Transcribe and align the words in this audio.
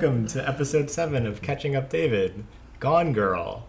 Welcome 0.00 0.28
to 0.28 0.48
episode 0.48 0.88
7 0.88 1.26
of 1.26 1.42
Catching 1.42 1.76
Up 1.76 1.90
David 1.90 2.46
Gone 2.78 3.12
Girl. 3.12 3.66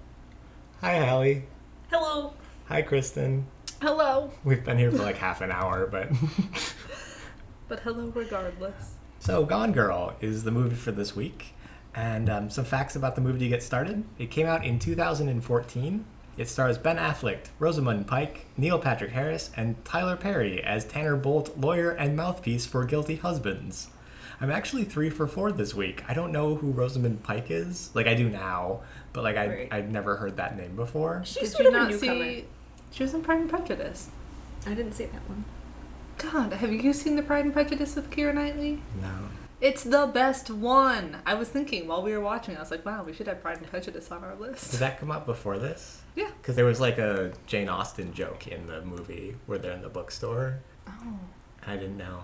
Hi, 0.80 1.06
Hallie. 1.06 1.44
Hello. 1.90 2.32
Hi, 2.70 2.82
Kristen. 2.82 3.48
Hello. 3.82 4.32
We've 4.46 4.64
been 4.64 4.78
here 4.78 4.92
for 4.92 5.04
like 5.04 5.18
half 5.18 5.42
an 5.42 5.52
hour, 5.52 5.86
but. 5.88 6.08
But 7.68 7.82
hello 7.82 8.14
regardless. 8.16 8.94
so, 9.20 9.44
Gone 9.44 9.74
Girl 9.74 10.16
is 10.22 10.46
the 10.46 10.52
movie 10.52 10.78
for 10.78 10.94
this 10.94 11.18
week. 11.18 11.54
And 11.94 12.30
um, 12.30 12.50
some 12.50 12.64
facts 12.64 12.96
about 12.96 13.16
the 13.16 13.22
movie 13.22 13.40
to 13.40 13.50
get 13.50 13.62
started. 13.62 14.06
It 14.18 14.32
came 14.32 14.48
out 14.48 14.64
in 14.64 14.80
2014. 14.80 16.06
It 16.38 16.48
stars 16.48 16.78
Ben 16.78 16.96
Affleck, 16.96 17.48
Rosamund 17.60 18.08
Pike, 18.08 18.46
Neil 18.56 18.80
Patrick 18.80 19.12
Harris, 19.12 19.52
and 19.58 19.84
Tyler 19.84 20.16
Perry 20.16 20.64
as 20.64 20.86
Tanner 20.86 21.18
Bolt, 21.18 21.58
lawyer 21.58 21.92
and 21.92 22.16
mouthpiece 22.16 22.66
for 22.66 22.86
guilty 22.86 23.18
husbands. 23.18 23.90
I'm 24.42 24.50
actually 24.52 24.86
three 24.86 25.12
for 25.12 25.28
four 25.28 25.52
this 25.52 25.76
week. 25.76 26.04
I 26.08 26.16
don't 26.16 26.32
know 26.32 26.56
who 26.56 26.72
Rosamund 26.72 27.22
Pike 27.22 27.52
is. 27.52 27.92
Like 27.94 28.08
I 28.08 28.16
do 28.16 28.28
now, 28.28 28.82
but 29.14 29.24
like 29.24 29.38
I 29.38 29.48
Right. 29.48 29.68
I'd 29.72 29.92
never 29.92 30.16
heard 30.16 30.38
that 30.38 30.58
name 30.58 30.76
before. 30.76 31.22
She's 31.24 31.44
Did 31.44 31.52
sort 31.52 31.64
you 31.64 31.70
of 31.70 31.76
a 31.76 31.92
newcomer. 31.92 32.24
see? 32.26 32.46
She 32.90 33.04
was 33.04 33.14
in 33.14 33.22
Pride 33.22 33.42
and 33.42 33.50
Prejudice. 33.50 34.10
I 34.66 34.74
didn't 34.74 34.94
see 34.94 35.06
that 35.06 35.22
one. 35.30 35.46
God, 36.18 36.54
have 36.54 36.72
you 36.74 36.92
seen 36.94 37.16
the 37.16 37.24
Pride 37.24 37.46
and 37.46 37.54
Prejudice 37.54 37.96
with 37.96 38.10
Keira 38.10 38.34
Knightley? 38.34 38.82
No. 39.02 39.10
It's 39.60 39.84
the 39.84 40.08
best 40.08 40.50
one. 40.50 41.18
I 41.24 41.36
was 41.36 41.48
thinking 41.50 41.88
while 41.88 42.02
we 42.02 42.12
were 42.14 42.20
watching, 42.20 42.58
I 42.58 42.60
was 42.60 42.72
like, 42.72 42.84
wow, 42.84 43.04
we 43.04 43.14
should 43.14 43.28
have 43.28 43.44
Pride 43.44 43.58
and 43.58 43.68
Prejudice 43.68 44.10
on 44.12 44.24
our 44.24 44.36
list. 44.36 44.72
Did 44.72 44.80
that 44.80 45.00
come 45.00 45.12
up 45.12 45.28
before 45.28 45.60
this? 45.60 46.02
Yeah. 46.16 46.32
Because 46.42 46.56
there 46.56 46.66
was 46.66 46.80
like 46.80 46.98
a 46.98 47.32
Jane 47.46 47.70
Austen 47.70 48.12
joke 48.12 48.48
in 48.48 48.66
the 48.66 48.82
movie 48.82 49.36
where 49.46 49.60
they're 49.60 49.74
in 49.74 49.84
the 49.84 49.90
bookstore. 49.90 50.60
Oh, 50.88 51.20
I 51.66 51.76
didn't 51.78 51.98
know. 51.98 52.24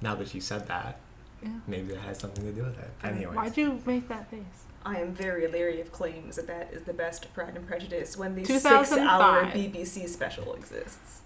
Now 0.00 0.16
that 0.16 0.34
you 0.34 0.40
said 0.40 0.66
that, 0.66 0.98
yeah. 1.44 1.50
maybe 1.66 1.92
that 1.94 2.00
has 2.00 2.18
something 2.18 2.44
to 2.44 2.52
do 2.52 2.62
with 2.62 2.78
it. 2.78 2.90
Anyways. 3.02 3.36
Why'd 3.36 3.56
you 3.56 3.80
make 3.86 4.08
that 4.08 4.30
face? 4.30 4.40
I 4.84 4.98
am 4.98 5.14
very 5.14 5.46
leery 5.46 5.80
of 5.80 5.92
claims 5.92 6.36
that 6.36 6.46
that 6.46 6.70
is 6.72 6.82
the 6.82 6.92
best 6.92 7.32
Pride 7.32 7.56
and 7.56 7.66
Prejudice 7.66 8.16
when 8.16 8.34
the 8.34 8.44
six-hour 8.44 9.46
BBC 9.46 10.08
special 10.08 10.54
exists. 10.54 11.22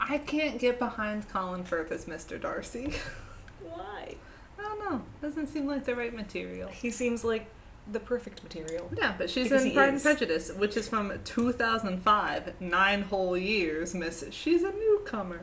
I 0.00 0.18
can't 0.18 0.58
get 0.58 0.78
behind 0.78 1.28
Colin 1.28 1.64
Firth 1.64 1.90
as 1.90 2.04
Mr. 2.04 2.40
Darcy. 2.40 2.94
Why? 3.62 4.14
I 4.58 4.62
don't 4.62 4.78
know. 4.80 5.02
Doesn't 5.22 5.46
seem 5.48 5.66
like 5.66 5.84
the 5.84 5.94
right 5.94 6.14
material. 6.14 6.68
He 6.68 6.90
seems 6.90 7.24
like 7.24 7.46
the 7.90 8.00
perfect 8.00 8.42
material. 8.42 8.90
Yeah, 8.96 9.14
but 9.16 9.30
she's 9.30 9.44
Because 9.44 9.62
in 9.62 9.70
he 9.70 9.74
Pride 9.74 9.88
and. 9.90 10.02
Prejudice, 10.02 10.52
which 10.52 10.76
is 10.76 10.88
from 10.88 11.12
2005. 11.24 12.60
Nine 12.60 13.02
whole 13.02 13.36
years, 13.36 13.94
Miss. 13.94 14.24
She's 14.30 14.62
a 14.62 14.72
newcomer. 14.72 15.40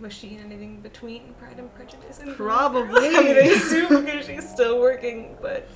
Was 0.00 0.12
she 0.14 0.28
in 0.36 0.40
anything 0.46 0.80
between 0.80 1.34
Pride 1.38 1.58
and 1.58 1.72
Prejudice? 1.74 2.20
And 2.20 2.34
Probably. 2.34 3.08
I 3.16 3.20
mean, 3.22 3.36
I 3.36 3.40
assume 3.54 4.04
because 4.04 4.26
she's 4.26 4.48
still 4.48 4.80
working, 4.80 5.36
but 5.42 5.68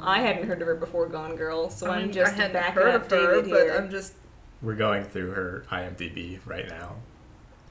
I 0.00 0.20
hadn't 0.20 0.46
heard 0.46 0.60
of 0.62 0.68
her 0.68 0.76
before 0.76 1.08
Gone 1.08 1.34
Girl, 1.36 1.68
so 1.68 1.90
I 1.90 1.96
I'm 1.96 2.02
mean, 2.04 2.12
just 2.12 2.32
I 2.34 2.36
hadn't 2.36 2.52
backing 2.52 2.74
heard 2.82 2.94
up 2.94 3.04
of 3.06 3.10
her, 3.10 3.16
David 3.40 3.50
but 3.50 3.60
here. 3.62 3.74
I'm 3.76 3.90
just 3.90 4.12
We're 4.62 4.74
going 4.76 5.04
through 5.04 5.32
her 5.32 5.64
IMDb 5.70 6.38
right 6.46 6.68
now. 6.68 6.96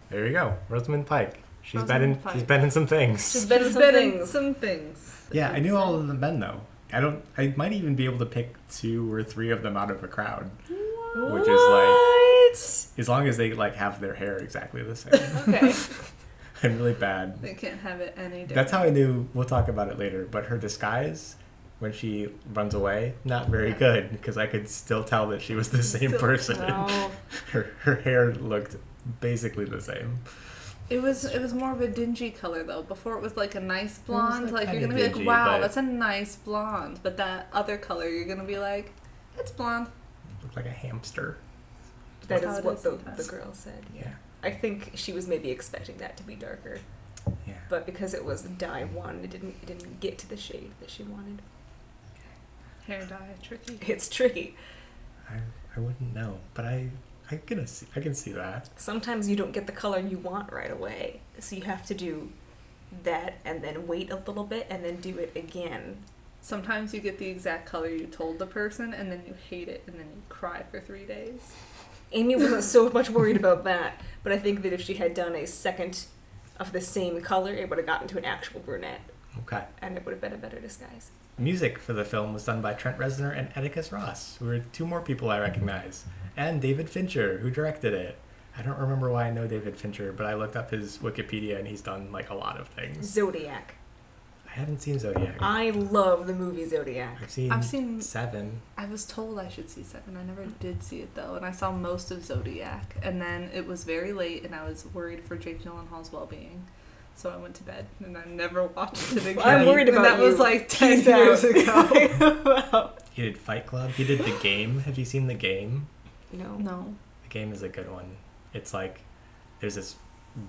There 0.10 0.26
you 0.28 0.34
go, 0.34 0.58
Rosamund 0.70 1.06
Pike. 1.08 1.42
She's 1.62 1.84
been 1.84 2.02
in. 2.04 2.16
Pike. 2.18 2.34
She's 2.34 2.44
been 2.44 2.62
in 2.62 2.72
some 2.72 2.86
things. 2.86 3.32
She's 3.32 3.46
been 3.46 3.60
in 3.60 3.64
she's 3.66 3.74
some 3.74 3.82
been 3.82 3.96
in 3.96 4.12
things. 4.12 4.30
some 4.30 4.54
things. 4.54 5.28
yeah, 5.32 5.50
I 5.50 5.60
knew 5.60 5.76
all 5.78 5.96
of 5.96 6.08
them 6.08 6.20
Ben 6.20 6.40
though. 6.40 6.62
I 6.94 7.00
don't. 7.00 7.24
I 7.38 7.54
might 7.56 7.72
even 7.74 7.96
be 7.96 8.06
able 8.06 8.20
to 8.20 8.26
pick 8.26 8.56
two 8.70 9.12
or 9.12 9.24
three 9.24 9.50
of 9.50 9.64
them 9.64 9.76
out 9.78 9.90
of 9.90 10.04
a 10.04 10.08
crowd, 10.08 10.50
which 10.70 11.48
is 11.48 11.62
like 11.70 11.96
What? 12.56 13.00
as 13.00 13.10
long 13.10 13.28
as 13.28 13.38
they 13.38 13.54
like 13.54 13.76
have 13.76 14.00
their 14.02 14.14
hair 14.16 14.38
exactly 14.38 14.82
the 14.84 14.96
same. 14.96 15.14
Okay. 15.48 15.74
I'm 16.64 16.78
really 16.78 16.94
bad. 16.94 17.42
They 17.42 17.54
can't 17.54 17.80
have 17.82 18.00
it 18.00 18.14
any 18.18 18.30
different. 18.42 18.56
That's 18.56 18.72
how 18.72 18.82
I 18.84 18.90
knew. 18.90 19.28
We'll 19.34 19.46
talk 19.46 19.68
about 19.68 19.90
it 19.90 20.00
later. 20.00 20.26
But 20.30 20.46
her 20.46 20.58
disguise, 20.58 21.36
when 21.80 21.92
she 21.92 22.30
runs 22.54 22.74
away, 22.74 23.14
not 23.26 23.50
very 23.50 23.70
Yeah. 23.72 23.78
good 23.78 24.12
because 24.12 24.38
I 24.38 24.48
could 24.48 24.68
still 24.70 25.04
tell 25.04 25.28
that 25.28 25.42
she 25.42 25.54
was 25.54 25.70
the 25.70 25.84
same 25.84 26.10
Still- 26.12 26.20
person. 26.20 26.58
Oh. 26.62 27.12
Her 27.52 27.72
her 27.82 27.96
hair 27.98 28.34
looked 28.34 28.78
basically 29.20 29.66
the 29.66 29.82
same. 29.82 30.20
It 30.90 31.02
was 31.02 31.26
it 31.26 31.42
was 31.42 31.54
more 31.54 31.72
of 31.74 31.82
a 31.82 31.88
dingy 31.88 32.32
color 32.32 32.64
though. 32.64 32.84
Before 32.84 33.16
it 33.18 33.22
was 33.22 33.36
like 33.36 33.54
a 33.56 33.60
nice 33.60 33.98
blonde. 34.00 34.52
like, 34.52 34.68
Like, 34.68 34.72
you're 34.74 34.82
gonna 34.82 34.96
be 34.96 35.02
dingy, 35.02 35.20
like, 35.20 35.28
wow, 35.28 35.46
but- 35.56 35.62
that's 35.62 35.78
a 35.78 35.82
nice 35.82 36.38
blonde. 36.38 37.00
But 37.04 37.18
that 37.18 37.48
other 37.52 37.78
color, 37.78 38.08
you're 38.08 38.26
gonna 38.28 38.44
be 38.46 38.58
like, 38.58 38.94
it's 39.38 39.52
blonde. 39.52 39.88
Looked 40.42 40.56
like 40.56 40.66
a 40.68 40.70
hamster. 40.70 41.38
That 42.28 42.42
That's 42.42 42.46
how 42.46 42.52
is 42.54 42.58
it 42.60 42.66
what 42.66 42.76
is 42.76 42.82
the, 42.84 43.24
the 43.24 43.30
girl 43.30 43.54
said. 43.54 43.86
Yeah. 43.96 44.12
I 44.44 44.52
think 44.52 44.92
she 44.96 45.12
was 45.14 45.28
maybe 45.28 45.50
expecting 45.50 45.98
that 45.98 46.18
to 46.18 46.24
be 46.24 46.36
darker, 46.36 46.80
Yeah. 47.48 47.54
but 47.70 47.86
because 47.86 48.14
it 48.14 48.24
was 48.24 48.44
dye 48.44 48.84
one, 48.84 49.22
it 49.24 49.30
didn't 49.32 49.56
it 49.62 49.66
didn't 49.66 50.00
get 50.00 50.18
to 50.20 50.30
the 50.30 50.38
shade 50.38 50.72
that 50.80 50.90
she 50.90 51.04
wanted. 51.04 51.42
Hair 52.88 53.06
dye, 53.08 53.34
tricky. 53.42 53.80
It's 53.92 54.08
tricky. 54.10 54.56
I 55.30 55.38
I 55.76 55.80
wouldn't 55.80 56.14
know, 56.14 56.40
but 56.54 56.66
I 56.66 56.90
I 57.32 57.38
can 57.38 57.66
see 57.66 57.88
I 57.96 58.00
can 58.02 58.14
see 58.14 58.32
that. 58.34 58.70
Sometimes 58.80 59.28
you 59.30 59.36
don't 59.36 59.52
get 59.52 59.66
the 59.66 59.72
color 59.74 60.00
you 60.00 60.18
want 60.20 60.52
right 60.54 60.72
away, 60.72 61.22
so 61.40 61.56
you 61.56 61.64
have 61.64 61.86
to 61.88 61.94
do 61.96 62.32
that 63.04 63.36
and 63.44 63.64
then 63.64 63.88
wait 63.88 64.12
a 64.12 64.16
little 64.18 64.44
bit 64.46 64.68
and 64.70 64.84
then 64.86 64.98
do 64.98 65.18
it 65.18 65.32
again. 65.36 65.98
Sometimes 66.42 66.94
you 66.94 67.00
get 67.00 67.18
the 67.18 67.28
exact 67.28 67.66
color 67.66 67.90
you 67.90 68.06
told 68.06 68.38
the 68.38 68.46
person, 68.46 68.94
and 68.94 69.12
then 69.12 69.24
you 69.26 69.34
hate 69.50 69.68
it, 69.68 69.82
and 69.88 69.96
then 69.98 70.06
you 70.16 70.22
cry 70.30 70.62
for 70.70 70.80
three 70.80 71.04
days. 71.04 71.42
Amy 72.16 72.36
wasn't 72.36 72.64
so 72.64 72.90
much 72.90 73.10
worried 73.10 73.36
about 73.38 73.64
that, 73.66 74.02
but 74.24 74.32
I 74.32 74.38
think 74.38 74.62
that 74.64 74.74
if 74.74 74.82
she 74.82 74.96
had 74.96 75.14
done 75.14 75.36
a 75.36 75.46
second 75.46 76.06
of 76.60 76.72
the 76.72 76.82
same 76.82 77.22
color, 77.22 77.54
it 77.54 77.70
would 77.70 77.78
have 77.78 77.86
gotten 77.86 78.08
to 78.08 78.18
an 78.18 78.26
actual 78.26 78.62
brunette, 78.62 79.02
Okay. 79.40 79.64
and 79.82 79.98
it 79.98 80.06
would 80.06 80.14
have 80.14 80.22
been 80.22 80.34
a 80.34 80.38
better 80.38 80.60
disguise. 80.60 81.12
Music 81.38 81.78
for 81.78 81.92
the 81.92 82.06
film 82.06 82.34
was 82.34 82.46
done 82.46 82.62
by 82.62 82.74
Trent 82.74 82.98
Reznor 82.98 83.38
and 83.38 83.50
Atticus 83.56 83.92
Ross, 83.92 84.38
who 84.38 84.50
are 84.50 84.60
two 84.60 84.86
more 84.86 85.02
people 85.02 85.30
I 85.30 85.40
recognize, 85.40 86.06
and 86.38 86.62
David 86.62 86.90
Fincher, 86.90 87.40
who 87.40 87.52
directed 87.52 87.94
it. 87.94 88.18
I 88.58 88.62
don't 88.62 88.80
remember 88.80 89.10
why 89.12 89.26
I 89.26 89.32
know 89.32 89.46
David 89.48 89.76
Fincher, 89.76 90.14
but 90.14 90.26
I 90.26 90.34
looked 90.36 90.56
up 90.56 90.72
his 90.72 91.00
Wikipedia 91.00 91.60
and 91.60 91.68
he's 91.68 91.82
done 91.82 92.10
like 92.14 92.30
a 92.30 92.34
lot 92.36 92.58
of 92.58 92.70
things. 92.70 93.06
Zodiac. 93.06 93.76
I 94.56 94.60
haven't 94.60 94.82
seen 94.82 94.98
Zodiac. 95.00 95.36
I 95.42 95.72
love 95.72 96.28
the 96.28 96.34
movie 96.34 96.66
Zodiac. 96.66 97.18
I've 97.22 97.30
seen, 97.30 97.52
I've 97.52 97.66
seen- 97.66 98.02
seven. 98.02 98.62
I 98.78 98.86
was 98.86 99.06
told 99.06 99.38
I 99.38 99.50
should 99.50 99.70
see 99.70 99.84
Seven. 99.84 100.16
I 100.16 100.24
never 100.24 100.46
did 100.60 100.82
see 100.82 101.02
it 101.02 101.14
though, 101.16 101.36
and 101.36 101.46
I 101.46 101.52
saw 101.52 101.72
most 101.72 102.10
of 102.12 102.24
Zodiac, 102.24 102.96
and 103.04 103.22
then 103.22 103.50
it 103.54 103.68
was 103.68 103.84
very 103.84 104.14
late, 104.14 104.46
and 104.46 104.56
I 104.56 104.64
was 104.68 104.86
worried 104.94 105.24
for 105.26 105.36
Jake 105.36 105.62
Gyllenhaal's 105.64 106.12
well-being, 106.14 106.66
so 107.16 107.30
I 107.32 107.38
went 107.38 107.56
to 107.56 107.64
bed, 107.64 107.86
and 108.04 108.18
I 108.18 108.24
never 108.26 108.64
watched 108.68 109.12
it 109.14 109.26
again. 109.26 109.40
I'm 109.44 109.66
worried 109.66 109.90
and 109.90 109.98
about 109.98 110.18
that 110.18 110.20
was 110.20 110.40
like 110.40 110.70
ten 110.70 110.98
Peace 110.98 111.08
years 111.08 111.44
out. 111.68 111.92
ago. 111.92 112.42
Wow. 112.72 112.92
He 113.12 113.22
did 113.24 113.38
Fight 113.38 113.66
Club. 113.66 113.92
He 113.92 114.04
did 114.04 114.20
The 114.20 114.38
Game. 114.42 114.80
Have 114.82 114.98
you 114.98 115.06
seen 115.06 115.28
The 115.28 115.34
Game? 115.34 115.88
No. 116.34 116.56
no, 116.58 116.96
The 117.24 117.30
Game 117.30 117.52
is 117.54 117.62
a 117.64 117.70
good 117.70 117.90
one. 117.92 118.18
It's 118.54 118.74
like 118.74 119.02
there's 119.62 119.76
this 119.76 119.96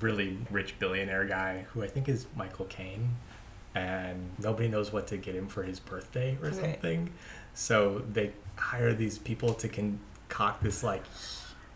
really 0.01 0.39
rich 0.51 0.79
billionaire 0.81 1.25
guy 1.25 1.65
who 1.71 1.83
I 1.83 1.87
think 1.87 2.09
is 2.09 2.27
Michael 2.37 2.65
Caine, 2.67 3.17
and 3.77 4.31
nobody 4.39 4.69
knows 4.69 4.91
what 4.93 5.07
to 5.09 5.17
get 5.19 5.35
him 5.35 5.47
for 5.49 5.63
his 5.63 5.79
birthday 5.79 6.39
or 6.41 6.49
Okay. 6.49 6.61
something. 6.61 7.13
So 7.53 8.03
they 8.11 8.33
hire 8.57 8.95
these 8.95 9.19
people 9.19 9.53
to 9.55 9.69
concoct 9.69 10.63
this 10.63 10.83
like 10.83 11.05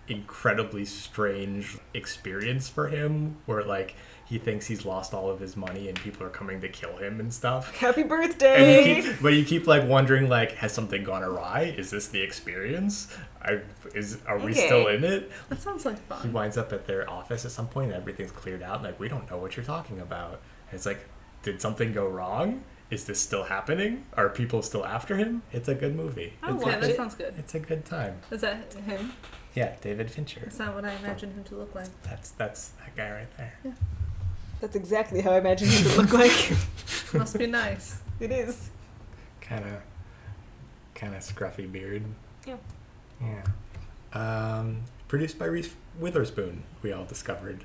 incredibly 0.08 0.84
strange 0.84 1.78
experience 1.94 2.68
for 2.68 2.88
him 2.88 3.36
where 3.46 3.62
like 3.62 3.94
he 4.24 4.38
thinks 4.38 4.66
he's 4.66 4.84
lost 4.84 5.12
all 5.12 5.28
of 5.28 5.40
his 5.40 5.56
money 5.56 5.88
and 5.88 6.00
people 6.00 6.24
are 6.26 6.30
coming 6.30 6.60
to 6.60 6.68
kill 6.68 6.96
him 6.96 7.20
and 7.20 7.32
stuff. 7.34 7.76
Happy 7.76 8.00
And 8.02 8.08
birthday! 8.08 8.78
you 8.96 9.02
keep, 9.02 9.20
but 9.22 9.34
you 9.34 9.44
keep 9.44 9.66
like 9.66 9.86
wondering, 9.86 10.28
like, 10.28 10.52
has 10.52 10.72
something 10.72 11.02
gone 11.04 11.22
awry? 11.22 11.74
Is 11.76 11.90
this 11.90 12.08
the 12.08 12.20
experience? 12.22 13.08
I 13.42 13.60
is 13.94 14.18
are 14.26 14.38
we 14.38 14.52
Okay. 14.52 14.66
still 14.66 14.86
in 14.88 15.04
it? 15.04 15.30
that 15.48 15.60
sounds 15.60 15.84
like 15.84 15.98
fun. 16.06 16.22
He 16.22 16.28
winds 16.28 16.56
up 16.56 16.72
at 16.72 16.86
their 16.86 17.08
office 17.10 17.44
at 17.44 17.50
some 17.50 17.66
point, 17.68 17.92
and 17.92 18.00
everything's 18.00 18.30
cleared 18.32 18.62
out. 18.62 18.76
And 18.76 18.84
like, 18.84 19.00
we 19.00 19.08
don't 19.08 19.28
know 19.30 19.36
what 19.38 19.56
you're 19.56 19.64
talking 19.66 19.98
about. 20.00 20.40
And 20.70 20.76
it's 20.76 20.86
like, 20.86 21.00
did 21.42 21.60
something 21.60 21.92
go 21.92 22.06
wrong? 22.06 22.62
Is 22.90 23.04
this 23.04 23.20
still 23.20 23.44
happening? 23.44 24.04
Are 24.14 24.28
people 24.28 24.62
still 24.62 24.84
after 24.84 25.16
him? 25.16 25.42
It's 25.52 25.68
a 25.68 25.74
good 25.74 25.94
movie. 25.94 26.32
I 26.42 26.52
It's, 26.52 26.64
watch 26.64 26.66
Yeah, 26.72 26.76
a, 26.76 26.80
that 26.80 26.90
it. 26.90 26.96
sounds 26.96 27.14
good. 27.14 27.34
it's 27.38 27.54
a 27.54 27.60
good 27.60 27.84
time. 27.84 28.20
Is 28.30 28.40
that 28.40 28.72
him? 28.74 29.12
Yeah, 29.54 29.76
David 29.80 30.10
Fincher. 30.10 30.40
That's 30.40 30.58
not 30.58 30.74
what 30.74 30.84
I 30.84 30.92
imagined 30.94 31.32
him 31.34 31.44
to 31.44 31.56
look 31.56 31.74
like. 31.74 31.86
That's 32.02 32.30
that's 32.32 32.68
that 32.84 32.94
guy 32.96 33.10
right 33.12 33.36
there. 33.36 33.54
Yeah. 33.64 33.72
That's 34.60 34.76
exactly 34.76 35.20
how 35.20 35.30
I 35.32 35.38
imagined 35.38 35.70
him 35.70 35.90
to 35.90 36.00
look 36.02 36.12
like. 36.12 36.52
Must 37.14 37.38
be 37.38 37.46
nice. 37.46 37.98
it 38.20 38.30
is. 38.32 38.70
Kind 39.40 39.64
of, 39.64 39.80
kind 40.94 41.14
of 41.14 41.22
scruffy 41.22 41.70
beard. 41.70 42.04
Yeah. 42.46 42.56
Yeah. 43.20 43.42
Um, 44.12 44.82
produced 45.08 45.38
by 45.38 45.46
Reese 45.46 45.74
Witherspoon. 45.98 46.62
We 46.82 46.92
all 46.92 47.04
discovered. 47.04 47.64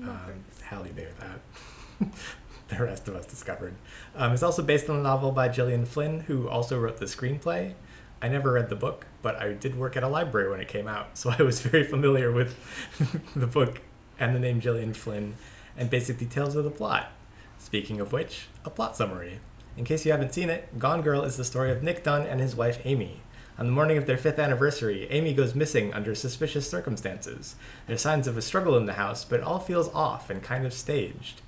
Um, 0.00 0.06
Nothing. 0.06 0.44
Hallie 0.68 0.92
knew 0.92 1.06
that. 1.20 2.08
the 2.70 2.84
rest 2.84 3.08
of 3.08 3.14
us 3.14 3.26
discovered. 3.26 3.74
Um, 4.14 4.32
it's 4.32 4.42
also 4.42 4.62
based 4.62 4.88
on 4.88 4.96
a 4.96 5.02
novel 5.02 5.32
by 5.32 5.48
Gillian 5.48 5.86
Flynn, 5.86 6.20
who 6.20 6.48
also 6.48 6.78
wrote 6.78 6.98
the 6.98 7.06
screenplay. 7.06 7.74
I 8.22 8.28
never 8.28 8.52
read 8.52 8.68
the 8.68 8.76
book, 8.76 9.06
but 9.22 9.36
I 9.36 9.52
did 9.52 9.76
work 9.76 9.96
at 9.96 10.02
a 10.02 10.08
library 10.08 10.50
when 10.50 10.60
it 10.60 10.68
came 10.68 10.86
out, 10.86 11.16
so 11.16 11.32
I 11.38 11.42
was 11.42 11.60
very 11.62 11.84
familiar 11.84 12.30
with 12.30 12.56
the 13.34 13.46
book 13.46 13.80
and 14.18 14.34
the 14.34 14.40
name 14.40 14.60
Gillian 14.60 14.94
Flynn 14.94 15.36
and 15.76 15.88
basic 15.88 16.18
details 16.18 16.56
of 16.56 16.64
the 16.64 16.70
plot. 16.70 17.12
Speaking 17.58 18.00
of 18.00 18.12
which, 18.12 18.48
a 18.64 18.70
plot 18.70 18.96
summary. 18.96 19.40
In 19.76 19.84
case 19.84 20.04
you 20.04 20.12
haven't 20.12 20.34
seen 20.34 20.50
it, 20.50 20.78
Gone 20.78 21.02
Girl 21.02 21.22
is 21.22 21.36
the 21.36 21.44
story 21.44 21.70
of 21.70 21.82
Nick 21.82 22.04
Dunne 22.04 22.26
and 22.26 22.40
his 22.40 22.56
wife 22.56 22.80
Amy. 22.84 23.20
On 23.58 23.66
the 23.66 23.72
morning 23.72 23.98
of 23.98 24.06
their 24.06 24.16
fifth 24.16 24.38
anniversary, 24.38 25.06
Amy 25.10 25.34
goes 25.34 25.54
missing 25.54 25.92
under 25.92 26.14
suspicious 26.14 26.68
circumstances. 26.68 27.56
There's 27.86 28.00
signs 28.00 28.26
of 28.26 28.36
a 28.36 28.42
struggle 28.42 28.76
in 28.76 28.86
the 28.86 28.94
house, 28.94 29.24
but 29.24 29.40
it 29.40 29.46
all 29.46 29.58
feels 29.58 29.92
off 29.94 30.30
and 30.30 30.42
kind 30.42 30.64
of 30.64 30.72
staged. 30.72 31.42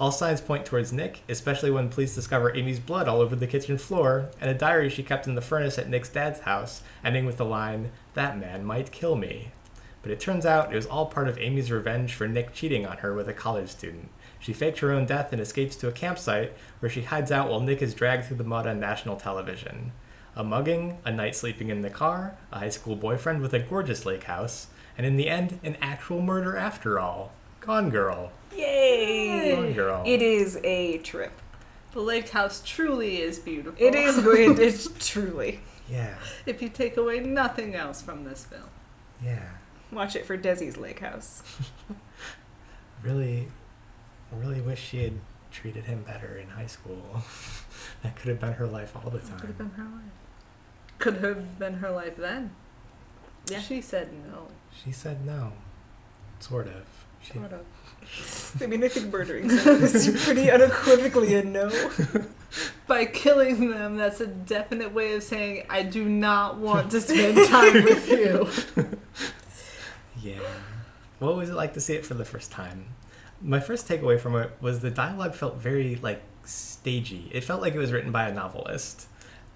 All 0.00 0.12
signs 0.12 0.40
point 0.40 0.64
towards 0.64 0.92
Nick, 0.92 1.22
especially 1.28 1.72
when 1.72 1.88
police 1.88 2.14
discover 2.14 2.54
Amy's 2.54 2.78
blood 2.78 3.08
all 3.08 3.20
over 3.20 3.34
the 3.34 3.48
kitchen 3.48 3.78
floor 3.78 4.30
and 4.40 4.48
a 4.48 4.54
diary 4.54 4.88
she 4.88 5.02
kept 5.02 5.26
in 5.26 5.34
the 5.34 5.40
furnace 5.40 5.76
at 5.76 5.88
Nick's 5.88 6.08
dad's 6.08 6.40
house, 6.40 6.82
ending 7.02 7.26
with 7.26 7.36
the 7.36 7.44
line, 7.44 7.90
That 8.14 8.38
man 8.38 8.64
might 8.64 8.92
kill 8.92 9.16
me. 9.16 9.50
But 10.02 10.12
it 10.12 10.20
turns 10.20 10.46
out 10.46 10.72
it 10.72 10.76
was 10.76 10.86
all 10.86 11.06
part 11.06 11.26
of 11.26 11.36
Amy's 11.38 11.72
revenge 11.72 12.14
for 12.14 12.28
Nick 12.28 12.54
cheating 12.54 12.86
on 12.86 12.98
her 12.98 13.12
with 13.12 13.28
a 13.28 13.32
college 13.32 13.70
student. 13.70 14.10
She 14.38 14.52
faked 14.52 14.78
her 14.78 14.92
own 14.92 15.04
death 15.04 15.32
and 15.32 15.42
escapes 15.42 15.74
to 15.76 15.88
a 15.88 15.92
campsite 15.92 16.52
where 16.78 16.88
she 16.88 17.02
hides 17.02 17.32
out 17.32 17.50
while 17.50 17.60
Nick 17.60 17.82
is 17.82 17.92
dragged 17.92 18.26
through 18.26 18.36
the 18.36 18.44
mud 18.44 18.68
on 18.68 18.78
national 18.78 19.16
television. 19.16 19.90
A 20.36 20.44
mugging, 20.44 20.98
a 21.04 21.10
night 21.10 21.34
sleeping 21.34 21.70
in 21.70 21.82
the 21.82 21.90
car, 21.90 22.38
a 22.52 22.60
high 22.60 22.68
school 22.68 22.94
boyfriend 22.94 23.42
with 23.42 23.52
a 23.52 23.58
gorgeous 23.58 24.06
lake 24.06 24.24
house, 24.24 24.68
and 24.96 25.04
in 25.04 25.16
the 25.16 25.28
end, 25.28 25.58
an 25.64 25.76
actual 25.80 26.22
murder 26.22 26.56
after 26.56 27.00
all. 27.00 27.32
Gone 27.68 27.90
Girl. 27.90 28.32
Yay! 28.56 29.54
Gone 29.54 29.74
Girl. 29.74 30.02
It 30.06 30.22
is 30.22 30.58
a 30.64 30.96
trip. 30.98 31.32
The 31.92 32.00
lake 32.00 32.30
house 32.30 32.62
truly 32.64 33.20
is 33.20 33.38
beautiful. 33.38 33.76
It 33.78 33.94
is 33.94 34.18
going. 34.20 34.58
It's 34.60 34.88
truly. 34.98 35.60
Yeah, 35.86 36.14
if 36.46 36.62
you 36.62 36.70
take 36.70 36.96
away 36.96 37.20
nothing 37.20 37.74
else 37.74 38.00
from 38.00 38.24
this 38.24 38.46
film. 38.46 38.70
yeah. 39.22 39.50
Watch 39.92 40.16
it 40.16 40.24
for 40.24 40.38
Desi's 40.38 40.76
lake 40.78 41.00
house. 41.00 41.42
Really, 43.02 43.46
really 44.32 44.60
wish 44.60 44.82
she 44.82 45.04
had 45.04 45.12
treated 45.52 45.84
him 45.84 46.02
better 46.02 46.36
in 46.36 46.48
high 46.48 46.66
school. 46.66 47.22
that 48.02 48.16
could 48.16 48.28
have 48.28 48.40
been 48.40 48.54
her 48.54 48.66
life 48.66 48.96
all 48.96 49.08
the 49.10 49.20
time. 49.20 49.38
Could 49.38 49.46
have 49.50 49.58
been 49.58 49.70
her 49.70 49.84
life. 49.84 50.98
Could 50.98 51.16
have 51.18 51.58
been 51.60 51.74
her 51.74 51.90
life 51.92 52.16
then. 52.16 52.50
Yeah. 53.48 53.60
She 53.60 53.80
said 53.80 54.08
no. 54.26 54.48
She 54.82 54.90
said 54.90 55.24
no. 55.24 55.52
Sort 56.40 56.66
of. 56.66 56.86
Sort 57.22 57.52
of. 57.52 57.64
I 58.62 58.66
mean, 58.66 58.82
I 58.82 58.88
think 58.88 59.12
murdering 59.12 59.50
someone 59.50 59.82
is 59.82 60.24
pretty 60.24 60.50
unequivocally 60.50 61.34
a 61.34 61.44
no. 61.44 61.70
By 62.86 63.04
killing 63.04 63.70
them, 63.70 63.96
that's 63.96 64.20
a 64.20 64.26
definite 64.26 64.92
way 64.94 65.14
of 65.14 65.22
saying 65.22 65.66
I 65.68 65.82
do 65.82 66.08
not 66.08 66.56
want 66.56 66.90
to 66.92 67.00
spend 67.00 67.36
time 67.48 67.84
with 67.84 68.08
you. 68.08 68.48
Yeah. 70.22 70.40
What 71.18 71.36
was 71.36 71.50
it 71.50 71.54
like 71.54 71.74
to 71.74 71.80
see 71.80 71.94
it 71.94 72.06
for 72.06 72.14
the 72.14 72.24
first 72.24 72.50
time? 72.50 72.86
My 73.42 73.60
first 73.60 73.86
takeaway 73.86 74.18
from 74.18 74.34
it 74.36 74.50
was 74.60 74.80
the 74.80 74.90
dialogue 74.90 75.34
felt 75.34 75.56
very 75.56 75.96
like 75.96 76.22
stagey. 76.44 77.28
It 77.32 77.44
felt 77.44 77.60
like 77.60 77.74
it 77.74 77.78
was 77.78 77.92
written 77.92 78.10
by 78.10 78.28
a 78.28 78.34
novelist 78.34 79.06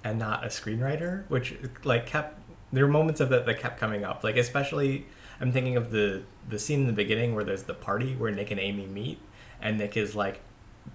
and 0.05 0.19
not 0.19 0.45
a 0.45 0.49
screenwriter, 0.49 1.25
which 1.29 1.55
like 1.85 2.07
kept 2.07 2.39
there 2.73 2.85
were 2.85 2.93
moments 2.93 3.21
of 3.21 3.31
that 3.31 3.47
that 3.47 3.59
kept 3.59 3.81
coming 3.81 4.05
up. 4.05 4.23
Like 4.23 4.37
especially 4.37 5.07
I'm 5.43 5.53
thinking 5.53 5.77
of 5.77 5.91
the 5.91 6.23
the 6.49 6.59
scene 6.59 6.81
in 6.81 6.87
the 6.87 6.93
beginning 6.93 7.35
where 7.35 7.45
there's 7.45 7.65
the 7.65 7.75
party 7.75 8.15
where 8.15 8.31
Nick 8.31 8.51
and 8.51 8.61
Amy 8.61 8.87
meet 8.87 9.19
and 9.61 9.77
Nick 9.77 9.97
is 9.97 10.15
like 10.15 10.41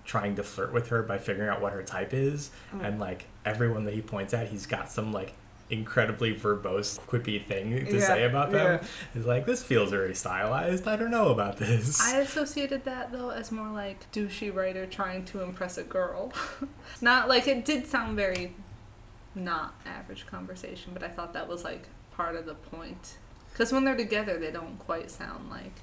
trying 0.06 0.36
to 0.36 0.44
flirt 0.44 0.74
with 0.74 0.88
her 0.90 1.04
by 1.04 1.18
figuring 1.18 1.50
out 1.50 1.62
what 1.62 1.74
her 1.74 1.84
type 1.84 2.14
is 2.14 2.50
mm. 2.74 2.84
and 2.84 3.00
like 3.00 3.26
everyone 3.46 3.86
that 3.86 3.94
he 3.94 4.02
points 4.02 4.34
at 4.34 4.48
he's 4.48 4.66
got 4.66 4.90
some 4.90 5.14
like 5.14 5.34
incredibly 5.70 6.34
verbose 6.34 7.00
quippy 7.02 7.44
thing 7.44 7.72
to 7.86 7.98
Yeah, 7.98 8.08
say 8.08 8.24
about 8.24 8.52
them 8.52 8.80
yeah. 8.82 8.88
He's 9.14 9.26
like, 9.26 9.46
this 9.46 9.64
feels 9.64 9.90
very 9.92 10.16
stylized. 10.16 10.88
I 10.88 10.96
don't 10.96 11.12
know 11.12 11.30
about 11.30 11.58
this. 11.58 12.00
I 12.02 12.20
associated 12.20 12.86
that 12.86 13.12
though 13.12 13.30
as 13.30 13.52
more 13.52 13.70
like 13.70 14.10
douchey 14.12 14.54
writer 14.54 14.86
trying 14.86 15.26
to 15.26 15.42
impress 15.42 15.78
a 15.78 15.84
girl. 15.84 16.32
not 17.02 17.28
like 17.28 17.48
it 17.48 17.66
did 17.66 17.86
sound 17.86 18.16
very 18.16 18.56
not 19.36 19.76
average 19.86 20.26
conversation, 20.26 20.94
but 20.94 21.04
I 21.04 21.10
thought 21.10 21.34
that 21.34 21.48
was 21.48 21.64
like 21.64 21.88
part 22.12 22.36
of 22.36 22.46
the 22.46 22.56
point. 22.56 23.18
Because 23.57 23.74
when 23.74 23.86
they're 23.86 23.98
together, 23.98 24.38
they 24.38 24.51
don't 24.51 24.77
quite 24.77 25.09
sound 25.09 25.50
like 25.50 25.74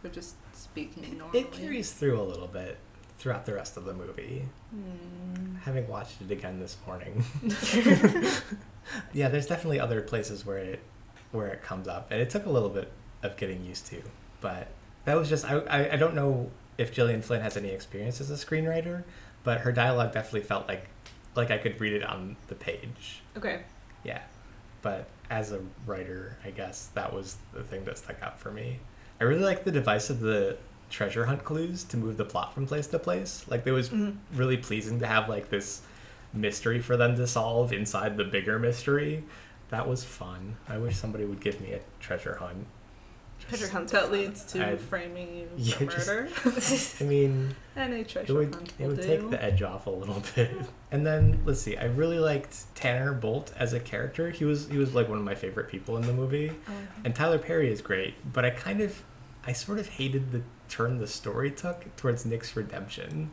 they're 0.00 0.10
just 0.10 0.34
speaking 0.54 1.18
normally. 1.18 1.40
it 1.40 1.52
carries 1.52 1.92
through 1.92 2.18
a 2.18 2.22
little 2.22 2.46
bit 2.46 2.78
throughout 3.18 3.44
the 3.44 3.52
rest 3.52 3.76
of 3.76 3.84
the 3.84 3.92
movie. 3.92 4.46
Hmm. 4.70 5.56
Having 5.56 5.88
watched 5.88 6.22
it 6.22 6.30
again 6.30 6.58
this 6.58 6.78
morning. 6.86 7.22
yeah, 9.12 9.28
there's 9.28 9.46
definitely 9.46 9.78
other 9.78 10.00
places 10.00 10.46
where 10.46 10.56
it 10.56 10.80
where 11.32 11.48
it 11.48 11.62
comes 11.62 11.86
up, 11.86 12.10
and 12.10 12.18
it 12.18 12.30
took 12.30 12.46
a 12.46 12.50
little 12.50 12.70
bit 12.70 12.90
of 13.22 13.36
getting 13.36 13.62
used 13.62 13.86
to. 13.88 14.00
But 14.40 14.68
that 15.04 15.14
was 15.14 15.28
just 15.28 15.44
I 15.44 15.58
I, 15.58 15.92
I 15.92 15.96
don't 15.96 16.14
know 16.14 16.50
if 16.78 16.94
Gillian 16.94 17.20
Flynn 17.20 17.42
has 17.42 17.58
any 17.58 17.68
experience 17.68 18.22
as 18.22 18.30
a 18.30 18.34
screenwriter, 18.36 19.04
but 19.44 19.60
her 19.60 19.72
dialogue 19.72 20.12
definitely 20.14 20.48
felt 20.48 20.66
like 20.66 20.88
like 21.36 21.50
I 21.50 21.58
could 21.58 21.78
read 21.78 21.92
it 21.92 22.04
on 22.04 22.36
the 22.48 22.54
page. 22.54 23.20
Okay. 23.36 23.64
Yeah. 24.02 24.22
But 24.82 25.06
as 25.30 25.52
a 25.52 25.60
writer, 25.86 26.36
I 26.44 26.50
guess 26.50 26.88
that 26.94 27.12
was 27.12 27.36
the 27.54 27.62
thing 27.62 27.84
that 27.84 27.98
stuck 27.98 28.22
out 28.22 28.38
for 28.38 28.50
me. 28.50 28.80
I 29.20 29.24
really 29.24 29.44
like 29.44 29.64
the 29.64 29.70
device 29.72 30.10
of 30.10 30.20
the 30.20 30.56
treasure 30.90 31.24
hunt 31.26 31.44
clues 31.44 31.84
to 31.84 31.96
move 31.96 32.16
the 32.18 32.24
plot 32.24 32.52
from 32.52 32.66
place 32.66 32.86
to 32.88 32.98
place. 32.98 33.44
Like 33.48 33.66
it 33.66 33.72
was 33.72 33.88
Mhm. 33.90 34.16
really 34.34 34.56
pleasing 34.58 34.98
to 34.98 35.06
have 35.06 35.28
like 35.28 35.48
this 35.48 35.80
mystery 36.34 36.80
for 36.80 36.96
them 36.96 37.16
to 37.16 37.26
solve 37.26 37.72
inside 37.72 38.16
the 38.16 38.24
bigger 38.24 38.58
mystery. 38.58 39.24
That 39.70 39.88
was 39.88 40.04
fun. 40.04 40.56
I 40.68 40.76
wish 40.78 40.96
somebody 40.96 41.24
would 41.24 41.40
give 41.40 41.60
me 41.60 41.72
a 41.72 41.80
treasure 42.00 42.34
hunt. 42.36 42.66
Treasure 43.52 43.64
Just- 43.64 43.72
hunts. 43.72 43.92
That 43.92 44.10
leads 44.12 44.44
to 44.52 44.66
I- 44.66 44.76
framing 44.76 45.34
you 45.36 45.48
Yeah, 45.56 45.74
for 45.76 45.84
just- 45.86 46.06
murder. 46.06 46.28
I 47.00 47.04
mean, 47.08 47.54
and 47.76 47.92
a 47.94 47.98
it 47.98 48.08
treasure 48.08 48.34
would 48.34 48.54
hunt 48.54 48.72
it 48.78 48.86
would 48.86 48.96
do. 49.00 49.06
take 49.06 49.30
the 49.30 49.42
edge 49.42 49.62
off 49.62 49.86
a 49.86 49.90
little 49.90 50.22
bit. 50.34 50.50
And 50.90 51.06
then 51.06 51.40
let's 51.44 51.60
see, 51.60 51.76
I 51.76 51.84
really 51.84 52.18
liked 52.18 52.74
Tanner 52.74 53.12
Bolt 53.12 53.52
as 53.56 53.72
a 53.72 53.80
character. 53.80 54.30
He 54.30 54.44
was 54.44 54.68
he 54.68 54.78
was 54.78 54.94
like 54.94 55.08
one 55.08 55.18
of 55.18 55.24
my 55.24 55.34
favorite 55.34 55.68
people 55.68 55.96
in 55.96 56.06
the 56.06 56.12
movie. 56.12 56.52
Oh, 56.68 56.72
And 57.04 57.14
Tyler 57.14 57.38
Perry 57.38 57.70
is 57.72 57.80
great, 57.82 58.14
but 58.32 58.44
I 58.44 58.50
kind 58.50 58.80
of, 58.80 59.02
I 59.46 59.52
sort 59.52 59.78
of 59.78 59.88
hated 59.88 60.32
the 60.32 60.42
turn 60.68 60.98
the 60.98 61.06
story 61.06 61.50
took 61.50 61.94
towards 61.96 62.24
Nick's 62.26 62.54
redemption. 62.56 63.30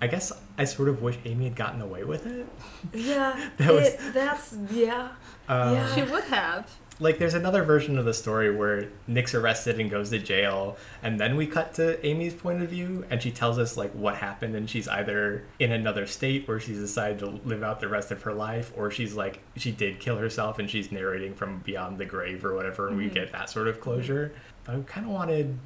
I 0.00 0.06
guess 0.06 0.30
I 0.56 0.64
sort 0.64 0.88
of 0.88 1.02
wish 1.02 1.18
Amy 1.24 1.44
had 1.46 1.56
gotten 1.56 1.80
away 1.82 2.04
with 2.04 2.24
it. 2.26 2.46
Yeah. 2.94 3.50
That 3.58 3.72
was- 3.74 3.88
it, 3.88 4.00
that's 4.14 4.56
yeah. 4.70 5.08
Um, 5.48 5.74
Yeah. 5.74 5.94
She 5.94 6.02
would 6.02 6.22
have. 6.24 6.70
Like, 7.00 7.18
there's 7.18 7.34
another 7.34 7.62
version 7.62 7.96
of 7.96 8.04
the 8.04 8.12
story 8.12 8.54
where 8.54 8.88
Nick's 9.06 9.32
arrested 9.32 9.78
and 9.78 9.88
goes 9.88 10.10
to 10.10 10.18
jail, 10.18 10.76
and 11.02 11.20
then 11.20 11.36
we 11.36 11.46
cut 11.46 11.74
to 11.74 12.04
Amy's 12.04 12.34
point 12.34 12.60
of 12.60 12.68
view, 12.70 13.04
and 13.08 13.22
she 13.22 13.30
tells 13.30 13.56
us 13.56 13.76
like 13.76 13.92
what 13.92 14.16
happened, 14.16 14.56
and 14.56 14.68
she's 14.68 14.88
either 14.88 15.44
in 15.60 15.70
another 15.70 16.06
state 16.08 16.48
where 16.48 16.58
she's 16.58 16.78
decided 16.78 17.20
to 17.20 17.26
live 17.48 17.62
out 17.62 17.78
the 17.78 17.86
rest 17.88 18.10
of 18.10 18.22
her 18.22 18.32
life, 18.32 18.72
or 18.76 18.90
she's 18.90 19.14
like 19.14 19.38
she 19.56 19.70
did 19.70 20.00
kill 20.00 20.16
herself, 20.16 20.58
and 20.58 20.68
she's 20.68 20.90
narrating 20.90 21.34
from 21.34 21.60
beyond 21.60 21.98
the 21.98 22.04
grave 22.04 22.44
or 22.44 22.54
whatever, 22.54 22.88
and 22.88 22.96
we 22.96 23.08
Mhm. 23.08 23.14
get 23.14 23.32
that 23.32 23.48
sort 23.48 23.68
of 23.68 23.80
closure. 23.80 24.32
But 24.64 24.74
I 24.74 24.80
kind 24.80 25.06
of 25.06 25.12
wanted, 25.12 25.56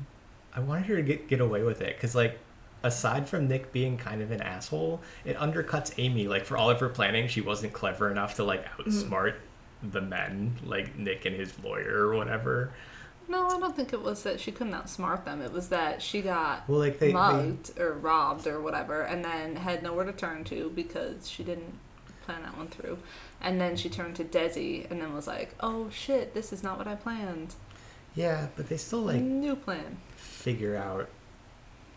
I 0.55 0.61
wanted 0.61 0.85
her 0.87 0.97
to 0.97 1.03
get 1.03 1.29
get 1.29 1.41
away 1.41 1.63
with 1.63 1.81
it, 1.81 1.97
because 1.97 2.15
like. 2.15 2.39
Aside 2.85 3.29
from 3.29 3.47
Nick 3.47 3.71
being 3.71 3.97
kind 3.97 4.21
of 4.23 4.33
an 4.33 4.43
asshole, 4.43 5.01
it 5.25 5.37
undercuts 5.37 5.93
Amy. 5.99 6.27
Like 6.27 6.45
for 6.45 6.57
all 6.57 6.69
of 6.69 6.81
her 6.81 6.89
planning, 6.89 7.29
she 7.29 7.41
wasn't 7.41 7.73
clever 7.73 8.11
enough 8.11 8.35
to 8.35 8.43
like 8.43 8.67
outsmart 8.77 9.35
the 9.83 10.01
men, 10.01 10.57
like 10.65 10.97
Nick 10.99 11.25
and 11.25 11.35
his 11.35 11.53
lawyer 11.63 12.07
or 12.09 12.17
whatever. 12.17 12.73
No, 13.29 13.47
I 13.47 13.59
don't 13.61 13.75
think 13.75 13.93
it 13.93 14.03
was 14.03 14.25
that 14.25 14.41
she 14.41 14.51
couldn't 14.53 14.73
outsmart 14.73 15.25
them. 15.25 15.41
It 15.41 15.53
was 15.53 15.69
that 15.69 16.03
she 16.03 16.23
got 16.23 16.69
Well, 16.69 16.81
like 16.81 16.99
they, 16.99 17.09
they 17.09 17.13
mugged 17.13 17.79
or 17.79 17.93
robbed 17.93 18.47
or 18.47 18.61
whatever, 18.61 19.03
and 19.03 19.25
then 19.25 19.57
had 19.57 19.83
nowhere 19.83 20.05
to 20.05 20.13
turn 20.13 20.45
to 20.45 20.71
because 20.75 21.29
she 21.29 21.45
didn't 21.45 21.79
plan 22.27 22.43
that 22.43 22.57
one 22.57 22.69
through. 22.69 22.99
And 23.41 23.61
then 23.61 23.77
she 23.77 23.89
turned 23.89 24.17
to 24.17 24.25
Desi, 24.25 24.91
and 24.91 25.01
then 25.01 25.15
was 25.15 25.27
like, 25.27 25.55
"Oh 25.61 25.89
shit, 25.91 26.35
this 26.35 26.53
is 26.53 26.63
not 26.63 26.79
what 26.79 26.87
I 26.89 26.95
planned. 26.95 27.55
yeah, 28.15 28.49
but 28.57 28.69
they 28.69 28.77
still 28.77 29.03
like 29.03 29.21
New 29.23 29.57
plan." 29.57 29.99
figure 30.17 30.77
out. 30.77 31.09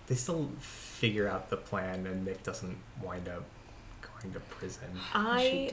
They 0.08 0.15
still 0.15 0.51
figure 0.60 1.27
out 1.27 1.50
the 1.50 1.58
plan, 1.58 2.06
and 2.06 2.24
Nick 2.24 2.44
doesn't 2.44 2.77
wind 3.01 3.27
up 3.27 3.44
going 4.01 4.34
to 4.34 4.39
prison. 4.39 4.88
she 4.94 5.00
I 5.15 5.70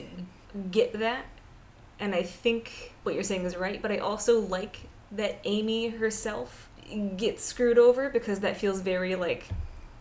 did. 0.56 0.70
get 0.72 0.92
that, 0.98 1.26
and 1.98 2.14
I 2.14 2.22
think 2.22 2.92
what 3.02 3.14
you're 3.14 3.24
saying 3.24 3.44
is 3.44 3.56
right. 3.56 3.80
But 3.80 3.92
I 3.92 3.98
also 3.98 4.40
like 4.40 4.88
that 5.12 5.40
Amy 5.44 5.88
herself 5.88 6.68
gets 7.16 7.44
screwed 7.44 7.78
over 7.78 8.10
because 8.10 8.40
that 8.40 8.56
feels 8.56 8.80
very 8.80 9.14
like 9.14 9.48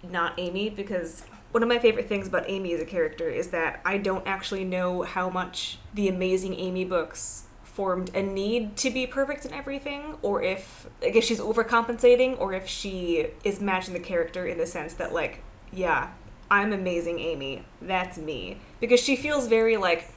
not 0.03 0.33
Amy. 0.37 0.69
Because 0.69 1.23
one 1.51 1.63
of 1.63 1.69
my 1.69 1.79
favorite 1.79 2.07
things 2.07 2.27
about 2.27 2.45
Amy 2.47 2.73
as 2.73 2.81
a 2.81 2.85
character 2.85 3.29
is 3.29 3.49
that 3.49 3.81
I 3.85 3.97
don't 3.97 4.25
actually 4.27 4.65
know 4.65 5.03
how 5.03 5.29
much 5.29 5.77
the 5.93 6.07
Amazing 6.07 6.55
Amy 6.55 6.85
books 6.85 7.45
formed 7.63 8.13
a 8.13 8.21
need 8.21 8.75
to 8.75 8.89
be 8.89 9.07
perfect 9.07 9.45
in 9.45 9.53
everything, 9.53 10.17
or 10.21 10.41
if 10.41 10.87
like 11.01 11.15
if 11.15 11.23
she's 11.23 11.39
overcompensating, 11.39 12.39
or 12.39 12.53
if 12.53 12.67
she 12.67 13.27
is 13.43 13.61
matching 13.61 13.93
the 13.93 13.99
character 13.99 14.45
in 14.45 14.57
the 14.57 14.65
sense 14.65 14.93
that 14.95 15.13
like 15.13 15.41
yeah 15.71 16.09
I'm 16.51 16.73
amazing 16.73 17.19
Amy. 17.19 17.63
That's 17.81 18.17
me. 18.17 18.57
Because 18.81 18.99
she 18.99 19.15
feels 19.15 19.47
very 19.47 19.77
like, 19.77 20.09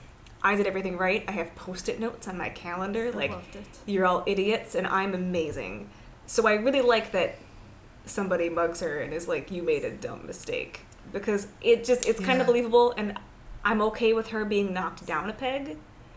I 0.44 0.54
did 0.56 0.66
everything 0.66 0.96
right. 0.98 1.24
I 1.26 1.32
have 1.32 1.54
post 1.56 1.88
it 1.88 1.98
notes 1.98 2.28
on 2.28 2.36
my 2.38 2.50
calendar. 2.50 3.06
I 3.08 3.10
Like, 3.10 3.30
loved 3.32 3.56
it. 3.56 3.64
you're 3.86 4.04
all 4.06 4.22
idiots 4.26 4.74
and 4.74 4.86
I'm 4.86 5.14
amazing. 5.14 5.88
So 6.26 6.46
I 6.46 6.54
really 6.54 6.82
like 6.82 7.12
that 7.12 7.36
somebody 8.06 8.48
mugs 8.50 8.80
her 8.80 9.00
and 9.00 9.12
is 9.14 9.26
like, 9.26 9.50
you 9.50 9.62
made 9.62 9.84
a 9.84 9.90
dumb 9.90 10.26
mistake. 10.26 10.80
because 11.12 11.48
it 11.62 11.84
just 11.84 12.06
it's 12.06 12.20
kind 12.20 12.40
of 12.40 12.46
believable, 12.46 12.92
and 12.96 13.18
I'm 13.64 13.80
okay 13.82 14.12
with 14.12 14.28
her 14.28 14.44
being 14.44 14.72
knocked 14.72 15.04
down 15.06 15.28
a 15.30 15.32
peg. 15.32 15.76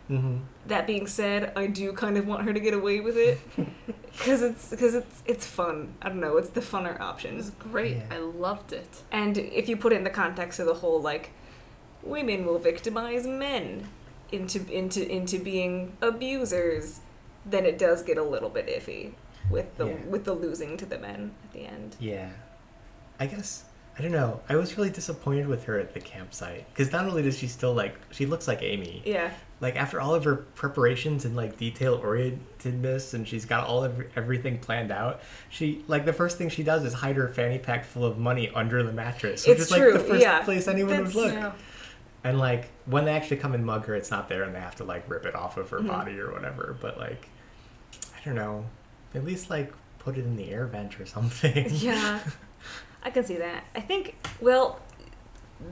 Mm-hmm. 0.09 0.37
That 0.67 0.87
being 0.87 1.05
said, 1.07 1.51
I 1.57 1.67
do 1.67 1.91
kind 1.93 2.17
of 2.17 2.25
want 2.25 2.43
her 2.43 2.53
to 2.53 2.59
get 2.61 2.73
away 2.73 3.01
with 3.01 3.17
it 3.17 3.39
because 4.13 4.41
it's 4.41 4.69
because 4.69 4.95
it's 4.95 5.21
it's 5.25 5.45
fun. 5.45 5.93
I 6.01 6.07
don't 6.09 6.19
know, 6.21 6.37
it's 6.37 6.49
the 6.49 6.61
funner 6.61 6.95
It 6.95 7.01
option. 7.01 7.35
was 7.35 7.49
great. 7.51 7.97
Yeah. 7.97 8.05
I 8.15 8.17
loved 8.19 8.71
it. 8.73 9.03
And 9.11 9.37
if 9.37 9.67
you 9.69 9.75
put 9.77 9.91
it 9.93 9.97
in 9.97 10.03
the 10.05 10.09
context 10.09 10.59
of 10.59 10.65
the 10.65 10.75
whole 10.75 11.01
like 11.01 11.31
women 12.03 12.45
will 12.45 12.59
victimize 12.59 13.27
men 13.27 13.89
into 14.31 14.59
into 14.71 15.09
into 15.09 15.39
being 15.39 15.95
abusers, 16.01 16.99
then 17.45 17.65
it 17.65 17.77
does 17.77 18.01
get 18.03 18.17
a 18.17 18.23
little 18.23 18.49
bit 18.49 18.67
iffy 18.67 19.13
with 19.49 19.75
the 19.77 19.87
Yeah. 19.87 19.95
with 20.09 20.25
the 20.25 20.33
losing 20.33 20.77
to 20.77 20.85
the 20.85 20.97
men 20.97 21.31
at 21.43 21.53
the 21.53 21.65
end. 21.65 21.95
Yeah. 21.99 22.29
I 23.19 23.25
guess 23.27 23.63
I 23.97 24.03
don't 24.03 24.11
know. 24.11 24.41
I 24.47 24.55
was 24.55 24.77
really 24.77 24.91
disappointed 24.91 25.47
with 25.47 25.63
her 25.63 25.79
at 25.79 25.93
the 25.95 25.99
campsite 25.99 26.67
because 26.69 26.91
not 26.91 27.05
only 27.05 27.23
does 27.23 27.37
she 27.37 27.47
still 27.47 27.73
like 27.73 27.95
she 28.11 28.25
looks 28.25 28.47
like 28.47 28.61
Amy. 28.61 29.01
Yeah. 29.05 29.31
Like 29.59 29.75
after 29.75 29.99
all 29.99 30.13
of 30.13 30.23
her 30.25 30.35
preparations 30.35 31.25
and 31.25 31.35
like 31.35 31.57
detail 31.57 31.97
orientedness, 31.99 33.15
and 33.15 33.27
she's 33.27 33.45
got 33.45 33.65
all 33.65 33.83
of 33.83 33.99
everything 34.15 34.59
planned 34.59 34.91
out. 34.91 35.21
She 35.49 35.83
like 35.87 36.05
the 36.05 36.13
first 36.13 36.37
thing 36.37 36.49
she 36.49 36.61
does 36.61 36.83
is 36.83 36.93
hide 36.93 37.15
her 37.15 37.27
fanny 37.29 37.57
pack 37.57 37.85
full 37.85 38.05
of 38.05 38.19
money 38.19 38.51
under 38.53 38.83
the 38.83 38.91
mattress, 38.91 39.47
which 39.47 39.57
It's 39.57 39.65
is 39.65 39.71
like 39.71 39.93
the 39.93 39.99
first 39.99 40.21
yeah. 40.21 40.43
place 40.43 40.67
anyone 40.67 41.05
would 41.05 41.15
look. 41.15 41.33
Yeah. 41.33 41.53
And 42.23 42.39
like 42.39 42.69
when 42.85 43.05
they 43.05 43.13
actually 43.13 43.37
come 43.37 43.53
and 43.53 43.65
mug 43.65 43.85
her, 43.85 43.95
it's 43.95 44.11
not 44.11 44.27
there, 44.29 44.43
and 44.43 44.53
they 44.53 44.59
have 44.59 44.75
to 44.77 44.83
like 44.83 45.09
rip 45.09 45.25
it 45.25 45.35
off 45.35 45.57
of 45.57 45.69
her 45.69 45.79
Mhm. 45.79 45.87
body 45.87 46.19
or 46.19 46.31
whatever. 46.31 46.75
But 46.81 46.97
like, 46.97 47.29
I 48.15 48.25
don't 48.25 48.35
know. 48.35 48.65
At 49.15 49.23
least 49.23 49.49
like 49.49 49.71
put 49.99 50.17
it 50.17 50.25
in 50.25 50.35
the 50.35 50.49
air 50.51 50.65
vent 50.65 50.99
or 50.99 51.05
something. 51.05 51.67
Yeah. 51.71 52.19
I 53.03 53.09
can 53.11 53.23
see 53.23 53.37
that. 53.37 53.63
I 53.75 53.79
think 53.81 54.15
well 54.41 54.79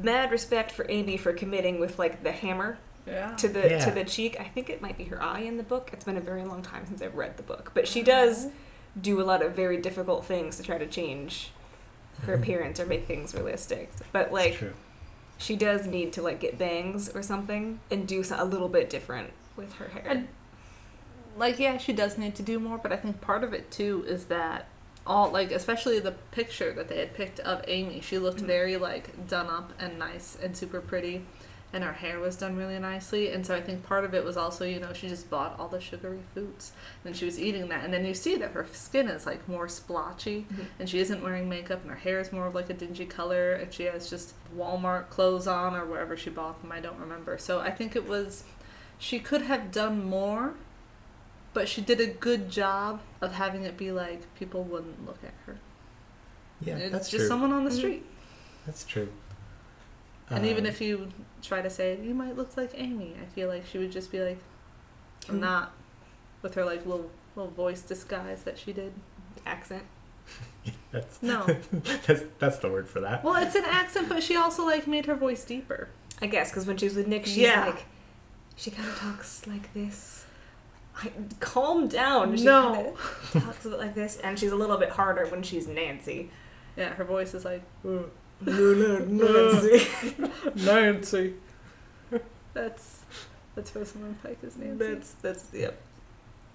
mad 0.02 0.32
respect 0.32 0.72
for 0.72 0.86
Amy 0.90 1.18
for 1.18 1.34
committing 1.34 1.80
with 1.80 2.00
like 2.00 2.24
the 2.24 2.32
hammer 2.32 2.78
Yeah. 3.06 3.36
to 3.36 3.48
the 3.50 3.70
Yeah. 3.70 3.86
to 3.86 3.92
the 3.92 4.04
cheek. 4.06 4.40
I 4.40 4.46
think 4.46 4.70
it 4.70 4.82
might 4.82 4.98
be 4.98 5.06
her 5.06 5.22
eye 5.22 5.40
in 5.42 5.58
the 5.58 5.64
book. 5.64 5.90
It's 5.94 6.06
been 6.06 6.18
a 6.18 6.22
very 6.22 6.44
long 6.44 6.62
time 6.62 6.86
since 6.86 7.02
I've 7.02 7.16
read 7.16 7.38
the 7.38 7.44
book, 7.44 7.72
but 7.74 7.88
she 7.88 8.02
does 8.02 8.48
do 9.00 9.20
a 9.22 9.24
lot 9.25 9.42
of 9.42 9.54
very 9.54 9.78
difficult 9.78 10.25
things 10.25 10.56
to 10.58 10.64
try 10.64 10.78
to 10.78 10.88
change 10.88 11.52
her 12.25 12.38
Mhm. 12.38 12.42
appearance 12.42 12.80
or 12.80 12.86
make 12.86 13.06
things 13.08 13.34
realistic. 13.36 13.92
But 14.14 14.28
It's 14.28 14.32
like 14.34 14.54
true. 14.56 14.74
She 15.38 15.56
does 15.56 15.86
need 15.86 16.13
to 16.13 16.22
like 16.22 16.39
get 16.39 16.58
bangs 16.58 17.10
or 17.10 17.22
something 17.22 17.80
and 17.92 18.08
do 18.08 18.24
a 18.32 18.46
little 18.46 18.70
bit 18.70 18.89
different 18.89 19.32
with 19.56 19.74
her 19.75 19.89
hair. 19.89 20.04
And 20.06 20.27
like 21.38 21.60
yeah, 21.60 21.77
she 21.77 21.94
does 21.94 22.18
need 22.18 22.36
to 22.36 22.44
do 22.44 22.60
more, 22.60 22.77
but 22.77 22.92
I 22.92 22.98
think 22.98 23.22
part 23.22 23.44
of 23.44 23.54
it 23.54 23.70
too 23.72 24.06
is 24.08 24.25
that 24.25 24.68
all 25.08 25.30
like 25.30 25.51
especially 25.51 26.00
the 26.00 26.13
picture 26.32 26.74
that 26.74 26.88
they 26.88 27.00
had 27.00 27.13
picked 27.13 27.39
of 27.42 27.63
Amy, 27.68 28.01
she 28.01 28.18
looked 28.18 28.42
Mhm. 28.42 28.48
very 28.48 28.77
like 28.77 29.27
done 29.27 29.48
up 29.48 29.72
and 29.80 30.00
nice 30.00 30.38
and 30.42 30.56
super 30.58 30.82
pretty. 30.82 31.24
And 31.75 31.84
her 31.84 31.91
hair 31.91 32.20
was 32.22 32.38
done 32.38 32.55
really 32.55 32.79
nicely, 32.79 33.34
and 33.34 33.46
so 33.46 33.53
I 33.53 33.60
think 33.60 33.84
part 33.86 34.05
of 34.05 34.13
it 34.13 34.24
was 34.24 34.38
also, 34.38 34.63
you 34.63 34.79
know, 34.79 34.94
she 34.94 35.10
just 35.10 35.29
bought 35.29 35.60
all 35.60 35.67
the 35.67 35.82
sugary 35.82 36.22
foods, 36.34 36.72
and 37.03 37.13
she 37.17 37.25
was 37.25 37.38
eating 37.38 37.67
that, 37.67 37.84
and 37.84 37.94
then 37.94 38.05
you 38.05 38.13
see 38.13 38.38
that 38.38 38.51
her 38.51 38.65
skin 38.72 39.10
is 39.10 39.25
like 39.25 39.46
more 39.50 39.67
splotchy, 39.67 40.48
Mhm. 40.53 40.65
and 40.79 40.89
she 40.89 41.00
isn't 41.00 41.22
wearing 41.22 41.50
makeup, 41.50 41.82
and 41.82 41.89
her 41.91 41.98
hair 41.98 42.22
is 42.22 42.32
more 42.32 42.48
of 42.48 42.55
like 42.55 42.70
a 42.70 42.74
dingy 42.74 43.05
color, 43.05 43.51
and 43.51 43.74
she 43.74 43.84
has 43.84 44.10
just 44.10 44.34
Walmart 44.55 45.10
clothes 45.10 45.48
on 45.48 45.75
or 45.75 45.84
wherever 45.84 46.15
she 46.15 46.29
bought 46.29 46.62
them. 46.62 46.72
I 46.72 46.79
don't 46.79 46.98
remember. 46.98 47.38
So 47.38 47.60
I 47.60 47.72
think 47.72 47.94
it 47.94 48.08
was, 48.08 48.46
she 48.98 49.20
could 49.20 49.41
have 49.41 49.74
done 49.74 50.01
more, 50.05 50.53
but 51.53 51.67
she 51.67 51.82
did 51.82 52.00
a 52.00 52.08
good 52.08 52.50
job 52.50 53.01
of 53.20 53.34
having 53.34 53.63
it 53.63 53.75
be 53.75 53.91
like 53.91 54.34
people 54.36 54.63
wouldn't 54.63 55.05
look 55.05 55.20
at 55.25 55.34
her. 55.46 55.58
Yeah, 56.62 56.77
it's 56.77 56.91
that's 56.94 57.10
just 57.10 57.24
true. 57.24 57.27
someone 57.27 57.51
on 57.51 57.65
the 57.65 57.70
Mhm. 57.72 57.77
street. 57.77 58.05
That's 58.65 58.86
true. 58.86 59.10
And 60.29 60.46
even 60.46 60.65
Um, 60.65 60.70
if 60.72 60.82
you 60.82 61.10
try 61.41 61.62
to 61.62 61.70
say 61.70 62.00
you 62.01 62.13
might 62.13 62.36
look 62.36 62.58
like 62.58 62.72
Amy, 62.75 63.15
I 63.22 63.25
feel 63.25 63.48
like 63.48 63.65
she 63.65 63.77
would 63.77 63.91
just 63.91 64.12
be 64.12 64.20
like, 64.22 64.39
Mm. 65.27 65.39
not 65.39 65.72
with 66.41 66.53
her 66.55 66.63
like 66.65 66.86
little 66.86 67.10
little 67.36 67.51
voice 67.51 67.82
disguise 67.82 68.44
that 68.44 68.58
she 68.58 68.72
did. 68.74 68.94
accent. 69.46 69.84
that's 70.91 71.22
No, 71.22 71.46
that's 72.08 72.24
that's 72.39 72.58
the 72.60 72.70
word 72.70 72.88
for 72.89 73.00
that. 73.01 73.24
well, 73.24 73.36
it's 73.36 73.55
an 73.55 73.65
accent, 73.65 74.10
but 74.10 74.24
she 74.24 74.36
also 74.36 74.65
like 74.65 74.88
made 74.88 75.05
her 75.05 75.15
voice 75.15 75.44
deeper. 75.46 75.89
I 76.22 76.27
guess 76.27 76.50
because 76.50 76.65
when 76.65 76.77
she 76.77 76.86
was 76.86 76.96
with 76.96 77.08
Nick, 77.08 77.25
she's 77.25 77.38
Yeah. 77.38 77.65
like, 77.67 77.86
she 78.55 78.72
kind 78.72 78.88
of 78.88 78.98
talks 78.98 79.46
like 79.46 79.72
this. 79.74 80.25
I, 80.98 81.12
calm 81.41 81.88
down. 81.89 82.38
She 82.38 82.46
No. 82.46 82.96
talks 83.34 83.65
a 83.65 83.70
bit 83.70 83.79
like 83.79 83.94
this, 83.96 84.17
and 84.17 84.39
she's 84.39 84.51
a 84.53 84.55
little 84.55 84.77
bit 84.77 84.89
harder 84.91 85.25
when 85.27 85.44
she's 85.44 85.67
Nancy. 85.67 86.32
Yeah, 86.77 86.94
her 86.94 87.03
voice 87.03 87.34
is 87.34 87.44
like 87.46 87.63
Nancy. 88.42 89.88
Nancy. 90.56 91.34
That's 92.54 93.01
that's 93.56 93.75
Rosamund 93.75 94.22
Pike 94.22 94.39
is 94.44 94.58
Nancy. 94.58 94.77
that's 94.77 95.12
that's 95.13 95.54
yep. 95.54 95.80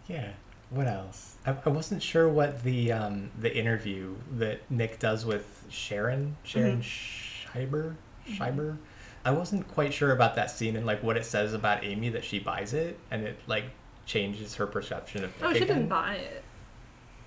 Yeah. 0.07 0.31
What 0.71 0.87
else? 0.87 1.37
I, 1.45 1.57
I 1.65 1.69
wasn't 1.69 2.03
sure 2.03 2.29
what 2.29 2.63
the 2.63 2.93
um 2.93 3.31
the 3.39 3.55
interview 3.55 4.15
that 4.33 4.71
Nick 4.71 4.99
does 4.99 5.25
with 5.25 5.65
Sharon 5.69 6.37
Sharon 6.43 6.83
Schreiber 6.83 7.97
Schreiber. 8.27 8.79
I 9.25 9.33
wasn't 9.33 9.69
quite 9.69 9.93
sure 9.93 10.13
about 10.13 10.37
that 10.37 10.51
scene 10.51 10.77
and 10.77 10.87
like 10.87 11.03
what 11.03 11.17
it 11.17 11.25
says 11.25 11.53
about 11.53 11.85
Amy 11.85 12.09
that 12.11 12.25
she 12.25 12.39
buys 12.39 12.73
it 12.73 12.99
and 13.11 13.25
it 13.25 13.39
like 13.47 13.65
changes 14.07 14.55
her 14.55 14.67
perception 14.67 15.25
of 15.25 15.31
Nick 15.41 15.45
oh, 15.45 15.53
she 15.53 15.63
again. 15.63 15.77
didn't 15.77 15.89
buy 15.89 16.15
it. 16.15 16.45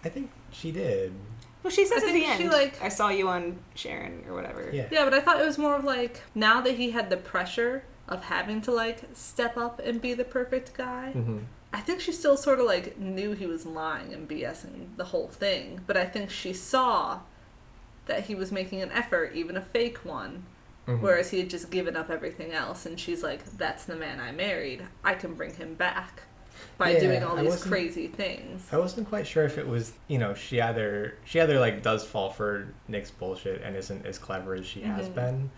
I 0.03 0.09
think 0.09 0.31
she 0.51 0.71
did. 0.71 1.13
Well, 1.63 1.71
she 1.71 1.85
says 1.85 2.03
I 2.03 2.07
at 2.09 2.13
the 2.13 2.25
end, 2.25 2.41
she, 2.41 2.49
like- 2.49 2.81
"I 2.81 2.89
saw 2.89 3.09
you 3.09 3.29
on 3.29 3.57
Sharon" 3.73 4.23
or 4.27 4.33
whatever. 4.35 4.69
Yeah. 4.71 4.87
Yeah, 4.91 5.05
but 5.05 5.13
I 5.13 5.21
thought 5.21 5.39
it 5.39 5.45
was 5.45 5.57
more 5.57 5.75
of 5.75 5.83
like 5.85 6.21
now 6.35 6.61
that 6.61 6.75
he 6.75 6.91
had 6.91 7.09
the 7.09 7.17
pressure 7.17 7.83
of 8.07 8.25
having 8.25 8.61
to 8.63 8.71
like 8.71 9.01
step 9.13 9.55
up 9.57 9.79
and 9.79 10.01
be 10.01 10.13
the 10.13 10.25
perfect 10.25 10.73
guy. 10.75 11.13
Mm-hmm. 11.15 11.37
I 11.71 11.79
think 11.79 12.01
she 12.01 12.11
still 12.11 12.37
sort 12.37 12.59
of 12.59 12.65
like 12.65 12.99
knew 12.99 13.31
he 13.31 13.45
was 13.47 13.65
lying 13.65 14.13
and 14.13 14.27
BSing 14.29 14.95
the 14.97 15.05
whole 15.05 15.27
thing, 15.29 15.79
but 15.87 15.95
I 15.97 16.05
think 16.05 16.29
she 16.29 16.53
saw 16.53 17.21
that 18.05 18.25
he 18.25 18.35
was 18.35 18.51
making 18.51 18.81
an 18.81 18.91
effort, 18.91 19.31
even 19.33 19.55
a 19.57 19.61
fake 19.61 20.03
one, 20.05 20.43
Mm-hmm. 20.85 21.01
whereas 21.01 21.29
he 21.31 21.39
had 21.39 21.49
just 21.49 21.71
given 21.71 21.95
up 21.95 22.09
everything 22.09 22.51
else. 22.51 22.85
And 22.85 22.99
she's 22.99 23.23
like, 23.23 23.45
"That's 23.57 23.85
the 23.85 23.95
man 23.95 24.19
I 24.19 24.33
married. 24.33 24.83
I 25.01 25.13
can 25.13 25.33
bring 25.33 25.53
him 25.53 25.75
back 25.75 26.23
by 26.83 26.91
Yeah, 26.91 26.99
doing 26.99 27.23
all 27.23 27.37
I 27.37 27.41
these 27.41 27.51
wasn't- 27.51 27.71
crazy 27.71 28.07
things." 28.07 28.67
I 28.71 28.77
wasn't 28.77 29.07
quite 29.09 29.25
sure 29.27 29.43
if 29.45 29.57
it 29.57 29.67
was, 29.67 29.93
you 30.07 30.17
know, 30.17 30.33
she 30.33 30.61
either 30.61 31.15
she 31.25 31.39
either 31.41 31.59
like 31.59 31.81
does 31.81 32.03
fall 32.05 32.29
for 32.29 32.67
Nick's 32.87 33.11
bullshit 33.11 33.61
and 33.61 33.75
isn't 33.75 34.05
as 34.05 34.17
clever 34.17 34.53
as 34.55 34.65
she 34.65 34.81
has 34.81 35.07
Mhm. 35.09 35.15
been, 35.15 35.51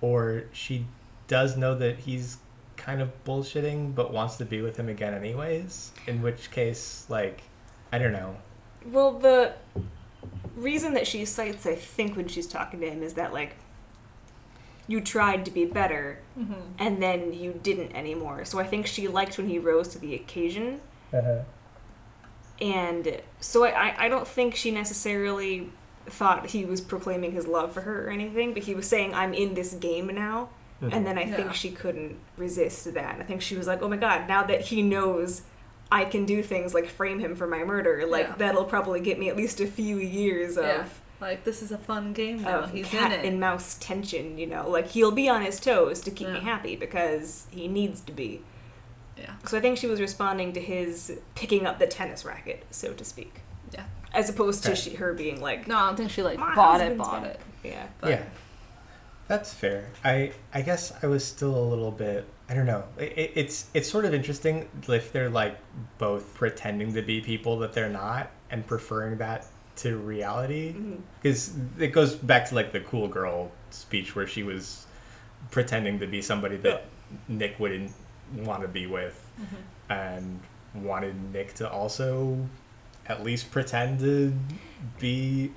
or 0.00 0.44
she 0.52 0.86
does 1.28 1.56
know 1.56 1.74
that 1.76 2.00
he's 2.00 2.38
kind 2.76 3.00
of 3.00 3.10
bullshitting 3.24 3.94
but 3.94 4.12
wants 4.12 4.36
to 4.38 4.44
be 4.44 4.60
with 4.60 4.76
him 4.76 4.88
again 4.88 5.14
anyways. 5.14 5.92
In 6.06 6.20
which 6.22 6.50
case, 6.50 7.06
like, 7.08 7.42
I 7.92 7.98
don't 7.98 8.12
know. 8.12 8.36
Well, 8.86 9.12
the 9.12 9.52
reason 10.56 10.94
that 10.94 11.06
she 11.06 11.24
cites, 11.24 11.64
I 11.66 11.74
think, 11.76 12.16
when 12.16 12.28
she's 12.28 12.46
talking 12.46 12.80
to 12.80 12.90
him 12.90 13.02
is 13.02 13.14
that 13.14 13.32
like 13.32 13.54
you 14.92 15.00
tried 15.00 15.44
to 15.46 15.50
be 15.50 15.64
better 15.64 16.18
Mm-hmm. 16.38 16.60
and 16.78 17.02
then 17.02 17.32
you 17.34 17.50
didn't 17.62 17.92
anymore. 17.94 18.44
So 18.46 18.58
I 18.58 18.64
think 18.64 18.86
she 18.86 19.06
liked 19.06 19.36
when 19.38 19.48
he 19.48 19.58
rose 19.58 19.88
to 19.88 19.98
the 19.98 20.14
occasion. 20.14 20.80
And 22.60 23.20
so 23.40 23.64
I, 23.64 23.70
I, 23.70 23.94
I 24.04 24.08
don't 24.08 24.26
think 24.26 24.54
she 24.54 24.70
necessarily 24.70 25.70
thought 26.06 26.46
he 26.50 26.64
was 26.64 26.80
proclaiming 26.80 27.32
his 27.32 27.46
love 27.46 27.72
for 27.72 27.80
her 27.82 28.06
or 28.06 28.10
anything, 28.10 28.54
but 28.54 28.62
he 28.62 28.74
was 28.74 28.88
saying, 28.88 29.14
I'm 29.14 29.34
in 29.34 29.54
this 29.54 29.74
game 29.74 30.06
now. 30.08 30.50
And 30.80 31.06
then 31.06 31.16
I 31.16 31.24
Yeah. 31.24 31.36
think 31.36 31.54
she 31.54 31.70
couldn't 31.70 32.16
resist 32.36 32.92
that. 32.94 33.16
I 33.20 33.22
think 33.22 33.40
she 33.40 33.56
was 33.56 33.66
like, 33.68 33.82
oh 33.82 33.88
my 33.88 33.96
god, 33.96 34.26
now 34.26 34.42
that 34.44 34.62
he 34.62 34.82
knows 34.82 35.42
I 35.92 36.04
can 36.06 36.24
do 36.24 36.42
things 36.42 36.74
like 36.74 36.88
frame 36.88 37.20
him 37.20 37.36
for 37.36 37.46
my 37.46 37.62
murder, 37.62 38.04
like 38.06 38.26
Yeah. 38.26 38.34
that'll 38.38 38.64
probably 38.64 39.00
get 39.00 39.16
me 39.18 39.28
at 39.28 39.36
least 39.36 39.60
a 39.60 39.66
few 39.66 39.98
years 39.98 40.56
of, 40.56 40.64
Yeah. 40.64 40.84
Like 41.22 41.44
this 41.44 41.62
is 41.62 41.72
a 41.72 41.78
fun 41.78 42.12
game 42.12 42.42
now. 42.42 42.60
of 42.60 42.72
He's 42.72 42.86
cat 42.88 43.12
in 43.12 43.20
it. 43.20 43.24
and 43.26 43.40
mouse 43.40 43.76
tension, 43.80 44.36
you 44.36 44.46
know? 44.46 44.68
Like 44.68 44.88
he'll 44.88 45.10
be 45.12 45.28
on 45.28 45.40
his 45.42 45.58
toes 45.60 46.00
to 46.02 46.10
keep 46.10 46.28
me 46.28 46.40
happy 46.40 46.76
because 46.76 47.46
he 47.50 47.68
needs 47.68 48.00
to 48.02 48.12
be. 48.12 48.42
yeah. 49.16 49.30
So 49.46 49.56
I 49.56 49.60
think 49.60 49.78
she 49.78 49.86
was 49.86 50.00
responding 50.00 50.52
to 50.54 50.60
his 50.60 51.18
picking 51.34 51.64
up 51.66 51.78
the 51.78 51.86
tennis 51.86 52.24
racket, 52.24 52.64
so 52.70 52.92
to 52.92 53.04
speak. 53.04 53.40
Yeah. 53.72 53.84
As 54.12 54.28
opposed 54.28 54.64
to 54.64 54.76
she, 54.76 54.94
her 54.96 55.14
being 55.14 55.40
like, 55.40 55.66
No, 55.66 55.76
I 55.76 55.86
don't 55.86 55.96
think 55.96 56.10
she 56.10 56.22
like 56.22 56.38
bought 56.38 56.80
it. 56.82 56.98
Bought 56.98 57.22
back." 57.22 57.30
it. 57.34 57.40
Yeah. 57.64 57.86
But 58.00 58.10
yeah, 58.10 58.22
that's 59.28 59.54
fair. 59.54 59.88
I 60.04 60.32
I 60.52 60.62
guess 60.62 60.92
I 61.02 61.06
was 61.06 61.24
still 61.24 61.56
a 61.56 61.64
little 61.64 61.90
bit. 61.92 62.26
I 62.48 62.54
don't 62.54 62.66
know. 62.66 62.84
It, 62.98 63.12
it- 63.16 63.32
it's 63.36 63.66
it's 63.72 63.88
sort 63.88 64.04
of 64.04 64.12
interesting 64.12 64.68
if 64.88 65.12
they're 65.12 65.30
like 65.30 65.56
both 65.98 66.34
pretending 66.34 66.92
to 66.94 67.02
be 67.02 67.20
people 67.20 67.58
that 67.60 67.72
they're 67.72 67.88
not 67.88 68.30
and 68.50 68.66
preferring 68.66 69.18
that 69.18 69.46
to 69.76 69.96
reality. 69.96 70.74
Because 71.20 71.54
it 71.78 71.88
goes 71.88 72.14
back 72.14 72.48
to 72.48 72.54
like 72.54 72.72
the 72.72 72.80
cool 72.80 73.08
girl 73.08 73.50
speech 73.70 74.14
where 74.14 74.26
she 74.26 74.42
was 74.42 74.86
pretending 75.50 75.98
to 76.00 76.06
be 76.06 76.20
somebody 76.22 76.56
that 76.58 76.84
Nick 77.28 77.58
wouldn't 77.58 77.92
want 78.36 78.62
to 78.62 78.68
be 78.68 78.86
with 78.86 79.18
Mm-hmm. 79.40 79.92
and 79.92 80.40
wanted 80.74 81.14
Nick 81.32 81.54
to 81.54 81.70
also 81.70 82.46
at 83.06 83.24
least 83.24 83.50
pretend 83.50 84.00
to 84.00 84.34
be 85.00 85.52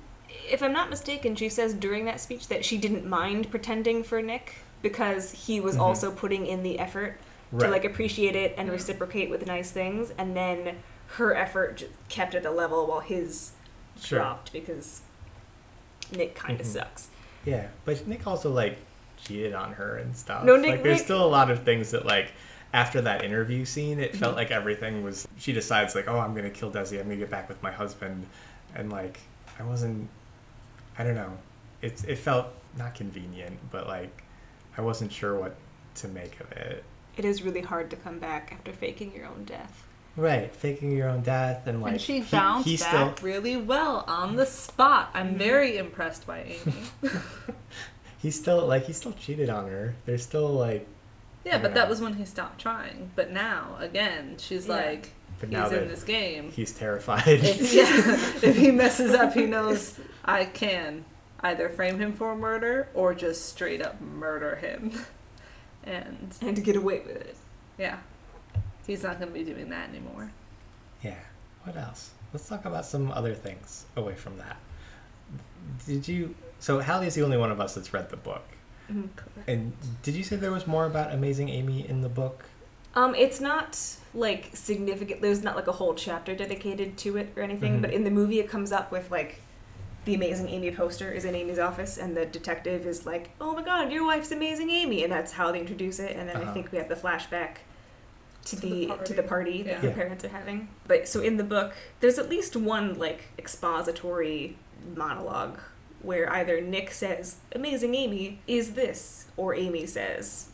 if 0.50 0.62
I'm 0.62 0.72
not 0.72 0.88
mistaken, 0.90 1.36
she 1.36 1.48
says 1.50 1.74
during 1.74 2.04
that 2.06 2.20
speech 2.20 2.48
that 2.48 2.64
she 2.64 2.78
didn't 2.78 3.06
mind 3.06 3.50
pretending 3.50 4.02
for 4.02 4.20
Nick 4.22 4.54
because 4.82 5.32
he 5.46 5.60
was 5.60 5.76
Mhm. 5.76 5.80
also 5.80 6.10
putting 6.10 6.46
in 6.46 6.62
the 6.62 6.78
effort 6.78 7.18
to 7.58 7.68
like 7.68 7.84
appreciate 7.84 8.34
it 8.34 8.54
and 8.56 8.68
Yeah. 8.68 8.72
reciprocate 8.74 9.28
with 9.30 9.46
nice 9.46 9.70
things, 9.70 10.12
and 10.18 10.34
then 10.36 10.76
her 11.16 11.34
effort 11.34 11.76
j- 11.78 11.86
kept 12.08 12.34
at 12.34 12.44
a 12.46 12.50
level 12.50 12.86
while 12.86 13.00
his 13.00 13.52
Sure. 14.00 14.18
dropped 14.20 14.52
because 14.52 15.02
Nick 16.12 16.34
kind 16.34 16.60
of 16.60 16.66
Mhm. 16.66 16.70
sucks. 16.70 17.08
Yeah, 17.44 17.68
but 17.84 18.06
Nick 18.06 18.26
also 18.26 18.50
like 18.52 18.78
cheated 19.22 19.54
on 19.54 19.72
her 19.74 19.96
and 19.96 20.16
stuff. 20.16 20.44
No, 20.44 20.56
Nick- 20.56 20.70
like 20.70 20.82
there's 20.82 20.98
Nick- 20.98 21.04
still 21.04 21.24
a 21.24 21.28
lot 21.28 21.50
of 21.50 21.62
things 21.64 21.90
that 21.92 22.04
like 22.06 22.32
after 22.72 23.00
that 23.02 23.24
interview 23.24 23.64
scene, 23.64 23.98
it 23.98 24.10
Mm-hmm. 24.12 24.18
felt 24.20 24.36
like 24.36 24.50
everything 24.50 25.02
was. 25.02 25.26
She 25.38 25.52
decides 25.52 25.94
like, 25.94 26.08
oh, 26.08 26.18
I'm 26.18 26.34
gonna 26.34 26.50
kill 26.50 26.70
Desi. 26.70 26.98
I'm 26.98 27.04
gonna 27.04 27.16
get 27.16 27.30
back 27.30 27.48
with 27.48 27.62
my 27.62 27.72
husband, 27.72 28.26
and 28.74 28.90
like 28.90 29.18
I 29.58 29.62
wasn't. 29.62 30.08
I 30.98 31.04
don't 31.04 31.14
know. 31.14 31.38
It 31.82 32.04
it 32.06 32.16
felt 32.16 32.48
not 32.76 32.94
convenient, 32.94 33.58
but 33.70 33.86
like 33.86 34.22
I 34.76 34.82
wasn't 34.82 35.12
sure 35.12 35.34
what 35.38 35.56
to 35.96 36.08
make 36.08 36.38
of 36.40 36.52
it. 36.52 36.84
It 37.16 37.24
is 37.24 37.42
really 37.42 37.62
hard 37.62 37.88
to 37.90 37.96
come 37.96 38.18
back 38.18 38.52
after 38.52 38.72
faking 38.72 39.14
your 39.14 39.26
own 39.26 39.44
death. 39.44 39.85
Right, 40.16 40.54
faking 40.54 40.92
your 40.92 41.08
own 41.10 41.20
death 41.20 41.66
and 41.66 41.82
like 41.82 41.92
and 41.92 42.00
she 42.00 42.20
he- 42.20 42.30
bounced 42.36 42.66
he 42.68 42.76
back 42.78 43.22
really 43.22 43.56
well 43.56 44.04
on 44.08 44.36
the 44.36 44.46
spot. 44.46 45.10
I'm 45.12 45.34
Mhm. 45.34 45.38
very 45.38 45.76
impressed 45.76 46.26
by 46.26 46.40
Amy. 46.42 46.74
He's 48.22 48.38
still 48.38 48.66
like 48.66 48.84
he 48.86 48.92
still 48.92 49.12
cheated 49.12 49.50
on 49.50 49.68
her. 49.68 49.94
There's 50.06 50.22
still 50.22 50.48
like, 50.48 50.86
yeah, 51.44 51.58
but 51.58 51.68
Yeah. 51.70 51.74
that 51.74 51.88
was 51.88 52.00
when 52.00 52.14
he 52.14 52.24
stopped 52.24 52.60
trying. 52.60 53.10
But 53.14 53.30
now, 53.30 53.76
again, 53.78 54.36
she's 54.38 54.66
Yeah. 54.66 54.74
like, 54.76 55.12
but 55.38 55.50
he's 55.50 55.58
now 55.58 55.68
in 55.68 55.88
this 55.88 56.02
game. 56.02 56.50
he's 56.50 56.72
terrified. 56.72 57.22
If, 57.26 57.72
yeah, 57.72 57.84
if 58.48 58.56
he 58.56 58.70
messes 58.70 59.12
up, 59.14 59.34
he 59.34 59.44
knows 59.44 60.00
I 60.24 60.46
can 60.46 61.04
either 61.40 61.68
frame 61.68 61.98
him 62.00 62.14
for 62.14 62.34
murder 62.34 62.88
or 62.94 63.14
just 63.14 63.50
straight 63.50 63.82
up 63.82 64.00
murder 64.00 64.56
him. 64.56 64.92
And 65.84 66.34
And 66.40 66.56
to 66.56 66.62
get 66.62 66.74
away 66.74 67.00
with 67.00 67.16
it. 67.16 67.36
yeah, 67.78 67.98
he's 68.86 69.02
not 69.02 69.18
going 69.18 69.32
to 69.32 69.34
be 69.38 69.44
doing 69.44 69.68
that 69.70 69.88
anymore. 69.90 70.30
Yeah. 71.02 71.14
What 71.64 71.76
else? 71.76 72.10
Let's 72.32 72.48
talk 72.48 72.64
about 72.64 72.84
some 72.86 73.10
other 73.12 73.34
things 73.34 73.86
away 73.96 74.14
from 74.14 74.38
that. 74.38 74.56
Did 75.86 76.06
you? 76.06 76.34
So 76.60 76.78
Hallie's 76.80 77.14
the 77.14 77.22
only 77.22 77.36
one 77.36 77.50
of 77.50 77.60
us 77.60 77.74
that's 77.74 77.92
read 77.92 78.10
the 78.10 78.16
book. 78.16 78.44
Mhm. 78.90 79.08
And 79.48 79.72
did 80.02 80.14
you 80.14 80.22
say 80.22 80.36
there 80.36 80.52
was 80.52 80.66
more 80.66 80.86
about 80.86 81.12
Amazing 81.12 81.48
Amy 81.48 81.88
in 81.88 82.02
the 82.02 82.08
book? 82.08 82.44
Um, 82.94 83.14
it's 83.14 83.40
not 83.40 83.78
like 84.14 84.50
significant. 84.54 85.20
There's 85.22 85.42
not 85.42 85.56
like 85.56 85.66
a 85.66 85.72
whole 85.72 85.94
chapter 85.94 86.34
dedicated 86.34 86.96
to 86.98 87.16
it 87.16 87.32
or 87.36 87.42
anything. 87.42 87.78
Mhm. 87.78 87.82
But 87.82 87.92
in 87.92 88.04
the 88.04 88.10
movie, 88.10 88.38
it 88.38 88.48
comes 88.48 88.70
up 88.72 88.92
with 88.92 89.10
like 89.10 89.40
the 90.04 90.14
amazing 90.14 90.48
Amy 90.48 90.70
poster 90.70 91.10
is 91.10 91.24
in 91.24 91.34
Amy's 91.34 91.58
office, 91.58 91.98
and 91.98 92.16
the 92.16 92.24
detective 92.26 92.86
is 92.86 93.04
like, 93.04 93.30
"Oh 93.40 93.54
my 93.54 93.62
God, 93.62 93.90
your 93.92 94.04
wife's 94.06 94.30
amazing 94.30 94.70
Amy," 94.70 95.02
and 95.02 95.12
that's 95.12 95.32
how 95.32 95.50
they 95.50 95.58
introduce 95.60 95.98
it. 95.98 96.16
And 96.16 96.28
then 96.28 96.36
I 96.36 96.42
Uh-huh. 96.42 96.52
think 96.54 96.70
we 96.70 96.78
have 96.78 96.88
the 96.88 96.94
flashback 96.94 97.56
to, 98.46 98.56
To 98.56 98.62
the, 98.62 98.86
the 98.86 98.96
to 99.04 99.14
the 99.14 99.22
party. 99.22 99.62
party 99.62 99.62
that 99.64 99.70
Yeah. 99.70 99.80
her 99.80 99.88
Yeah. 99.88 99.94
parents 99.94 100.24
are 100.24 100.28
having. 100.28 100.68
But 100.86 101.08
so 101.08 101.20
in 101.20 101.36
the 101.36 101.44
book, 101.44 101.74
there's 102.00 102.18
at 102.18 102.28
least 102.28 102.56
one 102.56 102.98
like 102.98 103.24
expository 103.38 104.56
monologue 104.94 105.58
where 106.02 106.32
either 106.32 106.60
Nick 106.60 106.92
says, 106.92 107.36
"Amazing 107.54 107.94
Amy 107.94 108.40
is 108.46 108.72
this," 108.74 109.26
or 109.36 109.54
Amy 109.54 109.86
says, 109.86 110.48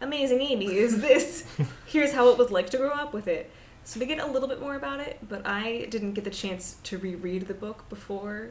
"Amazing 0.00 0.40
Amy 0.40 0.74
is 0.76 1.00
this." 1.00 1.44
Here's 1.86 2.12
how 2.12 2.28
it 2.30 2.38
was 2.38 2.50
like 2.50 2.70
to 2.70 2.78
grow 2.78 2.90
up 2.90 3.12
with 3.14 3.28
it. 3.28 3.50
So 3.84 3.98
we 4.00 4.06
get 4.06 4.18
a 4.20 4.26
little 4.26 4.48
bit 4.48 4.60
more 4.60 4.74
about 4.76 5.00
it, 5.00 5.18
but 5.28 5.44
I 5.46 5.86
didn't 5.90 6.12
get 6.14 6.24
the 6.24 6.30
chance 6.30 6.76
to 6.84 6.98
reread 6.98 7.48
the 7.48 7.54
book 7.54 7.84
before 7.88 8.50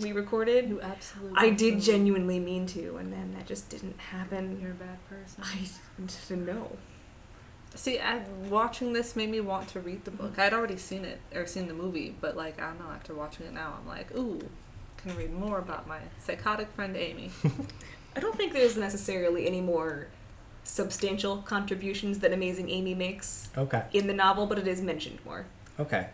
we 0.00 0.12
recorded. 0.12 0.68
You 0.68 0.80
absolutely. 0.80 1.38
I 1.38 1.50
did 1.50 1.72
don't. 1.72 1.80
genuinely 1.80 2.38
mean 2.40 2.66
to, 2.68 2.96
and 2.96 3.12
then 3.12 3.32
that 3.36 3.46
just 3.46 3.68
didn't 3.68 3.98
happen. 3.98 4.58
You're 4.60 4.72
a 4.72 4.74
bad 4.74 4.98
person. 5.08 5.42
I 5.44 5.68
didn't 6.28 6.46
know. 6.46 6.76
See, 7.74 7.98
I, 7.98 8.20
watching 8.48 8.92
this 8.92 9.16
made 9.16 9.30
me 9.30 9.40
want 9.40 9.68
to 9.68 9.80
read 9.80 10.04
the 10.04 10.10
book. 10.10 10.38
I'd 10.38 10.52
already 10.52 10.76
seen 10.76 11.04
it 11.04 11.20
or 11.34 11.46
seen 11.46 11.68
the 11.68 11.74
movie, 11.74 12.14
but 12.20 12.36
like 12.36 12.60
I 12.60 12.66
don't 12.68 12.78
know. 12.78 12.92
After 12.92 13.14
watching 13.14 13.46
it 13.46 13.52
now, 13.52 13.74
I'm 13.80 13.86
like, 13.88 14.14
ooh, 14.16 14.40
can 14.98 15.16
read 15.16 15.32
more 15.32 15.58
about 15.58 15.86
my 15.86 15.98
psychotic 16.20 16.68
friend 16.72 16.96
Amy. 16.96 17.30
I 18.16 18.20
don't 18.20 18.36
think 18.36 18.52
there's 18.52 18.76
necessarily 18.76 19.46
any 19.46 19.60
more 19.62 20.08
substantial 20.64 21.38
contributions 21.38 22.18
that 22.20 22.32
Amazing 22.32 22.68
Amy 22.70 22.94
makes 22.94 23.48
Okay. 23.56 23.82
in 23.92 24.06
the 24.06 24.12
novel, 24.14 24.46
but 24.46 24.58
it 24.58 24.68
is 24.68 24.80
mentioned 24.80 25.18
more. 25.24 25.46
Okay. 25.80 26.08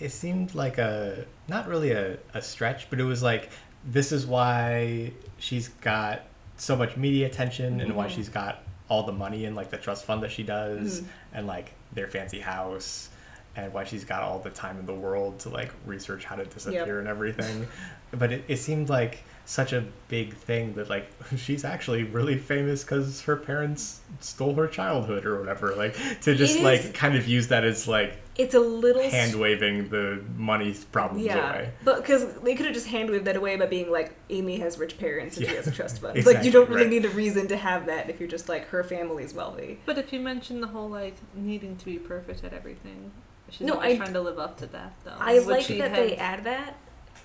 It 0.00 0.10
seemed 0.10 0.54
like 0.54 0.78
a 0.78 1.24
not 1.48 1.68
really 1.68 1.92
a, 1.92 2.18
a 2.34 2.42
stretch, 2.42 2.90
but 2.90 2.98
it 3.00 3.04
was 3.04 3.22
like 3.22 3.50
this 3.86 4.10
is 4.12 4.26
why 4.26 5.12
she's 5.38 5.68
got 5.68 6.22
so 6.56 6.74
much 6.76 6.96
media 6.96 7.26
attention 7.26 7.80
and 7.80 7.94
why 7.94 8.06
Mhm. 8.08 8.10
she's 8.10 8.28
got 8.28 8.62
all 8.88 9.02
the 9.04 9.12
money 9.12 9.44
in 9.46 9.54
like 9.54 9.70
the 9.70 9.76
trust 9.78 10.04
fund 10.04 10.22
that 10.22 10.30
she 10.30 10.42
does 10.42 11.00
Mhm. 11.00 11.04
and 11.32 11.46
like 11.46 11.72
their 11.92 12.06
fancy 12.08 12.40
house 12.40 13.08
and 13.56 13.72
why 13.72 13.84
she's 13.84 14.04
got 14.04 14.22
all 14.22 14.38
the 14.40 14.50
time 14.50 14.78
in 14.78 14.86
the 14.86 14.94
world 14.94 15.38
to 15.40 15.48
like 15.48 15.70
research 15.86 16.24
how 16.24 16.36
to 16.36 16.44
disappear 16.44 16.98
and 16.98 17.08
everything. 17.08 17.66
but 18.12 18.30
it, 18.32 18.44
it 18.48 18.56
seemed 18.58 18.88
like 18.88 19.22
such 19.46 19.72
a 19.74 19.84
big 20.08 20.34
thing 20.34 20.72
that 20.74 20.88
like 20.88 21.10
she's 21.36 21.64
actually 21.64 22.02
really 22.02 22.38
famous 22.38 22.82
because 22.82 23.22
her 23.22 23.36
parents 23.36 24.00
stole 24.20 24.54
her 24.54 24.66
childhood 24.66 25.26
or 25.26 25.38
whatever. 25.38 25.74
Like 25.74 25.94
to 26.22 26.34
just 26.34 26.54
It 26.54 26.58
is- 26.58 26.62
like 26.62 26.94
kind 26.94 27.14
of 27.16 27.28
use 27.28 27.48
that 27.48 27.62
as 27.64 27.86
like 27.86 28.16
It's 28.36 28.54
a 28.54 28.60
little 28.60 29.02
hand 29.02 29.34
waving 29.34 29.90
the 29.90 30.22
money 30.36 30.74
problems 30.92 31.24
Yeah, 31.26 31.50
away. 31.50 31.70
but 31.84 31.96
because 32.00 32.32
they 32.40 32.54
could 32.54 32.64
have 32.66 32.74
just 32.74 32.86
hand 32.88 33.10
waved 33.10 33.26
that 33.26 33.36
away 33.36 33.56
by 33.56 33.66
being 33.66 33.90
like, 33.92 34.14
Amy 34.30 34.58
has 34.60 34.78
rich 34.78 34.96
parents 34.98 35.36
and 35.36 35.46
she 35.46 35.54
has 35.54 35.66
a 35.66 35.70
trust 35.70 36.00
fund. 36.00 36.24
like 36.26 36.42
you 36.42 36.50
don't 36.50 36.68
really 36.70 36.82
right. 36.82 36.90
need 36.90 37.04
a 37.04 37.10
reason 37.10 37.46
to 37.48 37.56
have 37.58 37.84
that 37.86 38.08
if 38.08 38.18
you're 38.20 38.28
just 38.28 38.48
like 38.48 38.68
her 38.68 38.82
family's 38.82 39.34
wealthy. 39.34 39.78
But 39.84 39.98
if 39.98 40.10
you 40.12 40.20
mention 40.20 40.60
the 40.62 40.68
whole 40.68 40.88
like 40.88 41.16
needing 41.34 41.76
to 41.76 41.84
be 41.84 41.98
perfect 41.98 42.44
at 42.44 42.54
everything, 42.54 43.12
she's 43.50 43.66
No, 43.66 43.74
not 43.74 43.84
I- 43.84 43.96
trying 43.96 44.14
to 44.14 44.20
live 44.22 44.38
up 44.38 44.56
to 44.58 44.66
that 44.68 44.94
though. 45.04 45.16
I 45.20 45.34
Would 45.34 45.46
like 45.48 45.66
that 45.66 45.90
have, 45.90 45.96
they 45.96 46.16
add 46.16 46.44
that. 46.44 46.76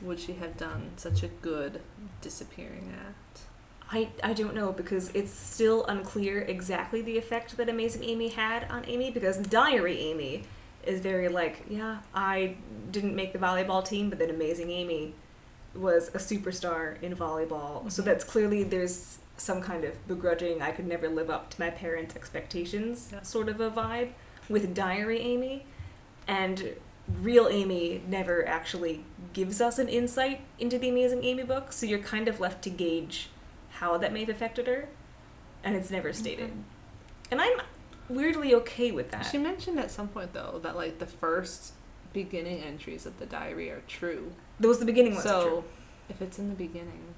Would 0.02 0.20
she 0.20 0.32
have 0.34 0.56
done 0.56 0.92
such 0.96 1.24
a 1.24 1.28
good 1.28 1.82
disappearing 2.22 2.94
act? 3.08 3.42
I, 3.92 4.10
I 4.24 4.34
don't 4.34 4.54
know 4.54 4.72
because 4.72 5.10
it's 5.16 5.32
still 5.32 5.84
unclear 5.86 6.42
exactly 6.42 7.02
the 7.02 7.18
effect 7.18 7.58
that 7.58 7.70
Amazing 7.70 8.04
Amy 8.04 8.30
had 8.30 8.66
on 8.70 8.86
Amy 8.88 9.10
because 9.10 9.38
Diary 9.38 9.98
Amy 10.00 10.44
is 10.86 11.00
very 11.02 11.28
like, 11.28 11.64
yeah, 11.70 12.00
I 12.14 12.56
didn't 12.92 13.16
make 13.16 13.34
the 13.34 13.40
volleyball 13.40 13.84
team, 13.84 14.10
but 14.10 14.20
then 14.20 14.30
Amazing 14.30 14.70
Amy 14.70 15.14
was 15.74 16.10
a 16.10 16.18
superstar 16.20 17.02
in 17.02 17.16
volleyball. 17.16 17.92
So 17.92 18.02
Mhm. 18.02 18.06
that's 18.06 18.24
clearly 18.24 18.64
there's 18.64 19.18
some 19.38 19.62
kind 19.62 19.84
of 19.84 20.08
begrudging 20.08 20.62
I 20.62 20.72
could 20.72 20.86
never 20.88 21.08
live 21.10 21.30
up 21.30 21.50
to 21.52 21.60
my 21.62 21.70
parents' 21.70 22.16
expectations 22.16 23.10
Yeah. 23.12 23.22
sort 23.24 23.50
of 23.50 23.60
a 23.60 23.72
vibe 23.72 24.12
with 24.50 24.74
Diary 24.76 25.20
Amy. 25.20 25.66
And 26.28 26.76
real 27.22 27.48
Amy 27.50 28.02
never 28.08 28.48
actually 28.48 29.04
gives 29.34 29.62
us 29.62 29.80
an 29.80 29.88
insight 29.88 30.42
into 30.58 30.78
the 30.78 30.90
Amazing 30.90 31.24
Amy 31.24 31.44
book, 31.44 31.72
so 31.72 31.86
you're 31.86 32.00
kind 32.00 32.28
of 32.28 32.40
left 32.40 32.64
to 32.64 32.70
gauge 32.70 33.30
how 33.72 33.98
that 33.98 34.12
may 34.12 34.22
have 34.22 34.30
affected 34.30 34.68
her, 34.68 34.90
and 35.64 35.76
it's 35.76 35.90
never 35.90 36.10
mm-hmm. 36.10 36.20
stated. 36.20 36.52
And 37.32 37.42
I'm 37.42 37.62
weirdly 38.10 38.54
okay 38.56 38.92
with 38.92 39.12
that. 39.12 39.26
She 39.26 39.38
mentioned 39.38 39.80
at 39.80 39.92
some 39.92 40.08
point 40.08 40.34
though 40.34 40.60
that 40.64 40.76
like 40.76 41.00
the 41.00 41.06
first 41.06 41.74
beginning 42.12 42.64
entries 42.64 43.06
of 43.06 43.20
the 43.20 43.26
diary 43.26 43.70
are 43.70 43.84
true. 43.88 44.34
Was 44.60 44.80
the 44.80 44.86
beginning 44.86 45.14
ones. 45.14 45.24
So 45.24 45.48
true. 45.48 45.64
if 46.10 46.22
it's 46.22 46.40
in 46.40 46.50
the 46.50 46.56
beginning, 46.56 47.14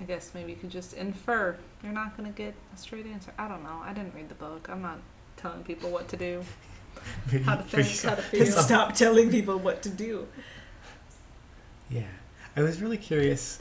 I 0.00 0.04
guess 0.04 0.32
maybe 0.34 0.52
you 0.52 0.58
could 0.58 0.70
just 0.70 0.92
infer. 0.92 1.56
You're 1.82 1.92
not 1.92 2.16
gonna 2.16 2.30
get 2.30 2.54
a 2.74 2.76
straight 2.76 3.06
answer. 3.06 3.32
I 3.38 3.48
don't 3.48 3.62
know. 3.62 3.80
I 3.82 3.92
didn't 3.92 4.14
read 4.14 4.28
the 4.28 4.34
book. 4.34 4.68
I'm 4.68 4.82
not 4.82 4.98
telling 5.36 5.62
people 5.62 5.90
what 5.90 6.08
to 6.08 6.16
do. 6.16 6.42
How 7.44 7.56
to 7.56 7.62
think, 7.82 8.00
how 8.02 8.14
to 8.14 8.22
feel. 8.22 8.46
Stop 8.46 8.94
telling 8.94 9.30
people 9.30 9.58
what 9.58 9.82
to 9.82 9.88
do. 9.90 10.26
Yeah. 11.90 12.02
I 12.56 12.62
was 12.62 12.80
really 12.82 12.96
curious. 12.98 13.60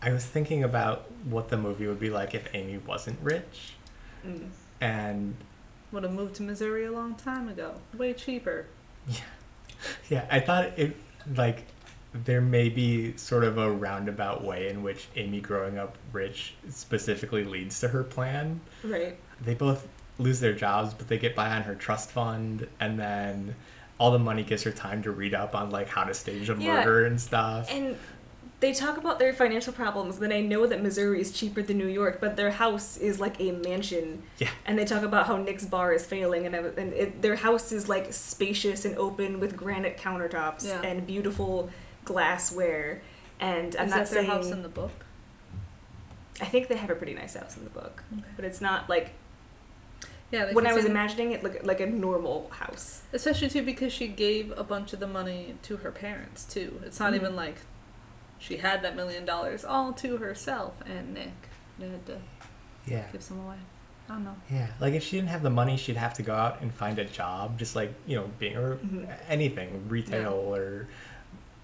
I 0.00 0.12
was 0.12 0.24
thinking 0.24 0.62
about 0.62 1.10
what 1.24 1.48
the 1.48 1.56
movie 1.56 1.86
would 1.86 1.98
be 1.98 2.10
like 2.10 2.34
if 2.34 2.46
Amy 2.54 2.78
wasn't 2.78 3.18
rich. 3.20 3.72
Mm. 4.26 4.48
And 4.80 5.34
Would 5.90 6.04
have 6.04 6.12
moved 6.12 6.36
to 6.36 6.42
Missouri 6.44 6.84
a 6.84 6.92
long 6.92 7.16
time 7.16 7.48
ago. 7.48 7.74
Way 7.96 8.12
cheaper. 8.12 8.66
Yeah. 9.08 9.20
Yeah, 10.10 10.26
I 10.30 10.40
thought 10.40 10.76
it 10.76 10.96
like 11.36 11.64
there 12.12 12.40
may 12.40 12.68
be 12.68 13.16
sort 13.16 13.44
of 13.44 13.58
a 13.58 13.70
roundabout 13.70 14.42
way 14.42 14.68
in 14.68 14.82
which 14.82 15.06
Amy 15.14 15.40
growing 15.40 15.78
up 15.78 15.96
rich 16.12 16.54
specifically 16.68 17.44
leads 17.44 17.78
to 17.80 17.88
her 17.88 18.02
plan. 18.02 18.60
Right. 18.82 19.16
They 19.40 19.54
both 19.54 19.86
lose 20.18 20.40
their 20.40 20.52
jobs, 20.52 20.94
but 20.94 21.08
they 21.08 21.18
get 21.18 21.34
by 21.36 21.48
on 21.50 21.62
her 21.62 21.74
trust 21.74 22.10
fund 22.10 22.66
and 22.80 22.98
then 22.98 23.54
all 23.98 24.10
the 24.10 24.18
money 24.18 24.42
gives 24.42 24.62
her 24.64 24.70
time 24.72 25.02
to 25.02 25.10
read 25.10 25.34
up 25.34 25.54
on 25.54 25.70
like 25.70 25.88
how 25.88 26.04
to 26.04 26.14
stage 26.14 26.48
a 26.50 26.54
Yeah. 26.58 26.76
murder 26.76 27.04
and 27.06 27.20
stuff. 27.20 27.68
And 27.70 27.96
they 28.60 28.72
talk 28.72 28.96
about 28.96 29.20
their 29.20 29.32
financial 29.32 29.72
problems. 29.72 30.18
Then 30.18 30.32
I 30.32 30.40
know 30.40 30.66
that 30.66 30.82
Missouri 30.82 31.20
is 31.20 31.30
cheaper 31.32 31.62
than 31.62 31.78
New 31.78 31.86
York, 31.86 32.18
but 32.20 32.36
their 32.36 32.50
house 32.50 32.96
is 32.96 33.20
like 33.20 33.40
a 33.40 33.52
mansion. 33.52 34.22
Yeah. 34.38 34.48
And 34.66 34.76
they 34.78 34.84
talk 34.84 35.02
about 35.04 35.26
how 35.28 35.36
Nick's 35.36 35.64
bar 35.64 35.92
is 35.92 36.04
failing, 36.04 36.44
and, 36.46 36.54
ev- 36.56 36.76
and 36.76 36.92
it, 36.92 37.22
their 37.22 37.36
house 37.36 37.70
is 37.70 37.88
like 37.88 38.12
spacious 38.12 38.84
and 38.84 38.96
open 38.98 39.38
with 39.38 39.56
granite 39.56 39.96
countertops 39.96 40.64
Yeah. 40.66 40.80
and 40.82 41.06
beautiful 41.06 41.70
glassware. 42.04 43.00
And 43.38 43.76
I'm 43.76 43.86
Is 43.86 43.90
not 43.90 43.98
that 43.98 44.10
their 44.10 44.22
saying 44.24 44.30
house 44.30 44.50
in 44.50 44.62
the 44.62 44.68
book? 44.68 45.04
I 46.40 46.44
think 46.44 46.66
they 46.68 46.76
have 46.76 46.90
a 46.90 46.94
pretty 46.96 47.14
nice 47.14 47.34
house 47.34 47.56
in 47.56 47.62
the 47.64 47.70
book, 47.70 48.02
Okay. 48.12 48.22
but 48.36 48.44
it's 48.44 48.60
not 48.60 48.88
like 48.88 49.12
Yeah. 50.30 50.46
they 50.46 50.52
when 50.52 50.66
I 50.66 50.72
was 50.74 50.84
imagining 50.84 51.32
it, 51.32 51.42
like 51.42 51.64
like 51.64 51.80
a 51.80 51.86
normal 51.86 52.50
house. 52.50 53.02
Especially 53.12 53.48
too 53.48 53.62
because 53.62 53.92
she 53.92 54.08
gave 54.08 54.52
a 54.56 54.64
bunch 54.64 54.92
of 54.92 55.00
the 55.00 55.06
money 55.06 55.54
to 55.62 55.78
her 55.78 55.90
parents 55.90 56.44
too. 56.44 56.80
It's 56.84 57.00
not 57.00 57.12
Mhm. 57.12 57.16
even 57.16 57.36
like 57.36 57.56
she 58.38 58.58
had 58.58 58.82
that 58.82 58.94
million 58.94 59.24
dollars 59.24 59.64
all 59.64 59.92
to 59.94 60.18
herself 60.18 60.74
and 60.86 61.14
Nick. 61.14 61.32
They 61.78 61.88
had 61.88 62.06
to 62.06 62.18
Yeah. 62.86 63.04
give 63.12 63.22
some 63.22 63.40
away. 63.40 63.56
I 64.08 64.12
don't 64.14 64.24
know. 64.24 64.36
Yeah, 64.50 64.68
like 64.80 64.94
if 64.94 65.02
she 65.02 65.16
didn't 65.16 65.28
have 65.28 65.42
the 65.42 65.50
money, 65.50 65.76
she'd 65.76 65.96
have 65.96 66.14
to 66.14 66.22
go 66.22 66.34
out 66.34 66.60
and 66.62 66.72
find 66.72 66.98
a 66.98 67.04
job, 67.04 67.58
just 67.58 67.76
like 67.76 67.92
you 68.06 68.16
know, 68.16 68.30
being 68.38 68.56
or 68.56 68.76
Mhm. 68.76 69.08
anything, 69.28 69.88
retail 69.88 70.32
or 70.32 70.88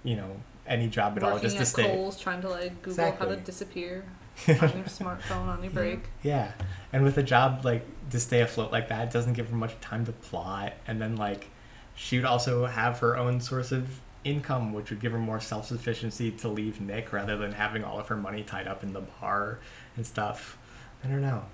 you 0.03 0.17
know, 0.17 0.41
any 0.67 0.89
job 0.89 1.17
at 1.17 1.23
all, 1.23 1.33
Working 1.35 1.43
just 1.45 1.57
to 1.57 1.63
at 1.63 1.69
stay. 1.69 1.83
Kohl's 1.97 2.19
trying 2.21 2.43
to 2.43 2.49
like 2.51 2.83
Google 2.83 3.13
how 3.13 3.25
to 3.27 3.37
disappear 3.37 4.05
on 4.49 4.55
your 4.55 4.85
smartphone 4.87 5.47
on 5.49 5.63
your 5.63 5.73
break. 5.73 6.01
Yeah, 6.23 6.53
and 6.95 7.03
with 7.05 7.19
a 7.19 7.23
job 7.23 7.65
like 7.65 7.85
to 8.11 8.19
stay 8.21 8.41
afloat 8.41 8.71
like 8.73 8.89
that, 8.89 9.09
it 9.09 9.13
doesn't 9.13 9.33
give 9.35 9.51
her 9.51 9.57
much 9.57 9.79
time 9.81 10.07
to 10.07 10.13
plot, 10.13 10.73
and 10.87 11.03
then 11.03 11.17
like 11.17 11.49
she 11.95 12.17
would 12.17 12.25
also 12.25 12.65
have 12.67 13.01
her 13.01 13.17
own 13.17 13.41
source 13.41 13.73
of 13.73 14.01
income, 14.25 14.73
which 14.73 14.89
would 14.91 15.01
give 15.01 15.13
her 15.13 15.19
more 15.19 15.41
self 15.41 15.67
sufficiency 15.67 16.31
to 16.31 16.49
leave 16.49 16.81
Nick 16.81 17.13
rather 17.13 17.37
than 17.37 17.53
having 17.53 17.85
all 17.85 17.99
of 17.99 18.09
her 18.09 18.17
money 18.17 18.43
tied 18.43 18.67
up 18.69 18.83
in 18.83 18.93
the 18.93 19.01
bar 19.03 19.59
and 19.97 20.07
stuff. 20.07 20.57
I 21.05 21.09
don't 21.09 21.21
know. 21.21 21.45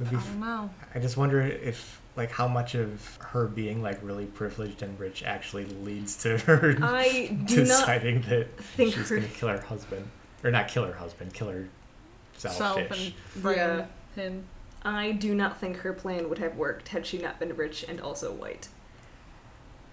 Be 0.00 0.06
I 0.06 0.10
don't 0.10 0.40
know. 0.40 0.70
I 0.94 0.98
just 0.98 1.16
wonder 1.16 1.40
if 1.40 2.00
like 2.16 2.30
how 2.32 2.46
much 2.48 2.74
of 2.74 3.16
her 3.32 3.46
being 3.46 3.80
like 3.82 3.98
really 4.02 4.26
privileged 4.26 4.82
and 4.82 4.98
rich 5.00 5.22
actually 5.24 5.64
leads 5.66 6.16
to 6.24 6.38
her 6.38 6.76
I 6.82 7.28
not 7.38 7.46
deciding 7.48 8.22
that 8.22 8.56
think 8.58 8.94
she's 8.94 9.08
her 9.08 9.16
gonna 9.16 9.28
kill 9.28 9.48
her 9.48 9.60
husband 9.60 10.08
or 10.42 10.50
not 10.50 10.66
kill 10.68 10.84
her 10.84 10.92
husband, 10.94 11.32
kill 11.32 11.48
her 11.48 11.68
Self 12.36 12.54
selfish. 12.56 13.14
and 13.34 13.42
frame 13.42 13.56
Yeah. 13.56 13.86
him. 14.16 14.44
I 14.84 15.12
do 15.12 15.34
not 15.34 15.58
think 15.58 15.78
her 15.78 15.92
plan 15.92 16.28
would 16.28 16.38
have 16.38 16.56
worked 16.56 16.88
had 16.88 17.06
she 17.06 17.18
not 17.18 17.38
been 17.38 17.56
rich 17.56 17.84
and 17.88 18.00
also 18.00 18.32
white. 18.32 18.68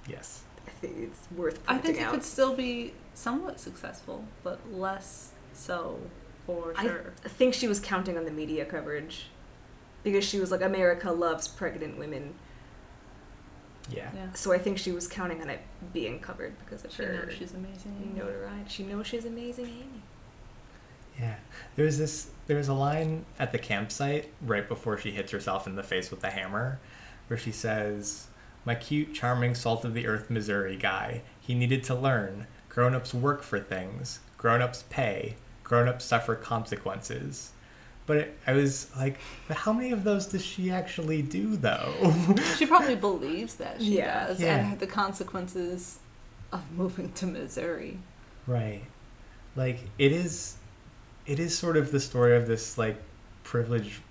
Yes. 0.07 0.43
I 0.67 0.71
think 0.71 0.97
it's 0.97 1.27
worth 1.35 1.61
I 1.67 1.77
think 1.77 1.97
it 1.97 2.01
out. 2.03 2.11
could 2.13 2.23
still 2.23 2.55
be 2.55 2.93
somewhat 3.13 3.59
successful, 3.59 4.25
but 4.43 4.59
less 4.71 5.31
so 5.53 5.99
for 6.45 6.73
I 6.77 6.83
sure. 6.83 7.13
I 7.25 7.29
think 7.29 7.53
she 7.53 7.67
was 7.67 7.79
counting 7.79 8.17
on 8.17 8.25
the 8.25 8.31
media 8.31 8.65
coverage 8.65 9.27
because 10.03 10.23
she 10.25 10.39
was 10.39 10.51
like 10.51 10.61
America 10.61 11.11
loves 11.11 11.47
pregnant 11.47 11.97
women. 11.97 12.33
Yeah. 13.89 14.09
yeah. 14.15 14.31
So 14.33 14.51
I 14.53 14.57
think 14.57 14.77
she 14.77 14.91
was 14.91 15.07
counting 15.07 15.41
on 15.41 15.49
it 15.49 15.61
being 15.93 16.19
covered 16.19 16.57
because 16.59 16.85
of 16.85 16.91
She 16.91 17.03
her 17.03 17.13
knows 17.25 17.33
she's 17.33 17.53
amazing. 17.53 18.13
notoriety. 18.15 18.69
She 18.69 18.83
knows 18.83 19.07
she's 19.07 19.25
amazing, 19.25 19.65
Amy. 19.65 20.01
Yeah. 21.21 21.35
There's 21.75 21.97
this 21.97 22.29
there's 22.47 22.67
a 22.67 22.73
line 22.73 23.25
at 23.39 23.51
the 23.53 23.59
campsite 23.59 24.29
right 24.41 24.67
before 24.67 24.97
she 24.97 25.11
hits 25.11 25.31
herself 25.31 25.67
in 25.67 25.75
the 25.75 25.83
face 25.83 26.11
with 26.11 26.19
the 26.21 26.31
hammer 26.31 26.79
where 27.27 27.37
she 27.37 27.51
says, 27.51 28.27
My 28.65 28.75
cute, 28.75 29.13
charming, 29.13 29.55
salt 29.55 29.85
of 29.85 29.93
the 29.93 30.07
earth 30.07 30.29
Missouri 30.29 30.75
guy. 30.75 31.21
He 31.39 31.53
needed 31.55 31.83
to 31.85 31.95
learn. 31.95 32.47
Grown 32.67 32.93
ups 32.95 33.13
work 33.13 33.43
for 33.43 33.59
things. 33.59 34.19
Grown 34.37 34.61
ups 34.61 34.83
pay. 34.89 35.35
Grown 35.63 35.87
ups 35.87 36.03
suffer 36.05 36.35
consequences. 36.35 37.51
But 38.07 38.17
it, 38.17 38.37
I 38.47 38.53
was 38.53 38.89
like, 38.97 39.17
but 39.47 39.55
how 39.57 39.71
many 39.71 39.91
of 39.91 40.03
those 40.03 40.25
does 40.25 40.43
she 40.43 40.71
actually 40.71 41.21
do 41.21 41.55
though? 41.55 42.13
She 42.57 42.65
probably 42.65 42.95
believes 42.95 43.55
that 43.55 43.79
she 43.81 43.97
Yeah. 43.97 44.27
does, 44.27 44.41
Yeah. 44.41 44.57
and 44.71 44.79
the 44.79 44.87
consequences 44.87 45.99
of 46.51 46.63
moving 46.75 47.11
to 47.13 47.27
Missouri. 47.27 47.99
Right. 48.47 48.83
Like 49.55 49.79
it 49.97 50.11
is 50.11 50.57
it 51.25 51.39
is 51.39 51.57
sort 51.57 51.77
of 51.77 51.91
the 51.91 51.99
story 51.99 52.35
of 52.35 52.47
this 52.47 52.77
like 52.77 52.97
privileged 53.43 54.01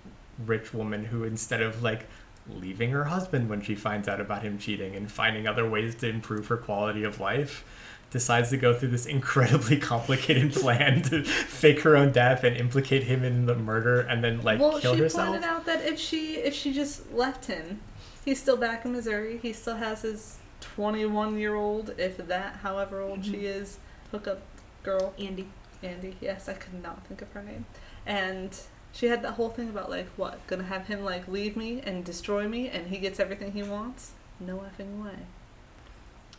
rich 0.45 0.73
woman 0.73 1.05
who 1.05 1.23
instead 1.23 1.61
of 1.61 1.81
like 1.83 2.05
leaving 2.49 2.89
her 2.91 3.05
husband 3.05 3.49
when 3.49 3.61
she 3.61 3.75
finds 3.75 4.07
out 4.07 4.19
about 4.19 4.41
him 4.43 4.57
cheating 4.57 4.95
and 4.95 5.11
finding 5.11 5.47
other 5.47 5.67
ways 5.69 5.93
to 5.95 6.07
improve 6.09 6.47
her 6.47 6.57
quality 6.57 7.03
of 7.03 7.19
life 7.19 7.63
decides 8.09 8.49
to 8.49 8.57
go 8.57 8.73
through 8.73 8.89
this 8.89 9.05
incredibly 9.17 9.77
complicated 9.77 10.51
plan 10.53 11.01
to 11.01 11.23
fake 11.23 11.81
her 11.81 11.95
own 11.95 12.11
death 12.11 12.43
and 12.43 12.57
implicate 12.57 13.03
him 13.03 13.23
in 13.23 13.45
the 13.45 13.55
murder 13.55 14.01
and 14.01 14.23
then 14.23 14.41
like 14.41 14.59
well, 14.59 14.79
kill 14.79 14.95
she 14.95 15.01
herself. 15.01 15.27
pointed 15.29 15.43
out 15.45 15.65
that 15.65 15.85
if 15.85 15.99
she 15.99 16.35
if 16.37 16.53
she 16.53 16.73
just 16.73 17.11
left 17.13 17.45
him, 17.45 17.79
he's 18.25 18.41
still 18.41 18.57
back 18.57 18.83
in 18.83 18.91
Missouri. 18.91 19.37
He 19.41 19.53
still 19.53 19.77
has 19.77 20.01
his 20.01 20.39
twenty 20.59 21.05
one 21.05 21.37
year 21.37 21.55
old, 21.55 21.93
if 21.97 22.17
that, 22.17 22.57
however 22.63 22.99
old 23.01 23.23
she 23.23 23.33
Mhm. 23.37 23.43
is, 23.43 23.77
hookup 24.11 24.41
girl. 24.83 25.13
Andy. 25.19 25.47
Andy. 25.83 26.15
Yes, 26.21 26.47
I 26.49 26.53
could 26.53 26.81
not 26.81 27.05
think 27.07 27.21
of 27.21 27.31
her 27.33 27.41
name. 27.43 27.65
And 28.05 28.57
she 28.93 29.07
had 29.07 29.21
that 29.23 29.33
whole 29.33 29.49
thing 29.49 29.69
about 29.69 29.89
like 29.89 30.07
what 30.17 30.45
gonna 30.47 30.63
have 30.63 30.87
him 30.87 31.03
like 31.03 31.27
leave 31.27 31.55
me 31.55 31.81
and 31.85 32.03
destroy 32.03 32.47
me, 32.47 32.69
and 32.69 32.87
he 32.87 32.97
gets 32.97 33.19
everything 33.19 33.51
he 33.53 33.63
wants. 33.63 34.11
No 34.39 34.57
effing 34.57 35.03
way. 35.03 35.17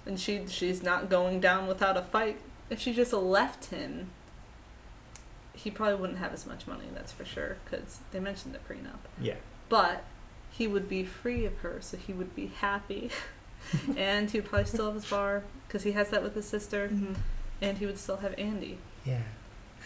And 0.07 0.19
she 0.19 0.47
she's 0.49 0.83
not 0.83 1.09
going 1.09 1.41
down 1.41 1.67
without 1.67 1.97
a 1.97 2.03
fight. 2.03 2.39
If 2.71 2.81
she 2.81 2.93
just 2.93 3.13
left 3.13 3.67
him, 3.67 4.11
he 5.55 5.71
probably 5.71 5.97
wouldn't 5.97 6.19
have 6.19 6.33
as 6.33 6.47
much 6.47 6.67
money. 6.67 6.85
That's 6.95 7.13
for 7.13 7.25
sure, 7.25 7.57
because 7.65 8.01
they 8.11 8.21
mentioned 8.21 8.55
the 8.55 8.59
prenup. 8.59 8.99
yeah. 9.21 9.35
But 9.69 10.05
he 10.51 10.67
would 10.67 10.89
be 10.89 11.03
free 11.05 11.45
of 11.47 11.59
her, 11.59 11.79
so 11.81 11.97
he 11.97 12.13
would 12.13 12.35
be 12.35 12.47
happy, 12.61 13.11
and 13.97 14.31
he 14.31 14.39
would 14.41 14.49
probably 14.51 14.67
still 14.67 14.87
have 14.87 14.95
his 14.95 15.07
bar 15.09 15.45
because 15.67 15.83
he 15.85 15.93
has 15.93 16.11
that 16.11 16.23
with 16.23 16.35
his 16.35 16.47
sister, 16.49 16.89
Mm-hmm. 16.89 17.15
and 17.63 17.79
he 17.79 17.87
would 17.87 17.99
still 17.99 18.19
have 18.19 18.35
Andy. 18.39 18.79
Yeah. 19.05 19.21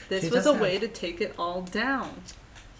This 0.08 0.22
She 0.24 0.30
was 0.30 0.44
does 0.44 0.46
a 0.46 0.58
way 0.60 0.78
to 0.78 0.88
take 0.88 1.20
it 1.20 1.34
all 1.38 1.62
down. 1.62 2.10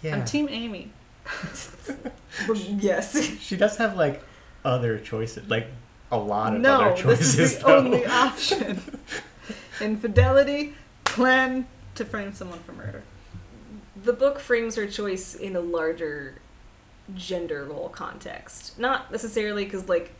Yeah. 0.01 0.15
I'm 0.15 0.25
Team 0.25 0.47
Amy. 0.49 0.91
yes. 2.55 3.37
she 3.39 3.57
does 3.57 3.77
have 3.77 3.95
like 3.97 4.21
other 4.63 4.99
choices, 4.99 5.49
like 5.49 5.67
a 6.11 6.17
lot 6.17 6.55
of 6.55 6.61
no, 6.61 6.81
other 6.81 6.95
choices 6.95 7.35
this 7.35 7.53
is 7.53 7.57
the 7.59 7.65
though. 7.67 7.77
only 7.77 8.05
option. 8.05 8.81
Infidelity, 9.81 10.73
plan 11.03 11.67
to 11.95 12.05
frame 12.05 12.33
someone 12.33 12.59
for 12.59 12.73
murder. 12.73 13.03
The 14.03 14.13
book 14.13 14.39
frames 14.39 14.75
her 14.75 14.87
choice 14.87 15.35
in 15.35 15.55
a 15.55 15.59
larger 15.59 16.35
gender 17.15 17.65
role 17.65 17.89
context. 17.89 18.77
Not 18.79 19.11
necessarily 19.11 19.65
because, 19.65 19.87
like, 19.89 20.11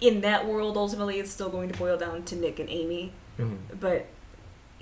in 0.00 0.20
that 0.22 0.46
world, 0.46 0.76
ultimately, 0.76 1.18
it's 1.18 1.30
still 1.30 1.48
going 1.48 1.70
to 1.70 1.78
boil 1.78 1.96
down 1.96 2.22
to 2.24 2.36
Nick 2.36 2.58
and 2.58 2.68
Amy, 2.68 3.12
Mhm. 3.38 3.56
but 3.80 4.06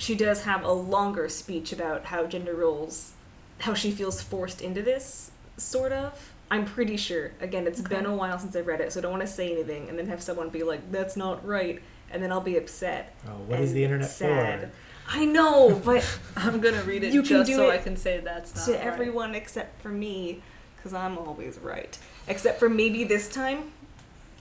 she 0.03 0.17
does 0.17 0.43
have 0.43 0.65
a 0.65 0.73
longer 0.73 1.29
speech 1.29 1.73
about 1.73 2.07
how 2.07 2.27
gender 2.27 2.57
roles, 2.57 3.13
how 3.61 3.73
she 3.73 3.93
feels 3.93 4.21
forced 4.21 4.61
into 4.61 4.83
this, 4.83 5.31
sort 5.57 5.93
of. 5.93 6.33
I'm 6.51 6.65
pretty 6.65 6.97
sure. 6.97 7.31
Again, 7.41 7.69
it's 7.69 7.81
been 7.81 8.05
a 8.05 8.13
while 8.13 8.37
since 8.37 8.57
I've 8.57 8.67
read 8.67 8.81
it, 8.81 8.93
so 8.93 8.99
I 8.99 9.03
don't 9.03 9.13
want 9.13 9.23
to 9.23 9.29
say 9.29 9.53
anything 9.53 9.89
and 9.89 9.97
then 9.97 10.09
have 10.09 10.21
someone 10.21 10.49
be 10.49 10.65
like, 10.65 10.91
that's 10.91 11.17
not 11.17 11.47
right, 11.47 11.81
and 12.11 12.21
then 12.21 12.33
I'll 12.33 12.41
be 12.41 12.57
upset. 12.57 13.15
Oh, 13.29 13.37
what 13.47 13.61
is 13.61 13.73
the 13.75 13.85
internet 13.85 14.11
sad. 14.11 14.61
for? 14.63 14.71
I 15.07 15.25
know, 15.25 15.81
but 15.85 16.19
I'm 16.37 16.61
gonna 16.61 16.83
read 16.83 17.05
it 17.05 17.15
You 17.15 17.23
can 17.23 17.29
just 17.29 17.51
do 17.51 17.55
so 17.55 17.71
it 17.71 17.75
I 17.75 17.79
can 17.79 17.97
say 17.97 18.19
that's 18.19 18.57
not 18.57 18.65
to 18.65 18.73
right. 18.73 18.81
everyone 18.81 19.37
except 19.37 19.81
for 19.83 19.91
me, 19.91 20.43
because 20.77 20.93
I'm 20.93 21.17
always 21.17 21.59
right. 21.59 21.97
Except 22.27 22.59
for 22.59 22.69
maybe 22.69 23.05
this 23.05 23.29
time. 23.29 23.71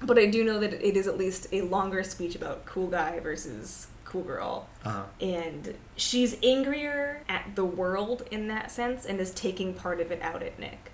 But 0.02 0.18
I 0.18 0.26
do 0.26 0.44
know 0.44 0.60
that 0.60 0.74
it 0.74 0.98
is 0.98 1.06
at 1.06 1.20
least 1.20 1.46
a 1.52 1.62
longer 1.62 2.04
speech 2.04 2.34
about 2.34 2.66
cool 2.66 2.88
guy 2.88 3.20
versus 3.20 3.86
cool 4.12 4.24
girl. 4.24 4.68
Uh-huh. 4.84 5.04
And 5.22 5.76
she's 5.96 6.36
angrier 6.44 7.24
at 7.30 7.56
the 7.56 7.64
world 7.66 8.24
in 8.32 8.48
that 8.50 8.72
sense 8.72 9.06
and 9.06 9.20
is 9.20 9.32
taking 9.32 9.74
part 9.74 10.02
of 10.02 10.12
it 10.12 10.22
out 10.22 10.44
at 10.44 10.60
Nick. 10.60 10.92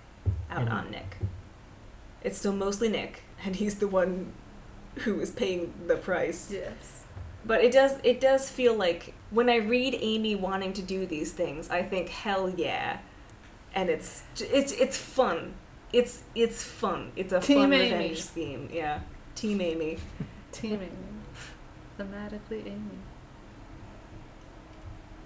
Out 0.50 0.66
Mhm. 0.66 0.72
on 0.72 0.90
Nick. 0.90 1.16
It's 2.22 2.38
still 2.38 2.52
mostly 2.52 2.88
Nick, 2.88 3.22
and 3.44 3.56
he's 3.56 3.76
the 3.76 3.88
one 3.88 4.32
who 5.04 5.20
is 5.20 5.30
paying 5.30 5.72
the 5.86 5.96
price. 5.96 6.50
Yes. 6.50 7.04
But 7.44 7.62
it 7.62 7.72
does 7.72 7.98
it 8.02 8.20
does 8.20 8.50
feel 8.50 8.74
like 8.74 9.14
when 9.30 9.48
I 9.48 9.56
read 9.56 9.96
Amy 10.00 10.34
wanting 10.34 10.72
to 10.74 10.82
do 10.82 11.06
these 11.06 11.32
things, 11.32 11.70
I 11.70 11.82
think 11.82 12.08
hell 12.08 12.48
yeah, 12.50 12.98
and 13.74 13.88
it's 13.88 14.22
it's 14.40 14.72
it's 14.72 14.96
fun. 14.98 15.54
It's 15.92 16.22
it's 16.34 16.62
fun. 16.64 17.12
It's 17.16 17.32
a 17.32 17.40
Team 17.40 17.58
fun 17.60 17.72
Amy. 17.72 17.92
revenge 17.92 18.22
scheme. 18.22 18.68
Yeah, 18.72 19.00
Team 19.34 19.60
Amy. 19.60 19.98
Team 20.52 20.74
Amy. 20.74 20.90
Thematically 21.98 22.66
Amy. 22.66 22.98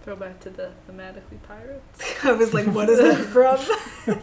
Throwback 0.03 0.41
to 0.41 0.51
the 0.51 0.71
thematically 0.91 1.41
pirates. 1.47 2.15
I 2.25 2.33
was 2.33 2.53
like, 2.53 2.67
what 2.67 2.89
is 2.89 2.99
that 2.99 3.19
from? 3.27 4.19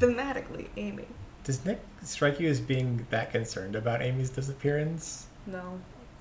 Thematically, 0.00 0.68
Amy. 0.76 1.06
Does 1.44 1.64
Nick 1.64 1.80
strike 2.02 2.40
you 2.40 2.48
as 2.48 2.60
being 2.60 3.06
that 3.10 3.30
concerned 3.32 3.76
about 3.76 4.02
Amy's 4.02 4.30
disappearance? 4.30 5.26
No. 5.46 5.80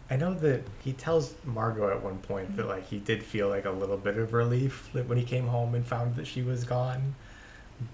I 0.10 0.15
know 0.15 0.34
that 0.34 0.63
he 0.84 0.93
tells 0.93 1.36
Margot 1.45 1.89
at 1.91 2.01
one 2.03 2.17
point 2.19 2.55
that 2.58 2.65
Mhm. 2.65 2.69
like 2.69 2.88
he 2.88 2.97
did 2.99 3.23
feel 3.23 3.47
like 3.47 3.65
a 3.65 3.71
little 3.71 3.97
bit 3.97 4.17
of 4.17 4.34
relief 4.34 4.89
that 4.93 5.08
when 5.08 5.17
he 5.17 5.23
came 5.23 5.47
home 5.47 5.75
and 5.75 5.86
found 5.86 6.15
that 6.15 6.25
she 6.27 6.41
was 6.41 6.63
gone. 6.63 7.15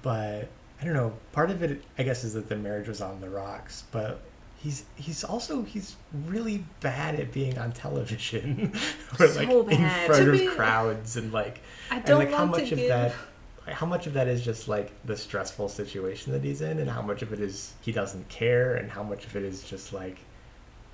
But 0.01 0.47
I 0.81 0.85
don't 0.85 0.93
know. 0.93 1.13
Part 1.33 1.51
of 1.51 1.61
it, 1.61 1.83
I 1.97 2.03
guess, 2.03 2.23
is 2.23 2.33
that 2.33 2.47
the 2.49 2.55
marriage 2.55 2.87
was 2.87 3.01
on 3.01 3.21
the 3.21 3.29
rocks. 3.29 3.83
But 3.91 4.21
he's 4.65 4.83
he's 4.95 5.23
also 5.23 5.61
he's 5.63 5.95
really 6.25 6.65
bad 6.81 7.13
at 7.19 7.31
being 7.31 7.55
on 7.59 7.71
television 7.71 8.73
or 9.19 9.27
like 9.27 9.47
So 9.47 9.67
in 9.67 9.77
front 10.07 10.23
To 10.25 10.31
of 10.33 10.39
be- 10.39 10.47
crowds 10.47 11.15
and 11.17 11.31
like 11.31 11.61
I 11.91 11.97
and 11.97 12.05
don't 12.05 12.19
like 12.19 12.31
how 12.33 12.45
much 12.45 12.71
of 12.71 12.79
give. 12.79 12.87
that 12.89 13.13
like, 13.67 13.75
how 13.75 13.85
much 13.85 14.07
of 14.07 14.13
that 14.13 14.27
is 14.27 14.43
just 14.43 14.67
like 14.67 14.91
the 15.05 15.15
stressful 15.15 15.69
situation 15.69 16.33
that 16.33 16.43
he's 16.43 16.61
in 16.61 16.79
and 16.79 16.89
how 16.89 17.03
much 17.03 17.21
of 17.21 17.31
it 17.31 17.39
is 17.39 17.73
he 17.81 17.91
doesn't 17.91 18.27
care 18.27 18.73
and 18.75 18.89
how 18.89 19.03
much 19.03 19.25
of 19.25 19.35
it 19.35 19.43
is 19.43 19.61
just 19.63 19.93
like 19.93 20.17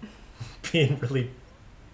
being 0.71 0.99
really 0.99 1.31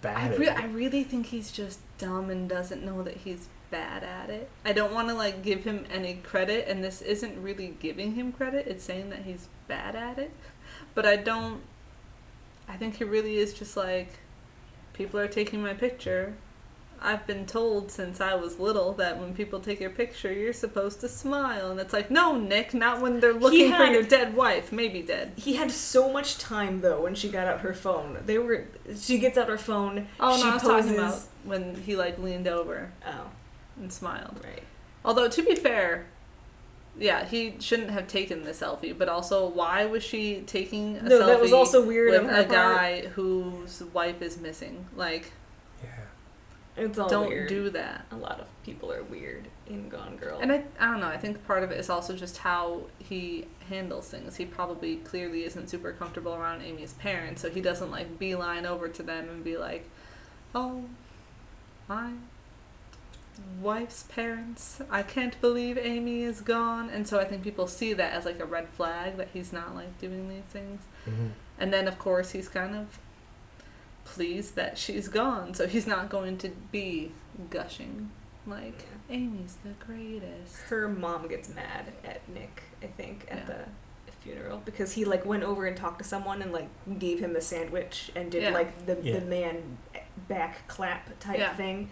bad 0.00 0.32
I, 0.32 0.34
at 0.34 0.38
re- 0.38 0.48
it. 0.48 0.56
I 0.58 0.64
really 0.66 1.04
think 1.04 1.26
he's 1.26 1.50
just 1.52 1.78
dumb 1.98 2.28
and 2.30 2.48
doesn't 2.48 2.84
know 2.84 3.02
that 3.04 3.18
he's 3.18 3.46
bad 3.70 4.02
at 4.02 4.30
it. 4.30 4.48
I 4.64 4.72
don't 4.72 4.92
want 4.94 5.08
to 5.08 5.14
like 5.14 5.42
give 5.42 5.64
him 5.64 5.84
any 5.92 6.14
credit, 6.14 6.66
and 6.68 6.82
this 6.82 7.02
isn't 7.02 7.40
really 7.42 7.76
giving 7.80 8.14
him 8.14 8.32
credit. 8.32 8.66
It's 8.66 8.82
saying 8.84 9.10
that 9.10 9.22
he's 9.24 9.48
bad 9.66 9.94
at 9.94 10.18
it, 10.18 10.30
but 10.98 11.06
I 11.06 11.14
don't. 11.14 11.60
I 12.68 12.76
think 12.76 12.96
he 12.96 13.04
really 13.04 13.36
is 13.36 13.54
just 13.54 13.76
like, 13.76 14.14
people 14.94 15.20
are 15.20 15.28
taking 15.28 15.62
my 15.62 15.72
picture. 15.72 16.34
I've 17.00 17.24
been 17.24 17.46
told 17.46 17.92
since 17.92 18.20
I 18.20 18.34
was 18.34 18.58
little 18.58 18.94
that 18.94 19.16
when 19.20 19.32
people 19.32 19.60
take 19.60 19.78
your 19.78 19.90
picture, 19.90 20.32
you're 20.32 20.52
supposed 20.52 21.00
to 21.02 21.08
smile, 21.08 21.70
and 21.70 21.78
it's 21.78 21.92
like, 21.92 22.10
no, 22.10 22.36
Nick, 22.36 22.74
not 22.74 23.00
when 23.00 23.20
they're 23.20 23.32
looking 23.32 23.72
for 23.72 23.84
your 23.84 24.02
dead 24.02 24.34
wife, 24.34 24.72
maybe 24.72 25.00
dead. 25.02 25.34
He 25.36 25.54
had 25.54 25.70
so 25.70 26.12
much 26.12 26.36
time 26.38 26.80
though 26.80 27.00
when 27.04 27.14
she 27.14 27.28
got 27.28 27.46
out 27.46 27.60
her 27.60 27.74
phone. 27.74 28.18
They 28.26 28.38
were. 28.38 28.64
She 28.98 29.20
gets 29.20 29.38
out 29.38 29.48
her 29.48 29.56
phone. 29.56 30.08
Oh 30.18 30.36
she 30.36 30.42
no, 30.42 30.50
I 30.50 30.54
was 30.54 30.62
poses. 30.64 30.90
talking 30.90 30.98
about 30.98 31.20
when 31.44 31.74
he 31.76 31.94
like 31.94 32.18
leaned 32.18 32.48
over 32.48 32.90
Oh, 33.06 33.30
and 33.76 33.92
smiled. 33.92 34.40
right. 34.42 34.64
Although 35.04 35.28
to 35.28 35.42
be 35.44 35.54
fair, 35.54 36.06
yeah, 36.98 37.24
he 37.24 37.54
shouldn't 37.60 37.90
have 37.90 38.06
taken 38.08 38.44
the 38.44 38.50
selfie. 38.52 38.96
But 38.96 39.08
also, 39.08 39.46
why 39.46 39.84
was 39.86 40.02
she 40.02 40.42
taking 40.46 40.96
a 40.96 41.02
No, 41.02 41.20
selfie 41.20 41.26
that 41.26 41.40
was 41.40 41.52
also 41.52 41.84
weird 41.84 42.10
with 42.10 42.30
a 42.30 42.34
part. 42.34 42.48
guy 42.48 43.00
whose 43.08 43.82
wife 43.92 44.20
is 44.22 44.38
missing? 44.38 44.86
Like, 44.96 45.32
yeah. 45.82 45.90
It's 46.76 46.98
all 46.98 47.08
don't 47.08 47.28
weird. 47.28 47.48
do 47.48 47.70
that. 47.70 48.06
A 48.12 48.16
lot 48.16 48.40
of 48.40 48.46
people 48.64 48.92
are 48.92 49.02
weird 49.02 49.48
in 49.66 49.88
Gone 49.88 50.16
Girl. 50.16 50.38
And 50.40 50.52
I, 50.52 50.62
I 50.78 50.86
don't 50.90 51.00
know. 51.00 51.08
I 51.08 51.16
think 51.16 51.44
part 51.46 51.62
of 51.62 51.70
it 51.70 51.78
is 51.78 51.90
also 51.90 52.14
just 52.16 52.38
how 52.38 52.82
he 52.98 53.46
handles 53.68 54.08
things. 54.08 54.36
He 54.36 54.44
probably 54.44 54.96
clearly 54.96 55.44
isn't 55.44 55.68
super 55.68 55.92
comfortable 55.92 56.34
around 56.34 56.62
Amy's 56.62 56.92
parents, 56.94 57.42
so 57.42 57.50
he 57.50 57.60
doesn't 57.60 57.90
like 57.90 58.18
beeline 58.18 58.64
over 58.66 58.88
to 58.88 59.02
them 59.02 59.28
and 59.28 59.42
be 59.44 59.56
like, 59.56 59.88
"Oh, 60.54 60.84
my 61.88 62.12
wife's 63.60 64.02
parents. 64.04 64.80
I 64.90 65.02
can't 65.02 65.40
believe 65.40 65.76
Amy 65.78 66.22
is 66.22 66.40
gone." 66.40 66.88
And 66.90 67.06
so 67.08 67.18
I 67.18 67.24
think 67.24 67.42
people 67.42 67.66
see 67.66 67.92
that 67.92 68.12
as 68.12 68.24
like 68.24 68.40
a 68.40 68.44
red 68.44 68.68
flag 68.70 69.16
that 69.16 69.28
he's 69.32 69.52
not 69.52 69.74
like 69.74 69.98
doing 69.98 70.28
these 70.28 70.44
things. 70.44 70.82
Mhm. 71.06 71.30
And 71.58 71.72
then 71.72 71.88
of 71.88 71.98
course 71.98 72.30
he's 72.32 72.48
kind 72.48 72.74
of 72.76 72.98
pleased 74.04 74.54
that 74.56 74.78
she's 74.78 75.08
gone, 75.08 75.54
so 75.54 75.66
he's 75.66 75.86
not 75.86 76.08
going 76.08 76.38
to 76.38 76.48
be 76.72 77.12
gushing 77.50 78.10
like 78.46 78.86
Amy's 79.10 79.58
the 79.62 79.72
greatest. 79.84 80.56
her 80.68 80.88
mom 80.88 81.28
gets 81.28 81.48
mad 81.54 81.92
at 82.04 82.26
Nick, 82.28 82.62
I 82.82 82.86
think, 82.86 83.26
at 83.30 83.38
Yeah. 83.38 83.44
the 83.44 84.12
funeral 84.22 84.62
because 84.64 84.92
he 84.94 85.04
like 85.04 85.24
went 85.26 85.42
over 85.44 85.66
and 85.66 85.76
talked 85.76 85.98
to 85.98 86.04
someone 86.04 86.40
and 86.42 86.52
like 86.52 86.68
gave 86.98 87.20
him 87.20 87.36
a 87.36 87.40
sandwich 87.40 88.10
and 88.16 88.30
did 88.30 88.42
Yeah. 88.44 88.50
like 88.50 88.86
the 88.86 88.98
Yeah. 89.02 89.18
the 89.18 89.26
man 89.26 89.78
back 90.28 90.66
clap 90.66 91.18
type 91.20 91.38
Yeah. 91.38 91.54
thing. 91.54 91.90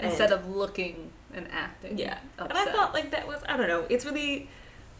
Instead 0.00 0.30
And- 0.32 0.40
of 0.40 0.48
looking 0.54 1.10
and 1.34 1.48
acting. 1.52 1.98
yeah, 1.98 2.18
Upset. 2.38 2.56
and 2.56 2.68
I 2.68 2.72
thought 2.72 2.94
like 2.94 3.10
that 3.10 3.26
was 3.26 3.42
I 3.48 3.56
don't 3.56 3.68
know. 3.68 3.84
It's 3.88 4.04
really 4.04 4.48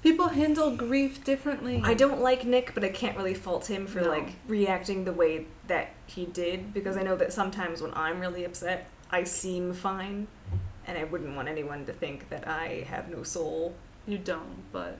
people 0.02 0.28
handle 0.28 0.76
grief 0.76 1.24
differently. 1.24 1.80
I 1.84 1.94
don't 1.94 2.20
like 2.20 2.44
Nick, 2.44 2.74
but 2.74 2.84
I 2.84 2.88
can't 2.90 3.16
really 3.16 3.34
fault 3.34 3.66
him 3.70 3.86
for 3.86 4.00
No. 4.00 4.08
like 4.08 4.30
reacting 4.46 5.04
the 5.04 5.12
way 5.12 5.46
that 5.66 5.90
he 6.06 6.24
did 6.26 6.72
because 6.74 6.96
I 6.96 7.02
know 7.02 7.16
that 7.16 7.32
sometimes 7.32 7.80
when 7.82 7.92
I'm 7.94 8.20
really 8.20 8.44
upset, 8.44 8.88
I 9.10 9.24
seem 9.24 9.72
fine, 9.72 10.26
and 10.86 10.98
I 10.98 11.04
wouldn't 11.04 11.34
want 11.34 11.48
anyone 11.48 11.84
to 11.86 11.92
think 11.92 12.28
that 12.30 12.46
I 12.46 12.84
have 12.88 13.08
no 13.08 13.22
soul. 13.22 13.74
You 14.06 14.18
don't, 14.18 14.70
but 14.72 14.98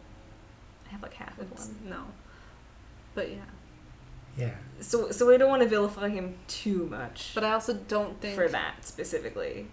I 0.87 0.91
have 0.91 1.03
like 1.03 1.15
half 1.15 1.39
of 1.39 1.51
one. 1.53 1.77
no. 1.85 2.05
But 3.15 3.31
yeah. 3.31 3.37
Yeah. 4.37 4.55
So 4.81 5.11
so 5.11 5.31
I 5.33 5.37
don't 5.37 5.49
want 5.51 5.63
to 5.63 5.69
vilify 5.69 6.09
him 6.09 6.37
too 6.47 6.87
much 6.87 7.33
But 7.35 7.43
I 7.45 7.53
also 7.53 7.75
don't 7.75 8.21
think 8.21 8.35
for 8.37 8.49
that 8.49 8.85
specifically. 8.85 9.67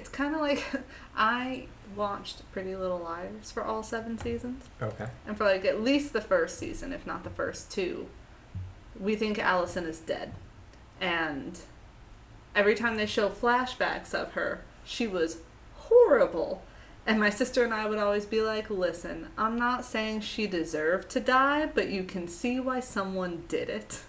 It's 0.00 0.08
kind 0.08 0.34
of 0.34 0.40
like 0.40 0.64
I 1.16 1.66
watched 1.94 2.50
Pretty 2.52 2.74
Little 2.74 2.98
Liars 3.00 3.50
for 3.50 3.62
all 3.62 3.82
seven 3.82 4.16
seasons, 4.16 4.64
Okay. 4.80 5.06
and 5.26 5.36
for 5.36 5.44
like 5.44 5.66
at 5.66 5.82
least 5.82 6.14
the 6.14 6.22
first 6.22 6.58
season, 6.58 6.92
if 6.94 7.06
not 7.06 7.22
the 7.22 7.28
first 7.30 7.70
two, 7.70 8.08
we 8.98 9.14
think 9.14 9.38
Allison 9.38 9.84
is 9.84 9.98
dead, 10.00 10.32
and 11.02 11.58
every 12.54 12.74
time 12.74 12.96
they 12.96 13.04
show 13.04 13.28
flashbacks 13.28 14.14
of 14.14 14.32
her, 14.32 14.62
she 14.84 15.06
was 15.06 15.38
horrible. 15.74 16.62
And 17.06 17.20
my 17.20 17.28
sister 17.30 17.62
and 17.64 17.74
I 17.74 17.86
would 17.86 17.98
always 17.98 18.24
be 18.24 18.40
like, 18.40 18.70
listen, 18.70 19.28
I'm 19.36 19.58
not 19.58 19.84
saying 19.84 20.20
she 20.22 20.46
deserved 20.46 21.10
to 21.10 21.20
die, 21.20 21.66
but 21.66 21.88
you 21.90 22.04
can 22.04 22.26
see 22.26 22.58
why 22.60 22.80
someone 22.80 23.44
did 23.48 23.68
it. 23.68 24.00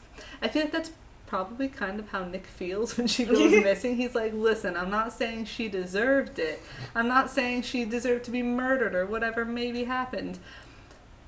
I 0.42 0.48
feel 0.48 0.64
like 0.64 0.72
that's 0.72 0.92
probably 1.32 1.70
kind 1.70 1.98
of 1.98 2.10
how 2.10 2.26
Nick 2.26 2.46
feels 2.46 2.98
when 2.98 3.08
she 3.08 3.24
goes 3.24 3.52
missing. 3.64 3.96
He's 3.96 4.14
like, 4.14 4.34
listen, 4.34 4.76
I'm 4.76 4.90
not 4.92 5.14
saying 5.14 5.46
she 5.46 5.70
deserved 5.70 6.40
it. 6.40 6.62
I'm 6.94 7.08
not 7.08 7.30
saying 7.30 7.62
she 7.62 7.86
deserved 7.86 8.26
to 8.26 8.32
be 8.32 8.44
murdered 8.44 8.94
or 8.94 9.06
whatever 9.06 9.46
maybe 9.46 9.86
happened. 9.86 10.40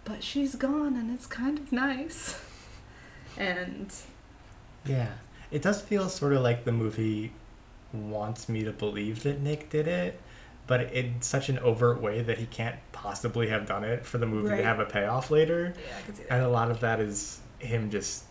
But 0.04 0.22
she's 0.22 0.56
gone 0.56 0.98
and 0.98 1.10
it's 1.10 1.26
kind 1.26 1.58
of 1.58 1.72
nice. 1.72 2.38
And 3.38 3.94
Yeah. 4.86 5.08
It 5.52 5.62
does 5.62 5.80
feel 5.82 6.10
sort 6.10 6.34
of 6.34 6.42
like 6.42 6.66
the 6.66 6.74
movie 6.74 7.32
wants 7.94 8.50
me 8.50 8.64
to 8.66 8.74
believe 8.74 9.24
that 9.24 9.40
Nick 9.40 9.70
did 9.70 9.88
it, 9.88 10.20
but 10.68 10.92
in 10.92 11.22
such 11.22 11.48
an 11.48 11.60
overt 11.60 12.02
way 12.02 12.22
that 12.22 12.40
he 12.40 12.46
can't 12.48 12.76
possibly 12.92 13.48
have 13.48 13.66
done 13.68 13.86
it 13.86 14.06
for 14.06 14.18
the 14.18 14.26
movie 14.26 14.50
Right. 14.50 14.58
to 14.58 14.64
have 14.64 14.80
a 14.80 14.86
payoff 14.86 15.32
later. 15.32 15.74
Yeah, 15.78 15.98
I 15.98 16.02
can 16.02 16.16
see 16.16 16.24
that. 16.24 16.32
And 16.34 16.44
a 16.44 16.50
lot 16.50 16.72
of 16.72 16.82
that 16.82 17.00
is 17.00 17.40
him 17.60 17.90
just 17.90 18.26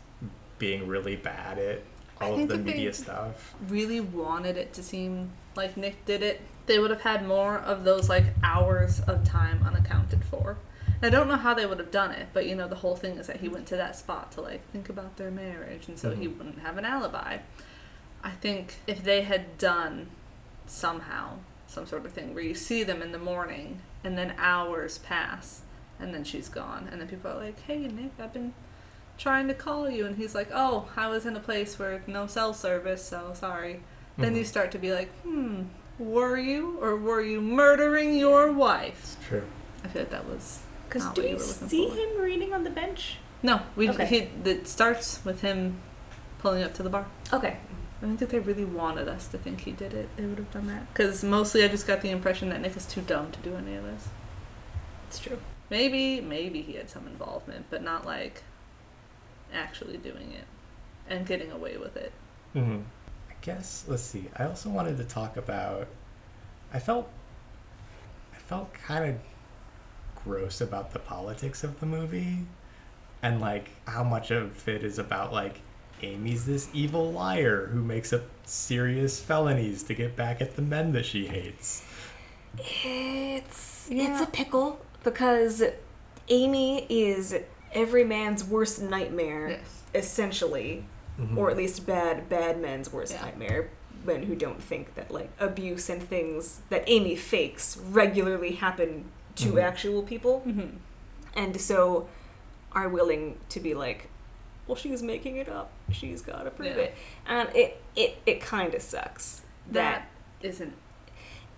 being 0.62 0.87
really 0.87 1.16
bad 1.16 1.59
at 1.59 1.81
all 2.20 2.38
of 2.40 2.46
the 2.48 2.57
media 2.57 2.92
stuff. 2.92 3.53
really 3.68 3.98
wanted 4.01 4.57
it 4.57 4.72
to 4.72 4.81
seem 4.81 5.33
like 5.57 5.77
Nick 5.77 6.05
did 6.05 6.22
it, 6.22 6.40
they 6.66 6.79
would 6.79 6.90
have 6.90 7.01
had 7.01 7.27
more 7.27 7.57
of 7.59 7.83
those 7.83 8.09
like 8.09 8.27
hours 8.44 9.01
of 9.01 9.25
time 9.25 9.61
unaccounted 9.66 10.25
for. 10.25 10.57
I 11.03 11.11
don't 11.11 11.27
know 11.27 11.35
how 11.37 11.53
they 11.53 11.66
would 11.66 11.81
have 11.81 11.90
done 11.90 12.12
it, 12.12 12.29
but 12.33 12.46
you 12.46 12.55
know, 12.55 12.68
the 12.68 12.77
whole 12.77 12.94
thing 12.94 13.18
is 13.18 13.27
that 13.27 13.38
he 13.40 13.48
went 13.48 13.66
to 13.66 13.77
that 13.77 13.96
spot 13.96 14.31
to 14.33 14.40
like 14.40 14.61
think 14.70 14.88
about 14.88 15.16
their 15.16 15.33
marriage, 15.33 15.88
and 15.88 15.98
so 15.98 16.14
he 16.14 16.29
Mhm. 16.29 16.38
wouldn't 16.38 16.59
have 16.61 16.79
an 16.79 16.85
alibi. 16.85 17.38
I 18.22 18.31
think 18.31 18.77
if 18.87 19.03
they 19.03 19.22
had 19.22 19.59
done 19.59 20.07
somehow 20.66 21.38
some 21.66 21.87
sort 21.87 22.07
of 22.07 22.12
thing 22.12 22.35
where 22.35 22.44
you 22.44 22.55
see 22.55 22.85
them 22.85 23.03
in 23.03 23.11
the 23.11 23.18
morning 23.18 23.81
and 24.05 24.16
then 24.16 24.35
hours 24.38 24.98
pass 24.98 25.62
and 25.98 26.14
then 26.14 26.22
she's 26.22 26.48
gone, 26.48 26.88
and 26.92 27.01
then 27.01 27.09
people 27.09 27.33
are 27.33 27.38
like, 27.46 27.59
hey, 27.62 27.79
Nick, 27.88 28.12
I've 28.20 28.33
been 28.33 28.55
trying 29.22 29.46
to 29.48 29.54
call 29.54 29.88
you, 29.88 30.04
and 30.04 30.16
he's 30.16 30.35
like, 30.35 30.48
oh, 30.52 30.88
I 30.96 31.06
was 31.08 31.24
in 31.26 31.37
a 31.37 31.40
place 31.40 31.78
where 31.78 32.02
no 32.08 32.26
cell 32.26 32.52
service, 32.52 33.04
so 33.04 33.32
sorry. 33.35 33.80
Then 34.18 34.35
Mhm. 34.35 34.38
you 34.38 34.44
start 34.44 34.72
to 34.72 34.78
be 34.78 34.92
like, 34.92 35.11
hmm, 35.22 35.62
were 35.98 36.37
you 36.37 36.76
or 36.80 36.96
were 36.96 37.22
you 37.22 37.40
murdering 37.40 38.16
your 38.16 38.50
wife? 38.50 38.98
It's 39.16 39.28
true. 39.28 39.44
I 39.85 39.88
feel 39.88 40.02
like 40.02 40.11
that 40.11 40.26
was 40.28 40.61
Because 40.88 41.04
do 41.14 41.22
what 41.22 41.30
you 41.30 41.37
were 41.37 41.42
see 41.42 41.88
for. 41.88 41.94
him 41.94 42.20
reading 42.20 42.52
on 42.52 42.64
the 42.64 42.70
bench? 42.70 43.18
No, 43.42 43.61
we 43.76 43.88
Okay. 43.88 44.06
he 44.06 44.18
it 44.50 44.66
starts 44.68 45.24
with 45.24 45.40
him 45.40 45.78
pulling 46.40 46.62
up 46.64 46.74
to 46.74 46.82
the 46.82 46.90
bar. 46.90 47.06
Okay. 47.32 47.56
I 48.02 48.04
think 48.04 48.20
if 48.22 48.30
they 48.30 48.40
really 48.40 48.64
wanted 48.64 49.08
us 49.08 49.28
to 49.28 49.38
think 49.38 49.61
he 49.61 49.70
did 49.70 49.94
it, 49.94 50.08
they 50.16 50.24
would 50.26 50.38
have 50.38 50.50
done 50.50 50.66
that. 50.66 50.92
Because 50.92 51.22
mostly 51.22 51.62
I 51.64 51.68
just 51.68 51.87
got 51.87 52.00
the 52.00 52.11
impression 52.11 52.48
that 52.48 52.61
Nick 52.61 52.76
is 52.76 52.85
too 52.85 53.00
dumb 53.02 53.30
to 53.30 53.38
do 53.38 53.54
any 53.54 53.76
of 53.76 53.85
this. 53.85 54.08
It's 55.06 55.20
true. 55.20 55.38
Maybe, 55.70 56.20
maybe 56.20 56.61
he 56.62 56.72
had 56.74 56.90
some 56.90 57.06
involvement, 57.06 57.66
but 57.70 57.82
not 57.82 58.04
like 58.04 58.42
actually 59.52 59.96
doing 59.98 60.32
it 60.32 60.44
and 61.08 61.26
getting 61.26 61.50
away 61.52 61.76
with 61.76 61.96
it. 61.96 62.12
hmm 62.52 62.80
I 63.30 63.34
guess 63.44 63.84
let's 63.88 64.02
see. 64.02 64.28
I 64.36 64.44
also 64.44 64.70
wanted 64.70 64.96
to 64.98 65.04
talk 65.04 65.36
about. 65.36 65.88
I 66.72 66.78
felt. 66.78 67.08
I 68.34 68.38
felt 68.38 68.72
kind 68.74 69.04
of 69.10 69.16
gross 70.24 70.60
about 70.60 70.92
the 70.92 70.98
politics 70.98 71.64
of 71.64 71.80
the 71.80 71.86
movie, 71.86 72.38
and 73.22 73.40
like 73.40 73.70
how 73.86 74.04
much 74.04 74.30
of 74.30 74.68
it 74.68 74.84
is 74.84 74.98
about 74.98 75.32
like 75.32 75.60
Amy's 76.02 76.46
this 76.46 76.68
evil 76.72 77.10
liar 77.12 77.66
who 77.72 77.82
makes 77.82 78.12
up 78.12 78.22
serious 78.44 79.20
felonies 79.20 79.82
to 79.84 79.94
get 79.94 80.14
back 80.16 80.40
at 80.40 80.54
the 80.56 80.62
men 80.62 80.92
that 80.92 81.04
she 81.04 81.26
hates. 81.26 81.82
It's 82.58 83.88
Yeah. 83.90 84.12
it's 84.12 84.20
a 84.22 84.26
pickle 84.30 84.80
because 85.02 85.62
Amy 86.28 86.86
is 86.88 87.34
every 87.72 88.04
man's 88.04 88.44
worst 88.44 88.80
nightmare, 88.82 89.48
Yes. 89.50 89.82
essentially, 89.94 90.85
Mhm. 91.18 91.37
or 91.37 91.50
at 91.50 91.56
least 91.56 91.87
bad 91.87 92.28
bad 92.28 92.61
men's 92.61 92.92
worst 92.92 93.12
Yeah. 93.14 93.22
nightmare. 93.22 93.70
Men 94.04 94.24
who 94.24 94.35
don't 94.35 94.62
think 94.62 94.94
that 94.94 95.11
like 95.11 95.30
abuse 95.38 95.88
and 95.88 96.02
things 96.02 96.61
that 96.70 96.82
Amy 96.87 97.14
fakes 97.16 97.76
regularly 97.76 98.52
happen 98.52 99.04
to 99.37 99.52
Mhm. 99.52 99.62
actual 99.62 100.02
people, 100.02 100.42
Mm-hmm. 100.46 100.76
and 101.35 101.61
so 101.61 102.08
are 102.72 102.88
willing 102.88 103.38
to 103.50 103.61
be 103.61 103.74
like, 103.74 104.08
well, 104.66 104.76
she's 104.76 105.02
making 105.02 105.37
it 105.37 105.48
up. 105.48 105.70
She's 105.90 106.22
got 106.22 106.44
to 106.44 106.50
prove 106.50 106.76
Yeah. 106.76 106.82
it, 106.85 106.94
and 107.26 107.48
it 107.54 107.80
it 107.94 108.16
it 108.24 108.40
kind 108.40 108.72
of 108.74 108.80
sucks 108.82 109.42
that, 109.70 110.06
That 110.40 110.46
isn't. 110.48 110.72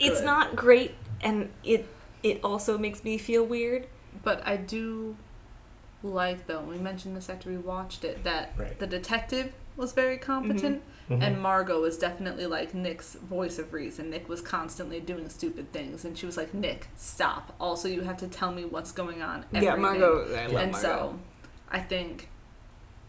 it's 0.01 0.21
not 0.21 0.57
great, 0.57 0.95
and 1.23 1.51
it 1.63 1.87
it 2.23 2.41
also 2.43 2.77
makes 2.79 3.05
me 3.05 3.17
feel 3.19 3.45
weird. 3.45 3.87
But 4.23 4.47
I 4.47 4.57
do 4.57 5.17
like 6.11 6.47
though. 6.47 6.61
We 6.61 6.79
mentioned 6.79 7.17
this 7.17 7.29
after 7.31 7.49
we 7.51 7.57
watched 7.57 8.05
it 8.05 8.25
that 8.25 8.53
Right. 8.57 8.79
the 8.79 8.87
detective 8.87 9.53
was 9.77 9.93
very 9.93 10.17
competent, 10.19 10.83
Mhm. 11.11 11.23
and 11.23 11.41
Margot 11.43 11.81
was 11.81 11.99
definitely 11.99 12.47
like 12.47 12.75
Nick's 12.75 13.15
voice 13.15 13.59
of 13.59 13.73
reason. 13.73 14.11
Nick 14.11 14.29
was 14.29 14.41
constantly 14.41 15.01
doing 15.01 15.29
stupid 15.29 15.73
things, 15.73 16.05
and 16.05 16.17
she 16.17 16.27
was 16.27 16.37
like, 16.37 16.55
"Nick, 16.55 16.89
stop! 16.97 17.55
Also, 17.59 17.89
you 17.89 18.03
have 18.03 18.17
to 18.19 18.29
tell 18.29 18.53
me 18.53 18.65
what's 18.65 18.93
going 18.93 19.21
on." 19.23 19.45
Yeah, 19.51 19.59
everything." 19.73 19.83
Margot. 19.83 20.35
I 20.35 20.47
love 20.47 20.63
and 20.63 20.73
Margot. 20.73 20.79
so 20.79 21.19
I 21.71 21.81
think 21.81 22.29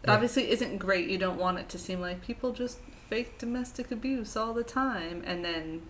it 0.02 0.08
Yeah. 0.08 0.14
obviously 0.14 0.50
isn't 0.50 0.78
great. 0.78 1.08
You 1.08 1.18
don't 1.18 1.38
want 1.38 1.58
it 1.58 1.68
to 1.70 1.78
seem 1.78 2.00
like 2.00 2.20
people 2.22 2.52
just 2.52 2.78
fake 3.08 3.38
domestic 3.38 3.92
abuse 3.92 4.36
all 4.36 4.52
the 4.52 4.64
time, 4.64 5.22
and 5.24 5.44
then 5.44 5.82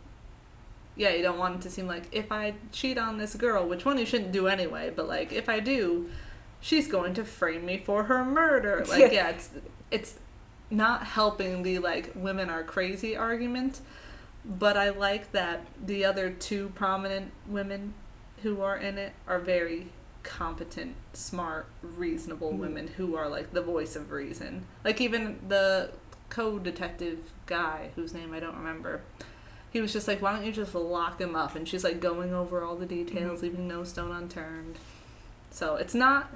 yeah, 0.98 1.10
you 1.10 1.22
don't 1.22 1.38
want 1.38 1.56
it 1.56 1.60
to 1.62 1.70
seem 1.70 1.86
like 1.86 2.04
if 2.10 2.32
I 2.32 2.54
cheat 2.72 2.96
on 2.98 3.18
this 3.18 3.34
girl, 3.34 3.66
which 3.68 3.84
one 3.84 3.98
you 3.98 4.06
shouldn't 4.06 4.32
do 4.32 4.46
anyway, 4.46 4.90
but 4.94 5.06
like 5.08 5.30
if 5.32 5.48
I 5.48 5.60
do, 5.60 6.08
she's 6.60 6.88
going 6.88 7.14
to 7.14 7.24
frame 7.24 7.64
me 7.66 7.78
for 7.78 8.04
her 8.04 8.24
murder. 8.24 8.84
Like 8.88 9.12
yeah, 9.12 9.28
it's 9.30 9.50
it's 9.90 10.18
not 10.70 11.04
helping 11.04 11.62
the 11.62 11.78
like 11.78 12.12
women 12.14 12.50
are 12.50 12.62
crazy 12.64 13.16
argument. 13.16 13.80
But 14.44 14.76
I 14.76 14.90
like 14.90 15.32
that 15.32 15.66
the 15.84 16.04
other 16.04 16.30
two 16.30 16.68
prominent 16.76 17.32
women 17.48 17.94
who 18.42 18.60
are 18.62 18.76
in 18.76 18.96
it 18.96 19.12
are 19.26 19.40
very 19.40 19.88
competent, 20.22 20.94
smart, 21.12 21.66
reasonable 21.82 22.52
Mm. 22.52 22.58
women 22.58 22.86
who 22.96 23.16
are 23.16 23.28
like 23.28 23.52
the 23.52 23.62
voice 23.62 23.96
of 23.96 24.10
reason. 24.12 24.66
Like 24.84 25.00
even 25.00 25.38
the 25.48 25.90
co-detective 26.28 27.18
guy 27.46 27.90
whose 27.96 28.12
name 28.12 28.32
I 28.32 28.40
don't 28.40 28.56
remember. 28.56 29.00
He 29.72 29.80
was 29.80 29.92
just 29.92 30.08
like, 30.08 30.22
"Why 30.22 30.32
don't 30.32 30.44
you 30.44 30.52
just 30.52 30.74
lock 30.74 31.20
him 31.20 31.34
up?" 31.36 31.54
And 31.56 31.68
she's 31.68 31.84
like 31.84 32.00
going 32.00 32.32
over 32.32 32.62
all 32.62 32.76
the 32.76 32.86
details, 32.86 33.42
leaving 33.42 33.66
no 33.68 33.84
stone 33.84 34.10
unturned. 34.12 34.76
So 35.50 35.76
it's 35.76 35.94
not, 35.94 36.28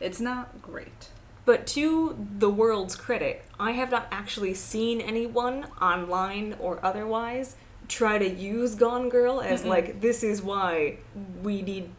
it's 0.00 0.20
not 0.20 0.62
great. 0.62 1.08
But 1.44 1.66
to 1.68 2.16
the 2.38 2.48
world's 2.50 2.94
credit, 2.94 3.44
I 3.58 3.72
have 3.72 3.90
not 3.90 4.06
actually 4.12 4.54
seen 4.54 5.00
anyone 5.00 5.66
online 5.80 6.54
or 6.60 6.78
otherwise 6.84 7.56
try 7.88 8.16
to 8.18 8.28
use 8.28 8.74
Gone 8.76 9.08
Girl 9.08 9.40
as 9.40 9.62
Mm-mm. 9.62 9.66
like 9.66 10.00
this 10.00 10.22
is 10.22 10.40
why 10.40 10.98
we 11.42 11.62
need 11.62 11.90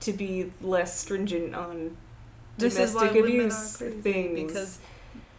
to 0.00 0.12
be 0.12 0.52
less 0.60 0.98
stringent 1.00 1.54
on 1.54 1.96
This 2.58 2.78
is 2.78 2.92
domestic 2.92 3.14
why 3.14 3.20
women 3.22 3.40
are 3.40 3.44
abuse 3.44 3.76
things. 3.76 4.52
because 4.52 4.78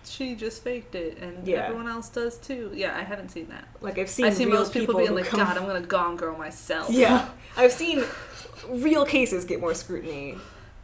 she 0.03 0.35
just 0.35 0.63
faked 0.63 0.95
it, 0.95 1.19
and 1.19 1.47
Yeah. 1.47 1.65
everyone 1.65 1.87
else 1.87 2.09
does 2.09 2.37
too. 2.37 2.71
Yeah, 2.73 2.97
I 2.97 3.03
haven't 3.03 3.29
seen 3.29 3.47
that. 3.49 3.65
like 3.79 3.99
I've 3.99 4.09
seen 4.09 4.25
I've 4.25 4.33
seen 4.33 4.49
most 4.49 4.73
people, 4.73 4.95
who 4.95 5.01
being 5.05 5.15
like, 5.15 5.29
"God, 5.31 5.55
I'm 5.57 5.65
gonna 5.67 5.81
gone 5.81 6.17
girl 6.17 6.35
myself." 6.37 6.89
Yeah, 6.89 7.29
I've 7.55 7.71
seen 7.71 8.03
real 8.67 9.05
cases 9.05 9.45
get 9.45 9.61
more 9.61 9.75
scrutiny 9.75 10.37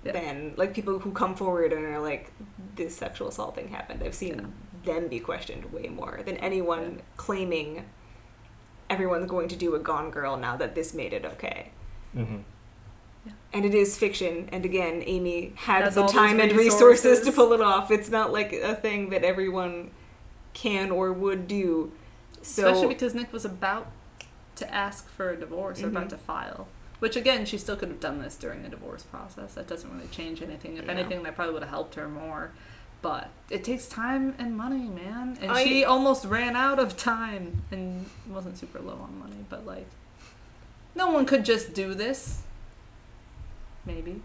Yeah. 0.07 0.13
than 0.13 0.53
like 0.57 0.73
people 0.73 0.99
who 0.99 1.11
come 1.11 1.35
forward 1.35 1.71
and 1.73 1.85
are 1.85 1.99
like, 1.99 2.31
"This 2.75 2.95
sexual 2.95 3.27
assault 3.27 3.55
thing 3.55 3.69
happened." 3.69 4.01
I've 4.03 4.15
seen 4.15 4.53
Yeah. 4.83 4.93
them 4.93 5.07
be 5.07 5.19
questioned 5.19 5.71
way 5.71 5.87
more 5.87 6.21
than 6.25 6.37
anyone 6.37 7.01
claiming 7.17 7.85
everyone's 8.89 9.29
going 9.29 9.47
to 9.49 9.55
do 9.55 9.75
a 9.75 9.79
Gone 9.79 10.09
Girl 10.11 10.37
now 10.37 10.55
that 10.57 10.73
this 10.75 10.93
made 10.93 11.13
it 11.13 11.25
okay. 11.25 11.71
Mhm. 12.15 12.43
And 13.51 13.65
it 13.65 13.73
is 13.75 13.97
fiction, 13.97 14.47
and 14.51 14.63
again, 14.63 15.03
Amy 15.05 15.51
had 15.55 15.83
Has 15.83 15.95
the 15.95 16.05
time 16.07 16.39
and 16.39 16.53
resources 16.53 17.21
to 17.21 17.31
pull 17.31 17.51
it 17.53 17.59
off. 17.61 17.91
It's 17.91 18.09
not 18.09 18.31
like 18.31 18.53
a 18.53 18.75
thing 18.75 19.09
that 19.09 19.23
everyone 19.23 19.91
can 20.53 20.91
or 20.91 21.11
would 21.11 21.47
do. 21.47 21.91
So 22.41 22.67
Especially 22.67 22.87
because 22.93 23.13
Nick 23.13 23.33
was 23.33 23.43
about 23.43 23.87
to 24.55 24.73
ask 24.73 25.09
for 25.09 25.31
a 25.31 25.37
divorce 25.37 25.83
or 25.83 25.87
about 25.87 26.05
Mhm. 26.05 26.09
to 26.09 26.17
file. 26.17 26.67
Which 26.99 27.15
again, 27.15 27.45
she 27.45 27.57
still 27.57 27.75
could 27.75 27.89
have 27.89 27.99
done 27.99 28.21
this 28.21 28.35
during 28.35 28.63
the 28.63 28.69
divorce 28.69 29.03
process. 29.03 29.53
That 29.53 29.67
doesn't 29.67 29.93
really 29.93 30.07
change 30.09 30.41
anything. 30.41 30.77
If 30.77 30.85
Yeah. 30.85 30.91
anything, 30.91 31.23
that 31.23 31.35
probably 31.35 31.53
would 31.53 31.61
have 31.63 31.69
helped 31.69 31.95
her 31.95 32.07
more. 32.07 32.51
But 33.03 33.29
it 33.51 33.63
takes 33.63 33.87
time 33.87 34.33
and 34.39 34.57
money, 34.57 34.89
man. 34.89 35.37
And 35.39 35.51
I- 35.51 35.63
she 35.63 35.85
almost 35.85 36.25
ran 36.25 36.55
out 36.55 36.79
of 36.79 36.97
time 36.97 37.61
and 37.71 38.07
wasn't 38.27 38.57
super 38.57 38.79
low 38.79 38.95
on 38.95 39.19
money. 39.19 39.45
But 39.49 39.65
like, 39.65 39.85
no 40.95 41.11
one 41.11 41.25
could 41.25 41.45
just 41.45 41.73
do 41.73 41.93
this. 41.93 42.41
Maybe. 43.85 44.21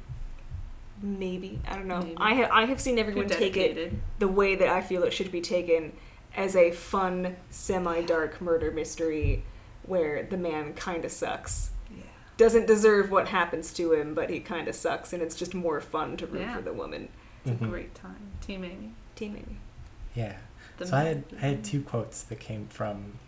maybe 1.04 1.58
I 1.68 1.74
don't 1.74 1.86
know. 1.86 2.00
Maybe. 2.00 2.16
I 2.16 2.34
have 2.34 2.50
I 2.52 2.64
have 2.66 2.80
seen 2.80 2.96
everyone 2.98 3.28
take 3.28 3.56
it 3.56 3.92
the 4.20 4.28
way 4.28 4.54
that 4.54 4.68
I 4.68 4.80
feel 4.80 5.02
it 5.02 5.12
should 5.12 5.32
be 5.32 5.40
taken 5.40 5.92
as 6.36 6.54
a 6.54 6.70
fun, 6.70 7.36
semi-dark 7.50 8.40
murder 8.40 8.70
mystery 8.70 9.42
where 9.84 10.22
the 10.22 10.36
man 10.36 10.74
kind 10.74 11.04
of 11.04 11.10
sucks. 11.10 11.70
Yeah. 12.38 12.44
Doesn't 12.46 12.66
deserve 12.66 13.10
what 13.10 13.28
happens 13.28 13.72
to 13.74 13.92
him, 13.92 14.14
but 14.14 14.30
he 14.30 14.40
kind 14.40 14.68
of 14.68 14.74
sucks, 14.74 15.12
and 15.12 15.22
it's 15.22 15.36
just 15.36 15.54
more 15.54 15.80
fun 15.80 16.16
to 16.18 16.26
root 16.26 16.42
Yeah. 16.42 16.56
for 16.56 16.62
the 16.62 16.72
woman. 16.72 17.08
It's 17.44 17.60
Mhm. 17.60 17.66
a 17.66 17.68
great 17.70 17.94
time. 17.94 18.30
Team 18.40 18.64
Amy. 18.64 18.92
Team 19.16 19.32
Amy. 19.36 19.58
Yeah. 20.14 20.36
The 20.78 20.86
so 20.86 20.96
I 20.96 21.02
had 21.04 21.24
I 21.36 21.40
had 21.40 21.64
two 21.64 21.82
quotes 21.82 22.22
that 22.24 22.40
came 22.40 22.66
from 22.68 23.18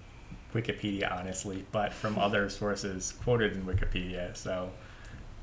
Wikipedia, 0.54 1.10
honestly, 1.12 1.64
but 1.72 1.92
from 1.92 2.18
other 2.18 2.48
sources 2.60 3.12
quoted 3.22 3.52
in 3.54 3.64
Wikipedia. 3.64 4.36
So 4.36 4.70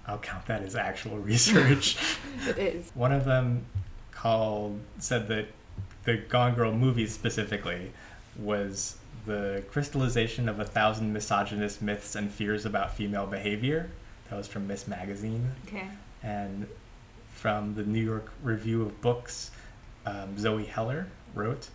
I'll 0.08 0.17
count 0.19 0.45
that 0.47 0.63
as 0.63 0.76
actual 0.76 1.17
research. 1.19 1.97
It 2.47 2.58
is. 2.58 2.91
One 2.95 3.12
of 3.12 3.26
them 3.26 3.65
called 4.12 4.80
said 5.00 5.28
that 5.28 5.47
the 6.06 6.17
Gone 6.17 6.56
Girl 6.56 6.71
movie 6.74 7.06
specifically 7.08 7.91
was 8.36 8.97
the 9.25 9.63
crystallization 9.71 10.49
of 10.49 10.60
a 10.60 10.65
thousand 10.65 11.13
misogynist 11.13 11.81
myths 11.81 12.15
and 12.15 12.31
fears 12.31 12.65
about 12.65 12.95
female 12.95 13.27
behavior. 13.27 13.89
That 14.29 14.38
was 14.38 14.47
from 14.47 14.67
Miss 14.67 14.88
Magazine. 14.88 15.51
Okay. 15.67 15.88
And 16.23 16.67
from 17.29 17.75
the 17.75 17.84
New 17.84 18.03
York 18.03 18.31
Review 18.43 18.84
of 18.84 19.01
Books, 19.01 19.51
um, 20.05 20.38
Zoe 20.38 20.65
Heller 20.65 21.07
wrote 21.34 21.69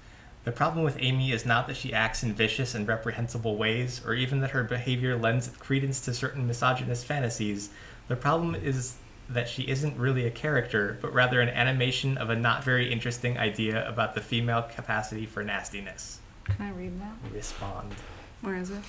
The 0.45 0.53
problem 0.53 0.85
with 0.85 0.97
Amy 1.01 1.33
is 1.33 1.45
not 1.45 1.67
that 1.69 1.77
she 1.77 1.93
acts 1.93 2.23
in 2.23 2.33
vicious 2.33 2.75
and 2.75 2.87
reprehensible 2.87 3.57
ways, 3.57 4.01
or 4.05 4.15
even 4.15 4.41
that 4.41 4.51
her 4.51 4.65
behavior 4.65 5.17
lends 5.17 5.49
credence 5.59 6.01
to 6.03 6.15
certain 6.15 6.47
misogynist 6.47 7.05
fantasies. 7.07 7.71
The 8.09 8.17
problem 8.17 8.55
is 8.55 8.97
that 9.29 9.49
she 9.49 9.63
isn't 9.65 9.99
really 9.99 10.27
a 10.27 10.31
character, 10.31 10.99
but 11.01 11.13
rather 11.13 11.41
an 11.41 11.49
animation 11.49 12.17
of 12.17 12.31
a 12.31 12.37
not 12.37 12.63
very 12.63 12.93
interesting 12.93 13.37
idea 13.39 13.87
about 13.89 14.15
the 14.15 14.21
female 14.21 14.63
capacity 14.63 15.27
for 15.27 15.43
nastiness. 15.43 16.21
Can 16.47 16.67
I 16.67 16.71
read 16.71 17.01
that? 17.01 17.15
Respond. 17.33 17.95
Where 18.41 18.57
is 18.57 18.71
it? 18.71 18.83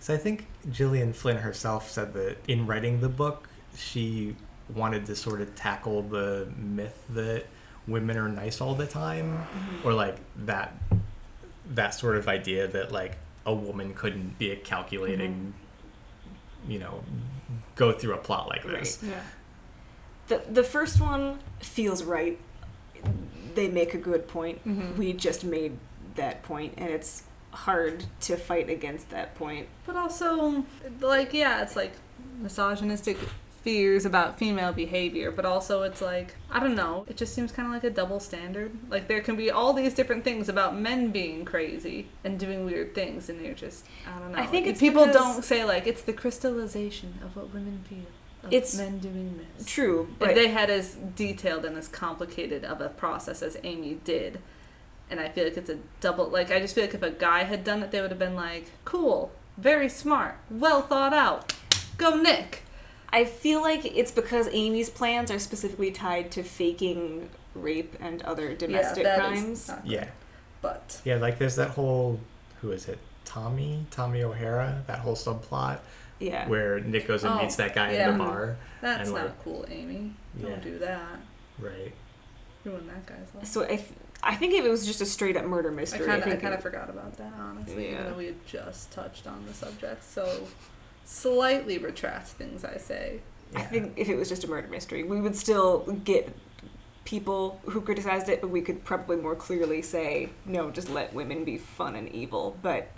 So 0.00 0.14
I 0.14 0.16
think 0.16 0.46
Gillian 0.68 1.12
Flynn 1.12 1.36
herself 1.36 1.88
said 1.88 2.12
that 2.14 2.38
in 2.48 2.66
writing 2.66 3.00
the 3.00 3.08
book, 3.08 3.48
she 3.76 4.34
wanted 4.74 5.06
to 5.06 5.14
sort 5.14 5.40
of 5.40 5.54
tackle 5.54 6.02
the 6.02 6.48
myth 6.56 7.04
that 7.10 7.46
women 7.86 8.16
are 8.16 8.28
nice 8.28 8.60
all 8.60 8.74
the 8.74 8.86
time, 8.86 9.38
mm-hmm. 9.38 9.86
or 9.86 9.92
like 9.92 10.16
that 10.44 10.74
that 11.74 11.94
sort 11.94 12.16
of 12.16 12.26
idea 12.26 12.66
that 12.66 12.90
like 12.90 13.16
a 13.46 13.54
woman 13.54 13.94
couldn't 13.94 14.38
be 14.38 14.50
a 14.50 14.56
calculating, 14.56 15.54
mm-hmm. 16.64 16.72
you 16.72 16.78
know, 16.80 17.04
go 17.76 17.92
through 17.92 18.14
a 18.14 18.18
plot 18.18 18.48
like 18.48 18.64
this. 18.64 18.98
Yeah. 19.02 19.20
The 20.26 20.42
the 20.50 20.64
first 20.64 21.00
one 21.00 21.38
feels 21.60 22.02
right. 22.02 22.40
They 23.54 23.68
make 23.68 23.94
a 23.94 23.98
good 23.98 24.28
point. 24.28 24.66
Mhm. 24.66 24.96
We 24.96 25.12
just 25.12 25.44
made 25.44 25.78
that 26.14 26.42
point, 26.42 26.74
and 26.76 26.88
it's 26.90 27.24
hard 27.52 28.04
to 28.20 28.36
fight 28.36 28.68
against 28.70 29.10
that 29.10 29.34
point. 29.34 29.68
But 29.86 29.96
also, 29.96 30.64
like, 31.00 31.32
yeah, 31.34 31.62
it's 31.62 31.76
like 31.76 31.92
misogynistic 32.40 33.16
fears 33.62 34.04
about 34.04 34.38
female 34.38 34.72
behavior, 34.72 35.30
but 35.30 35.44
also 35.44 35.82
it's 35.82 36.00
like, 36.02 36.34
I 36.50 36.58
don't 36.58 36.74
know, 36.74 37.04
it 37.08 37.16
just 37.16 37.32
seems 37.32 37.52
kind 37.52 37.66
of 37.68 37.72
like 37.72 37.84
a 37.84 37.90
double 37.90 38.18
standard. 38.18 38.72
Like, 38.90 39.06
there 39.06 39.20
can 39.20 39.36
be 39.36 39.52
all 39.52 39.72
these 39.72 39.94
different 39.94 40.24
things 40.24 40.48
about 40.48 40.76
men 40.76 41.10
being 41.12 41.44
crazy 41.44 42.08
and 42.24 42.40
doing 42.40 42.64
weird 42.66 42.92
things, 42.94 43.28
and 43.28 43.38
they're 43.44 43.54
just, 43.54 43.86
I 44.04 44.18
don't 44.18 44.32
know. 44.32 44.38
I 44.38 44.46
think 44.46 44.66
it's 44.66 44.80
People 44.80 45.06
because- 45.06 45.22
don't 45.36 45.44
say, 45.44 45.64
like, 45.64 45.86
it's 45.86 46.02
the 46.02 46.12
crystallization 46.12 47.20
of 47.24 47.36
what 47.36 47.54
women 47.54 47.84
feel. 47.88 48.00
Of 48.44 48.52
It's 48.52 48.76
men 48.76 48.98
doing 48.98 49.38
this. 49.56 49.66
True, 49.66 50.08
If 50.12 50.18
but 50.18 50.34
they 50.34 50.48
had 50.48 50.68
as 50.70 50.94
detailed 50.94 51.64
and 51.64 51.76
as 51.76 51.86
complicated 51.88 52.64
of 52.64 52.80
a 52.80 52.88
process 52.88 53.40
as 53.42 53.56
Amy 53.62 54.00
did, 54.04 54.40
and 55.10 55.20
I 55.20 55.28
feel 55.28 55.44
like 55.44 55.56
it's 55.56 55.70
a 55.70 55.78
double. 56.00 56.26
Like 56.28 56.50
I 56.50 56.58
just 56.58 56.74
feel 56.74 56.84
like 56.84 56.94
if 56.94 57.02
a 57.02 57.10
guy 57.10 57.44
had 57.44 57.62
done 57.64 57.82
it, 57.82 57.90
they 57.92 58.00
would 58.00 58.10
have 58.10 58.18
been 58.18 58.34
like, 58.34 58.66
"Cool, 58.84 59.30
very 59.56 59.88
smart, 59.88 60.36
well 60.50 60.82
thought 60.82 61.12
out, 61.12 61.52
go 61.98 62.16
Nick." 62.16 62.62
I 63.14 63.24
feel 63.26 63.60
like 63.60 63.84
it's 63.84 64.10
because 64.10 64.48
Amy's 64.52 64.88
plans 64.88 65.30
are 65.30 65.38
specifically 65.38 65.90
tied 65.90 66.30
to 66.32 66.42
faking 66.42 67.28
rape 67.54 67.94
and 68.00 68.22
other 68.22 68.54
domestic 68.54 69.04
that 69.04 69.18
is 69.32 69.40
crimes. 69.40 69.68
not. 69.68 69.86
Yeah, 69.86 70.06
But 70.62 71.00
yeah. 71.04 71.16
Like 71.16 71.38
there's 71.38 71.56
that 71.56 71.70
whole 71.70 72.18
who 72.62 72.72
is 72.72 72.88
it? 72.88 72.98
Tommy, 73.26 73.86
Tommy 73.90 74.22
O'Hara. 74.22 74.82
That 74.86 75.00
whole 75.00 75.14
subplot 75.14 75.80
yeah. 76.22 76.48
where 76.48 76.80
Nick 76.80 77.06
goes 77.08 77.24
and 77.24 77.34
Oh, 77.34 77.42
meets 77.42 77.56
that 77.56 77.74
guy 77.74 77.92
yeah. 77.92 78.10
in 78.10 78.18
the 78.18 78.24
bar. 78.24 78.56
that's 78.80 79.08
And, 79.08 79.16
not 79.16 79.24
like, 79.26 79.44
cool, 79.44 79.64
Amy. 79.68 80.14
Yeah. 80.38 80.48
Don't 80.50 80.62
do 80.62 80.78
that. 80.78 81.20
Right. 81.58 81.92
ruin 82.64 82.86
that 82.86 83.04
guy's 83.06 83.34
life. 83.34 83.46
So 83.46 83.62
if 83.62 83.92
I 84.22 84.36
think 84.36 84.54
if 84.54 84.64
it 84.64 84.68
was 84.70 84.86
just 84.86 85.00
a 85.00 85.06
straight 85.06 85.36
up 85.36 85.44
murder 85.44 85.70
mystery, 85.72 86.08
I 86.08 86.20
think 86.20 86.40
kind 86.40 86.54
of 86.54 86.62
forgot 86.62 86.88
about 86.88 87.16
that, 87.16 87.32
honestly, 87.38 87.86
Yeah. 87.86 87.92
even 87.94 88.04
though 88.12 88.16
we 88.18 88.26
had 88.26 88.46
just 88.46 88.92
touched 88.92 89.26
on 89.26 89.44
the 89.46 89.52
subject. 89.54 90.04
So, 90.04 90.46
slightly 91.04 91.78
retract 91.78 92.28
things 92.28 92.64
I 92.64 92.76
say. 92.76 93.20
I 93.54 93.62
think 93.62 93.94
if 93.96 94.08
it 94.08 94.14
was 94.16 94.28
just 94.28 94.44
a 94.44 94.48
murder 94.48 94.68
mystery, 94.68 95.02
we 95.02 95.20
would 95.20 95.36
still 95.36 95.80
get 96.04 96.32
people 97.04 97.60
who 97.64 97.80
criticized 97.80 98.28
it, 98.28 98.40
but 98.40 98.48
we 98.48 98.62
could 98.62 98.84
probably 98.84 99.16
more 99.16 99.34
clearly 99.34 99.82
say, 99.82 100.30
no, 100.46 100.70
just 100.70 100.88
let 100.88 101.12
women 101.12 101.44
be 101.44 101.58
fun 101.58 101.96
and 101.96 102.08
evil. 102.10 102.56
But 102.62 102.88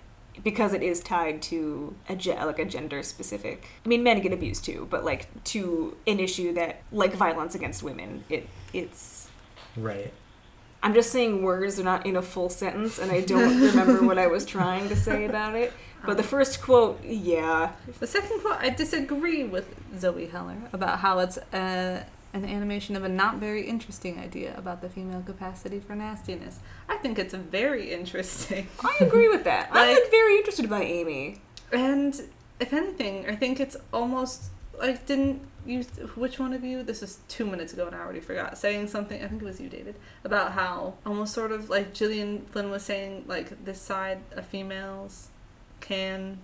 because 0.43 0.73
it 0.73 0.83
is 0.83 1.01
tied 1.01 1.41
to 1.43 1.95
a 2.09 2.17
ge- 2.17 2.29
like 2.29 2.59
a 2.59 2.65
gender 2.65 3.03
specific, 3.03 3.65
I 3.85 3.89
mean, 3.89 4.03
men 4.03 4.21
get 4.21 4.33
abused 4.33 4.65
too, 4.65 4.87
but 4.91 5.05
like 5.05 5.29
to 5.45 5.97
an 6.07 6.21
issue 6.21 6.53
that 6.55 6.83
like 6.93 7.15
violence 7.15 7.55
against 7.55 7.83
women, 7.83 8.25
it 8.29 8.49
it's. 8.73 9.29
Right. 9.77 10.13
I'm 10.83 10.93
just 10.93 11.11
saying 11.11 11.43
words 11.43 11.81
are 11.81 11.85
not 11.85 12.05
in 12.05 12.15
a 12.17 12.23
full 12.23 12.51
sentence, 12.51 12.99
and 12.99 13.11
I 13.11 13.23
don't 13.23 13.61
remember 13.69 14.05
what 14.05 14.19
I 14.19 14.27
was 14.27 14.45
trying 14.45 14.89
to 14.91 14.97
say 14.97 15.25
about 15.25 15.55
it. 15.55 15.73
But 16.07 16.19
the 16.19 16.23
first 16.23 16.61
quote, 16.61 17.03
yeah, 17.03 17.73
The 17.99 18.07
second 18.07 18.43
quote, 18.43 18.59
I 18.61 18.69
disagree 18.69 19.45
with 19.45 19.75
Zoe 19.99 20.27
Heller 20.27 20.59
about 20.73 20.99
how 20.99 21.21
it's 21.21 21.39
uh 21.39 22.05
an 22.35 22.45
animation 22.45 22.97
of 22.97 23.05
a 23.05 23.09
not 23.09 23.37
very 23.37 23.63
interesting 23.67 24.19
idea 24.19 24.55
about 24.59 24.83
the 24.83 24.89
female 24.91 25.23
capacity 25.23 25.81
for 25.81 25.95
nastiness. 25.95 26.59
I 26.89 26.97
think 26.99 27.19
it's 27.19 27.33
very 27.33 27.93
interesting. 27.95 28.67
I 28.85 28.97
agree 29.05 29.29
with 29.29 29.45
that. 29.45 29.69
I'm 29.73 29.89
Like- 29.89 30.03
like, 30.03 30.11
very 30.11 30.37
interested 30.39 30.69
by 30.69 30.83
Amy. 30.83 31.41
And 31.73 32.21
if 32.61 32.73
anything, 32.73 33.27
I 33.29 33.37
think 33.37 33.61
it's 33.61 33.77
almost 33.93 34.45
like 34.79 35.07
didn't 35.07 35.41
you 35.65 35.83
which 36.17 36.39
one 36.41 36.53
of 36.53 36.63
you 36.65 36.83
this 36.83 37.01
is 37.03 37.21
two 37.29 37.47
minutes 37.47 37.73
ago 37.73 37.87
and 37.87 37.95
I 37.95 38.01
already 38.01 38.19
forgot 38.21 38.59
saying 38.59 38.89
something 38.89 39.23
I 39.23 39.29
think 39.29 39.41
it 39.41 39.45
was 39.45 39.61
you 39.61 39.69
David 39.69 39.95
about 40.25 40.53
how 40.53 40.95
almost 41.07 41.33
sort 41.33 41.53
of 41.53 41.71
like 41.71 41.95
Gillian 41.95 42.45
Flynn 42.51 42.71
was 42.71 42.83
saying 42.83 43.25
like 43.29 43.65
this 43.65 43.81
side 43.81 44.19
of 44.33 44.45
females 44.45 45.29
can 45.81 46.39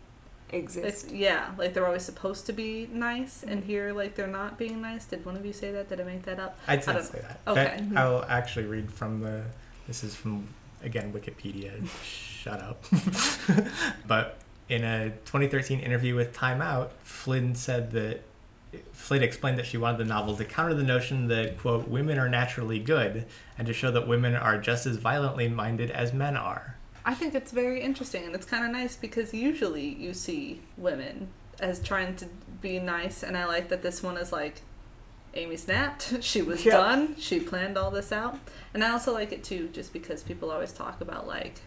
Exist. 0.52 1.04
it's, 1.04 1.12
yeah 1.12 1.50
like 1.58 1.74
they're 1.74 1.86
always 1.86 2.02
supposed 2.02 2.46
to 2.46 2.52
be 2.52 2.88
nice 2.92 3.42
and 3.42 3.60
mm-hmm. 3.60 3.70
here 3.70 3.92
like 3.92 4.14
they're 4.14 4.26
not 4.26 4.58
being 4.58 4.80
nice 4.82 5.04
did 5.04 5.24
one 5.24 5.36
of 5.36 5.46
you 5.46 5.52
say 5.52 5.70
that 5.70 5.88
did 5.88 6.00
I 6.00 6.04
make 6.04 6.22
that 6.24 6.40
up 6.40 6.58
I'd 6.66 6.80
I 6.80 6.82
say 6.82 6.92
don't- 6.92 7.04
say 7.04 7.20
that. 7.20 7.40
okay. 7.46 7.84
That- 7.90 7.98
I'll 7.98 8.24
actually 8.24 8.66
read 8.66 8.92
from 8.92 9.20
the. 9.20 9.42
This 9.86 10.04
is 10.04 10.14
from 10.14 10.46
again 10.82 11.12
Wikipedia. 11.12 11.72
Shut 12.04 12.60
up. 12.60 12.84
but 14.06 14.38
in 14.68 14.84
a 14.84 15.10
2013 15.26 15.80
interview 15.80 16.14
with 16.14 16.32
Time 16.32 16.62
Out, 16.62 16.92
Flynn 17.02 17.54
said 17.54 17.90
that 17.92 18.22
Flynn 18.92 19.22
explained 19.22 19.58
that 19.58 19.66
she 19.66 19.76
wanted 19.76 19.98
the 19.98 20.04
novel 20.04 20.36
to 20.36 20.44
counter 20.44 20.74
the 20.74 20.84
notion 20.84 21.26
that 21.28 21.58
quote 21.58 21.88
women 21.88 22.18
are 22.18 22.28
naturally 22.28 22.78
good 22.78 23.26
and 23.58 23.66
to 23.66 23.72
show 23.72 23.90
that 23.90 24.06
women 24.06 24.34
are 24.34 24.58
just 24.58 24.86
as 24.86 24.96
violently 24.96 25.48
minded 25.48 25.90
as 25.90 26.12
men 26.12 26.36
are. 26.36 26.76
I 27.04 27.14
think 27.14 27.34
it's 27.34 27.52
very 27.52 27.80
interesting 27.80 28.24
and 28.24 28.34
it's 28.34 28.44
kind 28.46 28.64
of 28.64 28.70
nice 28.72 28.96
because 28.96 29.32
usually 29.32 29.88
you 29.88 30.12
see 30.14 30.60
women 30.76 31.28
as 31.58 31.80
trying 31.82 32.16
to 32.16 32.26
be 32.60 32.78
nice 32.78 33.22
and 33.22 33.36
I 33.36 33.44
like 33.46 33.68
that 33.68 33.82
this 33.82 34.02
one 34.02 34.16
is 34.16 34.32
like 34.32 34.62
Amy 35.34 35.56
snapped, 35.56 36.16
she 36.22 36.42
was 36.42 36.64
Yeah. 36.64 36.72
done, 36.76 37.16
she 37.18 37.40
planned 37.40 37.78
all 37.78 37.90
this 37.90 38.12
out. 38.12 38.38
And 38.74 38.82
I 38.84 38.90
also 38.90 39.12
like 39.12 39.32
it 39.32 39.42
too 39.44 39.68
just 39.72 39.92
because 39.92 40.22
people 40.22 40.50
always 40.50 40.72
talk 40.72 41.00
about 41.00 41.26
like 41.26 41.60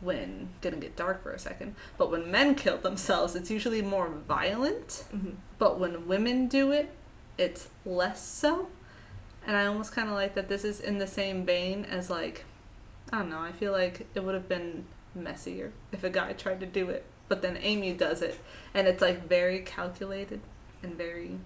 when 0.00 0.48
gonna 0.62 0.76
get 0.76 0.96
dark 0.96 1.22
for 1.22 1.30
a 1.32 1.38
second, 1.38 1.74
but 1.98 2.10
when 2.10 2.30
men 2.30 2.54
kill 2.54 2.78
themselves 2.78 3.34
it's 3.36 3.50
usually 3.50 3.82
more 3.82 4.08
violent, 4.08 5.04
Mhm. 5.14 5.36
but 5.58 5.78
when 5.78 6.06
women 6.06 6.48
do 6.48 6.70
it 6.72 6.90
it's 7.38 7.68
less 7.86 8.22
so. 8.26 8.68
And 9.46 9.56
I 9.56 9.64
almost 9.66 9.92
kind 9.92 10.08
of 10.08 10.14
like 10.14 10.34
that 10.34 10.48
this 10.48 10.64
is 10.64 10.80
in 10.80 10.98
the 10.98 11.06
same 11.06 11.46
vein 11.46 11.86
as 11.86 12.10
like 12.10 12.44
I 13.12 13.18
don't 13.18 13.30
know. 13.30 13.40
I 13.40 13.52
feel 13.52 13.72
like 13.72 14.06
it 14.14 14.24
would 14.24 14.34
have 14.34 14.48
been 14.48 14.84
messier 15.14 15.72
if 15.92 16.04
a 16.04 16.10
guy 16.10 16.32
tried 16.32 16.60
to 16.60 16.66
do 16.66 16.88
it, 16.90 17.04
but 17.28 17.42
then 17.42 17.58
Amy 17.60 17.92
does 17.92 18.22
it, 18.22 18.38
and 18.74 18.86
it's 18.86 19.02
like 19.02 19.26
very 19.28 19.60
calculated 19.60 20.40
and 20.82 20.94
very 20.94 21.38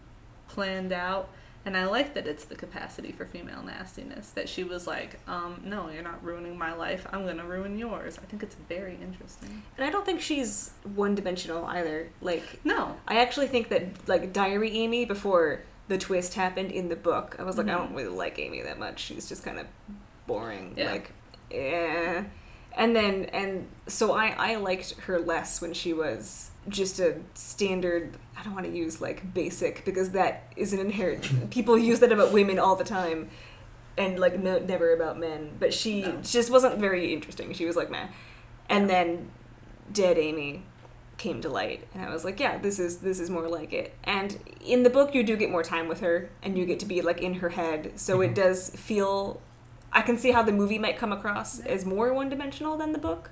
planned 0.48 0.92
out. 0.92 1.28
And 1.66 1.78
I 1.78 1.86
like 1.86 2.12
that 2.12 2.26
it's 2.26 2.44
the 2.44 2.56
capacity 2.56 3.10
for 3.10 3.24
female 3.24 3.62
nastiness. 3.62 4.28
That 4.32 4.50
she 4.50 4.64
was 4.64 4.86
like, 4.86 5.18
um, 5.26 5.62
"No, 5.64 5.88
you're 5.88 6.02
not 6.02 6.22
ruining 6.22 6.58
my 6.58 6.74
life. 6.74 7.06
I'm 7.10 7.24
gonna 7.24 7.46
ruin 7.46 7.78
yours." 7.78 8.18
I 8.18 8.26
think 8.26 8.42
it's 8.42 8.54
very 8.68 8.98
interesting. 9.00 9.62
And 9.78 9.86
I 9.86 9.88
don't 9.90 10.04
think 10.04 10.20
she's 10.20 10.72
one 10.94 11.14
dimensional 11.14 11.64
either. 11.64 12.10
Like, 12.20 12.60
No, 12.64 12.98
I 13.08 13.16
actually 13.20 13.46
think 13.46 13.70
that, 13.70 14.06
like, 14.06 14.30
Diary 14.34 14.72
Amy, 14.72 15.06
before 15.06 15.62
the 15.88 15.96
twist 15.96 16.34
happened 16.34 16.70
in 16.70 16.90
the 16.90 16.96
book, 16.96 17.36
I 17.38 17.44
was 17.44 17.56
like, 17.56 17.68
I 17.68 17.70
Mhm. 17.70 17.76
don't 17.78 17.94
really 17.94 18.14
like 18.14 18.38
Amy 18.38 18.60
that 18.60 18.78
much. 18.78 19.00
She's 19.00 19.26
just 19.26 19.42
kind 19.42 19.58
of 19.58 19.66
boring. 20.26 20.74
Yeah. 20.76 20.90
Like, 20.92 21.12
eh. 21.55 22.24
And 22.76 22.96
then, 22.96 23.26
and 23.26 23.68
so 23.86 24.12
I, 24.12 24.34
I 24.36 24.57
liked 24.57 24.98
her 25.02 25.20
less 25.20 25.61
when 25.61 25.72
she 25.74 25.92
was 25.92 26.50
just 26.68 26.98
a 26.98 27.18
standard, 27.34 28.16
I 28.36 28.42
don't 28.42 28.55
want 28.55 28.66
to 28.66 28.72
use 28.72 29.00
like 29.00 29.32
basic 29.32 29.84
because 29.84 30.11
that 30.11 30.52
is 30.57 30.72
an 30.72 30.80
inherent, 30.80 31.50
people 31.50 31.78
use 31.78 32.00
that 32.00 32.11
about 32.11 32.32
women 32.32 32.59
all 32.59 32.74
the 32.74 32.84
time 32.84 33.28
and 33.96 34.18
like 34.18 34.38
no, 34.40 34.59
never 34.59 34.92
about 34.92 35.18
men. 35.20 35.52
But 35.61 35.72
she 35.72 36.02
No. 36.02 36.16
just 36.22 36.50
wasn't 36.50 36.78
very 36.80 37.12
interesting. 37.12 37.52
She 37.52 37.64
was 37.64 37.76
like, 37.76 37.90
meh. 37.90 38.09
And 38.68 38.90
then 38.90 39.30
Dead 39.92 40.18
Amy 40.18 40.64
came 41.16 41.40
to 41.42 41.48
light 41.48 41.86
and 41.94 42.02
I 42.05 42.12
was 42.12 42.24
like, 42.24 42.40
yeah, 42.40 42.59
this 42.59 42.80
is 42.80 42.98
this 42.98 43.20
is 43.20 43.30
more 43.30 43.46
like 43.48 43.72
it. 43.72 43.94
And 44.02 44.36
in 44.64 44.82
the 44.82 44.90
book 44.90 45.14
you 45.14 45.22
do 45.22 45.36
get 45.36 45.48
more 45.48 45.62
time 45.62 45.86
with 45.86 46.00
her 46.00 46.28
and 46.42 46.59
you 46.59 46.66
get 46.66 46.80
to 46.80 46.86
be 46.86 47.02
like 47.02 47.20
in 47.20 47.34
her 47.34 47.50
head. 47.50 47.92
So 47.94 48.20
it 48.20 48.30
Mhm. 48.32 48.34
does 48.34 48.70
feel 48.70 49.40
I 49.95 50.03
can 50.03 50.18
see 50.18 50.32
how 50.32 50.42
the 50.42 50.53
movie 50.53 50.78
might 50.78 50.99
come 50.99 51.12
across 51.12 51.61
as 51.61 51.86
more 51.86 52.12
one-dimensional 52.12 52.76
than 52.76 52.92
the 52.92 52.99
book. 52.99 53.30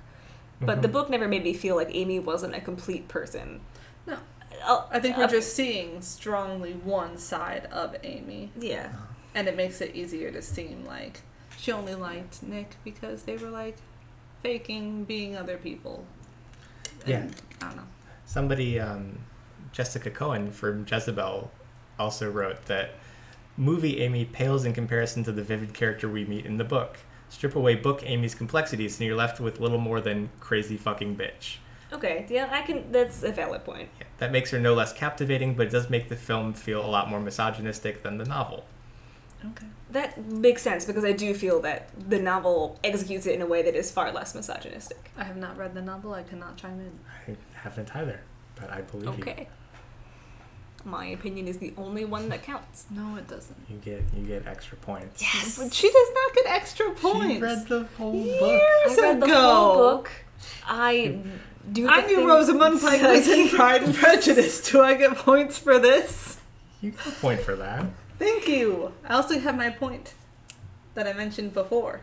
But 0.61 0.81
the 0.81 0.87
Mhm. 0.87 0.93
book 0.93 1.09
never 1.09 1.27
made 1.27 1.43
me 1.43 1.53
feel 1.53 1.75
like 1.75 1.89
Amy 1.93 2.19
wasn't 2.19 2.55
a 2.55 2.61
complete 2.61 3.07
person. 3.09 3.59
No. 4.07 4.17
Oh, 4.65 4.87
I 4.91 4.99
think 4.99 5.17
we're 5.17 5.25
uh, 5.25 5.27
just 5.27 5.53
seeing 5.55 6.01
strongly 6.01 6.71
one 6.73 7.17
side 7.17 7.65
of 7.71 7.95
Amy, 8.03 8.51
yeah. 8.57 8.93
and 9.35 9.47
it 9.49 9.57
makes 9.57 9.81
it 9.81 9.93
easier 9.93 10.31
to 10.31 10.41
seem 10.41 10.85
like 10.85 11.21
she 11.57 11.71
only 11.73 11.95
liked 11.95 12.41
Nick 12.43 12.77
because 12.85 13.23
they 13.23 13.35
were 13.35 13.49
like 13.49 13.75
faking 14.41 15.03
being 15.03 15.35
other 15.35 15.57
people. 15.57 16.05
Yeah. 17.05 17.27
I 17.61 17.65
don't 17.65 17.75
know. 17.77 17.83
Somebody, 18.25 18.79
um, 18.79 19.19
Jessica 19.73 20.09
Cohen 20.11 20.51
from 20.51 20.85
Jezebel, 20.89 21.51
also 21.99 22.31
wrote 22.31 22.65
that 22.67 22.91
movie 23.57 24.01
Amy 24.01 24.25
pales 24.25 24.65
in 24.65 24.73
comparison 24.73 25.23
to 25.23 25.31
the 25.31 25.43
vivid 25.43 25.73
character 25.73 26.09
we 26.09 26.25
meet 26.25 26.45
in 26.45 26.57
the 26.57 26.63
book. 26.63 26.99
Strip 27.29 27.55
away 27.55 27.75
book 27.75 28.01
Amy's 28.03 28.35
complexities, 28.35 28.99
and 28.99 29.07
you're 29.07 29.15
left 29.15 29.39
with 29.39 29.59
little 29.59 29.79
more 29.79 30.01
than 30.01 30.29
crazy 30.39 30.77
fucking 30.77 31.15
bitch. 31.15 31.57
Okay, 31.91 32.25
yeah, 32.29 32.49
I 32.51 32.61
can 32.61 32.91
that's 32.91 33.23
a 33.23 33.31
valid 33.31 33.63
point. 33.63 33.89
Yeah, 33.99 34.07
that 34.17 34.31
makes 34.31 34.51
her 34.51 34.59
no 34.59 34.73
less 34.73 34.93
captivating, 34.93 35.55
but 35.55 35.67
it 35.67 35.71
does 35.71 35.89
make 35.89 36.09
the 36.09 36.15
film 36.15 36.53
feel 36.53 36.83
a 36.83 36.87
lot 36.87 37.09
more 37.09 37.19
misogynistic 37.19 38.03
than 38.03 38.17
the 38.17 38.25
novel. 38.25 38.65
Okay. 39.45 39.67
That 39.91 40.25
makes 40.25 40.61
sense 40.61 40.85
because 40.85 41.03
I 41.03 41.11
do 41.11 41.33
feel 41.33 41.59
that 41.61 41.89
the 42.09 42.19
novel 42.19 42.79
executes 42.83 43.25
it 43.25 43.35
in 43.35 43.41
a 43.41 43.45
way 43.45 43.61
that 43.61 43.75
is 43.75 43.91
far 43.91 44.11
less 44.11 44.33
misogynistic. 44.33 45.11
I 45.17 45.25
have 45.25 45.37
not 45.37 45.57
read 45.57 45.75
the 45.75 45.81
novel. 45.81 46.13
I 46.13 46.23
cannot 46.23 46.57
chime 46.57 46.79
in. 46.79 46.99
I 47.27 47.37
haven't 47.59 47.95
either, 47.95 48.21
but 48.55 48.71
I 48.71 48.81
believe 48.81 49.17
you. 49.17 49.23
Okay. 49.23 49.47
My 50.85 51.05
opinion 51.07 51.47
is 51.47 51.59
the 51.59 51.73
only 51.77 52.03
one 52.03 52.27
that 52.29 52.43
counts. 52.43 52.85
No, 52.89 53.15
it 53.15 53.27
doesn't. 53.27 53.55
you. 53.69 53.75
You 53.75 53.81
get 53.81 54.03
you 54.17 54.25
get 54.25 54.47
extra 54.47 54.77
points. 54.77 55.23
But 55.57 55.73
she 55.73 55.89
does 55.89 56.07
not 56.13 56.35
get 56.35 56.45
extra 56.47 56.91
points. 56.91 57.35
She 57.35 57.41
read 57.41 57.67
the 57.67 57.83
whole 57.97 58.13
Years 58.15 58.39
book. 58.39 58.61
I 58.61 59.01
read 59.01 59.21
the 59.21 59.27
whole 59.33 59.75
book. 59.75 60.11
I 60.65 61.19
do. 61.71 61.87
I 61.87 62.05
knew 62.05 62.27
Rosamund 62.27 62.81
Pike 62.81 63.01
was 63.01 63.27
in 63.29 63.49
Pride 63.49 63.83
and 63.83 63.95
Prejudice. 63.95 64.69
Do 64.69 64.81
I 64.81 64.95
get 64.95 65.15
points 65.15 65.57
for 65.57 65.79
this? 65.79 66.39
You 66.81 66.91
get 66.91 67.07
a 67.07 67.11
point 67.11 67.39
for 67.39 67.55
that. 67.55 67.85
Thank 68.19 68.47
you. 68.47 68.91
I 69.07 69.15
also 69.15 69.39
have 69.39 69.55
my 69.55 69.69
point 69.69 70.13
that 70.95 71.07
I 71.07 71.13
mentioned 71.13 71.53
before. 71.53 72.01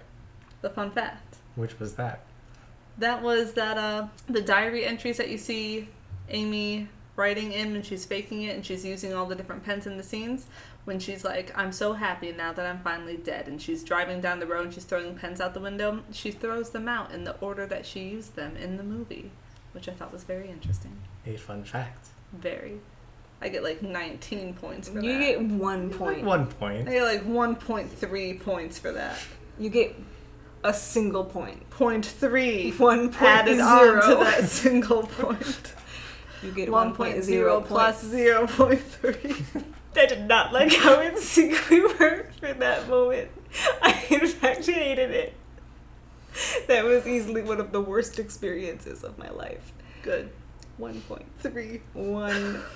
The 0.62 0.70
fun 0.70 0.90
fact. 0.90 1.36
Which 1.54 1.78
was 1.78 1.94
that? 1.94 2.20
That 2.98 3.22
was 3.22 3.52
that 3.54 3.78
uh, 3.78 4.08
the 4.26 4.42
diary 4.42 4.84
entries 4.84 5.16
that 5.18 5.28
you 5.30 5.38
see 5.38 5.88
Amy 6.28 6.88
writing 7.20 7.52
in 7.52 7.76
and 7.76 7.84
she's 7.84 8.06
faking 8.06 8.42
it 8.42 8.56
and 8.56 8.64
she's 8.64 8.84
using 8.84 9.12
all 9.12 9.26
the 9.26 9.34
different 9.34 9.62
pens 9.62 9.86
in 9.86 9.98
the 9.98 10.02
scenes. 10.02 10.46
When 10.86 10.98
she's 10.98 11.22
like, 11.24 11.52
I'm 11.56 11.72
so 11.72 11.92
happy 11.92 12.32
now 12.32 12.54
that 12.54 12.64
I'm 12.64 12.80
finally 12.80 13.18
dead, 13.18 13.48
and 13.48 13.60
she's 13.60 13.84
driving 13.84 14.22
down 14.22 14.40
the 14.40 14.46
road 14.46 14.64
and 14.64 14.74
she's 14.74 14.84
throwing 14.84 15.14
pens 15.14 15.38
out 15.38 15.52
the 15.52 15.60
window, 15.60 16.02
she 16.10 16.30
throws 16.30 16.70
them 16.70 16.88
out 16.88 17.12
in 17.12 17.24
the 17.24 17.36
order 17.40 17.66
that 17.66 17.84
she 17.84 18.00
used 18.00 18.34
them 18.34 18.56
in 18.56 18.78
the 18.78 18.82
movie, 18.82 19.30
which 19.72 19.88
I 19.88 19.92
thought 19.92 20.10
was 20.10 20.24
very 20.24 20.48
interesting. 20.48 20.96
A 21.26 21.36
fun 21.36 21.64
fact. 21.64 22.08
Very. 22.32 22.80
I 23.42 23.50
get 23.50 23.62
like 23.62 23.82
19 23.82 24.54
points 24.54 24.88
for 24.88 25.00
You 25.00 25.12
that. 25.12 25.20
You 25.20 25.26
get 25.26 25.42
one 25.42 25.90
point. 25.90 26.24
One 26.24 26.46
point. 26.46 26.88
I 26.88 26.92
get 26.92 27.04
like 27.04 27.26
1.3 27.26 28.40
points 28.40 28.78
for 28.78 28.92
that. 28.92 29.18
You 29.58 29.68
get 29.68 29.94
a 30.64 30.72
single 30.72 31.24
point. 31.24 31.68
Point 31.70 32.04
three 32.06 32.72
One 32.72 33.10
point 33.10 33.22
added 33.22 33.60
on 33.60 34.08
to 34.08 34.24
that 34.24 34.48
single 34.48 35.02
point. 35.04 35.74
You 36.43 36.53
get 36.53 36.70
One 36.70 36.95
point 36.95 37.22
zero 37.22 37.61
plus 37.61 38.05
zero 38.05 38.47
point 38.47 38.80
three. 38.80 39.36
I 39.97 40.07
did 40.07 40.26
not 40.26 40.53
like 40.53 40.72
how 40.72 41.01
in 41.01 41.16
sync 41.16 41.68
we 41.68 41.80
were 41.80 42.26
for 42.38 42.55
that 42.55 42.88
moment. 42.88 43.30
I 43.82 44.05
in 44.09 44.26
fact 44.26 44.66
hated 44.66 45.11
it. 45.11 45.34
That 46.68 46.84
was 46.84 47.07
easily 47.07 47.43
one 47.43 47.61
of 47.61 47.72
the 47.72 47.80
worst 47.80 48.18
experiences 48.18 49.03
of 49.03 49.18
my 49.18 49.30
life. 49.30 49.72
Good. 50.03 50.30
One 50.78 51.01
point 51.03 51.26
Three. 51.41 51.82
one. 51.93 52.62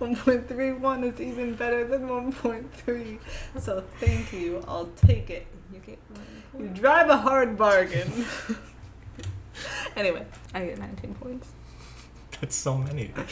1.31 0.00 1.12
is 1.12 1.20
even 1.20 1.54
better 1.54 1.84
than 1.84 2.02
1.3. 2.02 3.18
So 3.60 3.82
thank 3.98 4.32
you. 4.32 4.62
I'll 4.68 4.90
take 4.96 5.30
it. 5.30 5.46
You 5.72 5.80
get 5.80 5.98
1. 6.52 6.62
You 6.62 6.68
drive 6.68 7.08
a 7.08 7.16
hard 7.16 7.58
bargain. 7.58 8.24
anyway, 9.96 10.24
I 10.54 10.66
get 10.66 10.78
19 10.78 11.14
points. 11.14 11.48
That's 12.48 12.56
so 12.56 12.76
many. 12.76 13.10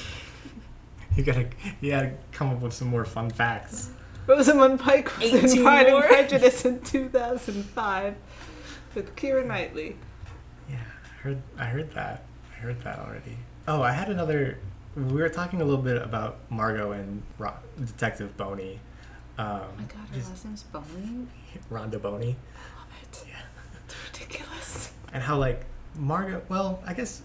You 1.15 1.23
gotta, 1.25 1.47
you 1.83 1.91
gotta 1.91 2.13
come 2.33 2.49
up 2.49 2.61
with 2.63 2.73
some 2.73 2.89
more 2.89 3.05
fun 3.05 3.29
facts. 3.29 3.91
Rosamund 4.27 4.81
Pike 4.81 5.15
was 5.19 5.31
in 5.35 5.45
18 5.45 5.63
Pride 5.63 5.87
more? 5.91 6.01
and 6.01 6.09
Prejudice 6.09 6.65
in 6.65 6.81
2005 6.81 8.15
with 8.95 9.15
Keira 9.15 9.45
Knightley. 9.47 9.97
Yeah, 10.71 10.77
I 11.05 11.09
heard, 11.21 11.43
I 11.59 11.65
heard 11.67 11.93
that. 11.93 12.25
I 12.51 12.61
heard 12.61 12.81
that 12.85 12.99
already. 13.01 13.37
Oh, 13.69 13.83
I 13.83 13.93
had 13.93 14.09
another. 14.09 14.57
We 14.97 15.03
were 15.21 15.29
talking 15.29 15.61
a 15.61 15.65
little 15.67 15.83
bit 15.85 16.01
about 16.01 16.39
Margot 16.49 16.93
and 16.93 17.23
Ro- 17.39 17.53
Detective 17.85 18.35
Boney. 18.39 18.81
Um, 19.37 19.47
Oh 19.47 19.65
my 19.77 19.83
god, 19.85 20.09
her 20.13 20.19
is- 20.19 20.31
last 20.31 20.47
name's 20.47 20.63
Boney. 20.63 21.27
Rhonda 21.71 22.01
Boney. 22.01 22.37
I 22.57 22.79
love 22.79 22.89
it. 23.03 23.25
Yeah. 23.29 23.35
It's 23.85 23.95
ridiculous. 24.19 24.93
and 25.13 25.23
how 25.23 25.37
like 25.37 25.67
Margot. 25.97 26.43
Well, 26.49 26.83
I 26.87 26.95
guess 26.95 27.23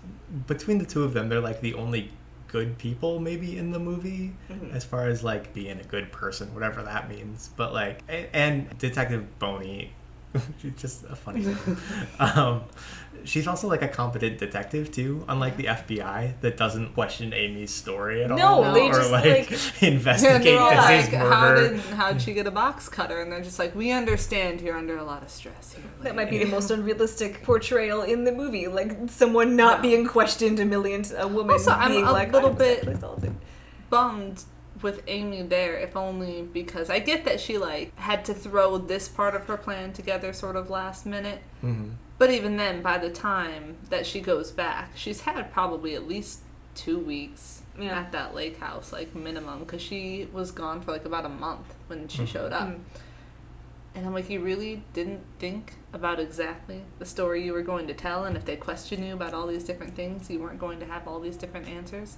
between 0.48 0.78
the 0.78 0.86
two 0.86 1.04
of 1.04 1.14
them, 1.14 1.30
they're 1.30 1.40
like 1.42 1.62
the 1.62 1.74
only 1.76 2.12
good 2.48 2.78
people 2.78 3.20
maybe 3.20 3.58
in 3.58 3.72
the 3.72 3.80
movie, 3.80 4.34
Mhm. 4.50 4.74
as 4.74 4.84
far 4.86 5.08
as 5.08 5.24
like 5.24 5.54
being 5.54 5.80
a 5.80 5.84
good 5.84 6.12
person, 6.12 6.54
whatever 6.54 6.82
that 6.84 7.10
means. 7.10 7.50
But 7.58 7.74
like, 7.74 8.02
and, 8.08 8.28
and 8.34 8.78
Detective 8.78 9.38
Boney, 9.40 9.94
she's 10.62 10.74
just 10.82 11.04
a 11.06 11.16
funny 11.16 11.42
name. 11.46 11.78
um, 12.20 12.64
she's 13.24 13.48
also 13.48 13.68
like 13.68 13.82
a 13.82 13.88
competent 13.88 14.38
detective 14.38 14.92
too, 14.92 15.26
unlike 15.28 15.58
the 15.58 15.66
FBI 15.66 16.40
that 16.42 16.56
doesn't 16.58 16.94
question 16.94 17.34
Amy's 17.34 17.72
story 17.74 18.24
at 18.24 18.30
No, 18.30 18.48
all, 18.48 18.64
No, 18.64 18.74
they 18.74 18.88
or 18.90 18.94
just, 18.94 19.12
like, 19.12 19.26
like- 19.52 19.60
And 19.84 19.94
investigate 19.96 20.44
they're 20.44 20.60
all 20.60 20.72
Desi's 20.72 21.12
like, 21.12 21.22
how 21.22 21.56
did 21.56 21.80
how'd 21.80 22.22
she 22.22 22.34
get 22.34 22.48
a 22.48 22.52
box 22.52 22.88
cutter? 22.90 23.22
And 23.22 23.32
they're 23.32 23.42
just 23.42 23.60
like, 23.60 23.76
we 23.76 23.92
understand 23.92 24.62
you're 24.62 24.78
under 24.78 24.98
a 24.98 25.04
lot 25.04 25.24
of 25.24 25.30
stress 25.30 25.74
here. 25.74 25.84
That 26.04 26.16
might 26.16 26.30
be 26.30 26.38
the 26.38 26.46
most 26.46 26.72
unrealistic 26.72 27.44
portrayal 27.44 28.04
in 28.04 28.24
the 28.24 28.32
movie, 28.32 28.68
like 28.68 28.96
someone 29.10 29.56
not 29.56 29.78
Yeah. 29.78 29.82
being 29.82 30.06
questioned 30.08 30.60
a 30.60 30.66
million, 30.66 31.04
a 31.18 31.28
woman 31.28 31.52
Also, 31.54 31.72
I'm 31.72 31.92
a 31.92 32.12
like 32.12 32.32
little 32.32 32.50
"I'm 32.52 32.56
bit- 32.56 33.00
bummed 33.90 34.44
with 34.82 35.02
Amy 35.08 35.42
there, 35.44 35.78
if 35.78 35.96
only 35.96 36.42
because 36.44 36.90
I 36.90 37.00
get 37.00 37.26
that 37.26 37.40
she 37.40 37.58
like 37.58 37.96
had 37.98 38.26
to 38.26 38.34
throw 38.34 38.78
this 38.78 39.08
part 39.08 39.36
of 39.36 39.46
her 39.48 39.58
plan 39.58 39.94
together 39.94 40.34
sort 40.34 40.56
of 40.56 40.70
last 40.70 41.06
minute. 41.06 41.42
Mhm. 41.64 41.94
But 42.18 42.32
even 42.32 42.58
then, 42.58 42.82
by 42.82 42.98
the 42.98 43.10
time 43.10 43.78
that 43.90 44.06
she 44.06 44.22
goes 44.22 44.52
back, 44.52 44.92
she's 44.96 45.22
had 45.22 45.52
probably 45.54 45.94
at 45.96 46.08
least 46.08 46.40
two 46.76 46.98
weeks 47.00 47.62
Yeah. 47.80 48.00
at 48.00 48.12
that 48.12 48.34
lake 48.34 48.58
house, 48.60 48.92
like 48.92 49.14
minimum, 49.16 49.60
because 49.60 49.82
she 49.82 50.28
was 50.34 50.52
gone 50.52 50.82
for 50.82 50.92
like 50.92 51.06
about 51.06 51.26
a 51.26 51.30
month 51.30 51.76
when 51.88 52.08
she 52.08 52.24
Mhm. 52.24 52.28
showed 52.28 52.54
up. 52.54 52.70
Mm. 52.70 52.80
And 53.96 54.06
I'm 54.06 54.14
like, 54.14 54.30
you 54.30 54.40
really 54.42 54.84
didn't 54.94 55.22
think 55.40 55.74
about 55.92 56.20
exactly 56.20 56.84
the 57.00 57.06
story 57.06 57.44
you 57.44 57.54
were 57.54 57.64
going 57.64 57.88
to 57.88 57.94
tell, 57.96 58.26
and 58.26 58.38
if 58.38 58.46
they 58.46 58.56
question 58.56 59.04
you 59.04 59.14
about 59.14 59.34
all 59.34 59.48
these 59.48 59.64
different 59.64 59.96
things, 59.96 60.30
you 60.30 60.40
weren't 60.40 60.60
going 60.60 60.80
to 60.80 60.86
have 60.86 61.08
all 61.08 61.20
these 61.20 61.36
different 61.38 61.68
answers. 61.68 62.18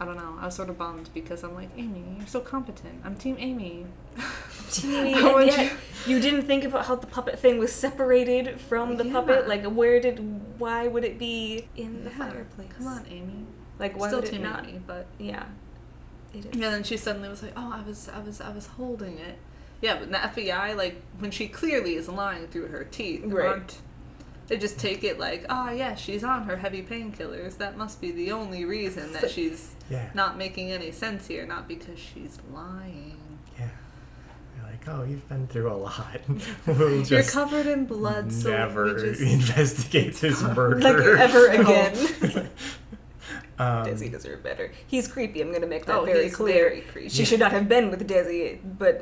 I 0.00 0.04
don't 0.04 0.16
know. 0.16 0.36
I 0.40 0.46
was 0.46 0.54
sort 0.54 0.68
of 0.68 0.78
bummed 0.78 1.10
because 1.14 1.44
I'm 1.44 1.54
like, 1.54 1.68
Amy, 1.76 2.02
you're 2.18 2.26
so 2.26 2.40
competent. 2.40 3.02
I'm 3.04 3.14
Team 3.14 3.36
Amy. 3.38 3.86
Teeny, 4.70 5.14
I 5.14 5.40
and 5.42 5.46
yet 5.46 5.72
you 6.06 6.18
didn't 6.18 6.42
think 6.42 6.64
about 6.64 6.86
how 6.86 6.96
the 6.96 7.06
puppet 7.06 7.38
thing 7.38 7.58
was 7.58 7.72
separated 7.72 8.58
from 8.60 8.96
the 8.96 9.04
Yeah. 9.06 9.12
puppet. 9.12 9.48
Like, 9.48 9.64
where 9.64 10.00
did, 10.00 10.58
why 10.58 10.88
would 10.88 11.04
it 11.04 11.18
be 11.18 11.68
in 11.76 12.04
the 12.04 12.10
Yeah, 12.10 12.16
fireplace? 12.30 12.68
Come 12.78 12.86
on, 12.88 13.04
Amy. 13.10 13.46
Like, 13.78 13.96
why 13.98 14.08
Still 14.08 14.20
would 14.20 14.28
it 14.28 14.32
Team 14.32 14.42
not? 14.42 14.66
Amy, 14.66 14.80
but 14.86 15.06
Yeah, 15.18 15.44
it 16.34 16.38
is. 16.46 16.52
and 16.52 16.62
then 16.62 16.82
she 16.84 16.96
suddenly 16.96 17.28
was 17.28 17.42
like, 17.42 17.52
oh, 17.56 17.70
I 17.72 17.82
was, 17.86 18.08
I 18.08 18.20
was, 18.20 18.40
I 18.40 18.50
was 18.50 18.66
holding 18.68 19.18
it. 19.18 19.38
Yeah, 19.82 19.94
but 19.94 20.04
in 20.04 20.12
the 20.12 20.18
FBI, 20.18 20.74
like 20.76 21.02
when 21.18 21.30
she 21.30 21.48
clearly 21.48 21.96
is 21.96 22.08
lying 22.08 22.46
through 22.48 22.68
her 22.68 22.84
teeth, 22.84 23.24
Right. 23.26 23.78
Aren't- 24.52 24.60
They 24.60 24.66
just 24.66 24.78
take 24.78 25.02
it 25.04 25.18
like, 25.18 25.46
ah, 25.48 25.70
yeah, 25.70 25.94
she's 25.94 26.22
on 26.24 26.44
her 26.44 26.56
heavy 26.56 26.82
painkillers. 26.82 27.56
That 27.58 27.76
must 27.76 28.00
be 28.00 28.10
the 28.10 28.32
only 28.32 28.64
reason 28.64 29.12
that 29.14 29.30
she's 29.30 29.70
Yeah. 29.90 30.10
not 30.14 30.36
making 30.38 30.70
any 30.70 30.90
sense 30.92 31.26
here, 31.26 31.46
not 31.46 31.66
because 31.68 31.98
she's 31.98 32.38
lying. 32.52 33.16
Yeah. 33.58 33.68
You're 34.56 34.66
like, 34.70 34.88
oh, 34.88 35.04
you've 35.04 35.28
been 35.28 35.46
through 35.46 35.70
a 35.72 35.74
lot. 35.74 36.20
we'll 36.66 37.02
You're 37.02 37.22
covered 37.22 37.66
in 37.66 37.86
blood, 37.86 38.32
so 38.32 38.50
never 38.50 38.94
we 38.94 39.00
just 39.00 39.20
investigate 39.22 40.14
this 40.16 40.42
murder. 40.56 40.80
Like, 40.80 40.96
ever 40.96 41.46
again. 41.60 42.50
um, 43.58 43.86
Desi 43.86 44.10
deserved 44.10 44.42
better. 44.42 44.70
He's 44.86 45.08
creepy. 45.08 45.40
I'm 45.40 45.52
gonna 45.52 45.66
make 45.66 45.86
that 45.86 45.96
Oh, 46.00 46.04
very 46.04 46.30
clear. 46.30 46.68
very 46.68 46.80
creepy. 46.82 47.08
She 47.08 47.24
should 47.24 47.40
not 47.40 47.52
have 47.52 47.68
been 47.68 47.90
with 47.90 48.06
Desi, 48.08 48.58
but 48.78 49.00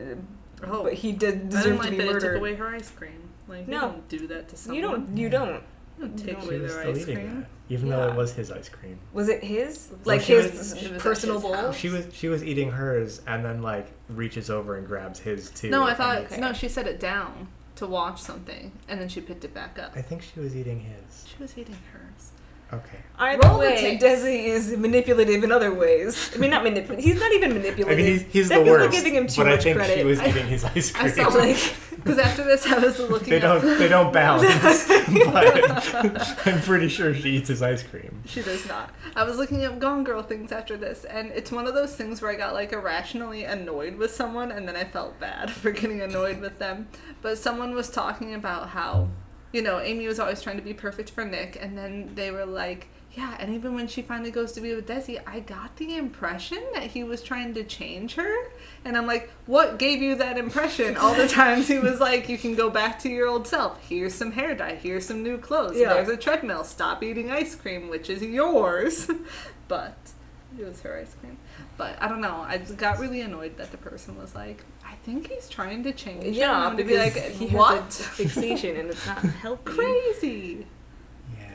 Oh, 0.62 0.82
but 0.84 0.92
he 0.94 1.12
did 1.12 1.28
I 1.28 1.32
didn't 1.36 1.48
deserve 1.50 1.78
like 1.78 1.84
to 1.86 1.90
be 1.92 1.96
that 1.98 2.02
it 2.08 2.12
took 2.12 2.22
murdered. 2.22 2.36
away 2.36 2.54
her 2.56 2.68
ice 2.68 2.90
cream. 2.90 3.29
Like, 3.50 3.68
No. 3.68 3.80
don't 3.80 4.08
do 4.08 4.26
that 4.28 4.48
to 4.48 4.56
someone. 4.56 4.76
You 4.76 4.82
don't. 4.88 5.16
You 5.16 5.28
don't. 5.28 5.62
You 5.98 6.06
don't 6.06 6.16
take 6.16 6.40
she 6.40 6.46
away 6.46 6.58
was 6.60 6.72
their 6.74 6.86
ice 6.88 7.04
cream. 7.04 7.40
that, 7.40 7.46
even 7.74 7.88
though 7.90 8.08
it 8.08 8.14
was 8.14 8.32
his 8.32 8.50
ice 8.50 8.68
cream. 8.70 8.98
Was 9.12 9.28
it 9.28 9.44
his? 9.44 9.88
Well, 9.90 10.00
Like 10.04 10.22
she 10.22 10.32
his 10.34 10.52
was- 10.52 10.72
It 10.72 10.82
was 10.84 10.92
at 10.92 10.98
personal 11.00 11.34
his 11.36 11.42
bowl? 11.42 11.54
house. 11.54 11.76
She 11.76 11.88
was 11.90 12.06
she 12.14 12.28
was 12.28 12.42
eating 12.42 12.70
hers 12.70 13.20
and 13.26 13.44
then 13.44 13.60
like 13.60 13.88
reaches 14.08 14.48
over 14.48 14.76
and 14.76 14.86
grabs 14.86 15.18
his 15.20 15.50
too. 15.50 15.68
No, 15.68 15.82
I 15.84 15.92
thought 15.92 16.18
Okay. 16.22 16.40
no. 16.40 16.52
She 16.54 16.68
set 16.68 16.86
it 16.86 16.98
down 17.00 17.48
to 17.76 17.86
watch 17.86 18.20
something, 18.22 18.72
and 18.88 19.00
then 19.00 19.08
she 19.08 19.20
picked 19.20 19.44
it 19.44 19.52
back 19.52 19.78
up. 19.78 19.92
I 19.94 20.00
think 20.02 20.22
she 20.22 20.40
was 20.40 20.56
eating 20.56 20.80
his. 20.80 21.26
She 21.28 21.42
was 21.42 21.56
eating 21.58 21.76
hers. 21.92 21.99
Okay. 22.72 22.98
Either 23.18 23.46
Roll 23.48 23.58
the 23.58 23.66
way. 23.66 23.98
Desi 24.00 24.44
is 24.44 24.70
manipulative 24.76 25.42
in 25.44 25.52
other 25.52 25.74
ways. 25.74 26.30
I 26.34 26.38
mean, 26.38 26.50
not 26.50 26.62
manipulative. 26.62 27.04
He's 27.04 27.20
not 27.20 27.32
even 27.32 27.52
manipulative. 27.52 27.88
I 27.92 27.96
mean, 27.96 28.06
he's, 28.12 28.22
he's 28.22 28.48
that 28.48 28.60
the 28.60 28.64
feels 28.64 28.78
worst. 28.78 28.86
like 28.94 29.04
giving 29.04 29.14
him 29.14 29.26
too 29.26 29.42
but 29.42 29.48
much 29.50 29.60
I 29.60 29.62
think 29.62 29.76
credit. 29.76 29.98
she 29.98 30.04
was 30.04 30.20
I- 30.20 30.28
eating 30.28 30.46
his 30.46 30.64
ice 30.64 30.90
cream. 30.92 31.06
I 31.06 31.10
saw 31.10 31.28
like- 31.28 31.74
because 31.96 32.18
after 32.18 32.44
this, 32.44 32.66
I 32.66 32.78
was 32.78 32.98
looking 32.98 33.28
they 33.30 33.40
don't 33.40 33.60
they 33.78 33.88
don't 33.88 34.10
balance, 34.12 34.86
but 34.88 36.46
I'm 36.46 36.60
pretty 36.62 36.88
sure 36.88 37.12
she 37.14 37.30
eats 37.36 37.48
his 37.48 37.60
ice 37.60 37.82
cream. 37.82 38.22
She 38.26 38.40
does 38.42 38.66
not. 38.66 38.94
I 39.16 39.24
was 39.24 39.36
looking 39.36 39.64
up 39.64 39.78
Gone 39.78 40.04
Girl 40.04 40.22
things 40.22 40.50
after 40.52 40.76
this, 40.76 41.04
and 41.04 41.30
it's 41.32 41.50
one 41.52 41.66
of 41.66 41.74
those 41.74 41.94
things 41.94 42.22
where 42.22 42.30
I 42.30 42.36
got 42.36 42.54
like 42.54 42.72
irrationally 42.72 43.44
annoyed 43.44 43.96
with 43.96 44.14
someone, 44.14 44.50
and 44.50 44.66
then 44.66 44.76
I 44.76 44.84
felt 44.84 45.18
bad 45.20 45.50
for 45.50 45.70
getting 45.72 46.00
annoyed 46.00 46.40
with 46.40 46.58
them. 46.58 46.88
But 47.20 47.36
someone 47.36 47.74
was 47.74 47.90
talking 47.90 48.34
about 48.34 48.68
how, 48.70 49.08
you 49.52 49.62
know, 49.62 49.80
Amy 49.80 50.06
was 50.06 50.20
always 50.20 50.42
trying 50.42 50.56
to 50.56 50.62
be 50.62 50.74
perfect 50.74 51.10
for 51.10 51.24
Nick, 51.24 51.58
and 51.60 51.76
then 51.76 52.10
they 52.14 52.30
were 52.30 52.46
like, 52.46 52.88
yeah, 53.12 53.36
and 53.40 53.52
even 53.54 53.74
when 53.74 53.88
she 53.88 54.02
finally 54.02 54.30
goes 54.30 54.52
to 54.52 54.60
be 54.60 54.72
with 54.72 54.86
Desi, 54.86 55.20
I 55.26 55.40
got 55.40 55.76
the 55.76 55.96
impression 55.96 56.62
that 56.74 56.84
he 56.84 57.02
was 57.02 57.22
trying 57.22 57.54
to 57.54 57.64
change 57.64 58.14
her. 58.14 58.34
And 58.84 58.96
I'm 58.96 59.06
like, 59.06 59.30
what 59.46 59.80
gave 59.80 60.00
you 60.00 60.14
that 60.14 60.38
impression? 60.38 60.96
All 60.96 61.14
the 61.14 61.26
times 61.28 61.66
he 61.66 61.80
was 61.80 61.98
like, 61.98 62.28
you 62.28 62.38
can 62.38 62.54
go 62.54 62.70
back 62.70 63.00
to 63.00 63.08
your 63.08 63.26
old 63.26 63.48
self. 63.48 63.84
Here's 63.88 64.14
some 64.14 64.30
hair 64.30 64.54
dye. 64.54 64.76
Here's 64.76 65.06
some 65.06 65.24
new 65.24 65.38
clothes. 65.38 65.76
Yeah. 65.76 65.94
There's 65.94 66.08
a 66.08 66.16
treadmill. 66.16 66.62
Stop 66.62 67.02
eating 67.02 67.32
ice 67.32 67.56
cream, 67.56 67.90
which 67.90 68.08
is 68.08 68.22
yours. 68.22 69.10
but 69.68 69.98
it 70.56 70.64
was 70.64 70.80
her 70.82 70.96
ice 70.96 71.14
cream. 71.20 71.36
But 71.76 72.00
I 72.00 72.06
don't 72.06 72.20
know. 72.20 72.44
I 72.46 72.58
just 72.58 72.76
got 72.76 73.00
really 73.00 73.22
annoyed 73.22 73.56
that 73.56 73.72
the 73.72 73.78
person 73.78 74.16
was 74.16 74.36
like, 74.36 74.64
think 75.04 75.30
he's 75.30 75.48
trying 75.48 75.82
to 75.84 75.92
change 75.92 76.24
him. 76.24 76.32
yeah, 76.34 76.68
And 76.68 76.78
to 76.78 76.84
be 76.84 76.96
like, 76.98 77.14
he 77.14 77.46
what? 77.48 77.82
has 77.84 78.00
a 78.00 78.02
fixation 78.02 78.76
and 78.76 78.90
it's 78.90 79.06
not 79.06 79.18
healthy. 79.42 79.62
Crazy. 79.72 80.66
Yeah. 81.38 81.46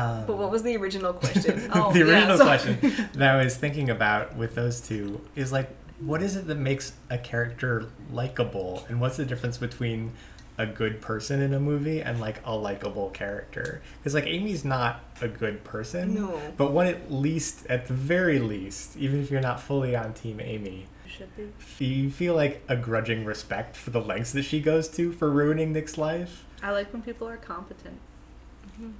Um, 0.00 0.26
But 0.26 0.36
what 0.38 0.50
was 0.50 0.62
the 0.62 0.76
original 0.76 1.12
question? 1.12 1.68
Oh, 1.74 1.92
the 1.92 2.02
original 2.02 2.38
so- 2.38 2.44
question 2.44 2.78
that 3.14 3.34
I 3.34 3.44
was 3.44 3.56
thinking 3.56 3.90
about 3.90 4.36
with 4.36 4.54
those 4.54 4.80
two 4.80 5.20
is 5.34 5.52
like, 5.52 5.70
what 6.00 6.22
is 6.22 6.36
it 6.36 6.46
that 6.48 6.56
makes 6.58 6.92
a 7.10 7.16
character 7.18 7.86
likable, 8.12 8.84
and 8.88 9.00
what's 9.00 9.16
the 9.16 9.24
difference 9.24 9.56
between 9.58 10.12
a 10.58 10.66
good 10.66 11.00
person 11.00 11.40
in 11.40 11.54
a 11.54 11.58
movie 11.60 12.00
and 12.02 12.20
like 12.20 12.40
a 12.44 12.54
likable 12.54 13.10
character? 13.10 13.80
Because 13.98 14.12
like 14.12 14.26
Amy's 14.26 14.64
not 14.64 15.00
a 15.22 15.28
good 15.28 15.62
person, 15.64 16.14
No. 16.14 16.40
but 16.56 16.72
one 16.72 16.86
at 16.88 17.10
least, 17.12 17.64
at 17.68 17.86
the 17.86 17.94
very 17.94 18.40
least, 18.40 18.96
even 18.96 19.22
if 19.22 19.30
you're 19.30 19.40
not 19.40 19.60
fully 19.60 19.94
on 19.96 20.12
Team 20.14 20.40
Amy, 20.40 20.86
Should 21.16 21.36
be. 21.36 21.52
f- 21.58 21.80
you 21.80 22.10
feel 22.10 22.34
like 22.34 22.62
a 22.68 22.76
grudging 22.76 23.24
respect 23.24 23.76
for 23.76 23.90
the 23.90 24.00
lengths 24.00 24.32
that 24.32 24.42
she 24.44 24.60
goes 24.60 24.88
to 24.90 25.12
for 25.12 25.30
ruining 25.30 25.72
Nick's 25.72 25.96
life. 25.96 26.44
I 26.62 26.70
like 26.72 26.92
when 26.92 27.02
people 27.02 27.28
are 27.28 27.36
competent. 27.36 27.98
Mm-hmm. 28.66 28.90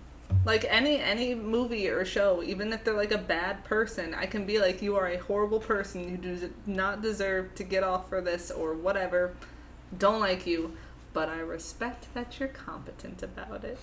Like 0.45 0.65
any 0.69 1.01
any 1.01 1.35
movie 1.35 1.89
or 1.89 2.05
show, 2.05 2.43
even 2.43 2.73
if 2.73 2.85
they're 2.85 2.95
like 2.95 3.13
a 3.13 3.19
bad 3.19 3.65
person, 3.65 4.15
I 4.15 4.27
can 4.27 4.47
be 4.47 4.59
like, 4.59 4.83
you 4.83 4.97
are 4.97 5.09
a 5.09 5.17
horrible 5.19 5.61
person. 5.61 6.09
You 6.09 6.17
do 6.17 6.53
not 6.67 7.03
deserve 7.03 7.55
to 7.57 7.65
get 7.65 7.83
off 7.83 8.09
for 8.09 8.21
this 8.21 8.51
or 8.51 8.75
whatever. 8.75 9.35
Don't 9.97 10.21
like 10.21 10.47
you, 10.47 10.77
but 11.13 11.29
I 11.29 11.39
respect 11.39 12.13
that 12.15 12.39
you're 12.39 12.49
competent 12.49 13.23
about 13.23 13.65
it. 13.65 13.79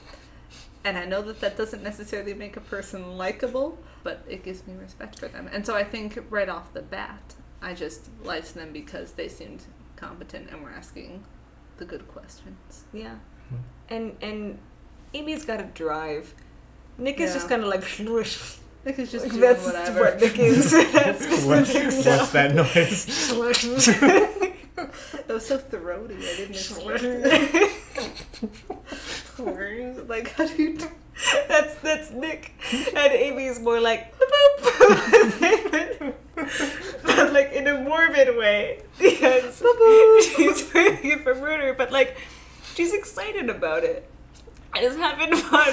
And 0.83 0.97
I 0.97 1.05
know 1.05 1.21
that 1.21 1.39
that 1.41 1.57
doesn't 1.57 1.83
necessarily 1.83 2.33
make 2.33 2.57
a 2.57 2.61
person 2.61 3.17
likable, 3.17 3.77
but 4.03 4.23
it 4.27 4.43
gives 4.43 4.65
me 4.65 4.73
respect 4.75 5.19
for 5.19 5.27
them. 5.27 5.49
And 5.51 5.65
so 5.65 5.75
I 5.75 5.83
think 5.83 6.17
right 6.29 6.49
off 6.49 6.73
the 6.73 6.81
bat, 6.81 7.35
I 7.61 7.73
just 7.73 8.09
liked 8.23 8.53
them 8.55 8.71
because 8.73 9.11
they 9.13 9.27
seemed 9.27 9.63
competent 9.95 10.49
and 10.49 10.63
we're 10.63 10.71
asking 10.71 11.23
the 11.77 11.85
good 11.85 12.07
questions. 12.07 12.85
Yeah. 12.93 13.15
Hmm. 13.49 13.55
And 13.89 14.15
and 14.21 14.59
Amy's 15.13 15.45
got 15.45 15.59
a 15.59 15.63
drive. 15.65 16.33
Nick 16.97 17.19
is 17.19 17.29
Yeah. 17.29 17.35
just 17.35 17.49
kind 17.49 17.61
of 17.63 17.69
like. 17.69 17.83
Nick 18.83 18.97
is 18.97 19.11
just 19.11 19.25
like, 19.25 19.31
doing 19.33 19.41
that's 19.41 19.63
whatever. 19.65 19.99
what 20.01 20.19
Nick 20.19 20.39
is. 20.39 20.71
that's 20.93 21.27
What- 21.45 21.67
specific 21.67 22.17
what's 22.17 22.31
that 22.31 22.55
noise? 22.55 23.05
that 25.27 25.27
was 25.27 25.45
so 25.45 25.57
throaty. 25.59 26.15
I 26.15 26.35
didn't 26.37 26.55
expect 26.55 27.03
it. 27.03 27.71
like 30.09 30.29
how 30.33 30.47
do 30.47 30.63
you? 30.63 30.77
that's 31.47 31.75
that's 31.75 32.09
Nick, 32.11 32.53
and 32.95 33.13
Amy's 33.13 33.59
more 33.59 33.79
like, 33.79 34.11
but 37.03 37.33
like 37.33 37.51
in 37.53 37.67
a 37.67 37.79
morbid 37.81 38.35
way 38.37 38.83
because 38.99 39.61
she's 40.35 40.61
praying 40.63 41.19
for 41.19 41.35
murder, 41.35 41.73
but 41.73 41.91
like 41.91 42.17
she's 42.73 42.93
excited 42.93 43.49
about 43.49 43.83
it 43.83 44.09
and 44.75 44.85
is 44.85 44.95
having 44.95 45.35
fun. 45.35 45.69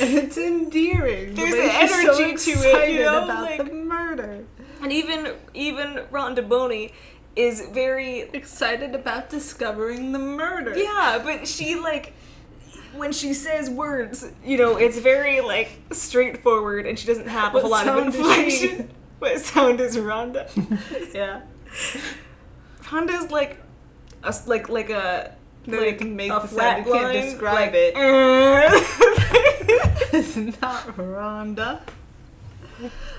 And 0.00 0.14
it's 0.18 0.38
endearing. 0.38 1.34
There's 1.34 1.52
way 1.52 1.70
she's 1.80 1.90
so 1.90 2.24
energy 2.24 2.52
to 2.52 2.68
it, 2.68 2.90
you 2.92 2.98
know, 3.00 3.24
about 3.24 3.42
like- 3.42 3.58
the 3.58 3.72
murder. 3.74 4.44
And 4.80 4.92
even 4.92 5.34
even 5.54 6.04
Rhonda 6.12 6.48
Boney 6.48 6.92
is 7.34 7.68
very 7.72 8.20
Excited 8.32 8.94
about 8.94 9.28
discovering 9.30 10.12
the 10.12 10.18
murder. 10.18 10.76
yeah, 10.78 11.20
but 11.22 11.48
she 11.48 11.74
like 11.74 12.14
when 12.94 13.12
she 13.12 13.34
says 13.34 13.68
words, 13.68 14.24
you 14.44 14.56
know, 14.56 14.76
it's 14.76 14.98
very 14.98 15.40
like 15.40 15.70
straightforward, 15.90 16.86
and 16.86 16.98
she 16.98 17.06
doesn't 17.06 17.28
have 17.28 17.54
a 17.54 17.60
whole 17.60 17.70
lot 17.70 17.86
of 17.88 18.06
inflection. 18.06 18.90
What 19.18 19.40
sound 19.40 19.80
is 19.80 19.96
Rhonda? 19.96 20.48
Yeah. 21.14 21.40
Rhonda's 22.82 23.30
like 23.30 23.58
a 24.22 24.34
like 24.46 24.68
like 24.68 24.90
a 24.90 25.34
No, 25.66 25.78
like 25.80 26.00
make 26.00 26.30
a 26.30 26.40
the 26.40 26.48
flat 26.48 26.76
sound. 26.76 26.86
You 26.86 26.92
can't 26.92 27.04
line, 27.04 27.24
describe 27.24 27.54
like, 27.54 27.74
it. 27.74 27.94
it. 27.96 30.14
it's 30.14 30.36
not 30.62 30.86
Rhonda. 30.96 31.80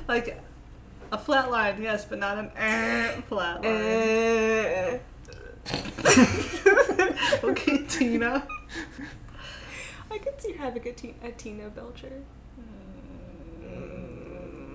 Like 0.07 0.41
a 1.11 1.17
flat 1.17 1.51
line, 1.51 1.81
yes, 1.81 2.05
but 2.05 2.19
not 2.19 2.37
an 2.37 2.51
flat 3.23 3.61
line. 3.63 4.99
okay, 7.43 7.83
Tina. 7.87 8.47
I 10.11 10.17
could 10.17 10.41
see 10.41 10.53
having 10.53 10.87
a, 10.87 10.91
Ti- 10.93 11.15
a 11.23 11.31
Tina 11.31 11.69
Belcher, 11.69 12.23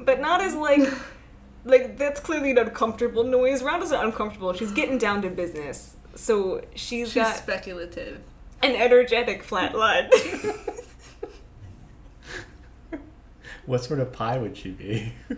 but 0.05 0.21
not 0.21 0.41
as 0.41 0.55
like 0.55 0.89
like 1.65 1.97
that's 1.99 2.21
clearly 2.21 2.51
an 2.53 2.59
uncomfortable 2.59 3.25
noise. 3.25 3.63
Rhonda's 3.63 3.91
not 3.91 4.05
uncomfortable. 4.05 4.53
She's 4.53 4.73
getting 4.73 4.99
down 4.99 5.23
to 5.23 5.31
business, 5.31 5.97
so 6.15 6.63
she's 6.75 7.09
She's 7.09 7.15
got 7.15 7.37
speculative. 7.37 8.21
an 8.63 8.75
energetic 8.77 9.43
flat 9.43 9.75
line. 9.75 10.11
What 13.67 13.83
sort 13.83 14.01
of 14.01 14.13
pie 14.13 14.37
would 14.39 14.57
she 14.57 14.71
be? 14.73 15.13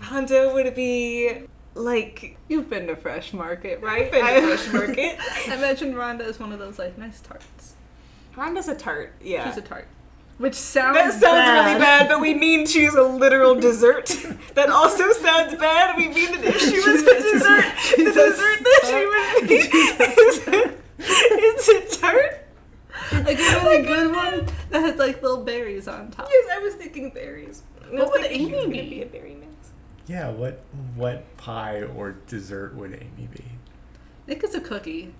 Rhonda 0.00 0.52
would 0.52 0.74
be 0.74 1.44
like 1.74 2.36
You've 2.48 2.68
been 2.68 2.86
to 2.88 2.96
Fresh 2.96 3.32
Market, 3.32 3.80
right? 3.80 4.10
been 4.12 4.22
to 4.22 4.56
Fresh 4.56 4.72
Market. 4.72 5.16
I 5.48 5.54
imagine 5.54 5.94
Rhonda 5.94 6.22
is 6.26 6.38
one 6.38 6.52
of 6.52 6.58
those 6.58 6.78
like 6.78 6.98
nice 6.98 7.20
tarts. 7.20 7.74
Rhonda's 8.36 8.68
a 8.68 8.74
tart. 8.74 9.14
Yeah. 9.22 9.48
She's 9.48 9.56
a 9.56 9.62
tart. 9.62 9.86
Which 10.42 10.54
sounds 10.54 10.96
that 10.96 11.12
sounds 11.20 11.48
really 11.68 11.78
bad, 11.78 12.08
but 12.08 12.20
we 12.20 12.34
mean 12.34 12.66
she's 12.66 12.94
a 12.94 13.02
literal 13.04 13.54
dessert. 13.54 14.06
that 14.54 14.70
also 14.70 15.12
sounds 15.12 15.54
bad. 15.54 15.96
We 15.96 16.08
mean 16.08 16.32
that 16.32 16.44
if 16.44 16.60
she 16.60 16.80
was 16.80 17.02
a 17.02 17.20
She's 17.22 17.30
a- 17.30 17.32
dessert, 17.32 17.64
the 17.96 18.04
dessert 18.04 18.58
that 18.64 18.80
she 18.88 19.06
would 19.06 19.48
be 19.48 21.02
is 21.04 21.68
a 21.68 22.00
tart. 22.00 22.38
Like 23.12 23.38
a 23.38 23.60
really 23.62 23.82
good 23.82 24.12
one 24.14 24.46
that 24.70 24.80
has 24.82 24.96
like 24.98 25.22
little 25.22 25.44
berries 25.44 25.86
on 25.86 26.10
top. 26.10 26.26
Yes, 26.28 26.48
I 26.52 26.58
was 26.58 26.74
thinking 26.74 27.10
berries. 27.10 27.62
I 27.86 27.90
was 27.92 28.00
What 28.00 28.12
would 28.12 28.22
thinking 28.22 28.48
you 28.48 28.56
Amy 28.56 28.76
gonna 28.78 28.82
be? 28.82 28.90
be 28.96 29.02
a 29.02 29.06
berry 29.06 29.34
mix. 29.36 29.70
Yeah, 30.08 30.30
what 30.30 30.60
what 30.96 31.36
pie 31.36 31.82
or 31.82 32.16
dessert 32.26 32.74
would 32.74 32.94
Amy 32.94 33.28
be? 33.32 33.44
Nick 34.26 34.42
is 34.42 34.54
a 34.56 34.60
cookie. 34.60 35.14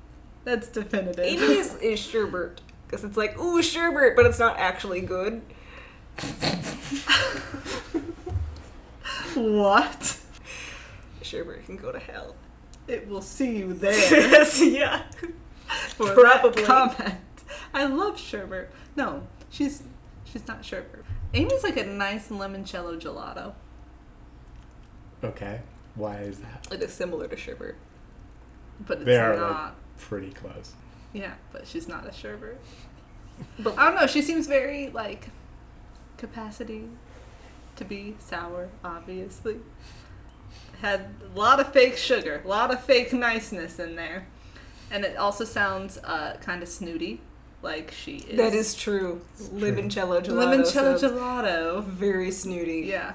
That's 0.45 0.67
definitive. 0.67 1.25
Amy 1.25 1.45
is, 1.59 1.77
is 1.77 2.01
sherbet 2.01 2.61
because 2.93 3.05
it's 3.07 3.17
like 3.17 3.39
ooh 3.41 3.63
sherbet, 3.63 4.15
but 4.15 4.27
it's 4.27 4.39
not 4.39 4.59
actually 4.59 5.01
good. 5.01 5.41
what? 9.35 10.19
Sherbet 11.23 11.65
can 11.65 11.77
go 11.79 11.91
to 11.91 11.99
hell. 11.99 12.37
It 12.87 13.09
will 13.09 13.23
see 13.23 13.57
you 13.57 13.73
there. 13.73 13.93
Yes, 14.31 14.61
yeah. 14.63 15.05
for 15.97 16.13
Probably. 16.13 16.63
that 16.65 16.67
comment. 16.67 17.15
I 17.73 17.87
love 17.87 18.19
sherbet. 18.21 18.71
No, 18.95 19.23
she's 19.51 19.83
she's 20.25 20.47
not 20.47 20.63
sherbet. 20.63 21.03
Amy's 21.33 21.63
like 21.63 21.79
a 21.79 21.87
nice 21.87 22.29
limoncello 22.29 23.01
gelato. 23.01 23.55
Okay, 25.25 25.63
why 25.95 26.17
is 26.19 26.41
that? 26.41 26.69
It 26.71 26.83
is 26.83 26.93
similar 26.93 27.27
to 27.29 27.37
sherbet. 27.37 27.75
But 28.81 28.99
it's 28.99 29.07
They 29.07 29.17
are, 29.17 29.37
not. 29.37 29.51
like- 29.65 29.73
Pretty 29.99 30.31
close. 30.33 30.73
Yeah, 31.13 31.35
but 31.53 31.67
she's 31.67 31.89
not 31.89 32.07
a 32.07 32.11
Sherbert. 32.11 32.57
But 33.59 33.79
I 33.79 33.87
don't 33.87 33.97
know. 34.01 34.07
She 34.07 34.23
seems 34.23 34.47
very 34.47 34.91
like 34.91 35.31
capacity 36.17 36.89
to 37.77 37.85
be 37.85 38.15
sour. 38.21 38.69
Obviously, 38.85 39.57
had 40.81 41.07
a 41.35 41.39
lot 41.39 41.59
of 41.59 41.73
fake 41.73 41.97
sugar, 41.97 42.43
a 42.45 42.49
lot 42.49 42.73
of 42.73 42.85
fake 42.85 43.13
niceness 43.13 43.79
in 43.79 43.97
there, 43.97 44.27
and 44.91 45.05
it 45.05 45.17
also 45.17 45.45
sounds 45.45 45.99
uh, 45.99 46.37
kind 46.41 46.63
of 46.63 46.69
snooty, 46.69 47.21
like 47.63 47.91
she 47.91 48.17
is. 48.17 48.37
That 48.37 48.53
is 48.53 48.75
true. 48.75 49.23
Limoncello 49.41 50.23
gelato. 50.23 50.29
limoncello 50.29 50.99
sounds 50.99 51.03
gelato. 51.03 51.83
Very 51.85 52.31
snooty. 52.31 52.83
Yeah, 52.87 53.15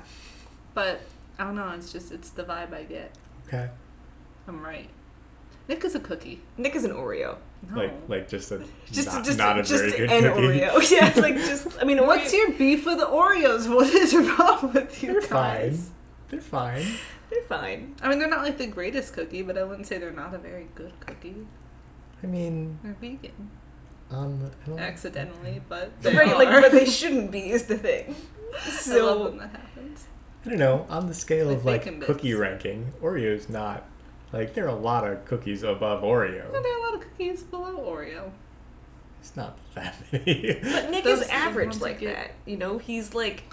but 0.74 1.02
I 1.38 1.44
don't 1.44 1.56
know. 1.56 1.70
It's 1.70 1.92
just 1.92 2.12
it's 2.12 2.32
the 2.32 2.44
vibe 2.44 2.74
I 2.74 2.84
get. 2.84 3.12
Okay, 3.48 3.70
I'm 4.48 4.64
right. 4.66 4.90
Nick 5.68 5.84
is 5.86 5.96
a 5.96 6.00
cookie. 6.00 6.42
Nick 6.58 6.76
is 6.76 6.84
an 6.84 6.92
Oreo. 6.92 7.38
No. 7.70 7.78
like 7.78 7.94
like 8.08 8.28
just 8.30 8.52
a 8.52 8.64
Just, 8.92 9.08
not, 9.08 9.26
just, 9.26 9.38
not 9.38 9.60
a 9.60 9.64
just 9.64 9.84
very 9.84 9.92
good 9.98 10.10
an 10.12 10.24
cookie. 10.34 10.60
Oreo. 10.60 10.92
Yeah, 10.92 11.22
like 11.22 11.36
just. 11.36 11.68
I 11.82 11.84
mean, 11.86 12.06
What's 12.06 12.32
your 12.34 12.52
beef 12.52 12.86
with 12.86 13.00
the 13.00 13.06
Oreos? 13.06 13.68
What 13.74 13.94
is 13.94 14.14
wrong 14.16 14.72
with 14.74 15.02
you 15.04 15.14
They're 15.14 15.22
guys? 15.22 15.30
fine. 15.30 15.96
They're 16.30 16.42
fine. 16.42 16.86
They're 17.30 17.44
fine. 17.44 17.96
I 18.02 18.10
mean, 18.10 18.20
they're 18.20 18.30
not 18.30 18.44
like 18.44 18.58
the 18.58 18.68
greatest 18.68 19.14
cookie, 19.14 19.42
but 19.42 19.58
I 19.58 19.64
wouldn't 19.64 19.88
say 19.88 19.98
they're 19.98 20.12
not 20.12 20.34
a 20.34 20.38
very 20.38 20.68
good 20.76 20.94
cookie. 21.00 21.46
I 22.24 22.28
mean, 22.28 22.80
They're 22.84 22.94
vegan, 23.00 23.50
um, 24.10 24.50
I 24.66 24.70
don't, 24.70 24.80
accidentally, 24.80 25.62
but 25.70 25.92
they 26.02 26.16
right, 26.16 26.30
are. 26.30 26.36
like, 26.36 26.50
but 26.50 26.72
they 26.72 26.86
shouldn't 27.00 27.30
be 27.32 27.52
is 27.52 27.66
the 27.66 27.78
thing. 27.78 28.16
I 28.90 28.98
love 28.98 29.20
when 29.30 29.38
that 29.40 29.52
happens. 29.52 30.08
I 30.46 30.50
don't 30.50 30.58
know. 30.60 30.86
On 30.90 31.06
the 31.08 31.14
scale 31.14 31.48
Like 31.48 31.58
of 31.58 31.66
like 31.66 32.02
cookie 32.02 32.30
bits. 32.32 32.40
ranking, 32.40 32.94
Oreo's 33.02 33.50
not 33.50 33.84
like 34.34 34.54
there 34.54 34.66
are 34.66 34.70
a 34.70 34.76
lot 34.76 35.08
of 35.08 35.26
cookies 35.26 35.64
above 35.64 36.04
Oreo. 36.04 36.52
Well, 36.52 36.62
there 36.62 36.74
are 36.74 36.80
a 36.80 36.82
lot 36.82 36.94
of 36.96 37.02
cookies 37.02 37.44
below 37.44 37.78
Oreo. 37.78 38.32
It's 39.22 39.36
not 39.36 39.58
that 39.76 39.96
many. 40.12 40.60
But 40.62 40.90
Nick 40.92 41.04
Those 41.04 41.22
is 41.22 41.30
average 41.30 41.78
like 41.80 42.00
get. 42.00 42.16
that. 42.16 42.32
You 42.46 42.58
know, 42.58 42.78
he's 42.78 43.14
like 43.14 43.44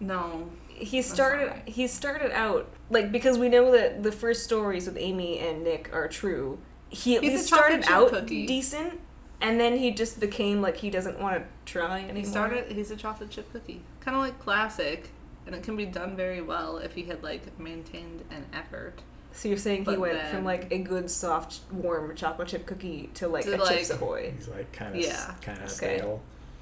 No, 0.00 0.50
he 0.68 1.02
started 1.02 1.48
alright. 1.48 1.68
he 1.68 1.86
started 1.86 2.30
out 2.32 2.68
like 2.90 3.10
because 3.10 3.38
we 3.38 3.48
know 3.48 3.72
that 3.72 4.02
the 4.02 4.12
first 4.12 4.44
stories 4.44 4.86
with 4.86 4.96
Amy 4.96 5.38
and 5.38 5.64
Nick 5.64 5.90
are 5.92 6.08
true. 6.08 6.58
He 6.90 7.16
at 7.16 7.22
He's 7.22 7.32
least 7.32 7.46
started 7.48 7.84
out 7.88 8.10
cookie. 8.10 8.46
decent, 8.46 8.98
and 9.40 9.58
then 9.60 9.76
he 9.76 9.90
just 9.90 10.20
became 10.20 10.62
like 10.62 10.76
he 10.78 10.88
doesn't 10.90 11.18
want 11.20 11.36
to 11.36 11.44
try 11.70 11.98
anymore. 12.00 12.16
he 12.16 12.24
started. 12.24 12.70
He's 12.72 12.90
a 12.90 12.96
chocolate 12.96 13.30
chip 13.30 13.50
cookie, 13.52 13.82
kind 14.00 14.16
of 14.16 14.22
like 14.22 14.38
classic, 14.38 15.10
and 15.46 15.54
it 15.54 15.62
can 15.62 15.76
be 15.76 15.84
done 15.84 16.16
very 16.16 16.40
well 16.40 16.78
if 16.78 16.94
he 16.94 17.02
had 17.04 17.22
like 17.22 17.58
maintained 17.58 18.24
an 18.30 18.46
effort. 18.52 19.00
So 19.38 19.48
you're 19.48 19.56
saying 19.56 19.84
he 19.84 19.96
went 19.96 20.14
then- 20.14 20.34
from 20.34 20.44
like 20.44 20.72
a 20.72 20.78
good 20.78 21.08
soft 21.08 21.60
warm 21.70 22.12
chocolate 22.16 22.48
chip 22.48 22.66
cookie 22.66 23.08
to 23.14 23.28
like 23.28 23.44
To, 23.44 23.54
a 23.62 23.68
Chips 23.68 23.90
Ahoy. 23.90 24.32
He's 24.36 24.48
like 24.48 24.72
kind 24.72 24.96
of 24.96 25.00
Yeah. 25.00 25.32
kind 25.40 25.58
of 25.58 25.66
Okay. 25.66 25.98
stale. 25.98 26.20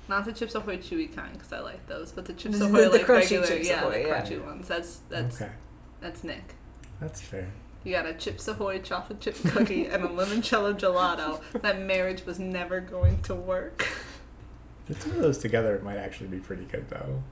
Not 0.09 0.27
the 0.27 0.33
Chips 0.33 0.55
Ahoy 0.55 0.77
chewy 0.77 1.13
kind, 1.17 1.33
because 1.33 1.51
I 1.55 1.61
like 1.61 1.87
those, 1.87 2.13
but 2.13 2.27
the 2.27 2.35
Chips 2.35 2.59
The- 2.59 2.67
Ahoy 2.67 2.83
the 2.85 2.91
like 2.91 3.01
crunchy 3.07 3.21
regular, 3.41 3.47
Chips 3.47 3.69
yeah, 3.69 3.81
Ahoy, 3.83 4.03
the 4.03 4.09
yeah. 4.09 4.21
crunchy 4.23 4.45
ones. 4.45 4.69
That's 4.69 5.01
that's 5.09 5.41
okay, 5.41 5.53
that's 6.03 6.23
Nick. 6.23 6.55
that's 7.01 7.23
fair. 7.23 7.49
You 7.83 7.93
got 7.93 8.05
a 8.05 8.13
Chips 8.13 8.47
Ahoy 8.47 8.81
chocolate 8.81 9.21
chip 9.21 9.37
cookie 9.53 9.87
and 9.87 10.05
a 10.05 10.09
limoncello 10.09 10.79
gelato. 10.79 11.41
That 11.63 11.81
marriage 11.81 12.27
was 12.27 12.39
never 12.39 12.81
going 12.81 13.23
to 13.23 13.35
work. 13.35 13.89
The 14.87 14.95
two 14.97 15.11
of 15.13 15.17
those 15.17 15.39
together 15.39 15.81
might 15.83 15.97
actually 15.97 16.27
be 16.29 16.41
pretty 16.41 16.65
good 16.67 16.91
though. 16.91 17.23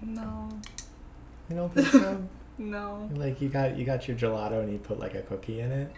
No, 0.00 0.48
You 1.50 1.56
don't 1.56 1.74
think 1.74 1.88
so? 1.88 2.22
no. 2.58 3.08
like 3.14 3.40
you 3.40 3.48
got 3.48 3.76
you 3.76 3.84
got 3.84 4.08
your 4.08 4.16
gelato 4.16 4.60
and 4.62 4.72
you 4.72 4.78
put 4.78 4.98
like 4.98 5.14
a 5.14 5.22
cookie 5.22 5.60
in 5.60 5.70
it, 5.70 5.92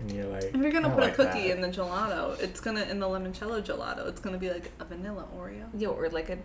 and 0.00 0.10
you're 0.12 0.26
like, 0.26 0.44
If 0.44 0.56
you're 0.56 0.72
gonna 0.72 0.88
I 0.88 0.92
put 0.92 1.00
like 1.00 1.12
a 1.14 1.16
cookie 1.16 1.48
that. 1.48 1.56
in 1.56 1.60
the 1.60 1.68
gelato, 1.68 2.38
it's 2.40 2.60
gonna 2.60 2.82
in 2.82 2.98
the 3.00 3.06
limoncello 3.06 3.62
gelato. 3.62 4.08
It's 4.08 4.20
gonna 4.20 4.38
be 4.38 4.50
like 4.50 4.70
a 4.80 4.84
vanilla 4.84 5.26
Oreo. 5.36 5.68
Yo, 5.78 5.90
or 5.92 6.08
like 6.08 6.30
a 6.30 6.38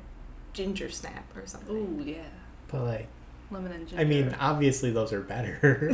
ginger 0.54 0.89
snap 0.89 1.26
or 1.36 1.45
something. 1.45 1.76
Ooh 1.76 2.04
yeah. 2.04 2.24
But 2.68 2.84
like, 2.84 3.08
lemon 3.50 3.72
and 3.72 3.88
ginger. 3.88 4.02
I 4.02 4.06
mean, 4.06 4.36
obviously 4.39 4.91
those 4.91 5.14
are 5.14 5.22
better. 5.22 5.58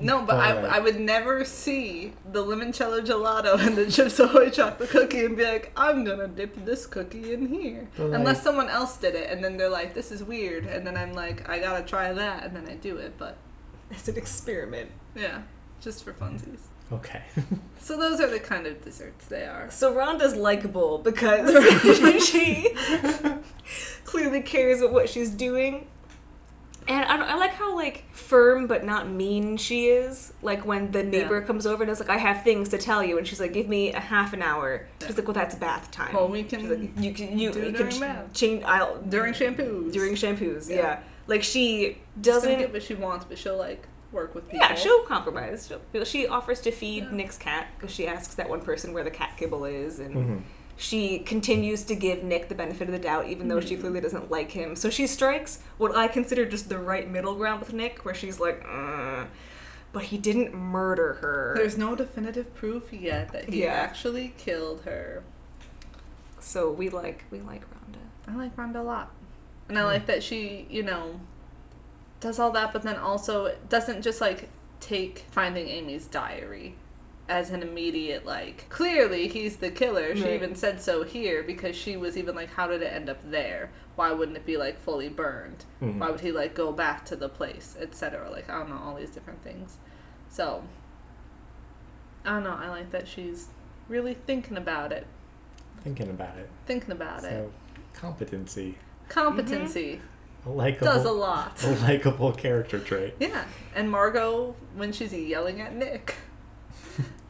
no, 0.00 0.22
but 0.24 0.36
I, 0.36 0.52
But- 0.54 0.70
I 0.70 0.78
would 0.78 1.00
never 1.00 1.44
see 1.44 2.12
the 2.30 2.44
limoncello 2.44 3.04
gelato 3.04 3.58
and 3.66 3.76
the 3.76 3.90
Chips 3.90 4.18
Ahoy 4.20 4.50
chocolate 4.50 4.90
cookie 4.90 5.24
and 5.24 5.36
be 5.36 5.44
like, 5.44 5.72
I'm 5.76 6.04
gonna 6.04 6.28
dip 6.28 6.64
this 6.64 6.86
cookie 6.86 7.32
in 7.32 7.46
here. 7.48 7.88
Like- 7.98 8.18
Unless 8.18 8.42
someone 8.42 8.68
else 8.70 8.96
did 8.96 9.14
it, 9.14 9.30
and 9.30 9.42
then 9.42 9.56
they're 9.56 9.68
like, 9.68 9.94
this 9.94 10.12
is 10.12 10.22
weird, 10.22 10.64
and 10.66 10.86
then 10.86 10.96
I'm 10.96 11.12
like, 11.12 11.48
I 11.48 11.58
gotta 11.58 11.82
try 11.84 12.12
that, 12.12 12.44
and 12.44 12.54
then 12.54 12.68
I 12.68 12.74
do 12.76 12.96
it. 12.98 13.14
But 13.18 13.36
It's 13.90 14.06
an 14.08 14.16
experiment. 14.16 14.90
yeah, 15.16 15.42
just 15.80 16.04
for 16.04 16.12
funsies. 16.12 16.60
okay. 16.92 17.22
So 17.80 17.98
those 17.98 18.18
are 18.18 18.28
the 18.30 18.40
kind 18.40 18.66
of 18.66 18.82
desserts 18.82 19.26
they 19.26 19.44
are. 19.44 19.70
So 19.70 19.94
Rhonda's 19.94 20.34
likable 20.36 20.96
because 20.96 21.52
she 22.24 22.74
clearly 24.06 24.40
cares 24.40 24.80
about 24.80 24.94
what 24.94 25.10
she's 25.10 25.28
doing. 25.28 25.86
And 26.86 27.04
I, 27.06 27.16
don't, 27.16 27.26
I 27.28 27.34
like 27.36 27.52
how 27.54 27.74
like 27.74 28.04
firm 28.12 28.66
but 28.66 28.84
not 28.84 29.08
mean 29.08 29.56
she 29.56 29.86
is. 29.86 30.34
Like 30.42 30.66
when 30.66 30.90
the 30.90 31.02
neighbor 31.02 31.40
Yeah. 31.40 31.46
comes 31.46 31.66
over 31.66 31.82
and 31.82 31.90
is 31.90 31.98
like, 31.98 32.10
"I 32.10 32.18
have 32.18 32.44
things 32.44 32.68
to 32.70 32.78
tell 32.78 33.02
you," 33.02 33.16
and 33.16 33.26
she's 33.26 33.40
like, 33.40 33.52
"Give 33.54 33.68
me 33.68 33.92
a 33.92 34.00
half 34.00 34.32
an 34.34 34.42
hour." 34.42 34.86
She's 35.06 35.16
like, 35.16 35.26
"Well, 35.26 35.34
that's 35.34 35.54
bath 35.54 35.90
time." 35.90 36.14
Well, 36.14 36.28
we 36.28 36.42
can 36.44 36.60
She's 36.60 36.68
like, 36.70 36.90
"You 37.02 37.12
can 37.14 37.38
you, 37.38 37.52
do 37.52 37.62
you 37.66 37.72
can 37.72 37.90
ch- 37.90 38.00
bath. 38.00 38.32
change 38.34 38.62
I'll 38.64 38.98
During 39.00 39.32
shampoos. 39.32 39.92
during 39.92 40.14
shampoos." 40.14 40.68
Yeah. 40.68 40.76
Yeah. 40.76 40.98
like 41.26 41.42
she 41.42 41.98
doesn't. 42.20 42.58
get 42.58 42.72
what 42.72 42.82
she 42.82 42.94
wants, 42.94 43.24
but 43.24 43.38
she'll 43.38 43.56
like 43.58 43.88
work 44.12 44.34
with 44.34 44.44
people. 44.50 44.60
Yeah, 44.68 44.74
she'll 44.74 45.02
compromise. 45.04 45.66
She'll, 45.92 46.04
she 46.04 46.26
offers 46.28 46.60
to 46.60 46.70
feed 46.70 47.04
Yeah. 47.04 47.10
Nick's 47.16 47.38
cat 47.38 47.66
because 47.78 47.94
she 47.94 48.06
asks 48.06 48.34
that 48.34 48.48
one 48.48 48.60
person 48.60 48.92
where 48.92 49.02
the 49.04 49.10
cat 49.10 49.36
kibble 49.38 49.64
is, 49.64 49.98
and 50.00 50.14
Mhm. 50.14 50.42
She 50.76 51.18
continues 51.20 51.84
to 51.84 51.94
give 51.94 52.22
Nick 52.24 52.48
the 52.48 52.54
benefit 52.54 52.88
of 52.88 52.92
the 52.92 52.98
doubt, 52.98 53.28
even 53.28 53.48
though 53.48 53.58
Mm-hmm. 53.58 53.68
she 53.68 53.76
clearly 53.76 54.00
doesn't 54.00 54.30
like 54.30 54.50
him. 54.52 54.74
So 54.76 54.90
she 54.90 55.06
strikes 55.06 55.60
what 55.78 55.94
I 55.96 56.08
consider 56.08 56.44
just 56.46 56.68
the 56.68 56.78
right 56.78 57.08
middle 57.08 57.34
ground 57.36 57.60
with 57.60 57.72
Nick, 57.72 58.04
where 58.04 58.14
she's 58.14 58.40
like, 58.40 58.64
"Uh," 58.68 59.26
but 59.92 60.04
he 60.04 60.18
didn't 60.18 60.52
murder 60.54 61.14
her. 61.14 61.54
There's 61.56 61.78
no 61.78 61.94
definitive 61.94 62.52
proof 62.54 62.92
yet 62.92 63.32
that 63.32 63.48
he 63.48 63.62
Yeah. 63.62 63.72
actually 63.74 64.34
killed 64.36 64.82
her. 64.84 65.22
so 66.40 66.70
we 66.70 66.90
like 66.90 67.24
we 67.30 67.40
like 67.40 67.62
Rhonda. 67.62 67.98
I 68.28 68.34
like 68.36 68.54
Rhonda 68.56 68.76
a 68.76 68.82
lot. 68.82 69.12
And 69.68 69.78
I 69.78 69.84
like 69.84 70.06
that 70.06 70.22
she, 70.22 70.66
you 70.68 70.82
know, 70.82 71.20
does 72.20 72.38
all 72.38 72.50
that, 72.50 72.72
but 72.72 72.82
then 72.82 72.96
also 72.96 73.54
doesn't 73.70 74.02
just 74.02 74.20
like 74.20 74.48
take 74.80 75.24
finding 75.30 75.68
Amy's 75.68 76.06
diary 76.06 76.74
as 77.28 77.50
an 77.50 77.62
immediate, 77.62 78.26
like, 78.26 78.68
clearly 78.68 79.28
he's 79.28 79.56
the 79.56 79.70
killer. 79.70 80.14
She 80.14 80.22
Right. 80.24 80.32
even 80.34 80.54
said 80.54 80.80
so 80.82 81.02
here 81.04 81.42
because 81.42 81.74
she 81.74 81.96
was 81.96 82.16
even 82.18 82.34
like, 82.34 82.50
how 82.50 82.66
did 82.66 82.82
it 82.82 82.92
end 82.92 83.08
up 83.08 83.18
there? 83.30 83.70
Why 83.96 84.12
wouldn't 84.12 84.36
it 84.36 84.44
be 84.44 84.56
like 84.56 84.78
fully 84.78 85.08
burned? 85.08 85.64
Mhm. 85.80 85.98
Why 85.98 86.10
would 86.10 86.20
he 86.20 86.32
like 86.32 86.54
go 86.54 86.70
back 86.72 87.04
to 87.06 87.16
the 87.16 87.28
place, 87.28 87.76
etc.? 87.80 88.30
Like, 88.30 88.50
I 88.50 88.58
don't 88.58 88.68
know, 88.68 88.80
all 88.84 88.94
these 88.96 89.10
different 89.10 89.42
things. 89.42 89.78
So, 90.28 90.64
I 92.24 92.30
don't 92.30 92.44
know, 92.44 92.58
I 92.60 92.68
like 92.68 92.90
that 92.90 93.06
she's 93.08 93.48
really 93.88 94.14
thinking 94.14 94.56
about 94.56 94.92
it. 94.92 95.06
Thinking 95.82 96.10
about 96.10 96.36
it. 96.38 96.48
Thinking 96.66 96.92
about 96.92 97.18
it. 97.24 97.30
So, 97.30 97.50
competency. 97.94 98.76
Competency 99.08 100.00
A 100.46 100.50
likable, 100.50 100.86
does 100.86 101.04
a 101.04 101.12
lot. 101.12 101.62
a 101.64 101.70
likable 101.86 102.32
character 102.32 102.78
trait. 102.78 103.14
Yeah, 103.20 103.44
and 103.74 103.90
Margot 103.90 104.56
when 104.74 104.92
she's 104.92 105.12
yelling 105.14 105.60
at 105.60 105.74
Nick. 105.74 106.16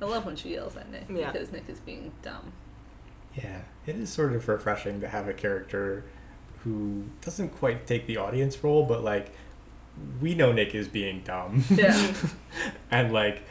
I 0.05 0.09
love 0.09 0.27
when 0.27 0.37
she 0.37 0.51
yells 0.55 0.77
at 0.77 0.91
Nick 0.91 1.05
Yeah. 1.09 1.31
because 1.33 1.51
Nick 1.53 1.69
is 1.69 1.81
being 1.81 2.13
dumb. 2.23 2.53
Yeah, 3.35 3.63
it 3.87 3.97
is 3.97 4.11
sort 4.11 4.33
of 4.35 4.47
refreshing 4.49 5.01
to 5.01 5.09
have 5.09 5.29
a 5.29 5.33
character 5.33 6.05
who 6.63 7.05
doesn't 7.21 7.51
quite 7.51 7.87
take 7.87 8.07
the 8.07 8.17
audience 8.17 8.63
role, 8.63 8.85
but 8.85 9.03
like 9.03 9.33
we 10.21 10.35
know 10.35 10.53
Nick 10.53 10.75
is 10.75 10.89
being 10.89 11.23
dumb. 11.25 11.65
Yeah. 11.71 12.15
and 12.91 13.13
like 13.13 13.43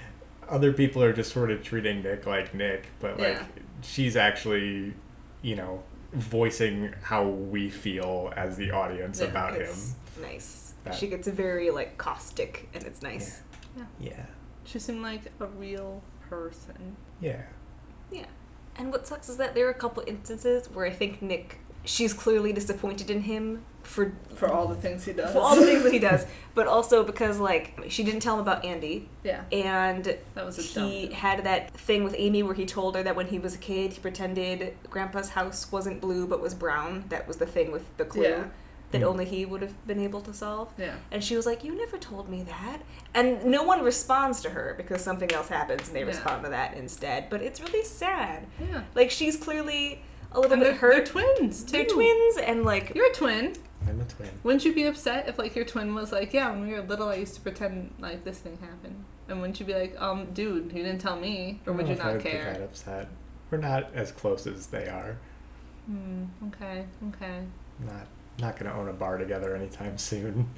other 0.50 0.74
people 0.74 1.02
are 1.04 1.14
just 1.14 1.32
sort 1.34 1.52
of 1.52 1.64
treating 1.64 2.02
Nick 2.04 2.26
like 2.26 2.54
Nick, 2.54 2.88
but 3.00 3.18
like 3.20 3.34
Yeah. 3.36 3.46
she's 3.82 4.16
actually, 4.16 4.94
you 5.42 5.56
know, 5.56 5.84
voicing 6.14 6.94
how 7.02 7.26
we 7.28 7.70
feel 7.70 8.32
as 8.36 8.56
the 8.58 8.72
audience 8.72 9.20
Yeah, 9.20 9.28
about 9.28 9.56
It's 9.56 9.94
him. 10.18 10.22
nice. 10.22 10.74
That- 10.84 10.96
She 10.96 11.08
gets 11.08 11.28
very 11.28 11.72
like 11.72 11.98
caustic, 11.98 12.70
and 12.74 12.84
it's 12.84 13.02
nice. 13.02 13.42
Yeah. 14.00 14.26
She 14.66 14.80
seemed 14.80 15.02
like 15.02 15.22
a 15.40 15.48
real 15.48 16.02
person. 16.30 16.96
Yeah. 17.22 17.42
Yeah. 18.12 18.26
And 18.78 18.92
what 18.92 19.08
sucks 19.08 19.30
is 19.30 19.38
that 19.38 19.54
there 19.56 19.68
are 19.68 19.72
a 19.72 19.76
couple 19.76 20.04
instances 20.08 20.68
where 20.72 20.86
I 20.86 20.92
think 20.92 21.22
Nick, 21.22 21.60
she's 21.86 22.14
clearly 22.14 22.54
disappointed 22.54 23.10
in 23.10 23.22
him 23.22 23.64
for 23.84 24.14
For 24.36 24.50
all 24.52 24.68
the 24.68 24.76
things 24.76 25.04
he 25.06 25.12
does. 25.14 25.34
for 25.34 25.40
all 25.40 25.56
the 25.58 25.66
things 25.66 25.84
that 25.84 25.92
he 25.92 26.00
does, 26.00 26.26
but 26.56 26.68
also 26.68 27.04
because 27.04 27.38
like 27.40 27.74
she 27.90 28.04
didn't 28.04 28.22
tell 28.22 28.36
him 28.36 28.40
about 28.42 28.64
Andy, 28.64 29.10
Yeah. 29.24 29.44
and 29.52 30.06
That 30.36 30.46
was 30.46 30.58
a 30.58 30.62
he 30.62 31.08
dumb. 31.08 31.12
had 31.16 31.44
that 31.44 31.72
thing 31.78 32.04
with 32.04 32.16
Amy 32.18 32.44
where 32.44 32.54
he 32.56 32.66
told 32.66 32.96
her 32.96 33.04
that 33.04 33.16
when 33.16 33.28
he 33.28 33.40
was 33.40 33.56
a 33.56 33.58
kid 33.58 33.94
he 33.94 34.00
pretended 34.00 34.76
Grandpa's 34.90 35.30
house 35.30 35.72
wasn't 35.72 36.00
blue 36.02 36.26
but 36.28 36.42
was 36.42 36.54
brown. 36.56 37.04
That 37.10 37.28
was 37.28 37.38
the 37.38 37.46
thing 37.46 37.72
with 37.72 37.86
the 37.98 38.06
clue 38.06 38.24
Yeah. 38.24 38.44
That 38.94 39.02
Hmm. 39.02 39.08
only 39.08 39.26
he 39.26 39.46
would 39.46 39.62
have 39.62 39.86
been 39.86 40.00
able 40.00 40.22
to 40.22 40.34
solve. 40.34 40.72
Yeah. 40.78 40.96
And 41.12 41.22
she 41.22 41.36
was 41.36 41.46
like, 41.46 41.64
"You 41.66 41.76
never 41.76 41.98
told 41.98 42.30
me 42.30 42.42
that." 42.44 42.80
And 43.14 43.44
no 43.44 43.64
one 43.64 43.84
responds 43.84 44.42
to 44.44 44.52
her 44.52 44.74
because 44.78 45.02
something 45.04 45.32
else 45.34 45.50
happens 45.50 45.88
and 45.88 45.96
they 45.98 46.02
Yeah. 46.02 46.08
respond 46.08 46.44
to 46.46 46.50
that 46.52 46.76
instead. 46.76 47.30
But 47.30 47.42
it's 47.42 47.60
really 47.60 47.84
sad. 47.84 48.46
Yeah. 48.60 48.84
Like 48.96 49.12
she's 49.12 49.36
clearly 49.36 50.02
a 50.32 50.40
little 50.40 50.54
And 50.54 50.62
bit 50.62 50.70
they're, 50.70 50.76
hurt. 50.80 50.94
they're 50.96 51.06
twins. 51.36 51.66
They're 51.66 51.86
twins, 51.86 52.38
and 52.38 52.64
like 52.64 52.96
You're 52.96 53.12
a 53.12 53.14
twin. 53.14 53.54
I'm 53.88 54.00
a 54.00 54.06
twin. 54.06 54.30
Wouldn't 54.44 54.64
you 54.64 54.74
be 54.74 54.86
upset 54.86 55.28
if 55.28 55.38
like 55.38 55.56
your 55.58 55.66
twin 55.66 55.94
was 55.94 56.12
like, 56.14 56.34
yeah, 56.34 56.50
when 56.52 56.66
we 56.66 56.74
were 56.74 56.82
little, 56.82 57.10
I 57.10 57.16
used 57.16 57.36
to 57.36 57.42
pretend 57.42 57.94
like 58.00 58.24
this 58.24 58.40
thing 58.40 58.58
happened, 58.62 59.04
and 59.28 59.42
wouldn't 59.42 59.60
you 59.60 59.66
be 59.66 59.74
like, 59.74 60.00
um, 60.02 60.28
dude, 60.34 60.72
you 60.72 60.84
didn't 60.84 61.02
tell 61.02 61.18
me, 61.20 61.60
or 61.68 61.74
I 61.74 61.76
would 61.76 61.86
don't 61.88 61.90
you 61.90 61.96
know 61.96 62.00
if 62.00 62.02
I 62.02 62.04
not 62.06 62.14
would 62.14 62.24
be 62.24 62.30
that 62.32 62.56
care? 62.56 62.64
upset. 62.64 63.08
We're 63.52 63.58
not 63.58 63.94
as 63.94 64.12
close 64.14 64.48
as 64.48 64.68
they 64.68 64.88
are. 64.88 65.18
Hmm. 65.86 66.24
Okay. 66.48 66.86
Okay. 67.10 67.42
Not 67.80 68.08
not 68.40 68.58
gonna 68.58 68.74
own 68.74 68.88
a 68.90 68.94
bar 68.94 69.18
together 69.18 69.56
anytime 69.56 69.98
soon. 70.10 70.50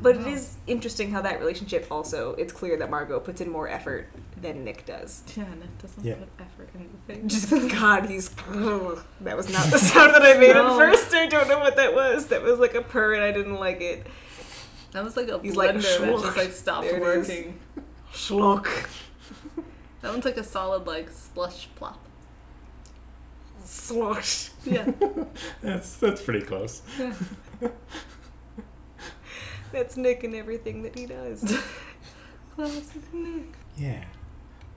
But 0.00 0.16
it 0.16 0.26
is 0.28 0.56
interesting 0.68 1.10
how 1.10 1.22
that 1.22 1.40
relationship 1.40 1.86
also, 1.90 2.34
it's 2.34 2.52
clear 2.52 2.76
that 2.76 2.88
Margot 2.88 3.18
puts 3.20 3.40
in 3.40 3.50
more 3.50 3.68
effort 3.68 4.08
than 4.40 4.62
Nick 4.64 4.86
does. 4.86 5.24
Yeah, 5.36 5.42
Nick 5.58 5.76
doesn't 5.82 6.04
Yeah. 6.04 6.14
put 6.14 6.28
effort 6.38 6.68
into 6.74 6.96
things. 7.06 7.32
Just, 7.48 7.50
God, 7.80 8.06
he's. 8.08 8.28
that 8.28 9.36
was 9.36 9.52
not 9.52 9.66
the 9.70 9.78
sound 9.80 10.14
that 10.14 10.22
I 10.22 10.38
made 10.38 10.54
No. 10.54 10.70
at 10.72 10.78
first. 10.78 11.12
I 11.14 11.26
don't 11.26 11.48
know 11.48 11.58
what 11.58 11.74
that 11.76 11.94
was. 11.94 12.26
That 12.28 12.42
was 12.42 12.60
like 12.60 12.74
a 12.74 12.82
purr 12.82 13.14
and 13.14 13.24
I 13.24 13.32
didn't 13.32 13.56
like 13.56 13.80
it. 13.80 14.06
That 14.92 15.02
was 15.04 15.16
like 15.16 15.28
a 15.28 15.38
He's 15.40 15.56
like, 15.56 15.70
blender 15.72 15.82
that 15.82 16.00
"Schlock." 16.00 16.22
just 16.22 16.36
like 16.36 16.52
stopped 16.52 16.88
There 16.88 17.00
working. 17.00 17.58
Schlock. 18.12 18.68
That 20.00 20.12
one's 20.12 20.24
like 20.24 20.36
a 20.36 20.44
solid 20.44 20.86
like 20.86 21.10
slush 21.10 21.68
plop. 21.74 21.98
Slosh. 23.64 24.50
Yeah. 24.64 24.90
That's 25.62 25.96
that's 25.96 26.20
pretty 26.20 26.44
close. 26.44 26.82
That's 29.72 29.96
Nick 29.96 30.24
and 30.24 30.34
everything 30.34 30.82
that 30.82 30.98
he 30.98 31.06
does. 31.06 31.40
Classic 32.54 33.14
Nick. 33.14 33.54
Yeah. 33.76 34.04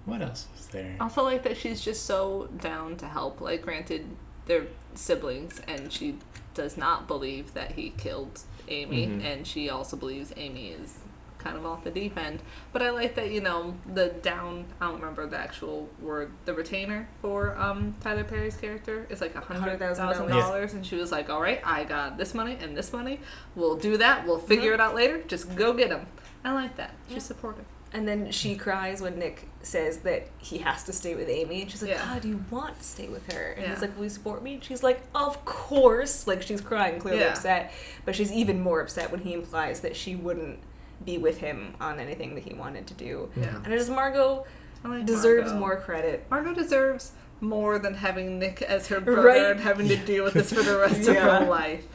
What 0.06 0.22
else 0.22 0.48
was 0.56 0.68
there? 0.68 0.96
Also 1.00 1.24
like 1.24 1.44
that 1.44 1.58
she's 1.58 1.82
just 1.82 2.06
so 2.06 2.50
down 2.60 2.98
to 2.98 3.06
help. 3.08 3.40
Like 3.42 3.62
granted 3.62 4.06
they're 4.46 4.68
siblings 4.96 5.62
and 5.68 5.92
she 5.92 6.18
does 6.54 6.76
not 6.78 7.08
believe 7.08 7.54
that 7.54 7.74
he 7.74 7.92
killed 7.92 8.42
Amy 8.68 9.08
Mhm. 9.08 9.24
and 9.24 9.48
she 9.48 9.70
also 9.70 9.96
believes 9.96 10.34
Amy 10.36 10.70
is 10.70 10.96
kind 11.42 11.58
of 11.58 11.66
off 11.66 11.84
the 11.84 11.92
deep 11.92 12.18
end. 12.18 12.42
But 12.72 12.82
I 12.82 12.90
like 12.92 13.16
that, 13.16 13.32
you 13.32 13.42
know, 13.42 13.76
the 13.94 14.10
down 14.22 14.66
I 14.80 14.86
don't 14.88 15.00
remember 15.00 15.26
the 15.28 15.38
actual 15.38 15.90
word 16.00 16.32
the 16.46 16.54
retainer 16.54 17.08
for 17.22 17.58
um 17.58 17.96
Tyler 18.02 18.24
Perry's 18.24 18.56
character 18.56 19.08
is 19.10 19.22
like 19.22 19.36
a 19.36 19.42
hundred 19.42 19.80
thousand 19.80 20.06
$100,000. 20.08 20.30
dollars 20.30 20.74
and 20.74 20.86
she 20.86 20.96
was 20.96 21.12
like, 21.12 21.30
Alright, 21.30 21.62
I 21.66 21.84
got 21.84 22.18
this 22.18 22.34
money 22.34 22.58
and 22.62 22.76
this 22.78 22.94
money. 22.94 23.20
We'll 23.56 23.76
do 23.78 23.98
that, 23.98 24.26
we'll 24.26 24.40
figure 24.40 24.72
Mhm. 24.72 24.76
it 24.76 24.82
out 24.82 24.96
later. 24.96 25.22
Just 25.28 25.56
go 25.56 25.74
get 25.74 25.90
them. 25.90 26.08
I 26.44 26.54
like 26.54 26.76
that. 26.78 26.94
She's 27.08 27.16
Yeah. 27.18 27.20
supportive. 27.24 27.66
And 27.94 28.08
then 28.08 28.32
she 28.32 28.56
cries 28.56 29.02
when 29.02 29.20
Nick 29.20 29.50
says 29.64 29.98
that 30.00 30.30
he 30.38 30.60
has 30.60 30.86
to 30.86 30.94
stay 30.94 31.14
with 31.14 31.28
Amy. 31.28 31.64
And 31.64 31.70
she's 31.70 31.82
like, 31.82 31.92
Yeah. 31.92 32.06
God, 32.06 32.24
you 32.24 32.44
want 32.50 32.78
to 32.80 32.84
stay 32.86 33.10
with 33.10 33.30
her. 33.34 33.52
And 33.52 33.64
Yeah. 33.66 33.74
he's 33.74 33.82
like, 33.82 33.96
Will 33.98 34.06
you 34.06 34.10
support 34.10 34.42
me? 34.42 34.54
And 34.54 34.64
she's 34.64 34.82
like, 34.82 35.02
Of 35.14 35.44
course. 35.44 36.26
Like, 36.26 36.42
she's 36.42 36.62
crying, 36.62 37.00
clearly 37.02 37.20
Yeah. 37.20 37.32
upset. 37.32 37.74
But 38.06 38.16
she's 38.16 38.32
even 38.32 38.62
more 38.62 38.80
upset 38.80 39.12
when 39.12 39.20
he 39.22 39.34
implies 39.34 39.82
that 39.82 39.98
she 39.98 40.16
wouldn't 40.16 40.60
be 41.06 41.18
with 41.18 41.38
him 41.40 41.74
on 41.80 42.00
anything 42.00 42.36
that 42.36 42.44
he 42.44 42.54
wanted 42.54 42.88
to 42.88 42.94
do. 42.94 43.30
Yeah. 43.36 43.56
And 43.64 43.68
it 43.74 43.80
is 43.80 43.90
Margot 43.90 44.46
like 44.84 45.06
deserves 45.06 45.48
Margot. 45.52 45.60
more 45.60 45.80
credit. 45.80 46.26
Margot 46.30 46.54
deserves 46.54 47.12
more 47.40 47.80
than 47.80 47.94
having 47.96 48.40
Nick 48.40 48.62
as 48.62 48.88
her 48.88 49.00
brother 49.00 49.24
Right? 49.28 49.44
and 49.52 49.60
having 49.60 49.88
to 49.88 49.96
deal 49.98 50.24
with 50.24 50.34
this 50.34 50.52
for 50.54 50.62
the 50.64 50.78
rest 50.78 51.08
of 51.08 51.16
her 51.16 51.46
life. 51.46 51.86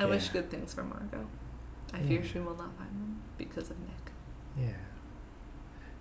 I 0.00 0.06
wish 0.06 0.28
good 0.28 0.50
things 0.50 0.72
for 0.74 0.84
Margot. 0.84 1.26
I 1.92 1.98
Yeah. 2.00 2.06
fear 2.08 2.24
she 2.24 2.38
will 2.38 2.54
not 2.56 2.76
find 2.76 2.90
them 2.90 3.22
because 3.38 3.70
of 3.70 3.78
Nick. 3.80 4.12
Yeah. 4.56 4.72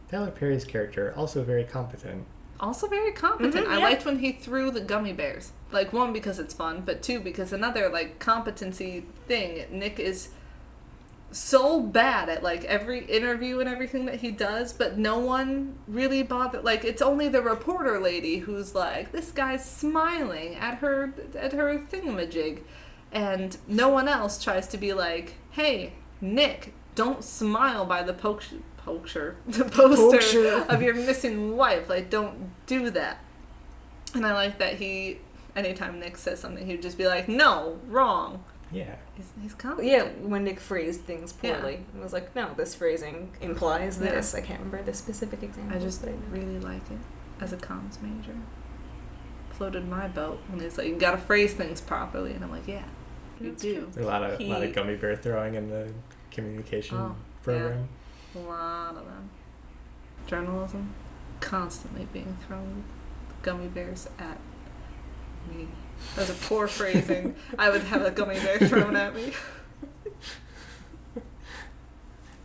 Tyler 0.10 0.32
Perry's 0.32 0.64
character 0.66 1.14
also 1.18 1.44
very 1.44 1.64
competent. 1.64 2.26
Also 2.60 2.88
very 2.88 3.12
competent. 3.12 3.68
Mhm, 3.68 3.70
I 3.70 3.78
liked 3.78 4.04
when 4.06 4.20
he 4.20 4.32
threw 4.32 4.72
the 4.72 4.82
gummy 4.82 5.14
bears. 5.14 5.52
Like 5.72 5.94
one 5.94 6.12
because 6.14 6.40
it's 6.40 6.54
fun, 6.54 6.82
but 6.86 7.02
two 7.04 7.20
because 7.20 7.54
another 7.54 7.90
like 7.90 8.18
competency 8.20 9.06
thing. 9.28 9.66
Nick 9.72 10.00
is 10.00 10.30
so 11.32 11.82
bad 11.82 12.30
at 12.30 12.42
like 12.44 12.64
every 12.66 13.06
interview 13.06 13.60
and 13.60 13.68
everything 13.68 14.06
that 14.06 14.22
he 14.22 14.32
does, 14.32 14.72
but 14.74 14.98
no 14.98 15.20
one 15.20 15.78
really 15.88 16.24
bothered. 16.24 16.64
Like 16.64 16.86
it's 16.86 17.02
only 17.02 17.28
the 17.28 17.42
reporter 17.42 18.00
lady 18.00 18.40
who's 18.40 18.74
like, 18.74 19.12
"This 19.12 19.32
guy's 19.32 19.64
smiling 19.70 20.56
at 20.56 20.76
her 20.80 21.14
at 21.36 21.52
her 21.54 21.80
thingamajig," 21.92 22.62
and 23.12 23.58
no 23.68 23.90
one 23.90 24.08
else 24.08 24.42
tries 24.44 24.68
to 24.68 24.78
be 24.78 24.94
like, 24.94 25.36
"Hey, 25.52 25.94
Nick, 26.22 26.74
don't 26.96 27.24
smile 27.24 27.86
by 27.86 28.04
the 28.04 28.14
poster, 28.14 28.58
poster, 28.78 29.36
the 29.48 29.66
poster 29.66 30.18
Poster. 30.18 30.66
of 30.70 30.82
your 30.82 30.96
missing 30.96 31.56
wife. 31.58 31.90
Like, 31.90 32.10
don't 32.10 32.52
do 32.66 32.90
that." 32.92 33.20
And 34.14 34.26
I 34.26 34.34
like 34.34 34.58
that 34.60 34.76
he, 34.76 35.20
anytime 35.56 36.00
Nick 36.00 36.18
says 36.18 36.40
something, 36.40 36.66
he'd 36.66 36.82
just 36.82 36.98
be 36.98 37.06
like, 37.08 37.28
"No, 37.28 37.80
wrong." 37.88 38.44
Yeah. 38.72 38.96
He's, 39.16 39.32
he's 39.42 39.54
competent. 39.54 39.88
Yeah, 39.92 40.04
when 40.28 40.44
Nick 40.44 40.60
phrased 40.60 41.02
things 41.02 41.34
Yeah. 41.42 41.60
poorly, 41.60 41.86
I 41.98 42.04
was 42.04 42.14
like, 42.14 42.36
no, 42.36 42.54
this 42.56 42.76
phrasing 42.76 43.32
implies 43.42 43.98
Yeah. 44.00 44.12
this. 44.12 44.36
I 44.36 44.42
can't 44.42 44.60
remember 44.60 44.84
the 44.84 44.94
specific 44.94 45.44
example. 45.44 45.78
I 45.78 45.80
just 45.80 46.02
but 46.02 46.10
I 46.12 46.16
really 46.32 46.60
like 46.60 46.90
it 46.92 46.98
as 47.40 47.54
a 47.54 47.58
comms 47.58 48.02
major. 48.02 48.36
Floated 49.52 49.88
my 49.88 50.08
boat 50.08 50.40
when 50.50 50.62
it's 50.62 50.78
like 50.78 50.88
you 50.88 50.96
gotta 50.98 51.18
phrase 51.18 51.54
things 51.54 51.82
properly, 51.82 52.34
and 52.34 52.44
I'm 52.44 52.52
like, 52.52 52.68
yeah, 52.68 52.84
you 53.40 53.52
That's 53.52 53.62
do. 53.64 53.90
a 53.98 54.02
lot 54.02 54.24
of, 54.24 54.40
lot 54.42 54.62
of 54.64 54.74
gummy 54.74 54.96
bear 54.96 55.16
throwing 55.16 55.56
in 55.56 55.70
the 55.70 55.92
communication 56.32 56.98
Oh, 56.98 57.16
program. 57.42 57.88
A 58.36 58.40
lot 58.40 58.90
of 58.98 59.06
them. 59.06 59.30
Journalism, 60.28 60.94
constantly 61.40 62.08
being 62.12 62.38
thrown 62.46 62.84
gummy 63.42 63.68
bears 63.68 64.10
at 64.20 64.38
me. 65.50 65.68
That's 66.16 66.30
a 66.30 66.48
poor 66.48 66.68
phrasing. 66.68 67.36
I 67.58 67.70
would 67.70 67.84
have 67.84 68.02
a 68.04 68.12
gummy 68.12 68.36
bear 68.40 68.58
thrown 68.60 68.96
at 68.96 69.16
me. 69.16 69.34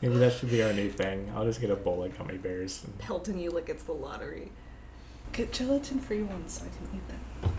Maybe 0.01 0.17
that 0.17 0.33
should 0.33 0.51
be 0.51 0.63
our 0.63 0.73
new 0.73 0.91
thing. 0.91 1.31
I'll 1.35 1.45
just 1.45 1.61
get 1.61 1.71
a 1.71 1.77
bowl 1.77 2.03
of 2.03 2.17
gummy 2.19 2.37
bears. 2.37 2.83
And, 2.85 2.99
pelting 2.99 3.39
you 3.39 3.51
like 3.51 3.69
it's 3.69 3.85
the 3.85 3.93
lottery. 3.93 4.51
Get 5.33 5.53
gelatin 5.53 6.01
free 6.01 6.23
ones 6.23 6.55
so 6.55 6.65
I 6.65 6.69
can 6.69 6.99
eat 6.99 7.09
them. 7.09 7.53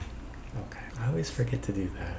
okay. 0.67 0.85
I 0.99 1.07
always 1.07 1.29
forget 1.29 1.61
to 1.63 1.71
do 1.71 1.89
that. 1.97 2.17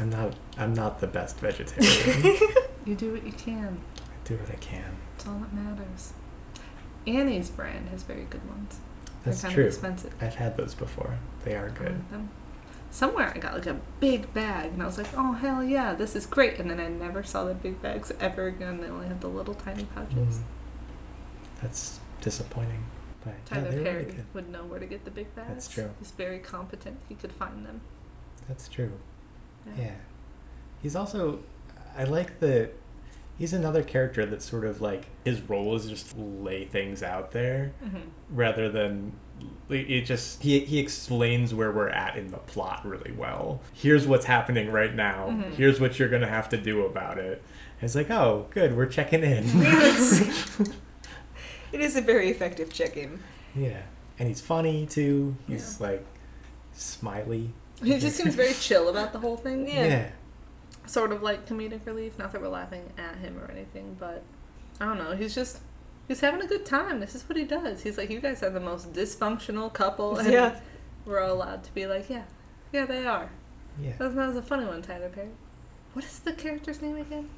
I'm 0.00 0.10
not. 0.10 0.34
I'm 0.56 0.74
not 0.74 1.00
the 1.00 1.06
best 1.06 1.38
vegetarian. 1.38 2.36
You 2.84 2.94
do 2.94 3.12
what 3.12 3.26
you 3.26 3.32
can. 3.32 3.78
I 3.98 4.26
do 4.26 4.36
what 4.36 4.50
I 4.50 4.54
can. 4.54 4.96
That's 5.12 5.28
all 5.28 5.38
that 5.40 5.52
matters. 5.52 6.14
Annie's 7.06 7.50
brand 7.50 7.90
has 7.90 8.02
very 8.02 8.24
good 8.30 8.48
ones. 8.48 8.78
That's 9.28 9.42
They're 9.42 9.48
kind 9.48 9.54
true. 9.54 9.64
of 9.64 9.68
expensive. 9.68 10.14
I've 10.20 10.34
had 10.34 10.56
those 10.56 10.74
before. 10.74 11.18
They 11.44 11.54
are 11.54 11.70
good. 11.70 12.00
Somewhere 12.90 13.32
I 13.34 13.38
got 13.38 13.54
like 13.54 13.66
a 13.66 13.78
big 14.00 14.32
bag, 14.32 14.72
and 14.72 14.82
I 14.82 14.86
was 14.86 14.96
like, 14.96 15.08
"Oh 15.14 15.32
hell 15.32 15.62
yeah, 15.62 15.92
this 15.92 16.16
is 16.16 16.24
great!" 16.24 16.58
And 16.58 16.70
then 16.70 16.80
I 16.80 16.88
never 16.88 17.22
saw 17.22 17.44
the 17.44 17.54
big 17.54 17.82
bags 17.82 18.10
ever 18.18 18.46
again. 18.46 18.80
They 18.80 18.88
only 18.88 19.08
had 19.08 19.20
the 19.20 19.28
little 19.28 19.54
tiny 19.54 19.84
pouches. 19.84 20.38
Mm. 20.38 20.42
That's 21.60 22.00
disappointing. 22.22 22.84
But 23.24 23.44
Tyler 23.44 23.76
were 23.76 23.82
Perry 23.82 24.04
really 24.04 24.24
would 24.32 24.48
know 24.48 24.64
where 24.64 24.78
to 24.80 24.86
get 24.86 25.04
the 25.04 25.10
big 25.10 25.34
bags. 25.34 25.48
That's 25.48 25.68
true. 25.68 25.90
He's 25.98 26.12
very 26.12 26.38
competent. 26.38 26.98
He 27.08 27.14
could 27.14 27.32
find 27.32 27.66
them. 27.66 27.82
That's 28.48 28.68
true. 28.68 28.92
Yeah. 29.76 29.96
He's 30.82 30.96
also 30.96 31.40
I 31.96 32.04
like 32.04 32.40
the 32.40 32.70
he's 33.38 33.52
another 33.52 33.82
character 33.82 34.26
that's 34.26 34.44
sort 34.44 34.64
of 34.64 34.80
like 34.80 35.06
his 35.24 35.40
role 35.42 35.74
is 35.76 35.86
just 35.86 36.16
lay 36.18 36.64
things 36.64 37.02
out 37.02 37.30
there 37.32 37.72
hmm 37.82 37.98
rather 38.30 38.68
than 38.68 39.12
it 39.70 40.02
just 40.02 40.42
he 40.42 40.58
he 40.60 40.78
explains 40.80 41.54
where 41.54 41.70
we're 41.70 41.88
at 41.90 42.16
in 42.16 42.28
the 42.30 42.36
plot 42.38 42.84
really 42.84 43.12
well. 43.12 43.60
Here's 43.72 44.06
what's 44.06 44.24
happening 44.26 44.70
right 44.72 44.94
now. 44.94 45.28
Mhm. 45.30 45.54
Here's 45.54 45.80
what 45.80 45.98
you're 45.98 46.08
gonna 46.08 46.26
have 46.28 46.48
to 46.50 46.56
do 46.56 46.84
about 46.84 47.18
it. 47.18 47.42
And 47.80 47.84
it's 47.86 47.94
like, 47.94 48.10
oh, 48.10 48.46
good, 48.50 48.76
we're 48.76 48.86
checking 48.86 49.22
in. 49.22 49.44
It 51.72 51.80
is 51.80 51.96
a 51.96 52.00
very 52.00 52.30
effective 52.30 52.72
check-in. 52.72 53.20
yeah, 53.54 53.82
and 54.18 54.26
he's 54.28 54.40
funny 54.40 54.86
too. 54.86 55.36
He's 55.46 55.80
like 55.80 56.04
smiley. 56.72 57.52
He 57.82 57.98
just 57.98 58.16
seems 58.16 58.34
very 58.34 58.54
chill 58.54 58.88
about 58.88 59.12
the 59.12 59.18
whole 59.20 59.36
thing. 59.36 59.68
Yeah. 59.68 60.08
Sort 60.88 61.12
of 61.12 61.22
like 61.22 61.46
comedic 61.46 61.84
relief. 61.86 62.18
Not 62.18 62.32
that 62.32 62.40
we're 62.40 62.48
laughing 62.48 62.92
at 62.98 63.16
him 63.16 63.38
or 63.38 63.50
anything, 63.50 63.96
but 64.00 64.22
I 64.80 64.86
don't 64.86 64.98
know. 64.98 65.14
He's 65.14 65.34
just 65.34 65.58
he's 66.08 66.20
having 66.20 66.40
a 66.42 66.46
good 66.46 66.64
time. 66.66 66.98
This 67.00 67.14
is 67.14 67.28
what 67.28 67.36
he 67.36 67.44
does. 67.44 67.82
He's 67.82 67.96
like, 67.98 68.10
you 68.10 68.20
guys 68.20 68.42
are 68.42 68.50
the 68.50 68.60
most 68.60 68.92
dysfunctional 68.92 69.72
couple, 69.72 70.16
and 70.18 70.32
Yeah. 70.32 70.58
we're 71.04 71.20
all 71.20 71.32
allowed 71.32 71.62
to 71.64 71.74
be 71.74 71.86
like, 71.86 72.08
yeah, 72.08 72.24
yeah, 72.72 72.86
they 72.86 73.06
are. 73.06 73.30
yeah. 73.80 73.92
That 73.98 74.04
was, 74.06 74.14
that 74.14 74.26
was 74.28 74.36
a 74.36 74.42
funny 74.42 74.64
one, 74.64 74.82
Tyler 74.82 75.08
Perry. 75.10 75.28
What 75.92 76.04
is 76.04 76.18
the 76.20 76.32
character's 76.32 76.80
name 76.82 76.96
again? 76.96 77.28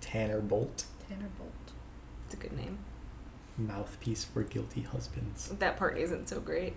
Tanner 0.00 0.40
Bolt, 0.40 0.84
Tanner 1.08 1.28
Bolt. 1.38 1.52
It's 2.26 2.34
a 2.34 2.36
good 2.36 2.56
name. 2.56 2.78
mouthpiece 3.56 4.24
for 4.24 4.42
guilty 4.42 4.82
husbands. 4.82 5.48
That 5.58 5.76
part 5.76 5.96
isn't 5.98 6.28
so 6.28 6.40
great. 6.40 6.74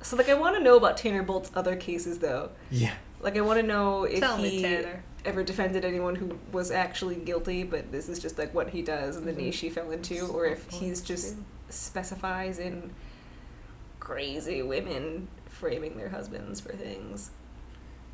So, 0.00 0.16
like, 0.16 0.28
I 0.28 0.34
want 0.34 0.56
to 0.56 0.62
know 0.62 0.76
about 0.76 0.96
Tanner 0.96 1.22
Bolt's 1.22 1.50
other 1.54 1.76
cases, 1.76 2.18
though. 2.18 2.50
Yeah. 2.70 2.94
Like, 3.22 3.36
I 3.36 3.40
want 3.40 3.60
to 3.60 3.66
know 3.66 4.04
if 4.04 4.20
Tell 4.20 4.36
he 4.36 4.62
me, 4.62 4.84
ever 5.24 5.42
defended 5.44 5.84
anyone 5.84 6.16
who 6.16 6.38
was 6.50 6.70
actually 6.70 7.14
guilty, 7.16 7.62
but 7.62 7.90
this 7.92 8.08
is 8.08 8.18
just 8.18 8.36
like 8.38 8.52
what 8.52 8.70
he 8.70 8.82
does 8.82 9.16
and 9.16 9.26
the 9.26 9.32
Mhm. 9.32 9.36
niche 9.36 9.60
he 9.60 9.70
fell 9.70 9.90
into, 9.92 10.26
or 10.26 10.44
if 10.46 10.68
he's 10.70 11.00
just 11.00 11.36
specifies 11.68 12.58
in 12.58 12.90
crazy 14.00 14.62
women 14.62 15.28
framing 15.46 15.96
their 15.96 16.08
husbands 16.08 16.60
for 16.60 16.72
things. 16.72 17.30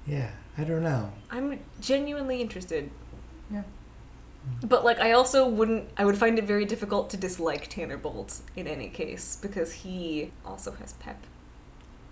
Yeah, 0.07 0.31
I 0.57 0.65
don't 0.65 0.83
know. 0.83 1.13
I'm 1.31 1.59
genuinely 1.81 2.41
interested. 2.43 2.91
Yeah. 3.51 3.63
But 4.63 4.85
like 4.85 4.99
I 5.01 5.13
also 5.13 5.49
wouldn't 5.49 5.89
I 5.97 6.05
would 6.05 6.17
find 6.19 6.39
it 6.39 6.45
very 6.45 6.65
difficult 6.65 7.11
to 7.11 7.17
dislike 7.17 7.69
Tanner 7.69 7.97
Bolt 7.97 8.41
in 8.57 8.67
any 8.67 8.89
case 8.89 9.37
because 9.41 9.73
he 9.73 10.33
also 10.45 10.73
has 10.73 10.93
pep. 10.95 11.25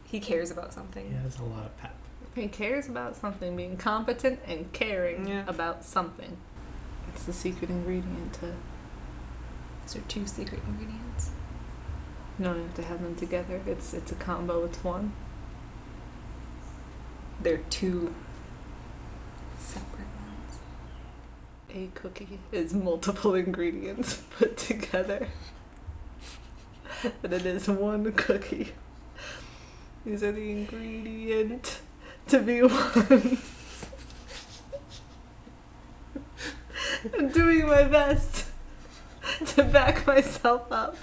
He 0.04 0.20
cares 0.20 0.50
about 0.50 0.72
something. 0.72 1.08
He 1.08 1.14
has 1.16 1.38
a 1.38 1.44
lot 1.44 1.64
of 1.64 1.76
pep. 1.78 1.94
He 2.36 2.48
cares 2.48 2.86
about 2.86 3.16
something, 3.16 3.56
being 3.56 3.78
competent 3.78 4.40
and 4.46 4.70
caring 4.72 5.26
Yeah. 5.26 5.44
about 5.48 5.84
something. 5.84 6.36
It's 7.08 7.24
the 7.24 7.32
secret 7.32 7.70
ingredient 7.70 8.34
to 8.34 8.52
Those 9.86 9.96
are 9.96 10.00
two 10.02 10.26
secret 10.26 10.60
ingredients. 10.66 11.30
No, 12.38 12.50
you 12.52 12.58
don't 12.58 12.66
have 12.66 12.74
to 12.74 12.82
have 12.82 13.02
them 13.02 13.14
together. 13.16 13.62
It's 13.66 13.94
it's 13.94 14.12
a 14.12 14.16
combo. 14.16 14.64
It's 14.64 14.84
one. 14.84 15.12
They're 17.40 17.62
two 17.70 18.12
separate 19.58 20.08
ones. 20.26 20.58
A 21.70 21.88
cookie 21.94 22.40
is 22.52 22.74
multiple 22.74 23.34
ingredients 23.46 24.22
put 24.38 24.56
together, 24.58 25.28
but 27.22 27.32
it 27.32 27.46
is 27.46 27.68
one 27.68 28.12
cookie. 28.12 28.72
These 30.04 30.22
are 30.22 30.32
the 30.32 30.50
ingredient 30.50 31.80
to 32.28 32.40
be 32.40 32.60
one. 32.62 33.38
I'm 37.16 37.28
doing 37.28 37.66
my 37.66 37.84
best 37.84 38.46
to 39.46 39.62
back 39.64 40.06
myself 40.06 40.70
up. 40.72 40.96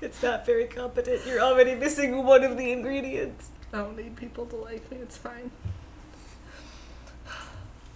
It's 0.00 0.22
not 0.22 0.46
very 0.46 0.66
competent. 0.66 1.26
You're 1.26 1.40
already 1.40 1.74
missing 1.74 2.24
one 2.24 2.44
of 2.44 2.56
the 2.56 2.70
ingredients. 2.70 3.50
I 3.72 3.78
don't 3.78 3.96
need 3.96 4.16
people 4.16 4.46
to 4.46 4.56
like 4.56 4.88
me. 4.90 4.98
It's 4.98 5.16
fine. 5.16 5.50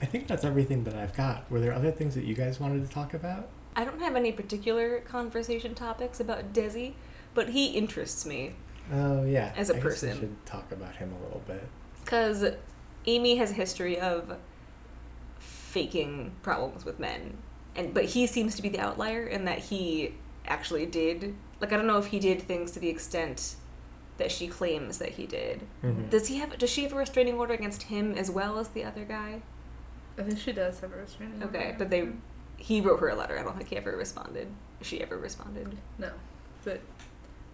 I 0.01 0.05
think 0.05 0.26
that's 0.26 0.45
everything 0.45 0.82
that 0.84 0.95
I've 0.95 1.14
got. 1.16 1.49
Were 1.51 1.61
there 1.61 1.72
other 1.72 1.93
things 1.93 2.14
that 2.16 2.24
you 2.24 2.34
guys 2.34 2.59
wanted 2.59 2.84
to 2.86 2.93
talk 2.93 3.14
about? 3.14 3.49
I 3.76 3.84
don't 3.84 4.01
have 4.01 4.16
any 4.16 4.32
particular 4.32 4.99
conversation 5.01 5.74
topics 5.74 6.18
about 6.18 6.53
Desi, 6.53 6.95
but 7.34 7.51
he 7.51 7.68
interests 7.68 8.26
me 8.26 8.55
Oh 8.93 9.24
yeah. 9.24 9.53
As 9.57 9.70
a 9.70 9.74
I 9.74 9.76
guess 9.76 9.82
person. 9.84 10.11
we 10.11 10.16
should 10.20 10.45
talk 10.47 10.72
about 10.72 10.97
him 10.97 11.12
a 11.18 11.24
little 11.24 11.43
bit. 11.47 11.62
Because 12.05 12.44
Amy 13.07 13.36
has 13.36 13.50
a 13.50 13.55
history 13.55 13.98
of 13.98 14.36
faking 15.38 16.32
problems 16.42 16.84
with 16.84 16.98
men, 16.98 17.36
and 17.74 17.94
but 17.94 18.07
he 18.07 18.26
seems 18.26 18.55
to 18.57 18.62
be 18.62 18.68
the 18.68 18.78
outlier 18.80 19.26
in 19.26 19.44
that 19.46 19.59
he 19.59 20.14
actually 20.46 20.86
did. 20.86 21.34
Like 21.61 21.72
I 21.72 21.76
don't 21.76 21.86
know 21.86 21.98
if 21.98 22.07
he 22.07 22.18
did 22.18 22.42
things 22.42 22.70
to 22.72 22.80
the 22.80 22.88
extent 22.88 23.57
that 24.18 24.30
she 24.30 24.46
claims 24.46 24.98
that 24.98 25.11
he 25.11 25.26
did. 25.26 25.62
Mhm. 25.82 26.11
Does 26.11 26.28
he 26.28 26.36
have? 26.38 26.59
Does 26.59 26.70
she 26.70 26.82
have 26.82 26.92
a 26.92 26.96
restraining 26.96 27.34
order 27.34 27.55
against 27.55 27.84
him 27.84 28.12
as 28.12 28.30
well 28.30 28.59
as 28.59 28.68
the 28.68 28.84
other 28.84 29.05
guy? 29.05 29.40
I 30.18 30.22
think 30.22 30.38
she 30.38 30.53
does 30.53 30.80
have 30.80 30.92
a 30.92 30.96
restraining 30.96 31.42
order. 31.42 31.57
Okay, 31.59 31.74
but 31.78 31.88
they 31.90 32.09
he 32.57 32.80
wrote 32.80 33.00
her 33.00 33.09
a 33.09 33.14
letter. 33.14 33.38
I 33.38 33.42
don't 33.42 33.57
think 33.57 33.70
he 33.70 33.76
ever 33.76 33.96
responded. 33.96 34.48
She 34.82 35.00
ever 35.00 35.16
responded? 35.16 35.76
No, 35.98 36.11
but 36.64 36.80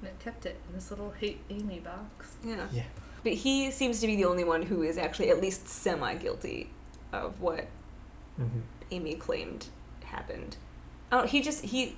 and 0.00 0.08
it 0.08 0.18
kept 0.20 0.46
it 0.46 0.56
in 0.68 0.74
this 0.74 0.90
little 0.90 1.10
hate 1.12 1.40
Amy 1.50 1.78
box. 1.80 2.36
Yeah. 2.44 2.66
Yeah. 2.72 2.82
But 3.28 3.36
he 3.36 3.70
seems 3.70 4.00
to 4.00 4.06
be 4.06 4.16
the 4.16 4.24
only 4.24 4.42
one 4.42 4.62
who 4.62 4.80
is 4.82 4.96
actually 4.96 5.28
at 5.28 5.38
least 5.38 5.68
semi 5.68 6.14
guilty 6.14 6.70
of 7.12 7.38
what 7.42 7.66
Mhm. 8.40 8.62
Amy 8.90 9.16
claimed 9.16 9.66
happened. 10.04 10.56
Oh, 11.12 11.26
he 11.26 11.42
just 11.42 11.62
he 11.66 11.94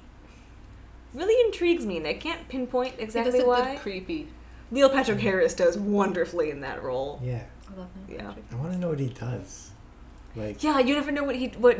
really 1.14 1.40
intrigues 1.46 1.86
me, 1.86 1.98
and 1.98 2.06
I 2.08 2.14
can't 2.14 2.48
pinpoint 2.48 2.96
He 2.96 3.02
exactly 3.02 3.30
does 3.38 3.42
a 3.42 3.46
why. 3.46 3.74
good 3.74 3.80
creepy. 3.80 4.26
Neil 4.72 4.90
Patrick 4.90 5.20
Harris 5.20 5.54
does 5.54 5.78
wonderfully 5.78 6.50
in 6.50 6.62
that 6.62 6.82
role. 6.82 7.20
Yeah. 7.22 7.44
I 7.72 7.78
love 7.78 7.88
Nick 8.08 8.18
Yeah. 8.18 8.26
Patrick. 8.26 8.44
I 8.50 8.54
want 8.56 8.72
to 8.72 8.78
know 8.80 8.88
what 8.88 8.98
he 8.98 9.10
does. 9.10 9.70
Like 10.34 10.60
Yeah, 10.64 10.80
you 10.80 10.96
never 10.96 11.12
know 11.12 11.22
what 11.22 11.36
he 11.36 11.46
what 11.50 11.78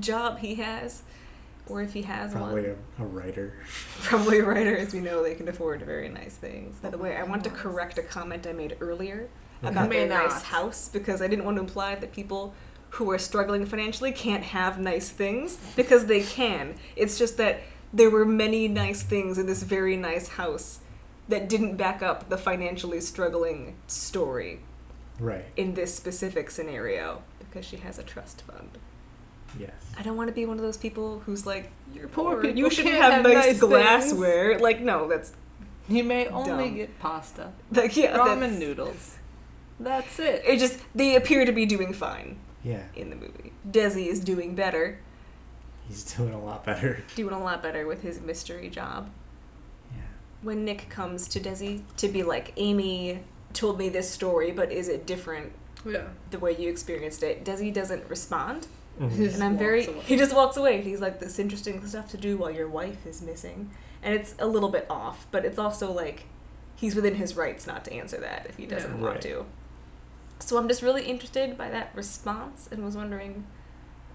job 0.00 0.38
he 0.38 0.54
has, 0.54 1.02
or 1.68 1.82
if 1.82 1.92
he 1.92 2.02
has 2.02 2.32
probably 2.32 2.62
one. 2.62 2.76
a, 2.98 3.02
a 3.02 3.06
writer. 3.06 3.54
Probably 4.02 4.40
a 4.40 4.44
writer, 4.44 4.76
as 4.76 4.92
we 4.92 5.00
know, 5.00 5.22
they 5.22 5.34
can 5.34 5.48
afford 5.48 5.80
very 5.82 6.08
nice 6.08 6.34
things. 6.34 6.76
By 6.80 6.90
the 6.90 6.98
way, 6.98 7.16
I 7.16 7.22
want 7.22 7.42
to 7.44 7.50
correct 7.50 7.96
a 7.98 8.02
comment 8.02 8.46
I 8.46 8.52
made 8.52 8.76
earlier 8.80 9.28
about 9.62 9.88
May 9.88 10.06
their 10.06 10.22
nice 10.22 10.42
house 10.42 10.90
because 10.92 11.22
I 11.22 11.26
didn't 11.26 11.44
want 11.46 11.56
to 11.56 11.60
imply 11.62 11.94
that 11.94 12.12
people 12.12 12.54
who 12.90 13.10
are 13.10 13.18
struggling 13.18 13.64
financially 13.64 14.12
can't 14.12 14.44
have 14.44 14.78
nice 14.78 15.08
things 15.08 15.56
because 15.74 16.04
they 16.06 16.22
can. 16.22 16.74
It's 16.96 17.18
just 17.18 17.38
that 17.38 17.60
there 17.92 18.10
were 18.10 18.24
many 18.26 18.68
nice 18.68 19.02
things 19.02 19.38
in 19.38 19.46
this 19.46 19.62
very 19.62 19.96
nice 19.96 20.28
house 20.28 20.80
that 21.28 21.48
didn't 21.48 21.76
back 21.76 22.02
up 22.02 22.28
the 22.28 22.36
financially 22.36 23.00
struggling 23.00 23.76
story 23.86 24.60
Right. 25.18 25.44
in 25.56 25.74
this 25.74 25.94
specific 25.94 26.50
scenario 26.50 27.22
because 27.38 27.64
she 27.64 27.76
has 27.78 27.98
a 27.98 28.02
trust 28.02 28.42
fund. 28.42 28.78
Yes. 29.58 29.70
I 29.98 30.02
don't 30.02 30.16
want 30.16 30.28
to 30.28 30.34
be 30.34 30.46
one 30.46 30.56
of 30.56 30.62
those 30.62 30.76
people 30.76 31.20
who's 31.26 31.46
like, 31.46 31.70
"You're 31.94 32.08
Poor 32.08 32.32
poor. 32.34 32.42
people 32.42 32.58
You 32.58 32.70
shouldn't 32.70 32.94
have, 32.96 33.12
have 33.14 33.22
nice, 33.22 33.34
nice 33.46 33.60
glassware." 33.60 34.58
Like, 34.58 34.80
no, 34.80 35.08
that's 35.08 35.32
You 35.88 36.02
may 36.04 36.26
only 36.28 36.66
Dumb. 36.68 36.74
get 36.76 36.98
pasta, 36.98 37.52
like 37.70 37.96
yeah, 37.96 38.16
ramen 38.16 38.40
that's- 38.40 38.58
noodles. 38.58 39.16
That's 39.80 40.18
it. 40.18 40.42
It 40.46 40.58
just 40.58 40.78
they 40.94 41.14
appear 41.16 41.44
to 41.44 41.52
be 41.52 41.66
doing 41.66 41.92
fine 41.92 42.38
Yeah. 42.62 42.84
in 42.96 43.10
the 43.10 43.16
movie. 43.16 43.52
Desi 43.68 44.06
is 44.06 44.20
doing 44.20 44.54
better, 44.54 44.98
He's 45.88 46.02
doing 46.14 46.32
a 46.32 46.42
lot 46.42 46.64
better. 46.64 47.02
doing 47.14 47.34
a 47.34 47.42
lot 47.42 47.62
better 47.62 47.86
with 47.86 48.00
his 48.02 48.18
mystery 48.20 48.70
job. 48.70 49.10
Yeah. 49.94 50.00
When 50.42 50.64
Nick 50.64 50.88
comes 50.88 51.28
to 51.28 51.40
Desi 51.40 51.82
to 51.98 52.08
be 52.08 52.22
like, 52.22 52.52
"Amy 52.56 53.20
told 53.52 53.78
me 53.78 53.88
this 53.90 54.08
story, 54.10 54.50
but 54.50 54.72
is 54.72 54.88
it 54.88 55.06
different 55.06 55.52
Yeah. 55.84 56.04
the 56.30 56.38
way 56.38 56.56
you 56.56 56.70
experienced 56.70 57.22
it?" 57.22 57.44
Desi 57.44 57.70
doesn't 57.72 58.08
respond, 58.08 58.66
Mhm. 59.00 59.34
And 59.34 59.42
I'm 59.42 59.58
very. 59.58 59.86
away. 59.86 60.00
He 60.00 60.16
just 60.16 60.34
walks 60.34 60.56
away. 60.56 60.80
He's 60.82 61.00
like, 61.00 61.18
"This 61.20 61.38
interesting 61.38 61.84
stuff 61.86 62.08
to 62.10 62.16
do 62.16 62.36
while 62.36 62.50
your 62.50 62.68
wife 62.68 63.06
is 63.06 63.20
missing," 63.22 63.70
and 64.02 64.14
it's 64.14 64.34
a 64.38 64.46
little 64.46 64.68
bit 64.68 64.86
off, 64.88 65.26
but 65.30 65.44
it's 65.44 65.58
also 65.58 65.90
like 65.92 66.24
he's 66.76 66.94
within 66.94 67.14
his 67.16 67.36
rights 67.36 67.66
not 67.66 67.84
to 67.86 67.92
answer 67.92 68.18
that 68.18 68.46
if 68.48 68.56
he 68.56 68.66
doesn't 68.66 68.96
Yeah. 68.98 69.02
want 69.02 69.20
to. 69.22 69.46
So 70.40 70.58
I'm 70.58 70.68
just 70.68 70.82
really 70.82 71.04
interested 71.04 71.56
by 71.56 71.70
that 71.70 71.90
response 71.94 72.68
and 72.70 72.84
was 72.84 72.96
wondering 72.96 73.44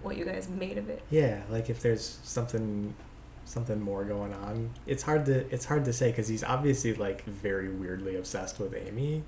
what 0.01 0.15
you 0.17 0.25
guys 0.25 0.47
made 0.47 0.77
of 0.77 0.89
it. 0.89 1.01
Yeah, 1.09 1.41
like 1.49 1.69
if 1.69 1.81
there's 1.81 2.19
something 2.23 2.93
something 3.45 3.81
more 3.81 4.03
going 4.03 4.31
on. 4.33 4.69
It's 4.85 5.01
hard 5.03 5.25
to 5.25 5.45
it's 5.53 5.65
hard 5.65 5.83
to 5.85 5.91
say 5.93 6.11
cuz 6.13 6.27
he's 6.27 6.43
obviously 6.43 6.93
like 6.93 7.23
very 7.25 7.67
weirdly 7.69 8.15
obsessed 8.15 8.59
with 8.59 8.75
Amy. 8.75 9.23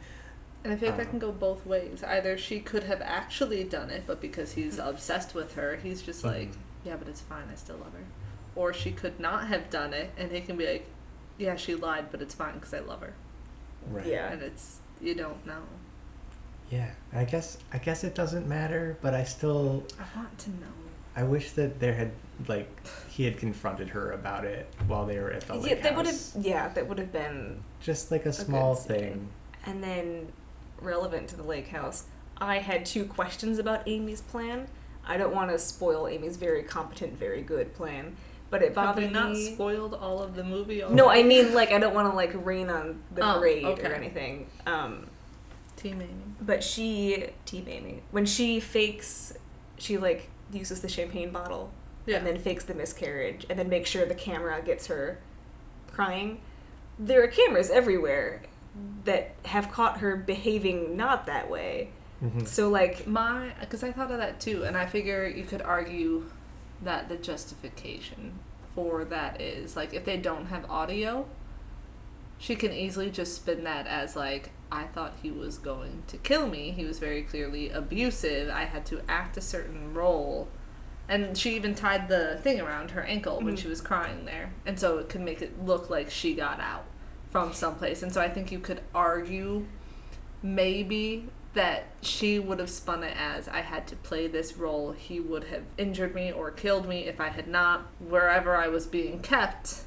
And 0.64 0.72
I 0.74 0.76
feel 0.76 0.90
like 0.90 0.98
that 0.98 1.06
Um, 1.06 1.10
can 1.12 1.20
go 1.20 1.32
both 1.32 1.66
ways. 1.66 2.04
Either 2.04 2.38
she 2.38 2.60
could 2.60 2.84
have 2.84 3.02
actually 3.02 3.64
done 3.64 3.90
it, 3.90 4.04
but 4.06 4.22
because 4.22 4.54
he's 4.54 4.78
obsessed 4.92 5.34
with 5.34 5.56
her, 5.56 5.76
he's 5.78 6.02
just 6.02 6.24
like, 6.24 6.50
Mhm. 6.52 6.56
yeah, 6.86 6.96
but 6.98 7.08
it's 7.08 7.22
fine, 7.22 7.44
I 7.52 7.56
still 7.56 7.78
love 7.78 7.94
her. 7.94 8.06
Or 8.56 8.74
she 8.74 8.92
could 8.92 9.20
not 9.20 9.48
have 9.48 9.70
done 9.70 9.94
it, 9.94 10.12
and 10.18 10.32
he 10.32 10.42
can 10.42 10.58
be 10.58 10.68
like, 10.68 10.86
yeah, 11.38 11.56
she 11.56 11.74
lied, 11.76 12.12
but 12.12 12.22
it's 12.22 12.36
fine 12.36 12.56
because 12.56 12.74
I 12.74 12.80
love 12.80 13.02
her. 13.02 13.14
Right. 13.90 14.06
Yeah. 14.06 14.32
And 14.32 14.42
it's, 14.44 14.80
you 15.02 15.16
don't 15.16 15.44
know. 15.48 15.64
Yeah. 16.70 16.92
I 17.14 17.24
guess 17.26 17.58
I 17.74 17.80
guess 17.80 18.04
it 18.04 18.14
doesn't 18.16 18.48
matter, 18.48 18.98
but 19.02 19.14
I 19.14 19.24
still 19.24 19.84
I 20.00 20.18
want 20.18 20.38
to 20.40 20.50
know. 20.52 20.68
I 21.16 21.24
wish 21.24 21.52
that 21.54 21.80
there 21.80 21.94
had 21.94 22.12
like 22.48 22.70
he 23.10 23.26
had 23.26 23.38
confronted 23.38 23.90
her 23.90 24.12
about 24.12 24.46
it 24.46 24.68
while 24.88 25.06
they 25.06 25.20
were 25.20 25.32
at 25.32 25.42
the 25.48 25.56
yeah, 25.56 25.60
lake 25.62 25.84
that 25.84 25.96
would 25.98 26.06
have. 26.06 26.22
Yeah, 26.40 26.68
that 26.70 26.88
would 26.88 27.00
have 27.00 27.12
been 27.12 27.62
Just 27.82 28.12
like 28.12 28.22
a 28.22 28.26
good 28.26 28.36
small 28.36 28.76
scene. 28.76 28.88
thing. 28.98 29.28
And 29.66 29.84
then, 29.84 30.32
relevant 30.82 31.28
to 31.30 31.36
the 31.36 31.44
lake 31.44 31.68
house, 31.70 32.06
I 32.38 32.58
had 32.60 32.86
two 32.86 33.06
questions 33.06 33.60
about 33.60 33.88
Amy's 33.88 34.22
plan. 34.22 34.68
I 35.06 35.18
don't 35.18 35.34
want 35.34 35.52
to 35.52 35.60
spoil 35.60 36.08
Amy's 36.08 36.38
very 36.38 36.64
competent, 36.64 37.18
very 37.18 37.42
good 37.42 37.74
plan, 37.74 38.16
but 38.50 38.62
it 38.62 38.76
Have 38.76 38.98
we 38.98 39.08
not 39.08 39.32
me. 39.32 39.54
spoiled 39.54 39.94
all 39.94 40.22
of 40.22 40.36
the 40.36 40.44
movie 40.44 40.82
already? 40.84 40.96
no, 40.96 41.10
I 41.10 41.24
mean 41.24 41.54
like 41.54 41.72
I 41.72 41.80
don't 41.80 41.94
want 41.94 42.10
to 42.12 42.16
like 42.16 42.32
rain 42.46 42.70
on 42.70 43.02
the 43.14 43.22
Oh, 43.28 43.40
parade 43.40 43.66
okay. 43.66 43.88
or 43.90 43.94
anything. 43.94 44.48
Um, 44.66 45.08
Team 45.76 46.02
Amy. 46.02 46.14
but 46.42 46.64
she, 46.64 47.26
Team 47.46 47.66
Amy, 47.68 48.04
when 48.12 48.26
she 48.26 48.60
fakes, 48.60 49.34
she 49.80 49.98
like 49.98 50.30
uses 50.52 50.82
the 50.82 50.90
champagne 50.90 51.32
bottle 51.32 51.72
Yeah. 52.06 52.18
and 52.18 52.28
then 52.28 52.38
fakes 52.38 52.66
the 52.66 52.76
miscarriage 52.76 53.46
and 53.50 53.58
then 53.58 53.70
makes 53.70 53.90
sure 53.90 54.06
the 54.06 54.14
camera 54.14 54.62
gets 54.62 54.88
her 54.88 55.20
crying. 55.92 56.42
There 57.00 57.24
are 57.24 57.28
cameras 57.28 57.70
everywhere 57.72 58.44
that 59.04 59.36
have 59.46 59.72
caught 59.72 60.00
her 60.00 60.16
behaving 60.16 60.96
not 60.96 61.26
that 61.26 61.50
way. 61.50 61.90
Mhm. 62.24 62.48
So 62.48 62.70
like 62.70 63.08
My, 63.08 63.54
because 63.60 63.84
I 63.84 63.92
thought 63.92 64.12
of 64.12 64.18
that 64.18 64.40
too, 64.40 64.64
and 64.64 64.78
I 64.78 64.86
figure 64.86 65.28
you 65.28 65.44
could 65.44 65.62
argue 65.62 66.26
that 66.82 67.10
the 67.10 67.16
justification 67.18 68.34
for 68.76 69.04
that 69.06 69.42
is 69.42 69.76
like 69.76 69.94
if 69.94 70.06
they 70.06 70.18
don't 70.18 70.46
have 70.48 70.70
audio, 70.70 71.26
she 72.38 72.56
can 72.56 72.72
easily 72.72 73.10
just 73.10 73.36
spin 73.36 73.64
that 73.66 73.88
as 73.88 74.16
like 74.16 74.52
I 74.72 74.84
thought 74.86 75.18
he 75.22 75.30
was 75.32 75.58
going 75.58 76.04
to 76.08 76.18
kill 76.18 76.48
me. 76.48 76.72
He 76.72 76.86
was 76.86 76.98
very 76.98 77.24
clearly 77.24 77.70
abusive. 77.70 78.50
I 78.50 78.64
had 78.66 78.86
to 78.88 79.02
act 79.10 79.36
a 79.36 79.42
certain 79.42 79.94
role. 79.94 80.48
And 81.10 81.38
she 81.38 81.56
even 81.58 81.76
tied 81.76 82.08
the 82.08 82.40
thing 82.42 82.62
around 82.62 82.92
her 82.92 83.02
ankle 83.02 83.42
when 83.42 83.56
Mhm. 83.56 83.60
she 83.60 83.68
was 83.68 83.82
crying 83.82 84.24
there. 84.24 84.54
And 84.66 84.80
so 84.80 84.98
it 85.00 85.10
could 85.10 85.20
make 85.22 85.42
it 85.42 85.62
look 85.62 85.90
like 85.90 86.10
she 86.10 86.34
got 86.36 86.62
out 86.62 86.86
from 87.32 87.54
someplace. 87.54 88.04
And 88.04 88.14
so 88.14 88.22
I 88.22 88.30
think 88.30 88.52
you 88.52 88.60
could 88.60 88.82
argue 88.94 89.66
maybe 90.44 91.30
that 91.54 91.86
she 92.02 92.40
would 92.40 92.60
have 92.60 92.70
spun 92.70 93.04
it 93.04 93.16
as 93.18 93.48
I 93.48 93.62
had 93.62 93.88
to 93.88 93.96
play 93.98 94.28
this 94.28 94.56
role. 94.58 94.92
He 94.92 95.20
would 95.20 95.46
have 95.46 95.64
injured 95.78 96.16
me 96.16 96.32
or 96.32 96.52
killed 96.52 96.88
me 96.88 97.08
if 97.08 97.20
I 97.20 97.30
had 97.30 97.48
not. 97.48 97.88
Wherever 98.00 98.56
I 98.56 98.68
was 98.68 98.86
being 98.86 99.20
kept, 99.20 99.82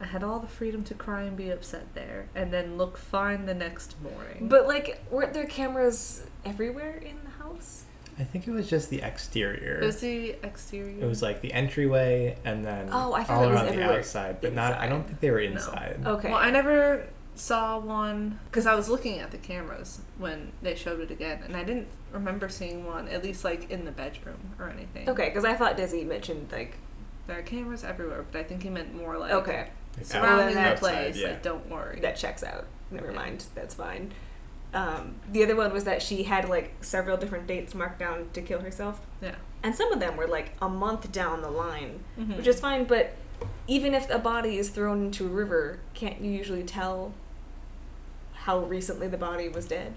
I 0.00 0.06
had 0.06 0.22
all 0.22 0.38
the 0.38 0.46
freedom 0.46 0.84
to 0.84 0.94
cry 0.94 1.22
and 1.22 1.36
be 1.36 1.50
upset 1.50 1.94
there, 1.94 2.28
and 2.34 2.52
then 2.52 2.78
look 2.78 2.96
fine 2.96 3.46
the 3.46 3.54
next 3.54 3.96
morning. 4.00 4.48
but 4.48 4.66
like 4.66 5.02
weren't 5.10 5.34
there 5.34 5.46
cameras 5.46 6.24
everywhere 6.44 6.96
in 6.96 7.18
the 7.24 7.42
house? 7.42 7.84
I 8.18 8.24
think 8.24 8.48
it 8.48 8.50
was 8.50 8.68
just 8.68 8.90
the 8.90 9.00
exterior. 9.02 9.78
it 9.80 9.86
was 9.86 10.00
the 10.00 10.30
exterior. 10.42 11.02
It 11.04 11.06
was 11.06 11.22
like 11.22 11.40
the 11.40 11.52
entryway 11.52 12.36
and 12.44 12.64
then 12.64 12.88
Oh, 12.90 13.12
I 13.12 13.24
thought 13.24 13.38
all 13.38 13.44
it 13.44 13.52
was 13.52 13.60
around 13.62 13.76
the 13.76 13.82
outside, 13.98 14.40
but 14.40 14.52
not. 14.54 14.74
I 14.74 14.88
don't 14.88 15.06
think 15.06 15.20
they 15.20 15.30
were 15.30 15.40
No. 15.40 15.46
inside. 15.52 16.00
Okay. 16.04 16.28
Well, 16.28 16.38
I 16.38 16.50
never 16.50 17.06
saw 17.34 17.78
one 17.78 18.40
because 18.46 18.66
I 18.66 18.74
was 18.74 18.88
looking 18.88 19.20
at 19.20 19.30
the 19.30 19.38
cameras 19.38 20.00
when 20.18 20.50
they 20.62 20.74
showed 20.74 20.98
it 21.00 21.10
again, 21.12 21.40
and 21.44 21.56
I 21.56 21.62
didn't 21.62 21.86
remember 22.12 22.48
seeing 22.48 22.84
one 22.84 23.06
at 23.08 23.22
least 23.22 23.44
like 23.44 23.70
in 23.70 23.84
the 23.84 23.92
bedroom 23.92 24.54
or 24.58 24.68
anything. 24.68 25.08
Okay, 25.08 25.26
because 25.28 25.44
I 25.44 25.54
thought 25.54 25.76
Desi 25.76 26.04
mentioned 26.06 26.48
like 26.50 26.74
There 27.28 27.38
are 27.38 27.42
cameras 27.42 27.84
everywhere, 27.84 28.24
but 28.32 28.38
I 28.40 28.42
think 28.42 28.62
he 28.62 28.70
meant 28.70 28.94
more 28.94 29.16
like 29.18 29.32
okay 29.32 29.68
Like 29.96 30.06
surrounding 30.06 30.48
the 30.48 30.54
that- 30.54 30.78
place. 30.78 31.16
yeah. 31.16 31.28
Like, 31.28 31.42
don't 31.42 31.68
worry. 31.70 32.00
that 32.00 32.16
checks 32.16 32.42
out. 32.42 32.64
Never 32.90 33.10
Yeah. 33.12 33.16
mind, 33.16 33.44
that's 33.54 33.74
fine. 33.74 34.12
Um, 34.74 35.16
the 35.32 35.42
other 35.42 35.56
one 35.56 35.72
was 35.72 35.84
that 35.84 36.02
she 36.02 36.24
had 36.24 36.48
like 36.48 36.74
several 36.82 37.16
different 37.16 37.46
dates 37.46 37.74
marked 37.74 37.98
down 37.98 38.28
to 38.34 38.42
kill 38.42 38.60
herself, 38.60 39.00
yeah. 39.22 39.34
and 39.62 39.74
some 39.74 39.90
of 39.92 39.98
them 40.00 40.16
were 40.16 40.26
like 40.26 40.52
a 40.60 40.68
month 40.68 41.10
down 41.10 41.40
the 41.40 41.50
line, 41.50 42.04
Mhm. 42.18 42.36
which 42.36 42.46
is 42.46 42.60
fine. 42.60 42.84
But 42.84 43.14
even 43.66 43.94
if 43.94 44.10
a 44.10 44.18
body 44.18 44.58
is 44.58 44.68
thrown 44.68 45.06
into 45.06 45.24
a 45.24 45.28
river, 45.28 45.78
can't 45.94 46.20
you 46.20 46.30
usually 46.30 46.64
tell 46.64 47.12
how 48.34 48.58
recently 48.60 49.08
the 49.08 49.16
body 49.16 49.48
was 49.48 49.66
dead? 49.66 49.94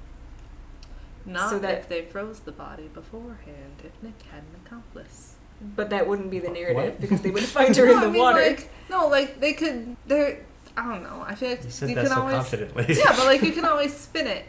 Not 1.25 1.49
so 1.49 1.59
that- 1.59 1.79
if 1.79 1.89
they 1.89 2.03
froze 2.03 2.39
the 2.39 2.51
body 2.51 2.87
beforehand. 2.93 3.81
If 3.83 3.91
Nick 4.01 4.21
had 4.31 4.39
an 4.41 4.61
accomplice. 4.65 5.35
But 5.75 5.91
that 5.91 6.07
wouldn't 6.07 6.31
be 6.31 6.39
the 6.39 6.49
narrative 6.49 6.75
What? 6.93 7.01
because 7.01 7.21
they 7.21 7.29
would 7.29 7.43
find 7.43 7.75
her 7.75 7.85
in 7.91 7.99
the 7.99 8.07
I 8.07 8.09
mean, 8.09 8.19
water. 8.21 8.41
Like, 8.41 8.69
no, 8.89 9.07
like 9.07 9.39
they 9.39 9.53
could. 9.53 9.95
They're. 10.07 10.39
I 10.75 10.87
don't 10.87 11.03
know. 11.03 11.23
I 11.27 11.35
feel 11.35 11.49
like 11.49 11.63
You 11.65 11.69
said 11.69 11.89
you 11.89 11.95
that 11.95 12.05
can 12.05 12.13
so 12.15 12.21
always. 12.21 12.35
confidently. 12.35 12.85
yeah, 12.95 13.15
but 13.15 13.25
like 13.25 13.41
you 13.47 13.51
can 13.51 13.65
always 13.65 13.95
spin 13.95 14.25
it 14.25 14.45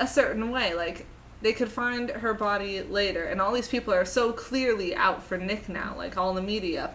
a 0.00 0.06
certain 0.08 0.50
way. 0.50 0.74
Like 0.74 1.06
they 1.42 1.52
could 1.52 1.70
find 1.70 2.10
her 2.10 2.34
body 2.34 2.82
later, 2.82 3.22
and 3.22 3.40
all 3.40 3.52
these 3.52 3.68
people 3.68 3.94
are 3.94 4.04
so 4.04 4.32
clearly 4.32 4.96
out 4.96 5.22
for 5.22 5.38
Nick 5.38 5.68
now, 5.68 5.94
like 5.96 6.16
all 6.16 6.34
the 6.34 6.42
media, 6.42 6.94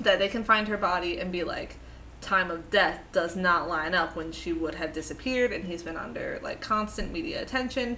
that 0.00 0.18
they 0.18 0.28
can 0.28 0.42
find 0.42 0.66
her 0.66 0.76
body 0.76 1.18
and 1.20 1.30
be 1.30 1.44
like, 1.44 1.76
time 2.20 2.50
of 2.50 2.70
death 2.70 3.00
does 3.12 3.36
not 3.36 3.68
line 3.68 3.94
up 3.94 4.16
when 4.16 4.32
she 4.32 4.52
would 4.52 4.74
have 4.74 4.92
disappeared, 4.92 5.52
and 5.52 5.66
he's 5.66 5.82
been 5.84 5.96
under 5.96 6.40
like 6.42 6.60
constant 6.60 7.12
media 7.12 7.40
attention. 7.40 7.96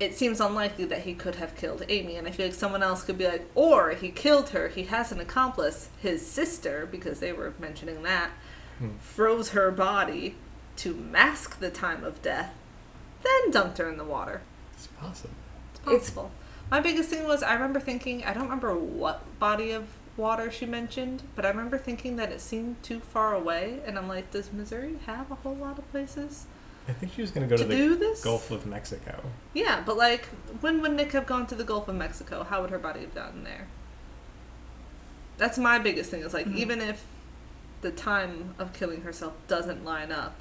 It 0.00 0.16
seems 0.16 0.40
unlikely 0.40 0.86
that 0.86 1.02
he 1.02 1.14
could 1.14 1.36
have 1.36 1.54
killed 1.54 1.84
Amy, 1.88 2.16
and 2.16 2.26
I 2.26 2.32
feel 2.32 2.46
like 2.46 2.54
someone 2.54 2.82
else 2.82 3.04
could 3.04 3.18
be 3.18 3.28
like, 3.28 3.48
or 3.54 3.90
he 3.90 4.10
killed 4.10 4.48
her. 4.48 4.68
He 4.68 4.84
has 4.84 5.12
an 5.12 5.20
accomplice, 5.20 5.90
his 6.00 6.26
sister, 6.26 6.88
because 6.90 7.20
they 7.20 7.32
were 7.32 7.52
mentioning 7.60 8.02
that 8.02 8.30
Hmm. 8.78 8.96
froze 9.00 9.50
her 9.50 9.70
body 9.70 10.34
to 10.76 10.94
mask 10.94 11.60
the 11.60 11.70
time 11.70 12.02
of 12.02 12.20
death, 12.22 12.52
then 13.22 13.50
dumped 13.50 13.78
her 13.78 13.88
in 13.88 13.96
the 13.96 14.04
water. 14.04 14.42
It's 14.74 14.86
possible. 14.88 15.34
It's 15.70 15.80
possible. 15.80 16.30
My 16.70 16.80
biggest 16.80 17.10
thing 17.10 17.24
was 17.24 17.42
I 17.42 17.54
remember 17.54 17.80
thinking 17.80 18.24
I 18.24 18.32
don't 18.32 18.44
remember 18.44 18.74
what 18.74 19.22
body 19.38 19.72
of 19.72 19.84
water 20.16 20.50
she 20.50 20.66
mentioned, 20.66 21.22
but 21.34 21.44
I 21.44 21.48
remember 21.48 21.78
thinking 21.78 22.16
that 22.16 22.32
it 22.32 22.40
seemed 22.40 22.82
too 22.82 23.00
far 23.00 23.34
away, 23.34 23.80
and 23.86 23.98
I'm 23.98 24.08
like, 24.08 24.30
does 24.30 24.52
Missouri 24.52 24.96
have 25.06 25.30
a 25.30 25.36
whole 25.36 25.54
lot 25.54 25.78
of 25.78 25.90
places 25.90 26.46
I 26.88 26.92
think 26.92 27.12
she 27.12 27.20
was 27.20 27.30
gonna 27.30 27.46
go 27.46 27.56
to, 27.56 27.64
to 27.64 27.94
the? 27.96 28.20
Gulf 28.24 28.50
of 28.50 28.66
Mexico. 28.66 29.22
Yeah, 29.54 29.82
but 29.86 29.96
like, 29.96 30.26
when 30.60 30.82
would 30.82 30.92
Nick 30.92 31.12
have 31.12 31.26
gone 31.26 31.46
to 31.46 31.54
the 31.54 31.64
Gulf 31.64 31.86
of 31.88 31.94
Mexico? 31.94 32.42
How 32.42 32.60
would 32.60 32.70
her 32.70 32.78
body 32.78 33.00
have 33.00 33.14
gotten 33.14 33.44
there? 33.44 33.68
That's 35.38 35.58
my 35.58 35.78
biggest 35.78 36.10
thing. 36.10 36.22
Is 36.22 36.34
like, 36.34 36.46
Mhm. 36.46 36.56
even 36.56 36.80
if 36.80 37.04
the 37.82 37.90
time 37.90 38.54
of 38.58 38.72
killing 38.72 39.02
herself 39.02 39.34
doesn't 39.48 39.84
line 39.84 40.10
up, 40.12 40.34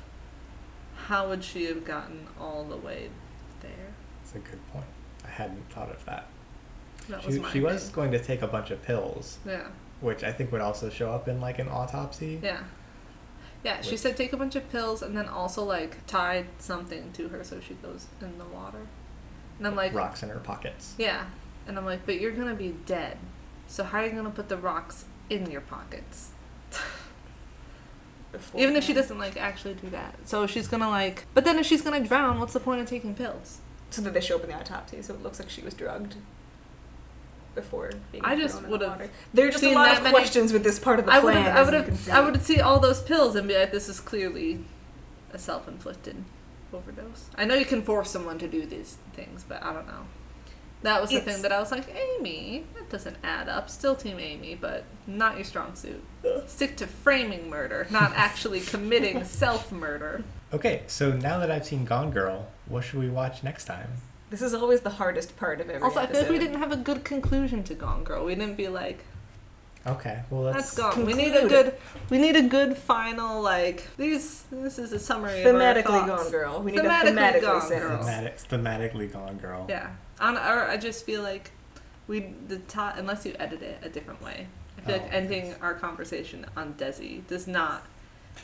how 1.07 1.29
would 1.29 1.43
she 1.43 1.65
have 1.65 1.85
gotten 1.85 2.27
all 2.39 2.63
the 2.63 2.77
way 2.77 3.09
there? 3.61 3.71
That's 4.23 4.35
a 4.35 4.39
good 4.39 4.59
point. 4.71 4.85
I 5.25 5.29
hadn't 5.29 5.69
thought 5.71 5.89
of 5.89 6.03
that. 6.05 6.27
That 7.09 7.25
was 7.25 7.35
She, 7.35 7.41
my 7.41 7.51
she 7.51 7.59
was 7.61 7.89
going 7.89 8.11
to 8.11 8.19
take 8.23 8.41
a 8.41 8.47
bunch 8.47 8.71
of 8.71 8.81
pills, 8.83 9.39
Yeah, 9.45 9.67
which 10.01 10.23
I 10.23 10.31
think 10.31 10.51
would 10.51 10.61
also 10.61 10.89
show 10.89 11.11
up 11.11 11.27
in 11.27 11.41
like 11.41 11.59
an 11.59 11.67
autopsy. 11.67 12.39
yeah, 12.43 12.63
yeah. 13.63 13.81
She 13.81 13.97
said 13.97 14.15
take 14.17 14.33
a 14.33 14.37
bunch 14.37 14.55
of 14.55 14.69
pills 14.71 15.01
and 15.01 15.15
then 15.17 15.27
also 15.27 15.63
like 15.63 16.05
tie 16.07 16.45
something 16.59 17.11
to 17.13 17.27
her 17.29 17.43
so 17.43 17.59
she 17.59 17.73
goes 17.75 18.07
in 18.21 18.37
the 18.37 18.45
water. 18.45 18.79
And 19.57 19.67
I'm 19.67 19.75
like, 19.75 19.93
rocks 19.93 20.23
in 20.23 20.29
her 20.29 20.39
pockets. 20.39 20.95
Yeah. 20.97 21.25
And 21.67 21.77
I'm 21.77 21.85
like, 21.85 22.05
but 22.05 22.19
you're 22.19 22.31
gonna 22.31 22.55
be 22.55 22.75
dead. 22.85 23.17
So 23.67 23.83
how 23.83 23.99
are 23.99 24.05
you 24.05 24.11
gonna 24.11 24.31
put 24.31 24.49
the 24.49 24.57
rocks 24.57 25.05
in 25.29 25.49
your 25.51 25.61
pockets? 25.61 26.31
Even 28.55 28.75
if 28.75 28.83
she 28.83 28.93
doesn't 28.93 29.17
like 29.17 29.37
actually 29.37 29.73
do 29.75 29.89
that. 29.89 30.15
So 30.27 30.47
she's 30.47 30.67
gonna 30.67 30.89
like 30.89 31.25
but 31.33 31.43
then 31.45 31.59
if 31.59 31.65
she's 31.65 31.81
gonna 31.81 31.99
drown, 32.05 32.39
what's 32.39 32.53
the 32.53 32.59
point 32.59 32.81
of 32.81 32.87
taking 32.87 33.13
pills? 33.13 33.59
So 33.89 34.01
did 34.01 34.13
they 34.13 34.21
show 34.21 34.35
up 34.37 34.43
in 34.43 34.49
the 34.49 34.55
autopsy? 34.55 35.01
So 35.01 35.13
it 35.13 35.21
looks 35.23 35.39
like 35.39 35.49
she 35.49 35.61
was 35.61 35.73
drugged 35.73 36.15
before 37.55 37.91
being 38.11 38.23
I 38.23 38.35
just 38.37 38.53
thrown 38.53 38.63
in 38.65 38.69
the 38.69 38.77
would've 38.77 38.89
water. 38.89 39.09
There 39.33 39.47
are 39.47 39.51
just 39.51 39.63
a 39.63 39.73
lot 39.73 39.97
of 39.97 40.03
many- 40.03 40.13
questions 40.15 40.53
with 40.53 40.63
this 40.63 40.79
part 40.79 40.99
of 40.99 41.05
the 41.05 41.11
I 41.11 41.19
plan. 41.19 41.35
would 41.35 41.43
have 41.43 41.55
I 41.57 41.63
would 41.63 41.73
have. 41.73 42.09
I 42.09 42.19
would 42.21 42.41
see 42.41 42.61
all 42.61 42.79
those 42.79 43.01
pills 43.01 43.35
and 43.35 43.47
be 43.47 43.57
like, 43.57 43.71
this 43.71 43.89
is 43.89 43.99
clearly 43.99 44.63
a 45.33 45.37
self 45.37 45.67
inflicted 45.67 46.23
overdose. 46.73 47.25
I 47.37 47.43
know 47.43 47.55
you 47.55 47.65
can 47.65 47.81
force 47.81 48.09
someone 48.09 48.39
to 48.39 48.47
do 48.47 48.65
these 48.65 48.97
things, 49.13 49.43
but 49.47 49.61
I 49.61 49.73
don't 49.73 49.87
know. 49.87 50.05
That 50.83 50.99
was 51.01 51.09
the 51.11 51.17
It's- 51.17 51.33
thing 51.33 51.41
that 51.43 51.51
I 51.51 51.59
was 51.59 51.71
like, 51.71 51.85
Amy, 51.95 52.65
that 52.75 52.89
doesn't 52.89 53.17
add 53.23 53.47
up. 53.47 53.69
Still 53.69 53.95
team 53.95 54.19
Amy, 54.19 54.55
but 54.55 54.83
not 55.05 55.35
your 55.35 55.43
strong 55.43 55.75
suit. 55.75 56.03
Stick 56.47 56.75
to 56.77 56.87
framing 56.87 57.49
murder, 57.49 57.85
not 57.91 58.13
actually 58.15 58.61
committing 58.61 59.23
self 59.23 59.71
murder. 59.71 60.23
Okay, 60.53 60.83
so 60.87 61.11
now 61.13 61.37
that 61.39 61.49
I've 61.51 61.65
seen 61.65 61.85
Gone 61.85 62.11
Girl, 62.11 62.47
what 62.67 62.83
should 62.83 62.99
we 62.99 63.09
watch 63.09 63.43
next 63.43 63.65
time? 63.65 63.89
This 64.31 64.41
is 64.41 64.53
always 64.53 64.81
the 64.81 64.89
hardest 64.91 65.37
part 65.37 65.61
of 65.61 65.69
every 65.69 65.81
Also, 65.83 65.99
I 65.99 66.07
feel 66.07 66.21
like 66.21 66.29
we 66.29 66.39
didn't 66.39 66.59
have 66.59 66.71
a 66.71 66.77
good 66.77 67.03
conclusion 67.03 67.63
to 67.65 67.73
Gone 67.75 68.03
Girl. 68.03 68.25
We 68.25 68.33
didn't 68.35 68.55
be 68.57 68.67
like, 68.67 69.03
Okay, 69.85 70.21
well 70.29 70.41
let's. 70.43 70.57
that's 70.75 70.77
gone. 70.95 71.05
We 71.07 71.13
need 71.13 71.33
a 71.35 71.47
good, 71.47 71.75
we 72.11 72.19
need 72.19 72.35
a 72.35 72.43
good 72.43 72.77
final 72.77 73.41
like. 73.41 73.87
These, 73.97 74.43
this 74.51 74.77
is 74.77 74.91
a 74.93 74.99
summary. 74.99 75.41
of 75.41 75.47
our 75.47 75.53
thematically 75.53 75.83
thoughts. 76.07 76.23
gone 76.23 76.31
girl. 76.31 76.61
We 76.61 76.71
need 76.71 76.81
Thematically 76.81 77.07
a 77.07 77.11
thematically 77.13 77.41
Gone 77.41 77.61
sentence. 77.61 77.89
Girl. 77.89 78.03
Thematic, 78.03 78.93
thematically 78.93 79.11
Gone 79.11 79.37
Girl. 79.37 79.65
Yeah, 79.67 79.89
on, 80.21 80.37
or 80.37 80.63
I 80.67 80.77
just 80.77 81.05
feel 81.05 81.21
like 81.21 81.51
we 82.07 82.33
the 82.47 82.57
top 82.59 82.97
unless 82.97 83.25
you 83.25 83.35
edit 83.39 83.61
it 83.61 83.79
a 83.83 83.89
different 83.89 84.21
way. 84.21 84.47
I 84.77 84.81
feel 84.81 84.95
Oh, 84.95 84.97
like 84.99 85.13
ending 85.13 85.45
yes. 85.47 85.57
our 85.61 85.73
conversation 85.73 86.45
on 86.55 86.73
Desi 86.75 87.25
does 87.27 87.47
not. 87.47 87.83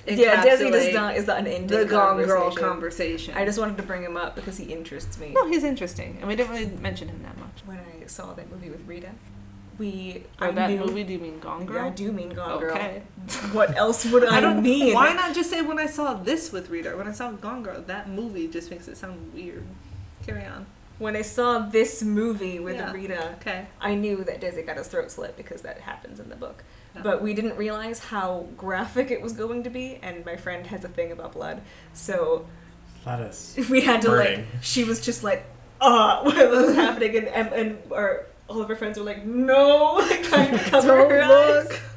Yeah, 0.05 0.43
Desi 0.43 0.69
does 0.71 0.93
not 0.93 1.15
is 1.15 1.27
not 1.27 1.39
an 1.39 1.47
ending 1.47 1.67
the 1.67 1.85
Gone 1.85 2.17
Girl 2.17 2.41
conversation. 2.51 2.67
conversation. 2.69 3.33
I 3.37 3.45
just 3.45 3.57
wanted 3.57 3.77
to 3.77 3.83
bring 3.83 4.03
him 4.03 4.17
up 4.17 4.35
because 4.35 4.57
he 4.57 4.65
interests 4.65 5.17
me. 5.17 5.29
no, 5.31 5.47
he's 5.47 5.63
interesting, 5.63 6.17
and 6.19 6.27
we 6.27 6.35
didn't 6.35 6.51
really 6.51 6.67
mention 6.77 7.07
him 7.07 7.23
that 7.23 7.37
much. 7.37 7.61
When 7.65 7.77
I 7.79 8.05
saw 8.07 8.33
that 8.33 8.51
movie 8.51 8.69
with 8.69 8.85
Rita, 8.85 9.09
we 9.79 10.23
Or 10.41 10.47
I 10.47 10.51
that 10.51 10.69
knew, 10.71 10.79
movie? 10.79 11.03
Do 11.05 11.13
you 11.13 11.19
mean 11.19 11.39
Gone 11.39 11.65
Girl? 11.65 11.77
Yeah, 11.77 11.85
I 11.85 11.89
do 11.91 12.11
mean 12.11 12.29
Gone 12.29 12.63
Okay. 12.63 13.01
What 13.53 13.75
else 13.77 14.05
would 14.05 14.25
I, 14.27 14.37
I 14.37 14.41
don't 14.41 14.61
mean? 14.61 14.93
Why 14.93 15.13
not 15.13 15.33
just 15.33 15.49
say 15.49 15.61
when 15.61 15.79
I 15.79 15.85
saw 15.85 16.13
this 16.15 16.51
with 16.51 16.69
Rita? 16.69 16.97
When 16.97 17.07
I 17.07 17.11
saw 17.13 17.31
Gone 17.31 17.63
Girl, 17.63 17.81
that 17.87 18.09
movie 18.09 18.47
just 18.47 18.69
makes 18.71 18.87
it 18.89 18.97
sound 18.97 19.33
weird. 19.33 19.63
Carry 20.25 20.45
on. 20.45 20.65
When 20.99 21.15
I 21.15 21.21
saw 21.21 21.59
this 21.59 22.01
movie 22.01 22.59
with 22.59 22.75
Yeah. 22.75 22.91
Rita, 22.91 23.35
Okay. 23.41 23.67
I 23.79 23.93
knew 23.95 24.23
that 24.23 24.41
Desi 24.41 24.65
got 24.65 24.77
his 24.77 24.87
throat 24.87 25.11
slit 25.11 25.37
because 25.37 25.61
that 25.61 25.79
happens 25.81 26.19
in 26.19 26.29
the 26.29 26.35
book. 26.35 26.63
Yeah. 26.95 27.01
But 27.03 27.21
we 27.21 27.33
didn't 27.35 27.55
realize 27.57 27.99
how 27.99 28.47
graphic 28.57 29.11
it 29.11 29.21
was 29.21 29.33
going 29.33 29.63
to 29.63 29.69
be, 29.69 29.99
and 30.01 30.25
my 30.25 30.35
friend 30.37 30.65
has 30.67 30.83
a 30.83 30.87
thing 30.87 31.11
about 31.11 31.33
blood, 31.33 31.61
so 31.93 32.47
A 33.05 33.09
lot 33.09 33.21
of 33.21 33.27
s- 33.27 33.57
we 33.69 33.81
had 33.81 34.01
to 34.01 34.07
Burning. 34.09 34.39
like. 34.39 34.63
She 34.63 34.83
was 34.83 34.99
just 35.05 35.23
like, 35.23 35.45
"Uh, 35.79 36.21
what 36.23 36.49
was 36.49 36.73
happening?" 36.75 37.15
And 37.15 37.27
and, 37.27 37.53
and 37.53 37.91
our 37.91 38.25
all 38.49 38.61
of 38.61 38.67
her 38.69 38.75
friends 38.75 38.97
were 38.97 39.05
like, 39.05 39.23
"No," 39.25 39.93
like 40.09 40.23
trying 40.23 40.51
to 40.57 40.63
cover 40.71 40.87
Don't 40.87 41.11
her 41.11 41.27
look. 41.27 41.71
eyes. 41.71 41.79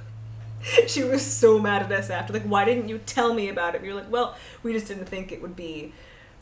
She 0.89 1.05
was 1.05 1.25
so 1.25 1.59
mad 1.59 1.85
at 1.85 1.91
us 1.93 2.11
after. 2.11 2.35
Like, 2.35 2.43
why 2.43 2.67
didn't 2.67 2.87
you 2.91 2.99
tell 2.99 3.33
me 3.33 3.49
about 3.49 3.75
it? 3.75 3.81
We 3.81 3.89
were 3.89 3.95
like, 3.95 4.11
"Well, 4.13 4.37
we 4.63 4.75
just 4.75 4.89
didn't 4.89 5.07
think 5.07 5.33
it 5.33 5.41
would 5.41 5.57
be 5.57 5.95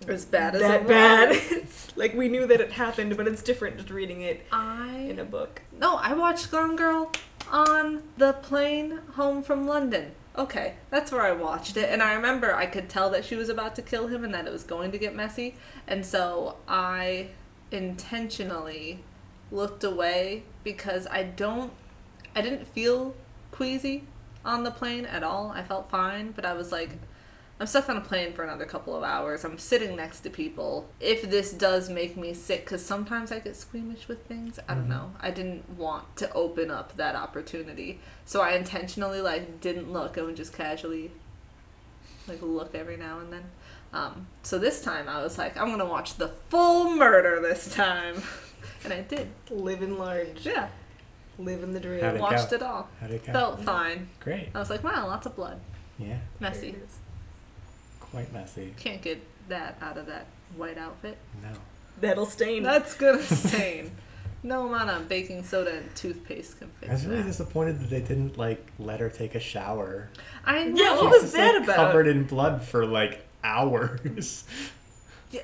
As 0.06 0.24
bad 0.24 0.54
as 0.54 0.62
that 0.62 0.86
bad." 0.86 1.66
like 1.96 2.14
we 2.14 2.28
knew 2.28 2.46
that 2.46 2.60
it 2.60 2.72
happened, 2.72 3.16
but 3.16 3.26
it's 3.26 3.42
different 3.42 3.76
just 3.76 3.90
reading 3.90 4.22
it 4.22 4.46
I 4.52 5.06
in 5.08 5.18
a 5.18 5.24
book. 5.24 5.62
No, 5.78 5.96
I 5.96 6.14
watched 6.14 6.50
Gone 6.50 6.76
Girl 6.76 7.10
on 7.50 8.02
the 8.16 8.34
plane 8.34 9.00
home 9.14 9.42
from 9.42 9.66
London. 9.66 10.12
Okay, 10.36 10.74
that's 10.90 11.10
where 11.10 11.22
I 11.22 11.32
watched 11.32 11.76
it, 11.76 11.90
and 11.90 12.00
I 12.00 12.14
remember 12.14 12.54
I 12.54 12.66
could 12.66 12.88
tell 12.88 13.10
that 13.10 13.24
she 13.24 13.34
was 13.34 13.48
about 13.48 13.74
to 13.74 13.82
kill 13.82 14.06
him 14.06 14.22
and 14.22 14.32
that 14.34 14.46
it 14.46 14.52
was 14.52 14.62
going 14.62 14.92
to 14.92 14.98
get 14.98 15.14
messy, 15.16 15.56
and 15.86 16.06
so 16.06 16.56
I 16.68 17.30
intentionally 17.72 19.00
looked 19.50 19.82
away 19.82 20.44
because 20.62 21.06
I 21.08 21.24
don't, 21.24 21.72
I 22.36 22.40
didn't 22.40 22.66
feel 22.68 23.14
queasy 23.50 24.04
on 24.44 24.62
the 24.62 24.70
plane 24.70 25.06
at 25.06 25.22
all. 25.22 25.50
I 25.50 25.62
felt 25.62 25.90
fine, 25.90 26.32
but 26.32 26.44
I 26.44 26.52
was 26.52 26.70
like, 26.70 26.90
I'm 27.60 27.66
stuck 27.66 27.88
on 27.88 27.96
a 27.96 28.00
plane 28.00 28.32
for 28.34 28.44
another 28.44 28.64
couple 28.64 28.94
of 28.96 29.02
hours. 29.02 29.44
I'm 29.44 29.58
sitting 29.58 29.96
next 29.96 30.20
to 30.20 30.30
people. 30.30 30.88
If 31.00 31.22
this 31.28 31.52
does 31.52 31.90
make 31.90 32.16
me 32.16 32.32
sick, 32.32 32.64
because 32.64 32.84
sometimes 32.84 33.32
I 33.32 33.40
get 33.40 33.56
squeamish 33.56 34.06
with 34.06 34.24
things, 34.26 34.60
I 34.68 34.74
don't 34.74 34.84
Mhm. 34.84 34.88
know. 34.90 35.12
I 35.20 35.32
didn't 35.32 35.68
want 35.70 36.16
to 36.18 36.32
open 36.34 36.70
up 36.70 36.94
that 36.96 37.16
opportunity, 37.16 38.00
so 38.24 38.40
I 38.42 38.52
intentionally 38.52 39.20
like 39.20 39.60
didn't 39.60 39.92
look 39.92 40.16
and 40.16 40.26
would 40.26 40.36
just 40.36 40.52
casually 40.52 41.10
like 42.28 42.42
look 42.42 42.74
every 42.74 42.96
now 42.96 43.18
and 43.20 43.32
then. 43.32 43.44
Um, 43.92 44.26
so 44.42 44.58
this 44.58 44.82
time 44.82 45.08
I 45.08 45.22
was 45.22 45.38
like, 45.38 45.56
I'm 45.56 45.70
gonna 45.70 45.84
watch 45.86 46.14
the 46.16 46.28
full 46.50 46.90
murder 46.94 47.40
this 47.40 47.74
time, 47.74 48.22
and 48.84 48.92
I 48.92 49.00
did. 49.00 49.28
Living 49.50 49.98
large, 49.98 50.46
Yeah, 50.46 50.68
living 51.38 51.72
the 51.72 51.80
dream. 51.80 52.02
How'd 52.02 52.14
it 52.16 52.20
watched 52.20 52.50
go? 52.50 52.56
it 52.56 52.62
all. 52.62 52.88
How'd 53.00 53.10
it 53.10 53.24
go? 53.26 53.32
Felt 53.32 53.62
fine. 53.62 54.10
Great. 54.20 54.50
I 54.54 54.58
was 54.60 54.70
like, 54.70 54.84
wow, 54.84 55.06
lots 55.08 55.26
of 55.26 55.34
blood, 55.34 55.58
Yeah, 55.98 56.18
messy. 56.38 56.76
There 58.12 58.20
it 58.20 58.24
is. 58.24 58.30
quite 58.30 58.40
messy. 58.40 58.74
Can't 58.78 59.02
get 59.02 59.22
that 59.48 59.76
out 59.80 59.96
of 59.96 60.06
that 60.06 60.26
white 60.56 60.78
outfit. 60.78 61.16
No. 61.42 61.50
That'll 62.00 62.26
stain. 62.26 62.62
That's 62.62 62.94
gonna 62.94 63.22
stain. 63.22 63.90
No 64.44 64.66
amount 64.68 64.90
of 64.90 65.08
baking 65.08 65.42
soda 65.42 65.78
and 65.78 65.96
toothpaste 65.96 66.58
can 66.60 66.70
fix 66.80 66.90
I 66.90 66.92
was 66.94 67.06
really 67.06 67.22
that. 67.22 67.28
disappointed 67.28 67.80
that 67.80 67.90
they 67.90 68.00
didn't 68.00 68.38
like 68.38 68.64
let 68.78 69.00
her 69.00 69.08
take 69.10 69.34
a 69.34 69.40
shower. 69.40 70.08
I 70.44 70.64
Yeah, 70.66 70.94
what 70.94 71.10
was 71.10 71.22
She's, 71.22 71.32
that 71.32 71.54
like, 71.54 71.64
about? 71.64 71.76
Covered 71.76 72.06
in 72.06 72.22
blood 72.24 72.62
for 72.62 72.86
like 72.86 73.26
hours. 73.42 74.44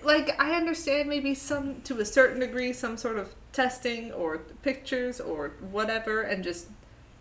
Like 0.03 0.41
I 0.41 0.53
understand 0.57 1.11
maybe 1.11 1.35
some 1.35 1.83
to 1.83 2.01
a 2.01 2.07
certain 2.07 2.41
degree 2.41 2.73
some 2.73 2.97
sort 2.97 3.19
of 3.19 3.35
testing 3.53 4.13
or 4.13 4.39
pictures 4.63 5.21
or 5.21 5.49
whatever, 5.71 6.23
and 6.23 6.43
just 6.43 6.69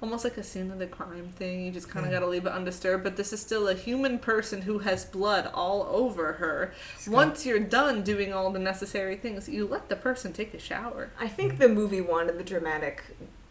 almost 0.03 0.23
like 0.25 0.37
a 0.37 0.43
scene 0.43 0.69
of 0.69 0.79
the 0.79 0.85
crime 0.85 1.29
thing. 1.37 1.65
You 1.65 1.71
just 1.71 1.89
kind 1.89 2.05
of 2.05 2.11
Yeah. 2.11 2.19
gotta 2.19 2.29
leave 2.29 2.45
it 2.45 2.51
undisturbed. 2.51 3.03
But 3.05 3.15
this 3.15 3.31
is 3.33 3.39
still 3.41 3.67
a 3.69 3.73
human 3.73 4.19
person 4.19 4.61
who 4.63 4.79
has 4.79 5.05
blood 5.05 5.49
all 5.53 5.83
over 5.83 6.33
her. 6.33 6.73
She's 6.99 7.07
Once 7.09 7.45
you're 7.45 7.59
done 7.59 8.03
doing 8.03 8.33
all 8.33 8.51
the 8.51 8.59
necessary 8.59 9.15
things, 9.15 9.47
you 9.47 9.65
let 9.65 9.87
the 9.89 9.95
person 9.95 10.33
take 10.33 10.53
a 10.53 10.59
shower. 10.59 11.09
I 11.19 11.27
think 11.29 11.57
the 11.57 11.69
movie 11.69 12.01
wanted 12.01 12.37
the 12.37 12.43
dramatic 12.43 13.01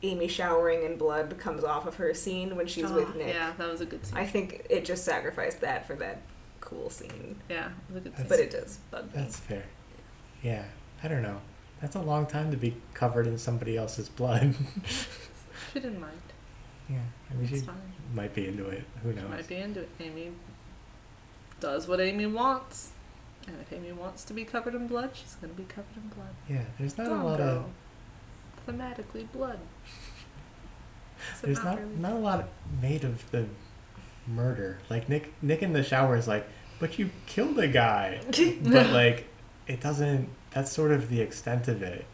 Amy 0.02 0.28
showering 0.28 0.82
in 0.84 0.96
blood 0.98 1.38
comes 1.38 1.64
off 1.64 1.86
of 1.86 1.94
her 1.96 2.12
scene 2.12 2.54
when 2.56 2.66
she's 2.66 2.90
with 2.90 3.08
Oh, 3.14 3.18
Nick. 3.18 3.28
Yeah, 3.34 3.52
that 3.56 3.68
was 3.70 3.80
a 3.80 3.86
good 3.86 4.04
scene. 4.04 4.18
I 4.18 4.26
think 4.26 4.66
it 4.68 4.84
just 4.84 5.04
sacrificed 5.04 5.60
that 5.62 5.86
for 5.86 5.94
that 5.96 6.20
cool 6.60 6.90
scene. 6.90 7.36
yeah, 7.48 7.68
it 7.68 7.72
was 7.94 7.96
a 7.96 8.00
good 8.08 8.16
scene. 8.18 8.26
But 8.28 8.40
it 8.40 8.50
does 8.50 8.78
bug 8.90 9.04
me. 9.06 9.10
That's 9.14 9.38
fair. 9.38 9.64
Yeah, 10.42 10.64
I 11.02 11.08
don't 11.08 11.22
know. 11.22 11.40
That's 11.80 11.96
a 11.96 12.00
long 12.02 12.26
time 12.26 12.50
to 12.50 12.56
be 12.58 12.76
covered 12.94 13.26
in 13.26 13.38
somebody 13.38 13.76
else's 13.78 14.08
blood. 14.08 14.54
she 15.72 15.80
didn't 15.80 16.00
mind. 16.00 16.12
Yeah, 16.88 16.98
I 17.30 17.34
mean, 17.34 17.42
It's 17.44 17.60
she 17.60 17.66
fine. 17.66 17.76
might 18.14 18.34
be 18.34 18.46
into 18.48 18.68
it. 18.68 18.84
Who 19.02 19.12
She 19.12 19.20
knows? 19.20 19.30
might 19.30 19.48
be 19.48 19.56
into 19.56 19.80
it. 19.80 19.88
Amy 20.00 20.32
does 21.60 21.86
what 21.88 22.00
Amy 22.00 22.26
wants. 22.26 22.90
And 23.46 23.56
if 23.60 23.72
Amy 23.72 23.92
wants 23.92 24.24
to 24.24 24.32
be 24.34 24.44
covered 24.44 24.74
in 24.74 24.86
blood, 24.86 25.10
she's 25.14 25.34
going 25.34 25.52
to 25.52 25.60
be 25.60 25.66
covered 25.66 25.96
in 25.96 26.08
blood. 26.10 26.28
Yeah, 26.48 26.62
there's 26.78 26.96
not 26.96 27.08
a 27.08 27.14
lot 27.14 27.40
of 27.40 27.64
Thematically 28.68 29.30
blood. 29.32 29.58
There's 31.42 31.62
not 31.62 31.78
really. 31.78 31.96
not 31.96 32.12
a 32.12 32.16
lot 32.18 32.48
made 32.80 33.04
of 33.04 33.28
the 33.30 33.46
murder. 34.26 34.78
Like 34.90 35.08
Nick 35.08 35.32
Nick 35.42 35.62
in 35.62 35.72
the 35.72 35.82
shower 35.82 36.16
is 36.16 36.26
like, 36.28 36.46
but 36.78 36.98
you 36.98 37.10
killed 37.26 37.58
a 37.58 37.68
guy. 37.68 38.20
but 38.62 38.90
like, 38.90 39.26
it 39.66 39.80
doesn't. 39.80 40.28
That's 40.52 40.70
sort 40.70 40.92
of 40.92 41.08
the 41.08 41.20
extent 41.20 41.68
of 41.68 41.82
it. 41.82 42.04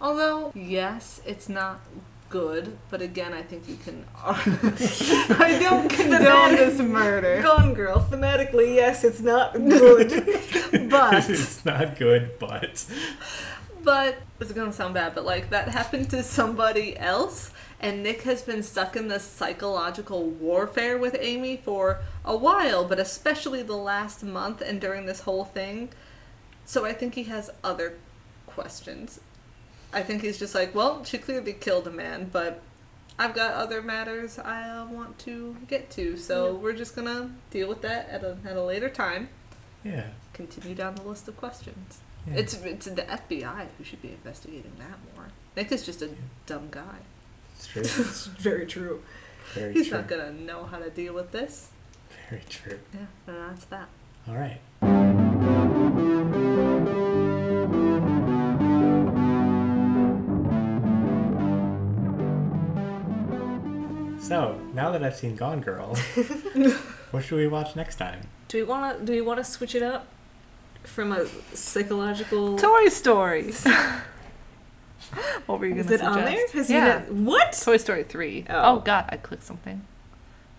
Although, 0.00 0.52
yes, 0.54 1.20
it's 1.26 1.48
not 1.48 1.80
good, 2.28 2.76
but 2.90 3.02
again, 3.02 3.32
I 3.32 3.42
think 3.42 3.68
you 3.68 3.76
can. 3.76 4.04
I 4.24 5.58
don't 5.60 5.88
condone 5.90 6.56
this 6.56 6.78
murder, 6.78 7.42
Gone 7.42 7.74
Girl. 7.74 8.06
Thematically, 8.10 8.74
yes, 8.74 9.04
it's 9.04 9.20
not 9.20 9.54
good. 9.54 10.10
but 10.90 11.28
it's 11.30 11.64
not 11.64 11.98
good, 11.98 12.38
but 12.38 12.84
but 13.82 14.16
it's 14.40 14.52
gonna 14.52 14.72
sound 14.72 14.94
bad, 14.94 15.14
but 15.14 15.24
like 15.24 15.50
that 15.50 15.68
happened 15.68 16.10
to 16.10 16.22
somebody 16.22 16.96
else, 16.98 17.52
and 17.80 18.02
Nick 18.02 18.22
has 18.22 18.42
been 18.42 18.62
stuck 18.62 18.96
in 18.96 19.08
this 19.08 19.24
psychological 19.24 20.24
warfare 20.24 20.98
with 20.98 21.16
Amy 21.20 21.56
for 21.56 22.00
a 22.24 22.36
while, 22.36 22.84
but 22.84 22.98
especially 22.98 23.62
the 23.62 23.76
last 23.76 24.22
month 24.22 24.60
and 24.60 24.80
during 24.80 25.06
this 25.06 25.20
whole 25.20 25.44
thing. 25.44 25.90
So 26.64 26.84
I 26.84 26.92
think 26.92 27.14
he 27.14 27.24
has 27.24 27.48
other 27.62 27.94
questions. 28.46 29.20
I 29.96 30.02
think 30.02 30.22
he's 30.22 30.38
just 30.38 30.54
like, 30.54 30.74
well, 30.74 31.02
she 31.04 31.18
clearly 31.18 31.52
killed 31.54 31.86
a 31.86 31.90
man, 31.90 32.28
but 32.30 32.62
I've 33.18 33.34
got 33.34 33.54
other 33.54 33.80
matters 33.80 34.38
I 34.38 34.68
uh, 34.68 34.84
want 34.86 35.18
to 35.20 35.56
get 35.68 35.88
to, 35.92 36.16
so 36.18 36.36
Yeah. 36.46 36.52
we're 36.62 36.74
just 36.74 36.94
gonna 36.94 37.30
deal 37.50 37.66
with 37.68 37.80
that 37.82 38.08
at 38.10 38.22
a 38.22 38.36
at 38.44 38.56
a 38.56 38.62
later 38.62 38.90
time. 38.90 39.28
yeah. 39.82 40.08
Continue 40.34 40.74
down 40.74 40.96
the 40.96 41.02
list 41.02 41.26
of 41.28 41.36
questions. 41.38 42.00
yeah. 42.26 42.34
It's 42.40 42.52
it's 42.62 42.84
the 42.86 43.02
FBI 43.02 43.68
who 43.78 43.84
should 43.84 44.02
be 44.02 44.10
investigating 44.10 44.72
that 44.78 44.98
more. 45.14 45.28
Nick 45.56 45.72
is 45.72 45.82
just 45.86 46.02
a 46.02 46.10
dumb 46.44 46.68
guy. 46.70 46.98
It's 47.56 47.66
true. 47.68 47.80
it's 48.04 48.26
very 48.26 48.66
true. 48.66 49.02
Very 49.54 49.72
He's 49.72 49.88
true. 49.88 49.96
not 49.98 50.08
gonna 50.08 50.32
know 50.32 50.64
how 50.64 50.78
to 50.78 50.90
deal 50.90 51.14
with 51.14 51.32
this. 51.32 51.70
Very 52.28 52.42
true. 52.50 52.80
Yeah, 52.92 53.06
and 53.28 53.36
that's 53.50 53.64
that. 53.66 53.88
All 54.28 54.34
right. 54.34 54.60
So 64.26 64.60
now 64.74 64.90
that 64.90 65.04
I've 65.04 65.14
seen 65.14 65.36
Gone 65.36 65.60
Girl, 65.60 65.94
what 67.12 67.24
should 67.24 67.36
we 67.36 67.46
watch 67.46 67.76
next 67.76 67.94
time? 67.94 68.26
Do 68.48 68.58
we 68.58 68.64
want 68.64 68.98
to? 68.98 69.04
Do 69.04 69.12
we 69.12 69.20
want 69.20 69.38
to 69.38 69.44
switch 69.44 69.76
it 69.76 69.84
up 69.84 70.08
from 70.82 71.12
a 71.12 71.26
psychological? 71.54 72.58
Toy 72.58 72.88
Story. 72.88 73.52
what 75.46 75.60
were 75.60 75.66
you 75.66 75.80
gonna 75.80 75.94
it 75.94 76.02
on 76.02 76.24
there? 76.24 76.48
Has 76.48 76.68
yeah, 76.68 77.04
he 77.04 77.12
not, 77.12 77.12
what? 77.12 77.52
Toy 77.62 77.76
Story 77.76 78.02
three. 78.02 78.44
Oh. 78.50 78.78
Oh. 78.78 78.80
God, 78.80 79.04
I 79.10 79.16
clicked 79.16 79.44
something. 79.44 79.82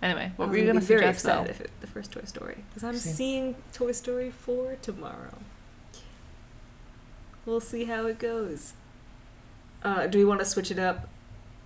Anyway, 0.01 0.31
what 0.37 0.45
I'm 0.45 0.51
were 0.51 0.57
you 0.57 0.67
gonna 0.67 0.79
be 0.79 0.85
very 0.85 1.01
suggest 1.01 1.25
upset 1.25 1.45
though? 1.45 1.49
if 1.49 1.59
it, 1.59 1.71
the 1.81 1.87
first 1.87 2.13
Toy 2.13 2.21
Story 2.23 2.63
because 2.69 2.85
I'm 2.85 2.95
See. 2.95 3.09
seeing 3.09 3.55
Toy 3.73 3.91
Story 3.91 4.31
four 4.31 4.77
tomorrow. 4.81 5.39
We'll 7.45 7.59
see 7.59 7.83
how 7.83 8.05
it 8.05 8.17
goes. 8.17 8.75
Uh, 9.83 10.07
do 10.07 10.19
we 10.19 10.23
want 10.23 10.39
to 10.39 10.45
switch 10.45 10.71
it 10.71 10.79
up, 10.79 11.09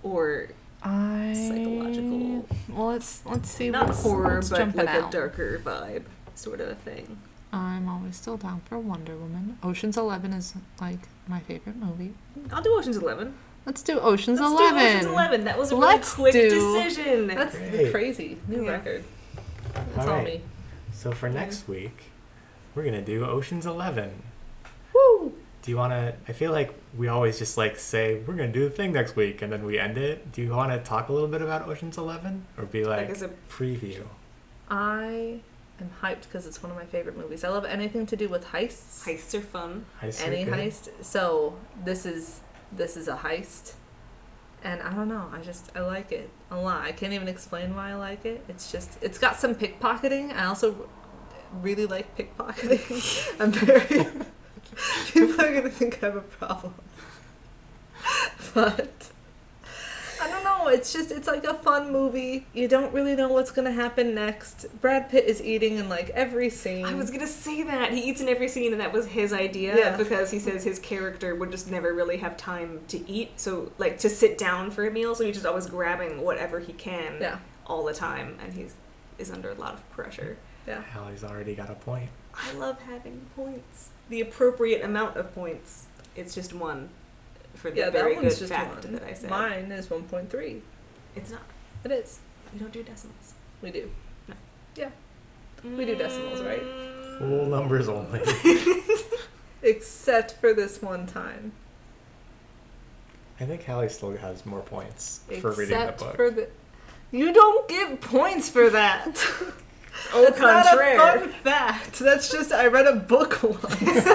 or 0.02 0.50
I 0.84 1.34
Psychological. 1.34 2.46
Well, 2.70 2.88
let's 2.88 3.24
let's 3.26 3.50
see. 3.50 3.70
not 3.70 3.88
what's, 3.88 4.02
horror, 4.04 4.36
what's 4.36 4.50
but 4.50 4.58
jumping 4.58 4.86
like 4.86 5.08
a 5.08 5.12
darker 5.12 5.60
vibe 5.64 6.04
sort 6.36 6.60
of 6.62 6.70
a 6.70 6.76
thing? 6.76 7.20
I'm 7.54 7.88
always 7.90 8.16
still 8.16 8.38
down 8.38 8.62
for 8.66 8.80
Wonder 8.80 9.16
Woman. 9.18 9.58
Ocean's 9.62 9.98
Eleven 9.98 10.34
is 10.34 10.54
like 10.80 11.00
my 11.28 11.40
favorite 11.42 11.76
movie. 11.76 12.14
I'll 12.52 12.62
do 12.62 12.74
Ocean's 12.74 12.98
Eleven. 12.98 13.36
Let's 13.66 13.84
do 13.84 14.00
Ocean's 14.00 14.40
Let's 14.40 14.52
Eleven. 14.54 14.80
do 14.80 14.86
Ocean's 14.88 15.06
Eleven. 15.06 15.44
That 15.44 15.58
was 15.58 15.72
a 15.72 15.76
really 15.76 15.88
Let's 15.88 16.14
quick 16.16 16.34
do- 16.34 16.50
decision. 16.50 17.28
That's 17.28 17.56
Great. 17.58 17.92
crazy. 17.92 18.38
New 18.48 18.64
Yeah. 18.66 18.72
record. 18.72 19.04
That's 19.74 19.98
All 20.00 20.10
all 20.10 20.16
right. 20.18 20.26
me. 20.26 20.42
So 20.94 21.12
for 21.12 21.30
next 21.30 21.68
week, 21.68 22.06
we're 22.74 22.84
gonna 22.86 23.02
do 23.04 23.24
Ocean's 23.26 23.66
Eleven. 23.66 24.24
Woo! 24.94 25.34
Do 25.62 25.70
you 25.72 25.78
want 25.78 25.94
to? 25.94 26.16
I 26.28 26.32
feel 26.34 26.52
like 26.52 26.74
we 26.98 27.08
always 27.08 27.38
just 27.38 27.58
like 27.58 27.78
say 27.78 28.16
we're 28.26 28.34
gonna 28.34 28.52
do 28.52 28.64
the 28.68 28.70
thing 28.76 28.92
next 28.94 29.16
week, 29.16 29.42
and 29.42 29.52
then 29.52 29.64
we 29.64 29.78
end 29.78 29.98
it. 29.98 30.32
Do 30.32 30.42
you 30.42 30.52
want 30.52 30.72
to 30.72 30.80
talk 30.80 31.10
a 31.10 31.14
little 31.14 31.28
bit 31.28 31.42
about 31.42 31.68
Ocean's 31.68 31.98
Eleven, 31.98 32.46
or 32.58 32.66
be 32.66 32.84
like 32.84 33.02
like 33.02 33.10
as 33.10 33.22
a 33.22 33.30
preview? 33.50 34.04
I 34.70 35.40
am 35.80 35.90
hyped 36.02 36.24
because 36.24 36.48
it's 36.48 36.64
one 36.64 36.72
of 36.72 36.78
my 36.78 36.86
favorite 36.86 37.18
movies. 37.18 37.44
I 37.44 37.50
love 37.50 37.66
anything 37.66 38.06
to 38.08 38.16
do 38.16 38.28
with 38.30 38.46
heists. 38.48 39.04
heists 39.06 39.34
are 39.38 39.42
fun. 39.42 39.86
Heists 40.02 40.24
are 40.24 40.32
Any 40.32 40.46
good. 40.46 40.54
heist. 40.56 40.90
So 41.02 41.58
this 41.84 42.06
is 42.06 42.42
this 42.72 42.98
is 42.98 43.08
a 43.08 43.18
heist, 43.18 43.74
and 44.64 44.82
I 44.82 44.92
don't 44.94 45.10
know. 45.10 45.30
I 45.32 45.42
just 45.42 45.72
I 45.76 45.82
like 45.82 46.12
it 46.12 46.30
a 46.50 46.58
lot. 46.58 46.82
I 46.82 46.92
can't 46.92 47.14
even 47.14 47.28
explain 47.28 47.76
why 47.76 47.92
I 47.92 47.94
like 47.94 48.26
it. 48.26 48.44
It's 48.48 48.72
just 48.72 48.98
it's 49.02 49.18
got 49.20 49.36
some 49.36 49.54
pickpocketing. 49.54 50.34
I 50.36 50.46
also 50.46 50.90
really 51.62 51.86
like 51.86 52.18
pickpocketing. 52.18 53.40
I'm 53.40 53.52
very. 53.52 54.08
People 55.14 55.42
are 55.42 55.54
gonna 55.54 55.70
think 55.70 56.02
I 56.02 56.08
have 56.08 56.16
a 56.16 56.22
problem, 56.22 56.74
but. 58.54 58.90
I 60.24 60.28
don't 60.30 60.44
know. 60.44 60.68
It's 60.68 60.94
just 60.94 61.10
it's 61.10 61.26
like 61.28 61.46
a 61.46 61.56
fun 61.56 61.92
movie. 61.92 62.46
You 62.54 62.68
don't 62.68 62.94
really 62.94 63.16
know 63.16 63.30
what's 63.30 63.50
gonna 63.50 63.72
happen 63.72 64.14
next. 64.14 64.68
Brad 64.80 65.10
Pitt 65.10 65.26
is 65.26 65.42
eating 65.42 65.78
in 65.78 65.90
like 65.90 66.12
every 66.12 66.52
scene. 66.52 66.86
I 66.86 66.94
was 66.94 67.10
gonna 67.10 67.26
say 67.26 67.64
that 67.64 67.92
he 67.92 68.02
eats 68.02 68.22
in 68.22 68.30
every 68.30 68.48
scene, 68.48 68.72
and 68.72 68.80
that 68.82 68.94
was 68.94 69.08
his 69.08 69.34
idea 69.34 69.76
Yeah. 69.76 69.98
because 69.98 70.30
he 70.30 70.38
says 70.38 70.64
his 70.64 70.78
character 70.78 71.34
would 71.34 71.50
just 71.52 71.72
never 71.72 71.92
really 71.92 72.18
have 72.18 72.38
time 72.38 72.82
to 72.90 73.10
eat, 73.10 73.32
so 73.40 73.72
like 73.80 73.98
to 74.00 74.10
sit 74.10 74.38
down 74.38 74.70
for 74.70 74.86
a 74.86 74.92
meal, 74.92 75.16
so 75.16 75.26
he's 75.26 75.34
just 75.34 75.48
always 75.48 75.66
grabbing 75.66 76.22
whatever 76.22 76.60
he 76.60 76.74
can 76.74 77.18
yeah, 77.20 77.40
all 77.66 77.84
the 77.84 77.94
time, 77.94 78.38
and 78.44 78.54
he's 78.54 78.76
is 79.18 79.32
under 79.32 79.50
a 79.50 79.56
lot 79.56 79.74
of 79.74 79.90
pressure. 79.90 80.38
yeah. 80.68 80.84
Hell, 80.84 81.08
he's 81.08 81.24
already 81.24 81.56
got 81.56 81.72
a 81.72 81.76
point. 81.76 82.12
I 82.36 82.52
love 82.54 82.82
having 82.84 83.26
points, 83.36 83.90
the 84.10 84.22
appropriate 84.22 84.84
amount 84.84 85.18
of 85.18 85.34
points. 85.34 85.86
It's 86.16 86.34
just 86.36 86.54
one 86.54 86.90
for 87.56 87.72
the 87.72 87.78
Yeah, 87.78 87.90
very 87.90 88.16
that 88.16 88.22
one's 88.24 88.34
good 88.36 88.40
just 88.40 88.54
fact 88.54 88.84
one. 88.86 88.94
that 88.94 89.04
I 89.04 89.14
said. 89.14 89.30
Mine 89.30 89.72
is 89.72 89.88
1.3. 89.88 90.62
It's 91.16 91.32
not. 91.32 91.42
It 91.84 91.92
is. 91.92 92.20
We 92.54 92.60
don't 92.60 92.72
do 92.72 92.84
decimals. 92.84 93.34
We 93.62 93.72
do. 93.72 93.92
Yeah. 94.76 94.90
We 95.64 95.86
do 95.86 95.96
decimals, 95.96 96.42
right? 96.42 96.62
Full 97.20 97.46
numbers 97.46 97.88
only. 97.88 98.22
Except 99.64 100.34
for 100.34 100.54
this 100.54 100.82
one 100.82 101.06
time. 101.06 101.52
I 103.40 103.46
think 103.46 103.64
Hallie 103.66 103.90
still 103.90 104.16
has 104.18 104.46
more 104.46 104.62
points 104.62 105.22
for 105.40 105.52
reading 105.52 105.78
the 105.78 105.84
Except 105.84 106.00
book. 106.00 106.16
for 106.16 106.30
the. 106.32 106.48
You 107.12 107.34
don't 107.34 107.68
get 107.68 108.00
points 108.02 108.50
for 108.50 108.70
that. 108.70 109.16
Au 110.14 110.24
That's 110.26 110.40
not 110.40 110.66
a 110.66 110.98
fun 110.98 111.30
fact. 111.44 112.00
That's 112.00 112.32
just 112.32 112.52
I 112.52 112.68
read 112.68 112.88
a 112.88 112.96
book 112.96 113.42
once. 113.44 113.62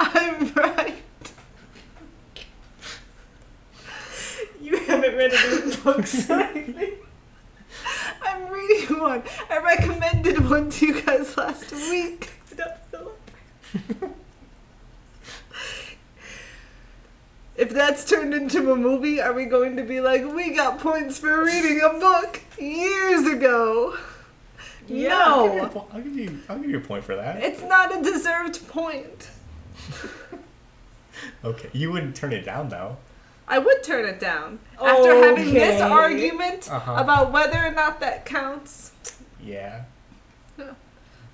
I'm 0.00 0.52
right. 0.54 0.94
You 4.60 4.76
haven't 4.78 5.16
read 5.16 5.32
any 5.32 5.76
books. 5.76 6.30
I'm 6.30 6.98
reading 8.50 9.00
one. 9.00 9.22
I 9.50 9.58
recommended 9.58 10.48
one 10.48 10.70
to 10.70 10.86
you 10.86 11.02
guys 11.02 11.36
last 11.36 11.72
week. 11.72 12.30
Stop, 12.46 12.78
Philip. 12.90 14.14
If 17.58 17.70
that's 17.70 18.04
turned 18.04 18.32
into 18.34 18.70
a 18.72 18.76
movie, 18.76 19.20
are 19.20 19.32
we 19.32 19.44
going 19.44 19.76
to 19.76 19.82
be 19.82 20.00
like, 20.00 20.24
we 20.32 20.50
got 20.54 20.78
points 20.78 21.18
for 21.18 21.44
reading 21.44 21.80
a 21.84 21.98
book 21.98 22.40
years 22.58 23.26
ago? 23.26 23.96
I'll 24.88 24.88
give, 24.88 25.08
No, 25.10 25.86
I'll 25.92 26.00
give 26.00 26.16
you. 26.16 26.38
I'll 26.48 26.58
give 26.58 26.70
you 26.70 26.78
a 26.78 26.80
point 26.80 27.02
for 27.04 27.16
that. 27.16 27.42
it's 27.42 27.62
not 27.62 27.94
a 27.98 28.02
deserved 28.02 28.66
point. 28.68 29.28
Okay, 31.44 31.68
you 31.72 31.90
wouldn't 31.90 32.14
turn 32.14 32.32
it 32.32 32.44
down 32.44 32.68
though. 32.68 32.96
I 33.48 33.58
would 33.58 33.82
turn 33.82 34.04
it 34.08 34.20
down 34.20 34.60
after 34.80 35.14
having 35.16 35.52
this 35.52 35.80
argument 35.80 36.70
Uh-huh. 36.70 36.94
about 36.96 37.32
whether 37.32 37.58
or 37.58 37.72
not 37.72 37.98
that 38.00 38.24
counts. 38.24 38.92
Yeah. 39.42 39.82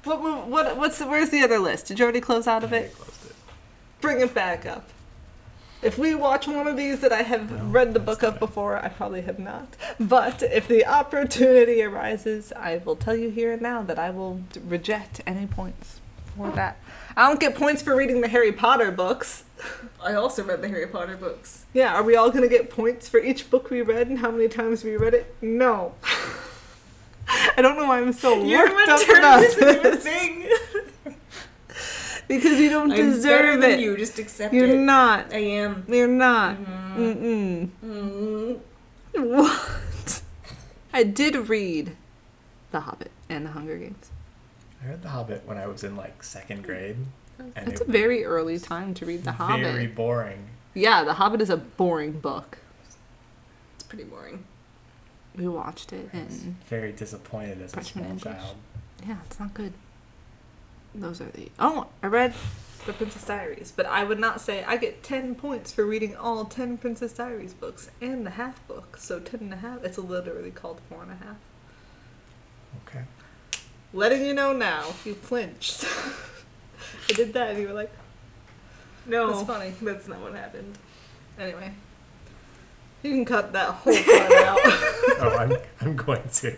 What, 0.04 0.22
what, 0.22 0.46
what 0.48 0.76
what's 0.78 0.98
the, 0.98 1.06
where's 1.06 1.28
the 1.28 1.42
other 1.42 1.58
list? 1.58 1.86
Did 1.86 1.98
you 1.98 2.04
already 2.04 2.22
close 2.22 2.46
out 2.46 2.64
of 2.64 2.72
I 2.72 2.84
closed 2.84 3.26
it. 3.26 3.36
Bring 4.00 4.20
it 4.22 4.32
back 4.32 4.64
up. 4.64 4.88
If 5.84 5.98
we 5.98 6.14
watch 6.14 6.48
one 6.48 6.66
of 6.66 6.78
these 6.78 7.00
that 7.00 7.12
I 7.12 7.20
have 7.22 7.50
No, 7.50 7.64
read 7.64 7.92
the 7.92 8.00
book 8.00 8.22
of 8.22 8.38
before, 8.38 8.82
I 8.82 8.88
probably 8.88 9.20
have 9.22 9.38
not. 9.38 9.76
But 10.00 10.42
if 10.42 10.66
the 10.66 10.86
opportunity 10.86 11.82
arises, 11.82 12.54
I 12.56 12.78
will 12.78 12.96
tell 12.96 13.14
you 13.14 13.28
here 13.28 13.52
and 13.52 13.60
now 13.60 13.82
that 13.82 13.98
I 13.98 14.08
will 14.08 14.40
reject 14.66 15.20
any 15.26 15.46
points 15.46 16.00
for 16.36 16.50
that. 16.52 16.78
I 17.16 17.28
don't 17.28 17.38
get 17.38 17.54
points 17.54 17.82
for 17.82 17.94
reading 17.94 18.22
the 18.22 18.28
Harry 18.28 18.50
Potter 18.50 18.90
books. 18.90 19.44
I 20.02 20.14
also 20.14 20.42
read 20.42 20.62
the 20.62 20.68
Harry 20.68 20.86
Potter 20.86 21.18
books. 21.18 21.66
Yeah, 21.74 21.92
are 21.94 22.02
we 22.02 22.16
all 22.16 22.30
gonna 22.30 22.48
get 22.48 22.70
points 22.70 23.06
for 23.06 23.20
each 23.20 23.50
book 23.50 23.68
we 23.68 23.82
read 23.82 24.08
and 24.08 24.18
how 24.20 24.30
many 24.30 24.48
times 24.48 24.84
we 24.84 24.96
read 24.96 25.12
it? 25.12 25.34
No. 25.42 25.94
I 27.28 27.60
don't 27.60 27.76
know 27.76 27.86
why 27.86 28.00
I'm 28.00 28.14
so 28.14 28.42
You're 28.42 28.72
worked 28.72 28.86
the 28.86 28.92
up 28.94 29.08
one 29.08 29.18
about 29.18 29.36
turning 29.36 29.42
this 29.42 29.58
into 29.58 29.88
a 29.88 29.96
this. 29.96 30.93
Thing. 32.28 32.38
Because 32.40 32.58
you 32.60 32.70
don't 32.70 32.90
I'm 32.92 32.96
better 32.96 33.10
deserve 33.12 33.60
than 33.60 33.70
it. 33.72 33.80
you. 33.80 33.96
Just 33.96 34.18
accept 34.18 34.52
it. 34.54 34.56
You're 34.56 34.68
it. 34.68 34.78
not. 34.78 35.32
I 35.32 35.38
am. 35.38 35.84
You're 35.88 36.08
not. 36.08 36.56
Mm. 36.56 37.70
Mm-mm. 37.84 38.58
Mm. 39.14 39.24
What? 39.26 40.22
I 40.92 41.02
did 41.04 41.36
read 41.48 41.96
The 42.70 42.80
Hobbit 42.80 43.10
and 43.28 43.46
The 43.46 43.50
Hunger 43.50 43.76
Games. 43.78 44.10
I 44.84 44.88
read 44.88 45.02
The 45.02 45.08
Hobbit 45.10 45.42
when 45.46 45.58
I 45.58 45.66
was 45.66 45.84
in 45.84 45.96
like 45.96 46.22
second 46.22 46.62
grade. 46.64 46.96
And 47.56 47.68
It's 47.68 47.80
a 47.80 47.84
very 47.84 48.24
early 48.24 48.58
time 48.58 48.94
to 48.94 49.06
read 49.06 49.24
The 49.24 49.32
Hobbit. 49.32 49.64
Very 49.66 49.86
boring. 49.88 50.46
Yeah, 50.74 51.04
The 51.04 51.14
Hobbit 51.14 51.40
is 51.40 51.50
a 51.50 51.56
boring 51.56 52.12
book. 52.12 52.58
It's 53.74 53.84
pretty 53.84 54.04
boring. 54.04 54.44
We 55.36 55.48
watched 55.48 55.92
it 55.92 56.10
and 56.12 56.30
very 56.68 56.92
disappointed 56.92 57.60
as 57.60 57.74
a 57.76 57.82
small 57.82 58.04
English. 58.04 58.22
child. 58.22 58.56
yeah, 59.06 59.16
it's 59.26 59.40
not 59.40 59.52
good. 59.52 59.72
Those 60.94 61.20
are 61.20 61.26
the 61.30 61.50
Oh, 61.58 61.88
I 62.02 62.06
read 62.06 62.34
The 62.86 62.92
Princess 62.92 63.24
Diaries, 63.24 63.72
but 63.74 63.86
I 63.86 64.04
would 64.04 64.20
not 64.20 64.40
say 64.40 64.62
I 64.64 64.76
get 64.76 65.02
10 65.02 65.34
points 65.34 65.72
for 65.72 65.84
reading 65.84 66.14
all 66.16 66.44
10 66.44 66.78
Princess 66.78 67.12
Diaries 67.12 67.52
books 67.54 67.90
and 68.00 68.24
the 68.26 68.30
half 68.30 68.66
book. 68.68 68.96
So 68.98 69.18
10 69.20 69.40
and 69.40 69.52
a 69.52 69.56
half. 69.56 69.82
It's 69.84 69.98
literally 69.98 70.50
called 70.50 70.80
four 70.88 71.02
and 71.02 71.10
a 71.10 71.16
half. 71.16 71.36
Okay. 72.86 73.04
Letting 73.92 74.24
you 74.24 74.34
know 74.34 74.52
now, 74.52 74.84
you 75.04 75.14
flinched. 75.14 75.84
I 77.08 77.12
did 77.12 77.32
that 77.34 77.50
and 77.50 77.60
you 77.60 77.68
were 77.68 77.74
like, 77.74 77.92
No, 79.06 79.32
That's 79.32 79.46
funny. 79.46 79.72
That's 79.82 80.08
not 80.08 80.20
what 80.20 80.34
happened. 80.34 80.78
anyway. 81.38 81.72
You 83.02 83.10
can 83.10 83.24
cut 83.26 83.52
that 83.52 83.68
whole 83.68 83.92
part 83.94 84.32
out. 84.32 84.58
oh, 84.64 85.36
I'm, 85.38 85.56
I'm 85.80 85.96
going 85.96 86.22
to. 86.34 86.56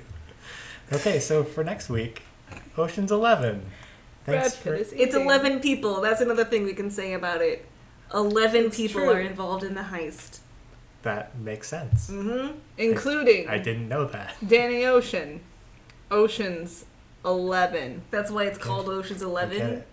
Okay, 0.92 1.18
so 1.18 1.42
for 1.42 1.64
next 1.64 1.88
week, 1.88 2.22
Ocean's 2.78 3.10
Eleven. 3.10 3.66
Brad 4.26 4.42
Thanks 4.42 4.56
Pitt 4.56 4.62
for 4.64 4.74
is 4.74 4.92
It's 4.92 5.14
11 5.14 5.60
people. 5.60 6.00
That's 6.00 6.20
another 6.20 6.44
thing 6.44 6.64
we 6.64 6.74
can 6.74 6.90
say 6.90 7.12
about 7.14 7.40
it. 7.40 7.64
11 8.14 8.66
It's 8.66 8.76
people 8.76 9.02
true. 9.02 9.10
are 9.12 9.20
involved 9.20 9.64
in 9.64 9.74
the 9.74 9.82
heist. 9.82 10.40
that 11.02 11.36
makes 11.38 11.68
sense. 11.68 12.10
Mm-hmm. 12.10 12.58
Including 12.78 13.48
I 13.48 13.58
didn't 13.58 13.88
know 13.88 14.04
that. 14.06 14.34
Danny 14.46 14.84
Ocean. 14.84 15.40
Ocean's 16.10 16.84
11. 17.24 18.02
That's 18.10 18.30
why 18.30 18.44
it's 18.44 18.58
called 18.58 18.88
Ocean's 18.88 19.22
I 19.22 19.24
get 19.26 19.30
11. 19.30 19.62
it. 19.62 19.86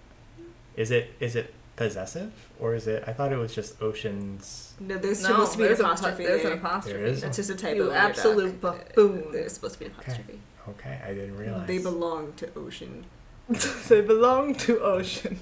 Is 0.76 0.92
it 0.92 1.12
is 1.20 1.36
it 1.36 1.54
possessive 1.76 2.32
or 2.60 2.76
is 2.76 2.88
it? 2.88 3.04
I 3.08 3.14
thought 3.14 3.32
it 3.32 3.38
was 3.38 3.54
just 3.54 3.82
Ocean's. 3.82 4.74
No, 4.80 4.98
there's 4.98 5.22
No, 5.24 5.30
supposed 5.30 5.52
to 5.54 5.58
be 5.60 5.64
an 5.64 5.68
there's 5.70 5.80
a- 5.80 5.84
apostrophe 5.84 6.24
there's 6.24 6.44
there. 6.44 6.52
an 6.54 6.58
apostrophe. 6.60 6.98
There 6.98 7.06
is? 7.08 7.22
That's 7.22 7.38
just 7.38 7.50
a 7.50 7.56
typo. 7.56 7.76
You 7.76 7.90
in 7.90 7.96
absolute 7.96 8.62
doc. 8.62 8.78
buffoon. 8.96 9.32
There's 9.32 9.54
supposed 9.54 9.74
to 9.76 9.80
be 9.80 9.86
an 9.86 9.92
apostrophe. 10.00 10.40
Okay, 10.70 11.00
I 11.06 11.14
didn't 11.14 11.38
realize. 11.38 11.68
They 11.68 11.78
belong 11.80 12.34
to 12.34 12.50
Ocean. 12.56 13.06
they 13.88 14.02
belong 14.02 14.56
to 14.56 14.80
Ocean. 14.82 15.40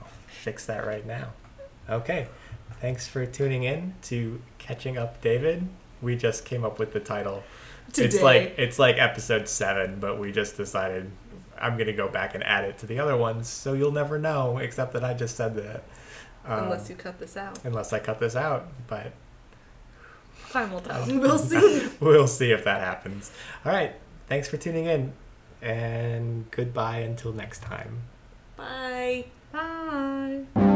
I'll 0.00 0.08
fix 0.28 0.66
that 0.66 0.86
right 0.86 1.06
now. 1.06 1.32
Okay, 1.88 2.26
thanks 2.80 3.06
for 3.06 3.26
tuning 3.26 3.64
in 3.64 3.94
to 4.02 4.40
Catching 4.58 4.98
Up 4.98 5.20
David. 5.20 5.68
We 6.02 6.16
just 6.16 6.44
came 6.44 6.64
up 6.64 6.78
with 6.78 6.92
the 6.92 7.00
title. 7.00 7.42
Today. 7.92 8.06
It's 8.08 8.22
like 8.22 8.54
it's 8.58 8.78
like 8.78 8.96
episode 8.98 9.48
seven, 9.48 10.00
but 10.00 10.18
we 10.18 10.32
just 10.32 10.56
decided 10.56 11.10
I'm 11.58 11.78
gonna 11.78 11.92
go 11.92 12.08
back 12.08 12.34
and 12.34 12.42
add 12.44 12.64
it 12.64 12.78
to 12.78 12.86
the 12.86 12.98
other 12.98 13.16
ones, 13.16 13.48
so 13.48 13.72
you'll 13.74 13.92
never 13.92 14.18
know. 14.18 14.58
Except 14.58 14.92
that 14.94 15.04
I 15.04 15.14
just 15.14 15.36
said 15.36 15.54
that. 15.56 15.84
Um, 16.44 16.64
Unless 16.64 16.88
you 16.90 16.96
cut 16.96 17.18
this 17.18 17.36
out. 17.36 17.58
unless 17.64 17.92
I 17.92 17.98
cut 17.98 18.20
this 18.20 18.36
out, 18.36 18.68
but 18.86 19.12
Time 20.50 20.72
will 20.72 20.80
tell. 20.80 21.04
We'll 21.18 21.38
see. 21.38 21.88
we'll 22.00 22.28
see 22.28 22.50
if 22.52 22.64
that 22.64 22.80
happens. 22.80 23.30
All 23.64 23.72
right, 23.72 23.94
thanks 24.28 24.48
for 24.48 24.56
tuning 24.56 24.86
in, 24.86 25.12
and 25.62 26.50
goodbye 26.50 26.98
until 26.98 27.32
next 27.32 27.62
time. 27.62 28.02
Bye. 28.56 29.26
Bye. 29.52 30.72